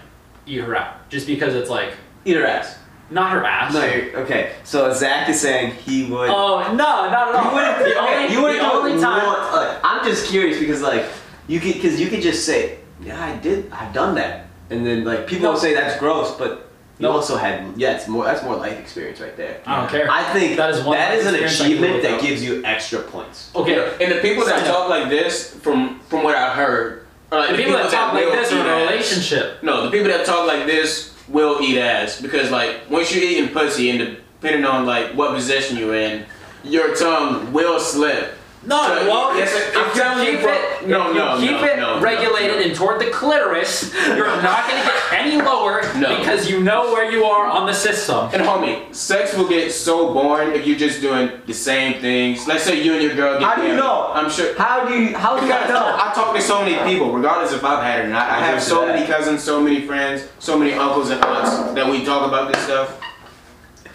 eat 0.46 0.60
her 0.60 0.74
out, 0.76 1.08
just 1.10 1.26
because 1.26 1.54
it's 1.54 1.70
like 1.70 1.92
Eat 2.24 2.36
her 2.36 2.46
ass. 2.46 2.78
not 3.10 3.32
her 3.32 3.44
ass. 3.44 3.74
No, 3.74 3.84
you're, 3.84 4.16
okay. 4.20 4.52
So 4.64 4.92
Zach 4.94 5.28
is 5.28 5.40
saying 5.40 5.74
he 5.74 6.04
would. 6.10 6.30
Oh 6.30 6.60
no, 6.72 6.74
not 6.76 7.28
at 7.28 7.34
all. 7.34 7.52
You 7.52 7.54
wouldn't. 7.54 7.84
the 7.84 7.98
only, 8.00 8.32
you 8.32 8.42
wouldn't 8.42 8.60
the 8.60 8.72
only 8.72 9.00
time. 9.00 9.26
like, 9.52 9.80
I'm 9.84 10.04
just 10.04 10.30
curious 10.30 10.58
because 10.58 10.80
like 10.82 11.04
you 11.48 11.60
could 11.60 11.74
because 11.74 12.00
you 12.00 12.08
could 12.08 12.22
just 12.22 12.46
say 12.46 12.78
yeah 13.04 13.24
I 13.24 13.36
did 13.36 13.70
I've 13.72 13.92
done 13.92 14.14
that 14.16 14.46
and 14.70 14.84
then 14.86 15.04
like 15.04 15.26
people 15.26 15.44
No. 15.44 15.50
will 15.52 15.58
say 15.58 15.74
that's 15.74 15.98
gross 15.98 16.30
but 16.36 16.50
you 16.98 17.04
No. 17.08 17.12
also 17.12 17.36
had 17.36 17.72
yeah 17.76 17.96
it's 17.96 18.06
more 18.08 18.24
that's 18.24 18.42
more 18.44 18.56
life 18.56 18.78
experience 18.78 19.20
right 19.20 19.36
there. 19.36 19.60
I 19.66 19.80
don't 19.80 19.90
care. 19.90 20.08
I 20.10 20.22
think 20.32 20.56
That 20.56 20.70
is 20.70 20.84
one 20.84 20.96
that 20.96 21.14
is 21.14 21.26
an 21.26 21.32
life 21.32 21.42
experience 21.42 21.60
I 21.60 21.64
can 21.64 21.84
achievement 21.84 22.02
that 22.04 22.20
gives 22.26 22.44
you 22.44 22.64
extra 22.64 23.00
points. 23.00 23.50
Okay, 23.54 23.74
and 24.00 24.12
the 24.12 24.20
people 24.20 24.44
that 24.44 24.66
talk 24.66 24.88
like 24.88 25.08
this, 25.08 25.54
from 25.64 26.00
from 26.10 26.22
what 26.22 26.36
I 26.36 26.54
heard, 26.54 27.06
are 27.32 27.40
like 27.40 27.50
the 27.50 27.56
people 27.56 27.72
that 27.74 27.90
talk 27.90 28.12
like 28.14 28.24
this 28.38 28.52
are 28.52 28.60
in 28.60 28.66
eat 28.66 28.68
a 28.68 28.72
ass. 28.74 28.90
relationship. 28.90 29.62
No, 29.62 29.84
the 29.84 29.90
people 29.90 30.08
that 30.08 30.24
talk 30.26 30.46
like 30.46 30.66
this 30.66 31.12
will 31.28 31.60
eat 31.62 31.78
ass 31.78 32.20
because 32.20 32.50
like 32.50 32.88
once 32.90 33.12
you're 33.14 33.24
eating 33.24 33.48
pussy 33.48 33.90
and 33.90 33.98
depending 34.40 34.64
on 34.64 34.86
like 34.86 35.12
what 35.14 35.34
position 35.34 35.76
you're 35.78 35.94
in, 35.96 36.24
your 36.62 36.94
tongue 36.94 37.52
will 37.52 37.80
slip. 37.80 38.34
No, 38.64 38.86
So, 38.86 38.96
it 38.96 39.08
won't. 39.10 39.36
yes, 39.38 39.52
if 39.54 39.76
I'm 39.76 39.88
you 39.88 39.94
telling 39.94 40.24
you 40.24 40.32
keep 40.32 40.40
for- 40.40 40.48
it, 40.52 40.86
no, 40.88 41.08
if 41.10 41.14
you 41.14 41.18
no, 41.20 41.38
keep 41.40 41.50
no, 41.50 41.64
it 41.64 41.76
no, 41.78 41.94
no, 41.96 42.00
regulated 42.00 42.56
no. 42.58 42.62
and 42.62 42.74
toward 42.76 43.00
the 43.00 43.06
clitoris, 43.10 43.92
you're 44.06 44.26
not 44.40 44.68
going 44.68 44.80
to 44.80 44.86
get 44.88 45.12
any 45.12 45.42
lower 45.42 45.82
No. 45.96 46.16
because 46.16 46.48
you 46.48 46.60
know 46.62 46.92
where 46.92 47.10
you 47.10 47.24
are 47.24 47.46
on 47.46 47.66
the 47.66 47.72
system. 47.74 48.28
And 48.32 48.40
homie, 48.42 48.94
sex 48.94 49.36
will 49.36 49.48
get 49.48 49.72
so 49.72 50.12
boring 50.14 50.54
if 50.54 50.64
you're 50.64 50.78
just 50.78 51.00
doing 51.00 51.30
the 51.46 51.52
same 51.54 52.00
things. 52.00 52.46
Let's 52.46 52.62
say 52.62 52.80
you 52.82 52.92
and 52.94 53.02
your 53.02 53.14
girl 53.16 53.40
get 53.40 53.48
How 53.48 53.56
do 53.56 53.62
you 53.62 53.68
married. 53.68 53.80
know? 53.80 54.10
I'm 54.14 54.30
sure. 54.30 54.54
How 54.56 54.86
do 54.86 54.94
you 54.94 55.16
how 55.16 55.36
do 55.40 55.44
you 55.46 55.52
Because 55.52 55.68
know? 55.68 55.96
I 55.98 56.12
talk 56.14 56.34
to 56.36 56.40
so 56.40 56.64
many 56.64 56.76
people, 56.88 57.12
regardless 57.12 57.52
if 57.52 57.64
I've 57.64 57.82
had 57.82 58.00
it 58.00 58.04
or 58.06 58.08
not. 58.10 58.30
I, 58.30 58.36
I 58.36 58.38
have 58.40 58.54
have 58.54 58.62
so 58.62 58.86
that. 58.86 58.94
many 58.94 59.06
cousins, 59.08 59.42
so 59.42 59.60
many 59.60 59.80
friends, 59.86 60.28
so 60.38 60.56
many 60.56 60.72
uncles 60.74 61.10
and 61.10 61.20
aunts 61.24 61.74
that 61.74 61.90
we 61.90 62.04
talk 62.04 62.28
about 62.28 62.52
this 62.52 62.62
stuff. 62.62 63.00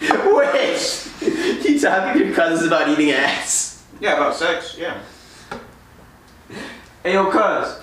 Wait, 0.00 1.64
you 1.64 1.80
talking 1.80 2.20
to 2.20 2.26
your 2.26 2.34
cousins 2.34 2.66
about 2.66 2.88
eating 2.88 3.10
ass? 3.12 3.67
Yeah, 4.00 4.14
about 4.16 4.34
sex. 4.34 4.76
Yeah. 4.78 4.98
Hey 7.02 7.12
yo, 7.14 7.30
cuz 7.30 7.78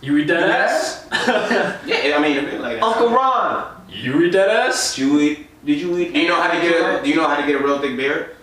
You 0.00 0.16
eat 0.18 0.26
that 0.28 0.50
ass? 0.50 1.06
Yeah, 1.86 2.16
I 2.16 2.20
mean, 2.20 2.38
a 2.38 2.42
bit 2.42 2.60
like 2.60 2.76
that. 2.80 2.82
Uncle 2.82 3.10
Ron. 3.10 3.82
you 3.88 4.22
eat 4.22 4.32
that 4.32 4.48
ass? 4.48 4.96
Did 4.96 5.02
you 5.06 5.20
eat? 5.20 5.64
Did 5.64 5.80
you 5.80 5.96
eat? 5.98 6.12
Do 6.12 6.20
you 6.20 6.28
know 6.28 6.40
how 6.40 6.50
to 6.50 6.60
get 6.60 6.72
a? 6.72 7.02
Do 7.04 7.08
you 7.10 7.16
know 7.16 7.28
how 7.28 7.36
to 7.40 7.46
get 7.46 7.60
a 7.60 7.64
real 7.64 7.78
thick 7.78 7.96
beard? 7.96 8.36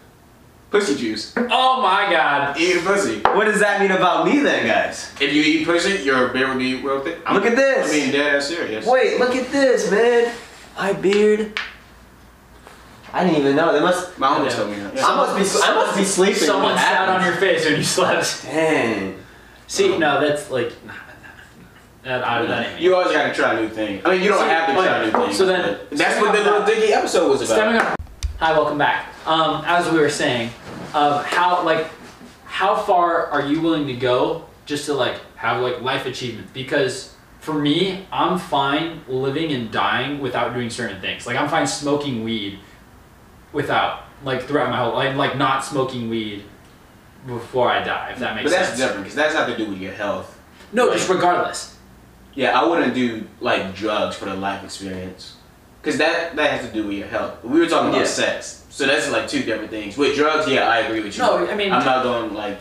Pussy 0.71 0.95
juice. 0.95 1.33
Oh 1.35 1.81
my 1.81 2.07
god. 2.11 2.55
Eat 2.59 2.77
a 2.77 2.81
pussy. 2.81 3.19
What 3.21 3.45
does 3.45 3.59
that 3.59 3.81
mean 3.81 3.89
about 3.91 4.25
me 4.25 4.39
then, 4.39 4.67
guys? 4.67 5.11
If 5.19 5.33
you 5.33 5.41
eat 5.41 5.65
pussy, 5.65 6.03
your 6.03 6.27
beard 6.29 6.49
will 6.49 6.57
be 6.57 6.75
real 6.81 7.01
thick. 7.03 7.17
I'm, 7.25 7.33
Look 7.35 7.45
at 7.45 7.55
this. 7.55 7.89
I 7.89 7.91
mean, 7.91 8.11
dead 8.11 8.35
ass 8.35 8.47
serious. 8.47 8.85
Wait, 8.85 9.19
look 9.19 9.35
at 9.35 9.51
this, 9.51 9.89
man. 9.89 10.31
My 10.77 10.93
beard. 10.93 11.59
I 13.13 13.23
didn't 13.23 13.39
even 13.39 13.55
know. 13.55 13.73
They 13.73 13.79
must. 13.79 14.17
My 14.19 14.29
mom 14.29 14.43
Yeah. 14.45 14.49
told 14.51 14.69
me 14.71 14.79
that. 14.79 15.03
I 15.03 15.15
must 15.15 15.35
be. 15.35 15.61
I 15.63 15.73
must 15.75 15.97
be 15.97 16.03
sleeping. 16.03 16.35
Someone 16.35 16.71
What 16.73 16.79
sat 16.79 17.09
on 17.09 17.23
your 17.25 17.35
face 17.35 17.65
when 17.65 17.77
you 17.77 17.83
slept. 17.83 18.43
Dang. 18.43 19.17
See, 19.67 19.97
no, 19.97 20.19
that's 20.21 20.49
like. 20.51 20.71
Nah, 20.85 20.93
nah, 20.93 22.17
nah. 22.19 22.19
That, 22.21 22.47
that 22.47 22.67
ain't. 22.73 22.81
You 22.81 22.95
always 22.95 23.11
gotta 23.11 23.33
try 23.33 23.59
new 23.59 23.69
things. 23.69 24.03
I 24.05 24.11
mean, 24.11 24.21
you 24.23 24.29
don't 24.29 24.39
So- 24.39 24.47
have 24.47 24.67
to 24.67 24.73
try 24.73 24.87
okay, 24.99 25.05
new 25.05 25.25
things. 25.25 25.37
so 25.37 25.45
then- 25.45 25.77
that's 25.91 26.19
what 26.21 26.33
the 26.33 26.43
little 26.43 26.65
Dicky 26.65 26.93
episode 26.93 27.29
was 27.29 27.49
about. 27.49 27.95
Hi, 28.39 28.51
welcome 28.53 28.77
back. 28.77 29.07
Um, 29.25 29.63
as 29.65 29.89
we 29.89 29.99
were 29.99 30.09
saying, 30.09 30.51
um, 30.93 31.23
how 31.25 31.63
like 31.63 31.87
how 32.45 32.75
far 32.75 33.27
are 33.27 33.41
you 33.41 33.61
willing 33.61 33.85
to 33.87 33.93
go 33.93 34.45
just 34.65 34.85
to 34.85 34.93
like 34.93 35.15
have 35.35 35.61
like 35.61 35.81
life 35.81 36.05
achievement? 36.05 36.53
Because 36.53 37.13
for 37.41 37.53
me, 37.53 38.07
I'm 38.11 38.37
fine 38.37 39.01
living 39.07 39.51
and 39.51 39.71
dying 39.71 40.19
without 40.19 40.53
doing 40.53 40.69
certain 40.69 41.01
things. 41.01 41.25
Like 41.27 41.37
I'm 41.37 41.49
fine 41.49 41.67
smoking 41.67 42.23
weed 42.23 42.59
without 43.53 44.03
like 44.23 44.43
throughout 44.43 44.69
my 44.69 44.77
whole 44.77 44.93
life, 44.93 45.15
like 45.15 45.37
not 45.37 45.63
smoking 45.63 46.09
weed 46.09 46.43
before 47.25 47.69
I 47.69 47.83
die. 47.83 48.11
If 48.11 48.19
that 48.19 48.35
makes 48.35 48.49
But 48.51 48.57
that's 48.57 48.77
different 48.77 49.03
because 49.03 49.15
that's 49.15 49.35
have 49.35 49.47
to 49.47 49.57
do 49.57 49.69
with 49.69 49.79
your 49.79 49.93
health. 49.93 50.39
No, 50.71 50.91
just 50.93 51.09
regardless. 51.09 51.75
Yeah, 52.35 52.59
I 52.59 52.65
wouldn't 52.65 52.93
do 52.93 53.27
like 53.39 53.73
drugs 53.75 54.15
for 54.15 54.25
the 54.25 54.35
life 54.35 54.63
experience, 54.63 55.35
because 55.81 55.97
that 55.97 56.35
that 56.35 56.51
has 56.51 56.67
to 56.67 56.73
do 56.73 56.87
with 56.87 56.97
your 56.97 57.07
health. 57.07 57.43
We 57.43 57.59
were 57.59 57.65
talking 57.67 57.89
about 57.89 58.01
Yeah. 58.01 58.05
sex, 58.05 58.63
so 58.69 58.85
that's 58.85 59.09
like 59.11 59.27
two 59.27 59.43
different 59.43 59.71
things. 59.71 59.97
With 59.97 60.15
drugs, 60.15 60.47
yeah, 60.47 60.69
I 60.69 60.79
agree 60.79 61.01
with 61.01 61.17
you. 61.17 61.23
No, 61.23 61.47
I 61.47 61.55
mean- 61.55 61.73
I'm 61.73 61.83
not 61.83 62.03
going 62.03 62.33
like 62.33 62.59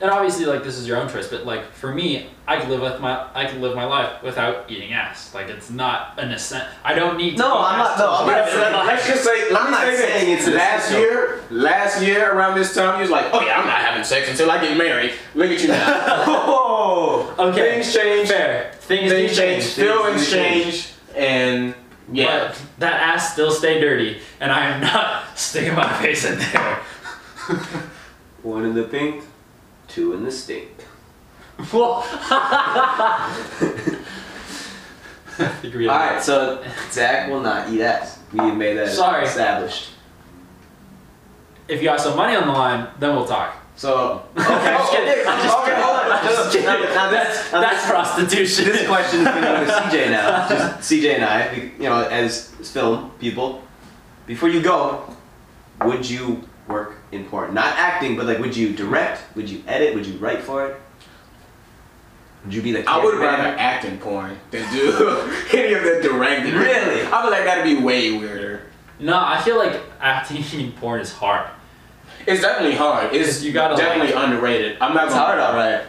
and 0.00 0.10
obviously 0.10 0.44
like 0.44 0.62
this 0.62 0.76
is 0.76 0.86
your 0.86 0.96
own 0.98 1.08
choice 1.08 1.26
but 1.28 1.46
like 1.46 1.64
for 1.72 1.92
me 1.94 2.26
i 2.46 2.58
could 2.58 2.68
live 2.68 2.80
with 2.82 3.00
my 3.00 3.26
i 3.34 3.46
could 3.46 3.60
live 3.62 3.74
my 3.74 3.84
life 3.84 4.22
without 4.22 4.70
eating 4.70 4.92
ass 4.92 5.32
like 5.34 5.48
it's 5.48 5.70
not 5.70 6.12
an 6.18 6.30
ascent 6.32 6.68
i 6.84 6.92
don't 6.92 7.16
need 7.16 7.30
to 7.32 7.38
No, 7.38 7.58
I'm 7.62 7.78
not- 7.78 7.98
no, 7.98 8.04
to 8.04 8.10
I'm 8.12 8.26
not 8.26 8.48
saying- 8.50 8.86
let's 8.86 9.06
just 9.08 9.24
say 9.24 9.50
let 9.50 9.60
I'm 9.62 9.66
me 9.66 9.70
not 9.72 9.80
say 9.86 9.96
saying 9.96 10.36
this. 10.36 10.46
it's 10.48 10.56
last 10.56 10.84
essential. 10.90 11.00
year. 11.00 11.40
Last 11.50 12.02
year 12.02 12.32
around 12.32 12.58
this 12.58 12.74
time, 12.74 12.96
you 12.96 13.02
was 13.02 13.10
like, 13.10 13.26
oh 13.32 13.40
yeah, 13.40 13.60
I'm 13.60 13.66
not 13.66 13.78
having 13.78 14.02
sex 14.02 14.28
until 14.28 14.50
I 14.50 14.60
get 14.60 14.76
married. 14.76 15.12
Look 15.36 15.48
at 15.50 15.60
you 15.62 15.68
now. 15.68 16.24
Oh, 16.26 17.34
okay 17.38 17.74
Things 17.82 17.94
change. 17.94 18.28
fair 18.28 18.72
things, 18.80 19.12
Things 19.12 19.36
change. 19.36 19.62
change 19.62 19.74
Feelings 19.74 20.28
Things 20.28 20.30
change. 20.32 20.64
change, 20.74 20.88
and 21.16 21.74
yeah. 22.12 22.48
but 22.48 22.62
that 22.78 23.00
ass 23.00 23.32
still 23.32 23.50
stay 23.50 23.80
dirty 23.80 24.20
and 24.40 24.50
i 24.52 24.66
am 24.66 24.80
not 24.80 25.24
sticking 25.38 25.74
my 25.74 25.92
face 26.02 26.24
in 26.24 26.38
there 26.38 26.80
one 28.42 28.64
in 28.64 28.74
the 28.74 28.84
pink, 28.84 29.24
two 29.88 30.12
in 30.14 30.24
the 30.24 30.30
stink. 30.32 30.70
well 31.72 32.04
I 35.38 35.48
think 35.60 35.74
we 35.74 35.86
All 35.88 35.98
right, 35.98 36.22
so 36.22 36.64
Zach 36.90 37.28
will 37.30 37.40
not 37.40 37.70
eat 37.70 37.82
ass. 37.82 38.18
We 38.32 38.50
made 38.52 38.76
that 38.76 38.88
Sorry. 38.90 39.24
established. 39.24 39.90
if 41.68 41.80
you 41.80 41.84
got 41.84 42.00
some 42.00 42.16
money 42.16 42.36
on 42.36 42.46
the 42.46 42.52
line 42.52 42.88
then 42.98 43.14
we'll 43.14 43.26
talk 43.26 43.56
So 43.76 44.22
okay, 44.36 44.46
I'm 44.46 44.78
just 44.78 44.92
kidding. 44.92 45.26
I'm 45.26 45.42
just 45.42 45.64
kidding. 45.64 45.82
hold 45.82 45.96
on. 45.96 46.12
I'm 46.12 46.24
just 46.24 46.52
kidding. 46.52 46.66
Now, 46.66 46.78
now 46.94 47.10
that's 47.10 47.42
this, 47.42 47.52
now 47.52 47.60
that's 47.60 47.82
this, 47.82 47.90
prostitution 47.90 48.64
this 48.66 48.86
question 48.86 49.20
is 49.20 49.26
going 49.26 49.42
to 49.42 49.66
to 49.66 49.72
CJ 49.72 50.10
now. 50.10 50.48
Just 50.48 50.90
CJ 50.90 51.14
and 51.16 51.24
I, 51.24 51.54
you 51.78 51.88
know, 51.88 52.02
as 52.08 52.48
film 52.72 53.10
people. 53.18 53.62
Before 54.26 54.48
you 54.48 54.62
go, 54.62 55.14
would 55.84 56.08
you 56.08 56.42
work 56.68 56.95
in 57.12 57.24
porn? 57.26 57.54
Not 57.54 57.76
acting, 57.76 58.16
but 58.16 58.26
like, 58.26 58.38
would 58.38 58.56
you 58.56 58.72
direct? 58.72 59.22
Would 59.36 59.48
you 59.50 59.62
edit? 59.66 59.94
Would 59.94 60.06
you 60.06 60.16
write 60.18 60.40
for 60.40 60.66
it? 60.66 60.76
Would 62.44 62.54
you 62.54 62.62
be 62.62 62.72
the 62.72 62.88
I 62.88 63.02
would 63.04 63.18
rather 63.18 63.56
act 63.58 63.84
in 63.84 63.98
porn 63.98 64.38
than 64.50 64.70
do 64.72 64.90
any 65.52 65.72
of 65.74 65.82
the 65.82 66.00
directing. 66.02 66.54
Really? 66.54 67.02
I 67.02 67.22
feel 67.22 67.30
like 67.30 67.44
that'd 67.44 67.64
be 67.64 67.82
way 67.82 68.16
weirder. 68.16 68.62
no 69.00 69.18
i 69.18 69.40
feel 69.42 69.56
like 69.58 69.80
acting 70.00 70.44
in 70.60 70.72
porn 70.72 71.00
is 71.00 71.12
hard 71.12 71.48
It's 72.26 72.40
definitely 72.42 72.76
hard. 72.76 73.12
It's 73.14 73.42
You 73.42 73.52
gotta, 73.52 73.76
definitely 73.76 74.12
underrated. 74.14 74.78
I'm 74.80 74.94
not 74.94 75.06
It's 75.06 75.14
gonna- 75.14 75.26
hard, 75.26 75.38
all 75.40 75.54
right. 75.54 75.84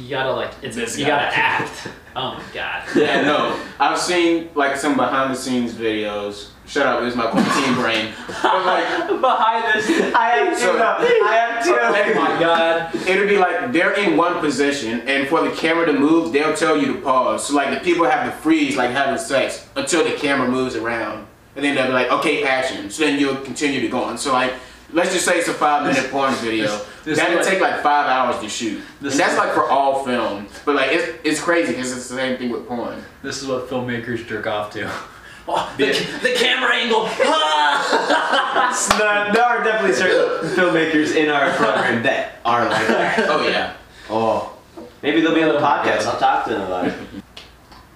You 0.00 0.10
gotta 0.10 0.32
like 0.32 0.52
it's 0.62 0.76
This 0.76 0.98
you 0.98 1.04
guy. 1.04 1.10
gotta 1.30 1.36
act. 1.36 1.88
Oh 2.16 2.34
my 2.34 2.42
god. 2.52 2.82
Yeah, 2.96 3.20
no. 3.22 3.56
I've 3.78 3.96
seen 3.98 4.48
like 4.56 4.76
some 4.76 4.96
behind 4.96 5.32
the 5.32 5.38
scenes 5.38 5.72
videos. 5.72 6.48
Shut 6.68 6.86
up, 6.86 7.00
it 7.00 7.04
was 7.06 7.16
my 7.16 7.26
quarantine 7.30 7.74
brain. 7.74 8.12
But 8.42 8.66
like 8.66 9.08
Behind 9.20 9.64
this, 9.74 10.14
I 10.14 10.26
have 10.28 10.58
So- 10.58 10.78
I 10.78 11.34
have 11.34 11.66
Oh 11.66 12.14
my 12.20 12.38
god. 12.40 12.94
it'll 13.08 13.26
be 13.26 13.38
like 13.38 13.72
they're 13.72 13.92
in 13.94 14.16
one 14.16 14.38
position 14.40 15.00
and 15.08 15.26
for 15.28 15.42
the 15.42 15.50
camera 15.56 15.86
to 15.86 15.92
move, 15.94 16.32
they'll 16.32 16.54
tell 16.54 16.76
you 16.76 16.92
to 16.92 17.00
pause. 17.00 17.46
So 17.46 17.54
like 17.54 17.70
the 17.72 17.80
people 17.80 18.04
have 18.04 18.24
to 18.30 18.36
freeze 18.42 18.76
like 18.76 18.90
having 18.90 19.18
sex 19.18 19.66
until 19.76 20.04
the 20.04 20.12
camera 20.12 20.46
moves 20.48 20.76
around. 20.76 21.26
And 21.56 21.64
then 21.64 21.74
they'll 21.74 21.86
be 21.86 21.92
like, 21.92 22.10
okay, 22.12 22.44
action. 22.44 22.90
So 22.90 23.02
then 23.04 23.18
you'll 23.18 23.36
continue 23.36 23.80
to 23.80 23.88
go 23.88 24.02
on. 24.04 24.18
So 24.18 24.32
like 24.32 24.52
let's 24.92 25.12
just 25.12 25.24
say 25.24 25.38
it's 25.38 25.48
a 25.48 25.54
five 25.54 25.82
minute 25.86 26.10
porn 26.10 26.34
video. 26.34 26.66
This- 26.66 26.86
this 27.04 27.16
That'll 27.18 27.38
is 27.38 27.46
what- 27.46 27.52
take 27.52 27.60
like 27.62 27.82
five 27.82 28.06
hours 28.08 28.38
to 28.42 28.48
shoot. 28.50 28.82
This 29.00 29.14
and 29.14 29.20
that's 29.20 29.32
is- 29.32 29.38
like 29.38 29.54
for 29.54 29.68
all 29.70 30.04
film. 30.04 30.46
But 30.66 30.74
like 30.76 30.92
it's 30.92 31.18
it's 31.24 31.40
crazy 31.40 31.72
because 31.72 31.96
it's 31.96 32.08
the 32.10 32.16
same 32.16 32.36
thing 32.36 32.50
with 32.50 32.68
porn. 32.68 33.02
This 33.22 33.40
is 33.42 33.48
what 33.48 33.68
filmmakers 33.70 34.26
jerk 34.26 34.46
off 34.46 34.70
to. 34.74 34.90
Oh, 35.48 35.74
the, 35.78 35.86
Yeah. 35.86 35.92
ca- 35.92 36.18
the 36.22 36.34
camera 36.34 36.74
angle. 36.74 37.04
Ah! 37.06 38.34
No, 38.98 39.32
there 39.32 39.42
are 39.42 39.64
definitely 39.64 39.96
certain 39.96 40.50
filmmakers 40.50 41.16
in 41.16 41.30
our 41.30 41.50
program 41.52 42.02
that 42.02 42.36
are 42.44 42.68
like 42.68 42.86
that. 42.88 43.18
Oh 43.30 43.48
yeah. 43.48 43.74
Oh, 44.10 44.56
maybe 45.02 45.20
they'll 45.20 45.34
be 45.34 45.42
on 45.42 45.48
the 45.54 45.60
podcast. 45.60 46.06
I'll 46.06 46.18
talk 46.18 46.44
to 46.44 46.50
them 46.50 46.62
about 46.62 46.86
it. 46.86 46.94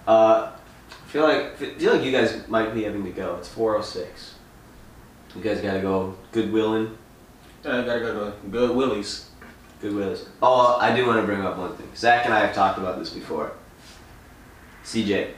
Uh, 0.05 0.51
I 0.91 1.09
feel 1.11 1.23
like 1.23 1.53
I 1.63 1.75
feel 1.79 1.93
like 1.95 2.03
you 2.03 2.11
guys 2.11 2.49
might 2.49 2.75
be 2.75 2.83
having 2.83 3.05
to 3.05 3.11
go. 3.11 3.37
It's 3.37 3.49
four 3.49 3.77
oh 3.77 3.83
six. 3.83 4.35
You 5.37 5.43
guys 5.43 5.61
gotta 5.61 5.79
go 5.81 6.17
Goodwilling. 6.33 6.97
I 7.65 7.83
gotta 7.83 8.01
go 8.01 8.31
to 8.31 8.49
Good 8.51 8.75
Willies. 8.75 9.31
Goodwills. 9.81 10.27
Oh, 10.43 10.79
I 10.81 10.97
do 10.97 11.07
want 11.07 11.21
to 11.21 11.27
bring 11.27 11.43
up 11.43 11.57
one 11.57 11.77
thing. 11.77 11.89
Zach 11.95 12.25
and 12.25 12.35
I 12.35 12.41
have 12.47 12.55
talked 12.55 12.79
about 12.79 12.99
this 12.99 13.11
before. 13.11 13.53
CJ, 14.85 15.31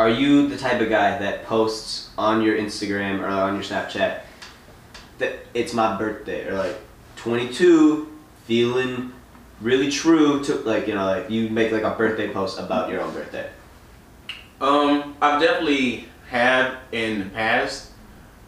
are 0.00 0.08
you 0.08 0.48
the 0.48 0.56
type 0.56 0.80
of 0.80 0.88
guy 0.88 1.18
that 1.18 1.44
posts 1.44 2.08
on 2.16 2.40
your 2.40 2.56
Instagram 2.56 3.20
or 3.20 3.26
on 3.26 3.52
your 3.52 3.62
Snapchat 3.62 4.22
that 5.18 5.34
it's 5.52 5.74
my 5.74 5.94
birthday 5.98 6.48
or 6.48 6.54
like 6.54 6.78
22, 7.16 8.10
feeling 8.46 9.12
really 9.60 9.90
true 9.90 10.42
to 10.42 10.54
like 10.60 10.86
you 10.88 10.94
know 10.94 11.04
like 11.04 11.28
you 11.28 11.50
make 11.50 11.70
like 11.70 11.82
a 11.82 11.90
birthday 11.90 12.32
post 12.32 12.58
about 12.58 12.88
your 12.88 13.02
own 13.02 13.12
birthday? 13.12 13.50
Um, 14.62 15.16
I've 15.20 15.38
definitely 15.38 16.08
had 16.30 16.78
in 16.92 17.18
the 17.18 17.26
past. 17.26 17.90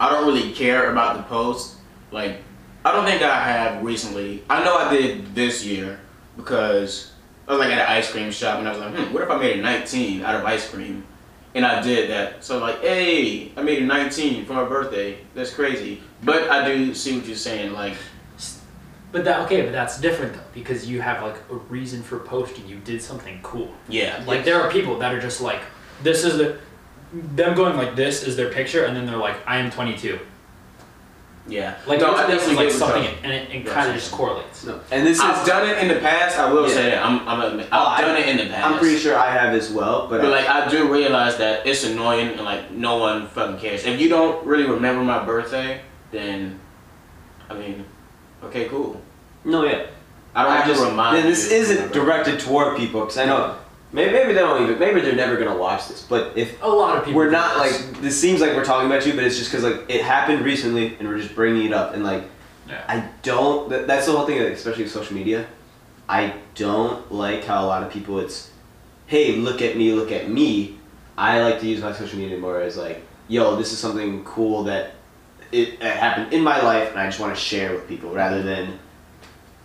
I 0.00 0.09
don't 0.09 0.26
really 0.26 0.53
care 0.53 0.90
about 0.90 1.18
the 1.18 1.22
post. 1.24 1.76
Like, 2.11 2.38
I 2.82 2.92
don't 2.92 3.05
think 3.05 3.20
I 3.20 3.46
have 3.46 3.84
recently. 3.84 4.42
I 4.48 4.64
know 4.64 4.74
I 4.78 4.90
did 4.90 5.34
this 5.34 5.66
year 5.66 6.00
because 6.34 7.12
I 7.46 7.53
was 7.53 7.61
like 7.61 7.72
at 7.72 7.78
an 7.78 7.94
ice 7.94 8.11
cream 8.11 8.30
shop 8.32 8.59
and 8.59 8.66
I 8.66 8.70
was 8.70 8.80
like, 8.80 8.94
hmm, 8.94 9.12
what 9.12 9.22
if 9.22 9.28
I 9.28 9.36
made 9.36 9.59
a 9.59 9.62
19 9.62 10.22
out 10.22 10.36
of 10.36 10.46
ice 10.46 10.66
cream? 10.70 11.05
And 11.55 11.66
I 11.66 11.82
did 11.82 12.11
that. 12.11 12.42
So 12.42 12.59
like, 12.59 12.80
hey, 12.80 13.53
I 13.57 13.62
made 13.62 13.82
a 13.82 13.86
19 13.86 14.46
for 14.46 14.55
my 14.55 14.64
birthday. 14.64 15.18
That's 15.34 15.53
crazy. 15.53 16.00
But 16.24 16.48
I 16.50 16.66
do 16.66 16.94
see 16.94 17.16
what 17.16 17.26
you're 17.26 17.36
saying. 17.36 17.72
Like, 17.72 17.94
But 19.11 19.24
that 19.24 19.40
okay, 19.40 19.62
but 19.62 19.72
that's 19.72 20.00
different 20.00 20.32
though 20.34 20.40
because 20.55 20.88
you 20.88 21.03
have 21.03 21.22
like 21.22 21.36
a 21.50 21.57
reason 21.68 22.03
for 22.03 22.18
posting. 22.20 22.66
You 22.66 22.76
did 22.78 23.03
something 23.03 23.38
cool. 23.42 23.70
yeah, 23.88 24.22
Like 24.26 24.44
there 24.44 24.61
are 24.62 24.70
people 24.70 24.98
that 25.00 25.14
are 25.14 25.20
just 25.20 25.40
like, 25.40 25.61
this 26.03 26.24
is 26.24 26.38
the, 26.38 26.59
them 27.12 27.55
going 27.55 27.76
like 27.76 27.94
this 27.94 28.22
is 28.22 28.36
their 28.36 28.50
picture, 28.50 28.84
and 28.86 28.96
then 28.96 29.05
they're 29.05 29.16
like, 29.18 29.36
I 29.46 29.59
am 29.59 29.70
22. 29.70 30.18
Yeah. 31.49 31.76
Like 31.86 32.01
no, 32.01 32.12
this, 32.12 32.20
I 32.20 32.26
this 32.30 32.43
is 32.43 32.49
definitely 32.49 32.64
like 32.66 32.74
something, 32.74 33.03
you're- 33.05 33.16
and 33.24 33.32
it, 33.32 33.51
it 33.51 33.66
kind 33.66 33.88
of 33.88 33.95
just 33.97 34.12
correlates. 34.12 34.64
No. 34.64 34.80
And 34.90 35.07
this 35.07 35.18
is 35.18 35.22
I've 35.24 35.45
done 35.47 35.68
it 35.68 35.78
in 35.78 35.88
the 35.88 35.97
past. 35.97 36.38
I 36.38 36.53
will 36.53 36.68
Yeah. 36.68 36.74
say 36.74 36.90
that. 36.90 37.05
I'm, 37.05 37.26
I'm 37.28 37.40
admit, 37.40 37.68
Oh, 37.72 37.78
I've 37.84 38.05
I- 38.05 38.09
done 38.09 38.16
it 38.16 38.28
in 38.28 38.36
the 38.38 38.53
past. 38.53 38.66
I'm 38.66 38.78
pretty 38.78 38.97
sure 38.99 39.18
I 39.18 39.30
have 39.30 39.53
as 39.55 39.70
well, 39.70 40.07
but, 40.09 40.20
But 40.20 40.28
I- 40.28 40.30
like 40.40 40.49
I 40.49 40.68
do 40.68 40.93
realize 40.93 41.36
that 41.38 41.66
it's 41.66 41.84
annoying 41.84 42.28
and 42.28 42.43
like 42.45 42.70
no 42.70 42.97
one 42.99 43.26
fucking 43.28 43.59
cares. 43.59 43.84
If 43.84 44.01
you 44.01 44.09
don't 44.09 44.45
really 44.47 44.68
remember 44.70 45.03
my 45.03 45.24
birthday, 45.24 45.80
then 46.12 46.61
I 47.51 47.55
mean, 47.55 47.84
okay, 48.45 48.68
cool. 48.68 49.01
no, 49.45 49.64
yeah. 49.64 49.86
I 50.34 50.45
don't 50.45 50.53
I 50.53 50.57
have 50.59 50.66
just 50.66 50.80
to 50.82 50.88
remind. 50.88 51.18
and 51.18 51.28
this 51.28 51.51
you 51.51 51.57
isn't 51.59 51.76
of 51.76 51.82
my 51.82 51.86
birthday. 51.88 52.01
directed 52.01 52.40
toward 52.40 52.76
people 52.78 53.01
because 53.01 53.18
I 53.18 53.26
know 53.26 53.57
maybe, 53.93 54.12
maybe 54.12 54.32
they 54.32 54.40
don't 54.40 54.62
even 54.62 54.78
maybe 54.78 55.01
they're 55.01 55.14
never 55.14 55.36
gonna 55.36 55.57
watch 55.57 55.88
this. 55.88 56.03
But 56.03 56.36
if 56.36 56.61
A 56.62 56.68
lot 56.68 56.99
of 56.99 57.05
people. 57.05 57.18
we're 57.18 57.30
not 57.30 57.62
this. 57.62 57.86
like 57.86 58.01
this 58.01 58.20
seems 58.20 58.40
like 58.40 58.55
we're 58.57 58.64
talking 58.64 58.90
about 58.90 59.07
you, 59.07 59.12
but 59.14 59.24
it's 59.24 59.38
just 59.38 59.51
because 59.51 59.64
like 59.64 59.88
it 59.88 60.03
happened 60.03 60.45
recently 60.45 60.97
and 60.99 61.09
we're 61.09 61.18
just 61.18 61.34
bringing 61.34 61.66
it 61.66 61.72
up 61.72 61.95
and 61.95 62.03
like 62.05 62.24
Yeah. 62.68 62.82
I 62.88 63.09
don't. 63.22 63.68
That, 63.70 63.86
that's 63.86 64.07
the 64.07 64.12
whole 64.12 64.26
thing, 64.26 64.40
especially 64.40 64.84
with 64.84 64.93
social 64.93 65.14
media. 65.14 65.47
I 66.09 66.34
don't 66.55 67.11
like 67.12 67.45
how 67.45 67.64
a 67.64 67.66
lot 67.66 67.82
of 67.82 67.90
people 67.93 68.18
it's, 68.18 68.51
hey, 69.07 69.36
look 69.36 69.62
at 69.62 69.76
me, 69.76 69.93
look 69.93 70.12
at 70.12 70.28
me. 70.28 70.78
I 71.16 71.40
like 71.43 71.61
to 71.61 71.66
use 71.66 71.80
my 71.80 71.93
social 71.93 72.18
media 72.18 72.38
more 72.38 72.61
as 72.61 72.76
like, 72.76 73.03
yo, 73.28 73.57
this 73.57 73.72
is 73.72 73.78
something 73.78 74.24
cool 74.24 74.64
that 74.64 74.95
it, 75.53 75.74
it 75.74 75.82
happened 75.82 76.32
in 76.32 76.43
my 76.43 76.61
life, 76.62 76.90
and 76.90 76.99
I 76.99 77.07
just 77.07 77.20
want 77.20 77.34
to 77.34 77.40
share 77.40 77.72
with 77.74 77.86
people 77.88 78.11
rather 78.11 78.43
than 78.43 78.78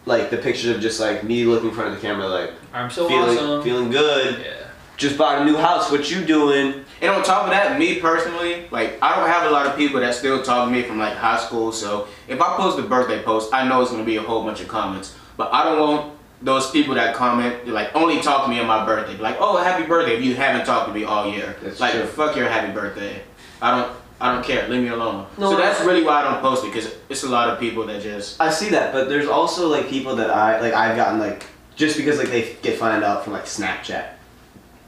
like 0.08 0.30
the 0.30 0.38
pictures 0.38 0.74
of 0.76 0.82
just 0.82 0.99
like 0.99 1.24
me 1.24 1.43
looking 1.43 1.70
in 1.70 1.76
front 1.76 1.89
of 1.93 1.95
the 1.95 2.01
camera, 2.01 2.28
like 2.28 2.53
I'm 2.74 2.89
so 2.89 3.08
feeling 3.08 3.38
awesome. 3.38 3.64
feeling 3.64 3.91
good. 3.91 4.41
yeah. 4.43 4.53
Just 4.95 5.16
bought 5.16 5.41
a 5.41 5.45
new 5.45 5.55
house. 5.58 5.91
What 5.91 6.10
you 6.10 6.26
doing? 6.26 6.84
And 7.01 7.12
on 7.12 7.22
top 7.24 7.43
of 7.43 7.51
that, 7.51 7.78
me 7.78 7.99
personally, 7.99 8.66
like 8.72 8.97
I 9.01 9.16
don't 9.16 9.30
have 9.30 9.45
a 9.45 9.51
lot 9.53 9.68
of 9.68 9.76
people 9.78 9.99
that 9.99 10.16
still 10.16 10.41
talk 10.41 10.68
to 10.68 10.72
me 10.72 10.82
from 10.82 10.97
like 10.97 11.14
high 11.14 11.38
school. 11.38 11.72
So 11.72 12.08
if 12.28 12.41
I 12.41 12.55
post 12.55 12.80
a 12.80 12.82
birthday 12.82 13.22
post, 13.22 13.53
I 13.53 13.68
know 13.68 13.82
it's 13.84 13.91
gonna 13.91 14.03
be 14.03 14.16
a 14.16 14.22
whole 14.24 14.43
bunch 14.43 14.60
of 14.62 14.68
comments. 14.68 15.14
But 15.36 15.53
I 15.53 15.66
don't 15.66 15.80
want 15.80 16.14
those 16.41 16.72
people 16.72 16.95
that 16.95 17.14
comment 17.16 17.68
like 17.68 17.93
only 17.95 18.22
talk 18.22 18.45
to 18.45 18.49
me 18.49 18.60
on 18.60 18.66
my 18.66 18.86
birthday. 18.86 19.18
Like, 19.18 19.38
oh, 19.39 19.58
happy 19.62 19.86
birthday! 19.86 20.16
If 20.18 20.24
you 20.24 20.34
haven't 20.34 20.66
talked 20.66 20.88
to 20.88 20.93
me 20.93 21.03
all 21.03 21.30
year, 21.30 21.55
That's 21.62 21.80
like 21.80 21.91
true. 21.91 22.05
fuck 22.05 22.36
your 22.36 22.47
happy 22.49 22.74
birthday. 22.74 23.22
I 23.62 23.80
don't. 23.80 23.91
I 24.20 24.34
don't 24.34 24.43
care. 24.43 24.68
Leave 24.68 24.82
me 24.82 24.89
alone. 24.89 25.28
No, 25.38 25.51
so 25.51 25.57
that's 25.57 25.82
really 25.82 26.03
why 26.03 26.22
I 26.22 26.24
don't 26.24 26.41
post 26.41 26.65
it 26.65 26.74
because 26.74 26.93
it's 27.07 27.24
a 27.24 27.30
lot 27.30 27.49
of 27.49 27.59
people 27.59 27.86
that 27.86 28.01
just 28.01 28.41
I 28.41 28.49
see 28.49 28.70
that, 28.70 28.91
but 28.91 29.09
there's 29.09 29.28
also 29.28 29.68
like 29.68 29.89
people 29.89 30.15
that 30.15 30.30
I 30.30 30.59
like. 30.59 30.74
I've 30.74 30.95
gotten 30.95 31.20
like 31.20 31.45
just 31.76 31.97
because 31.97 32.18
like 32.18 32.30
they 32.30 32.55
get 32.61 32.80
found 32.80 33.03
out 33.03 33.24
from 33.24 33.34
like 33.34 33.45
Snapchat 33.45 34.09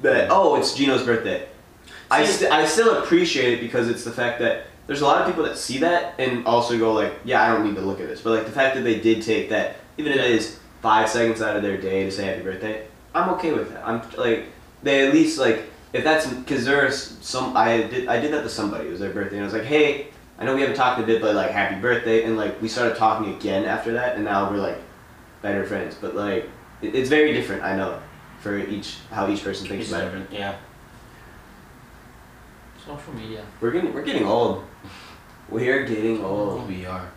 that 0.01 0.29
mm. 0.29 0.31
oh 0.31 0.55
it's 0.55 0.73
Gino's 0.73 1.03
birthday. 1.03 1.47
I 2.11 2.25
st- 2.25 2.51
I 2.51 2.65
still 2.65 3.03
appreciate 3.03 3.59
it 3.59 3.61
because 3.61 3.87
it's 3.87 4.03
the 4.03 4.11
fact 4.11 4.39
that 4.39 4.65
there's 4.87 5.01
a 5.01 5.05
lot 5.05 5.21
of 5.21 5.27
people 5.27 5.43
that 5.43 5.57
see 5.57 5.77
that 5.79 6.15
and 6.17 6.45
also 6.47 6.77
go 6.79 6.93
like 6.93 7.13
yeah 7.23 7.43
I 7.43 7.53
don't 7.53 7.65
need 7.65 7.75
to 7.75 7.81
look 7.81 7.99
at 7.99 8.07
this, 8.07 8.21
but 8.21 8.31
like 8.31 8.45
the 8.45 8.51
fact 8.51 8.75
that 8.75 8.81
they 8.81 8.99
did 8.99 9.21
take 9.21 9.49
that 9.49 9.75
even 9.97 10.13
if 10.13 10.17
it 10.17 10.31
is 10.31 10.59
five 10.81 11.09
seconds 11.09 11.41
out 11.41 11.55
of 11.55 11.61
their 11.61 11.77
day 11.77 12.03
to 12.05 12.11
say 12.11 12.25
happy 12.25 12.41
birthday, 12.41 12.87
I'm 13.13 13.29
okay 13.31 13.53
with 13.53 13.71
that. 13.71 13.87
I'm 13.87 14.01
like 14.17 14.45
they 14.81 15.07
at 15.07 15.13
least 15.13 15.37
like 15.37 15.69
if 15.93 16.03
that's 16.03 16.27
because 16.27 16.65
there's 16.65 17.17
some 17.21 17.55
I 17.55 17.83
did 17.83 18.07
I 18.07 18.19
did 18.19 18.33
that 18.33 18.43
to 18.43 18.49
somebody 18.49 18.87
it 18.87 18.91
was 18.91 18.99
their 18.99 19.11
birthday 19.11 19.37
and 19.37 19.43
I 19.43 19.45
was 19.45 19.53
like 19.53 19.63
hey 19.63 20.07
I 20.37 20.45
know 20.45 20.55
we 20.55 20.61
haven't 20.61 20.75
talked 20.75 21.01
a 21.01 21.03
bit 21.05 21.21
but 21.21 21.35
like 21.35 21.51
happy 21.51 21.79
birthday 21.79 22.23
and 22.23 22.37
like 22.37 22.61
we 22.61 22.67
started 22.67 22.95
talking 22.95 23.33
again 23.35 23.65
after 23.65 23.93
that 23.93 24.15
and 24.15 24.25
now 24.25 24.49
we're 24.49 24.57
like 24.57 24.79
better 25.41 25.65
friends 25.65 25.95
but 25.99 26.15
like 26.15 26.49
it, 26.81 26.95
it's 26.95 27.09
very 27.09 27.33
different 27.33 27.63
I 27.63 27.75
know 27.75 27.99
for 28.39 28.57
each 28.57 28.97
how 29.11 29.29
each 29.29 29.43
person 29.43 29.67
thinks 29.67 29.85
it's 29.85 29.93
about 29.93 30.13
it. 30.13 30.27
Yeah. 30.31 30.55
Social 32.85 33.13
media. 33.13 33.45
We're 33.61 33.71
getting 33.71 33.93
we're 33.93 34.03
getting 34.03 34.25
old. 34.25 34.63
We're 35.49 35.85
getting 35.85 36.23
old. 36.23 36.67
we 36.67 36.85
are. 36.85 37.11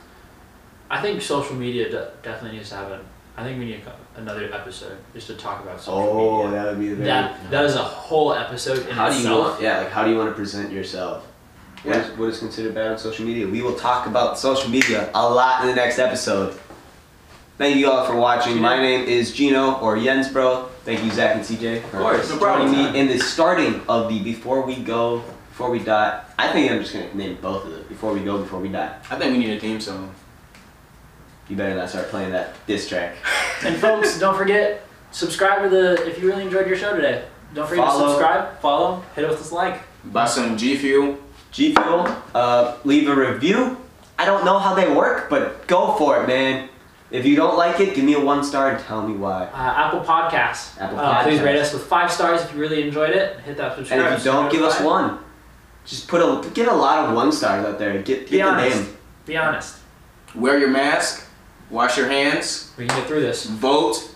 I 0.91 1.01
think 1.01 1.23
social 1.23 1.55
media 1.55 1.91
de- 1.91 2.13
definitely 2.23 2.59
needs 2.59 2.71
to 2.71 2.77
have 2.77 2.93
an. 2.93 3.01
I 3.37 3.45
think 3.45 3.59
we 3.59 3.65
need 3.67 3.83
a, 3.87 4.21
another 4.21 4.53
episode 4.53 4.99
just 5.15 5.27
to 5.29 5.35
talk 5.35 5.63
about 5.63 5.81
social 5.81 6.01
media. 6.03 6.13
Oh, 6.21 6.45
media. 6.45 6.51
that 6.63 6.67
would 6.71 6.81
be 6.81 6.89
the 6.91 6.97
very. 6.97 7.09
That 7.09 7.51
that 7.51 7.65
is 7.65 7.75
a 7.77 7.83
whole 7.83 8.35
episode 8.35 8.87
in 8.87 8.93
how 8.95 9.09
do 9.09 9.15
you 9.15 9.21
itself. 9.21 9.51
want? 9.53 9.63
Yeah, 9.63 9.79
like 9.79 9.91
how 9.91 10.05
do 10.05 10.11
you 10.11 10.17
want 10.19 10.29
to 10.31 10.35
present 10.35 10.71
yourself? 10.71 11.25
What 11.83 11.97
Yeah. 11.97 12.03
is, 12.03 12.19
what 12.19 12.29
is 12.29 12.39
considered 12.39 12.75
bad 12.75 12.93
on 12.93 12.99
social 12.99 13.25
media? 13.25 13.49
We 13.49 13.63
will 13.63 13.75
talk 13.75 14.07
about 14.07 14.39
social 14.39 14.71
media 14.71 15.11
a 15.15 15.29
lot 15.29 15.63
in 15.63 15.69
the 15.69 15.75
next 15.75 15.99
episode. 15.99 16.59
Thank 17.59 17.77
you 17.77 17.91
all 17.91 18.05
for 18.07 18.17
watching. 18.17 18.59
My 18.61 18.77
name 18.81 19.07
is 19.09 19.33
Gino 19.33 19.75
or 19.81 19.99
Jens, 19.99 20.29
bro. 20.29 20.69
Thank 20.85 21.03
you, 21.05 21.11
Zach 21.11 21.37
and 21.37 21.45
CJ, 21.45 21.83
for 21.91 21.99
course, 22.01 22.29
no 22.31 22.39
joining 22.39 22.69
problem. 22.75 22.93
me 22.93 22.99
in 23.01 23.07
the 23.09 23.19
starting 23.19 23.81
of 23.89 24.09
the 24.09 24.21
Before 24.23 24.63
We 24.63 24.77
Go, 24.77 25.23
Before 25.51 25.71
We 25.71 25.79
Die. 25.79 26.21
I 26.39 26.49
think 26.53 26.71
I'm 26.73 26.81
just 26.81 26.93
gonna 26.93 27.15
name 27.15 27.39
both 27.41 27.65
of 27.65 27.71
them. 27.73 27.85
Before 27.89 28.13
We 28.13 28.21
Go, 28.21 28.39
Before 28.39 28.59
We 28.61 28.69
Die. 28.69 28.95
I 29.11 29.17
think 29.17 29.33
we 29.33 29.39
need 29.39 29.57
a 29.57 29.61
theme 29.61 29.81
song. 29.81 30.13
You 31.49 31.57
better 31.57 31.75
not 31.75 31.91
start 31.91 32.09
playing 32.09 32.33
that 32.33 32.55
diss 32.67 32.89
track. 32.89 33.17
And 33.65 33.77
folks, 33.77 34.19
don't 34.19 34.37
forget 34.37 34.85
subscribe 35.13 35.63
to 35.63 35.69
the. 35.69 36.05
If 36.09 36.21
you 36.21 36.27
really 36.27 36.43
enjoyed 36.43 36.67
your 36.67 36.77
show 36.77 36.97
today, 36.97 37.25
don't 37.55 37.69
forget 37.69 37.85
Follow. 37.85 38.07
to 38.07 38.11
subscribe, 38.11 38.59
follow, 38.59 39.05
hit 39.15 39.25
us 39.25 39.39
with 39.39 39.53
a 39.53 39.55
like. 39.55 39.81
Buy 40.07 40.27
some 40.27 40.57
G 40.57 40.77
Fuel. 40.77 41.17
G 41.53 41.73
Fuel, 41.75 42.09
uh, 42.35 42.77
leave 42.83 43.09
a 43.09 43.15
review. 43.15 43.77
I 44.19 44.25
don't 44.25 44.45
know 44.45 44.59
how 44.59 44.75
they 44.75 44.93
work, 44.93 45.31
but 45.31 45.67
go 45.69 45.95
for 45.97 46.23
it, 46.23 46.27
man. 46.27 46.69
If 47.13 47.27
you 47.27 47.37
don't 47.37 47.57
like 47.59 47.79
it, 47.79 47.95
give 47.95 48.05
me 48.05 48.15
a 48.15 48.21
one 48.21 48.43
star 48.43 48.71
and 48.71 48.83
tell 48.85 49.07
me 49.07 49.15
why. 49.15 49.45
Uh, 49.45 49.57
Apple 49.57 50.01
Podcasts. 50.01 50.81
Apple 50.81 50.99
Uh, 50.99 51.23
please 51.23 51.41
rate 51.41 51.59
us 51.59 51.73
with 51.73 51.85
five 51.85 52.11
stars 52.11 52.43
if 52.43 52.55
you 52.55 52.59
really 52.61 52.83
enjoyed 52.83 53.11
it. 53.11 53.39
Hit 53.41 53.59
that 53.59 53.77
subscribe. 53.77 54.01
And 54.01 54.15
if 54.15 54.25
you 54.25 54.33
don't, 54.33 54.51
give 54.51 54.63
us 54.63 54.81
one. 54.81 55.19
Just 55.85 56.09
put 56.09 56.21
a 56.23 56.51
get 56.51 56.69
a 56.69 56.75
lot 56.75 57.05
of 57.09 57.15
one 57.15 57.31
stars 57.31 57.67
out 57.67 57.79
there. 57.79 58.01
Get 58.03 58.31
Be 58.31 58.31
get 58.31 58.31
the 58.31 58.43
honest. 58.43 58.77
name. 58.77 58.97
Be 59.27 59.37
honest. 59.37 59.79
Wear 60.35 60.59
your 60.59 60.71
mask. 60.71 61.29
Wash 61.73 61.97
your 61.97 62.07
hands. 62.09 62.71
We 62.77 62.87
can 62.87 62.97
get 62.99 63.09
through 63.09 63.23
this. 63.23 63.47
Vote. 63.47 64.11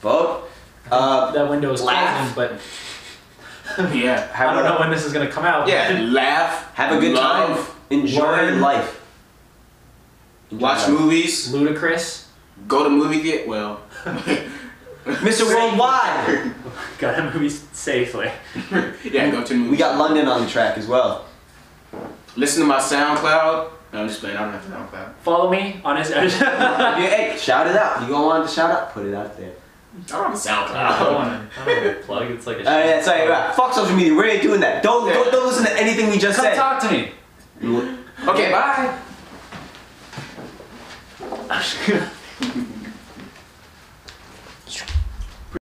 Vote. 0.00 0.44
Uh, 0.92 1.32
that 1.32 1.48
window 1.48 1.72
is 1.72 1.82
laugh. 1.82 2.34
closing, 2.34 2.60
but 3.76 3.92
Yeah. 3.94 4.30
I 4.34 4.44
don't 4.44 4.64
a, 4.64 4.68
know 4.68 4.78
when 4.78 4.90
this 4.90 5.04
is 5.06 5.12
gonna 5.12 5.30
come 5.30 5.44
out. 5.44 5.66
Yeah. 5.68 6.06
Laugh. 6.10 6.74
have 6.74 6.96
a 6.96 7.00
good 7.00 7.14
love, 7.14 7.56
time. 7.66 7.76
Enjoy 7.90 8.20
learn. 8.20 8.60
life. 8.60 9.00
Enjoy 10.50 10.62
Watch 10.62 10.80
life. 10.80 10.90
movies. 10.90 11.52
Ludacris. 11.52 12.26
Go 12.66 12.84
to 12.84 12.90
movie 12.90 13.22
get 13.22 13.48
well. 13.48 13.80
Mr. 15.06 15.46
Worldwide. 15.46 16.52
Got 16.98 17.16
to 17.16 17.30
movies 17.32 17.66
safely. 17.72 18.30
yeah, 19.04 19.30
go 19.30 19.42
to 19.42 19.54
the. 19.54 19.70
We 19.70 19.76
got 19.78 19.96
London 19.96 20.28
on 20.28 20.42
the 20.44 20.50
track 20.50 20.76
as 20.76 20.86
well. 20.86 21.24
Listen 22.36 22.60
to 22.62 22.66
my 22.68 22.78
SoundCloud. 22.78 23.70
No, 23.92 24.00
I'm 24.02 24.08
just 24.08 24.20
playing. 24.20 24.36
I 24.36 24.44
don't 24.44 24.52
have 24.52 24.62
SoundCloud. 24.90 25.14
Follow 25.22 25.50
me 25.50 25.80
on 25.84 25.96
his. 25.96 26.10
Yeah, 26.10 26.96
hey, 27.00 27.36
shout 27.38 27.66
it 27.66 27.76
out. 27.76 28.02
You 28.02 28.08
don't 28.08 28.26
want 28.26 28.46
to 28.48 28.54
shout 28.54 28.70
out? 28.70 28.92
Put 28.92 29.06
it 29.06 29.14
out 29.14 29.36
there. 29.36 29.52
I 29.52 30.00
don't 30.08 30.22
have 30.24 30.32
I 30.32 30.36
SoundCloud. 30.36 30.74
I 30.74 31.04
don't 31.04 31.14
want 31.14 31.52
to 31.52 32.02
plug. 32.04 32.30
It's 32.30 32.46
like 32.46 32.58
a. 32.58 32.60
Uh, 32.60 32.78
yeah, 32.78 33.02
sorry, 33.02 33.28
right. 33.28 33.54
Fuck 33.54 33.72
social 33.72 33.96
media. 33.96 34.14
We 34.14 34.24
ain't 34.30 34.42
doing 34.42 34.60
that. 34.60 34.82
Don't, 34.82 35.08
don't 35.12 35.32
don't 35.32 35.46
listen 35.46 35.64
to 35.64 35.72
anything 35.80 36.10
we 36.10 36.18
just 36.18 36.36
Come 36.36 36.44
said. 36.46 36.56
talk 36.56 36.82
to 36.82 36.90
me. 36.92 37.12
Okay, 38.26 38.50
bye. 38.50 38.98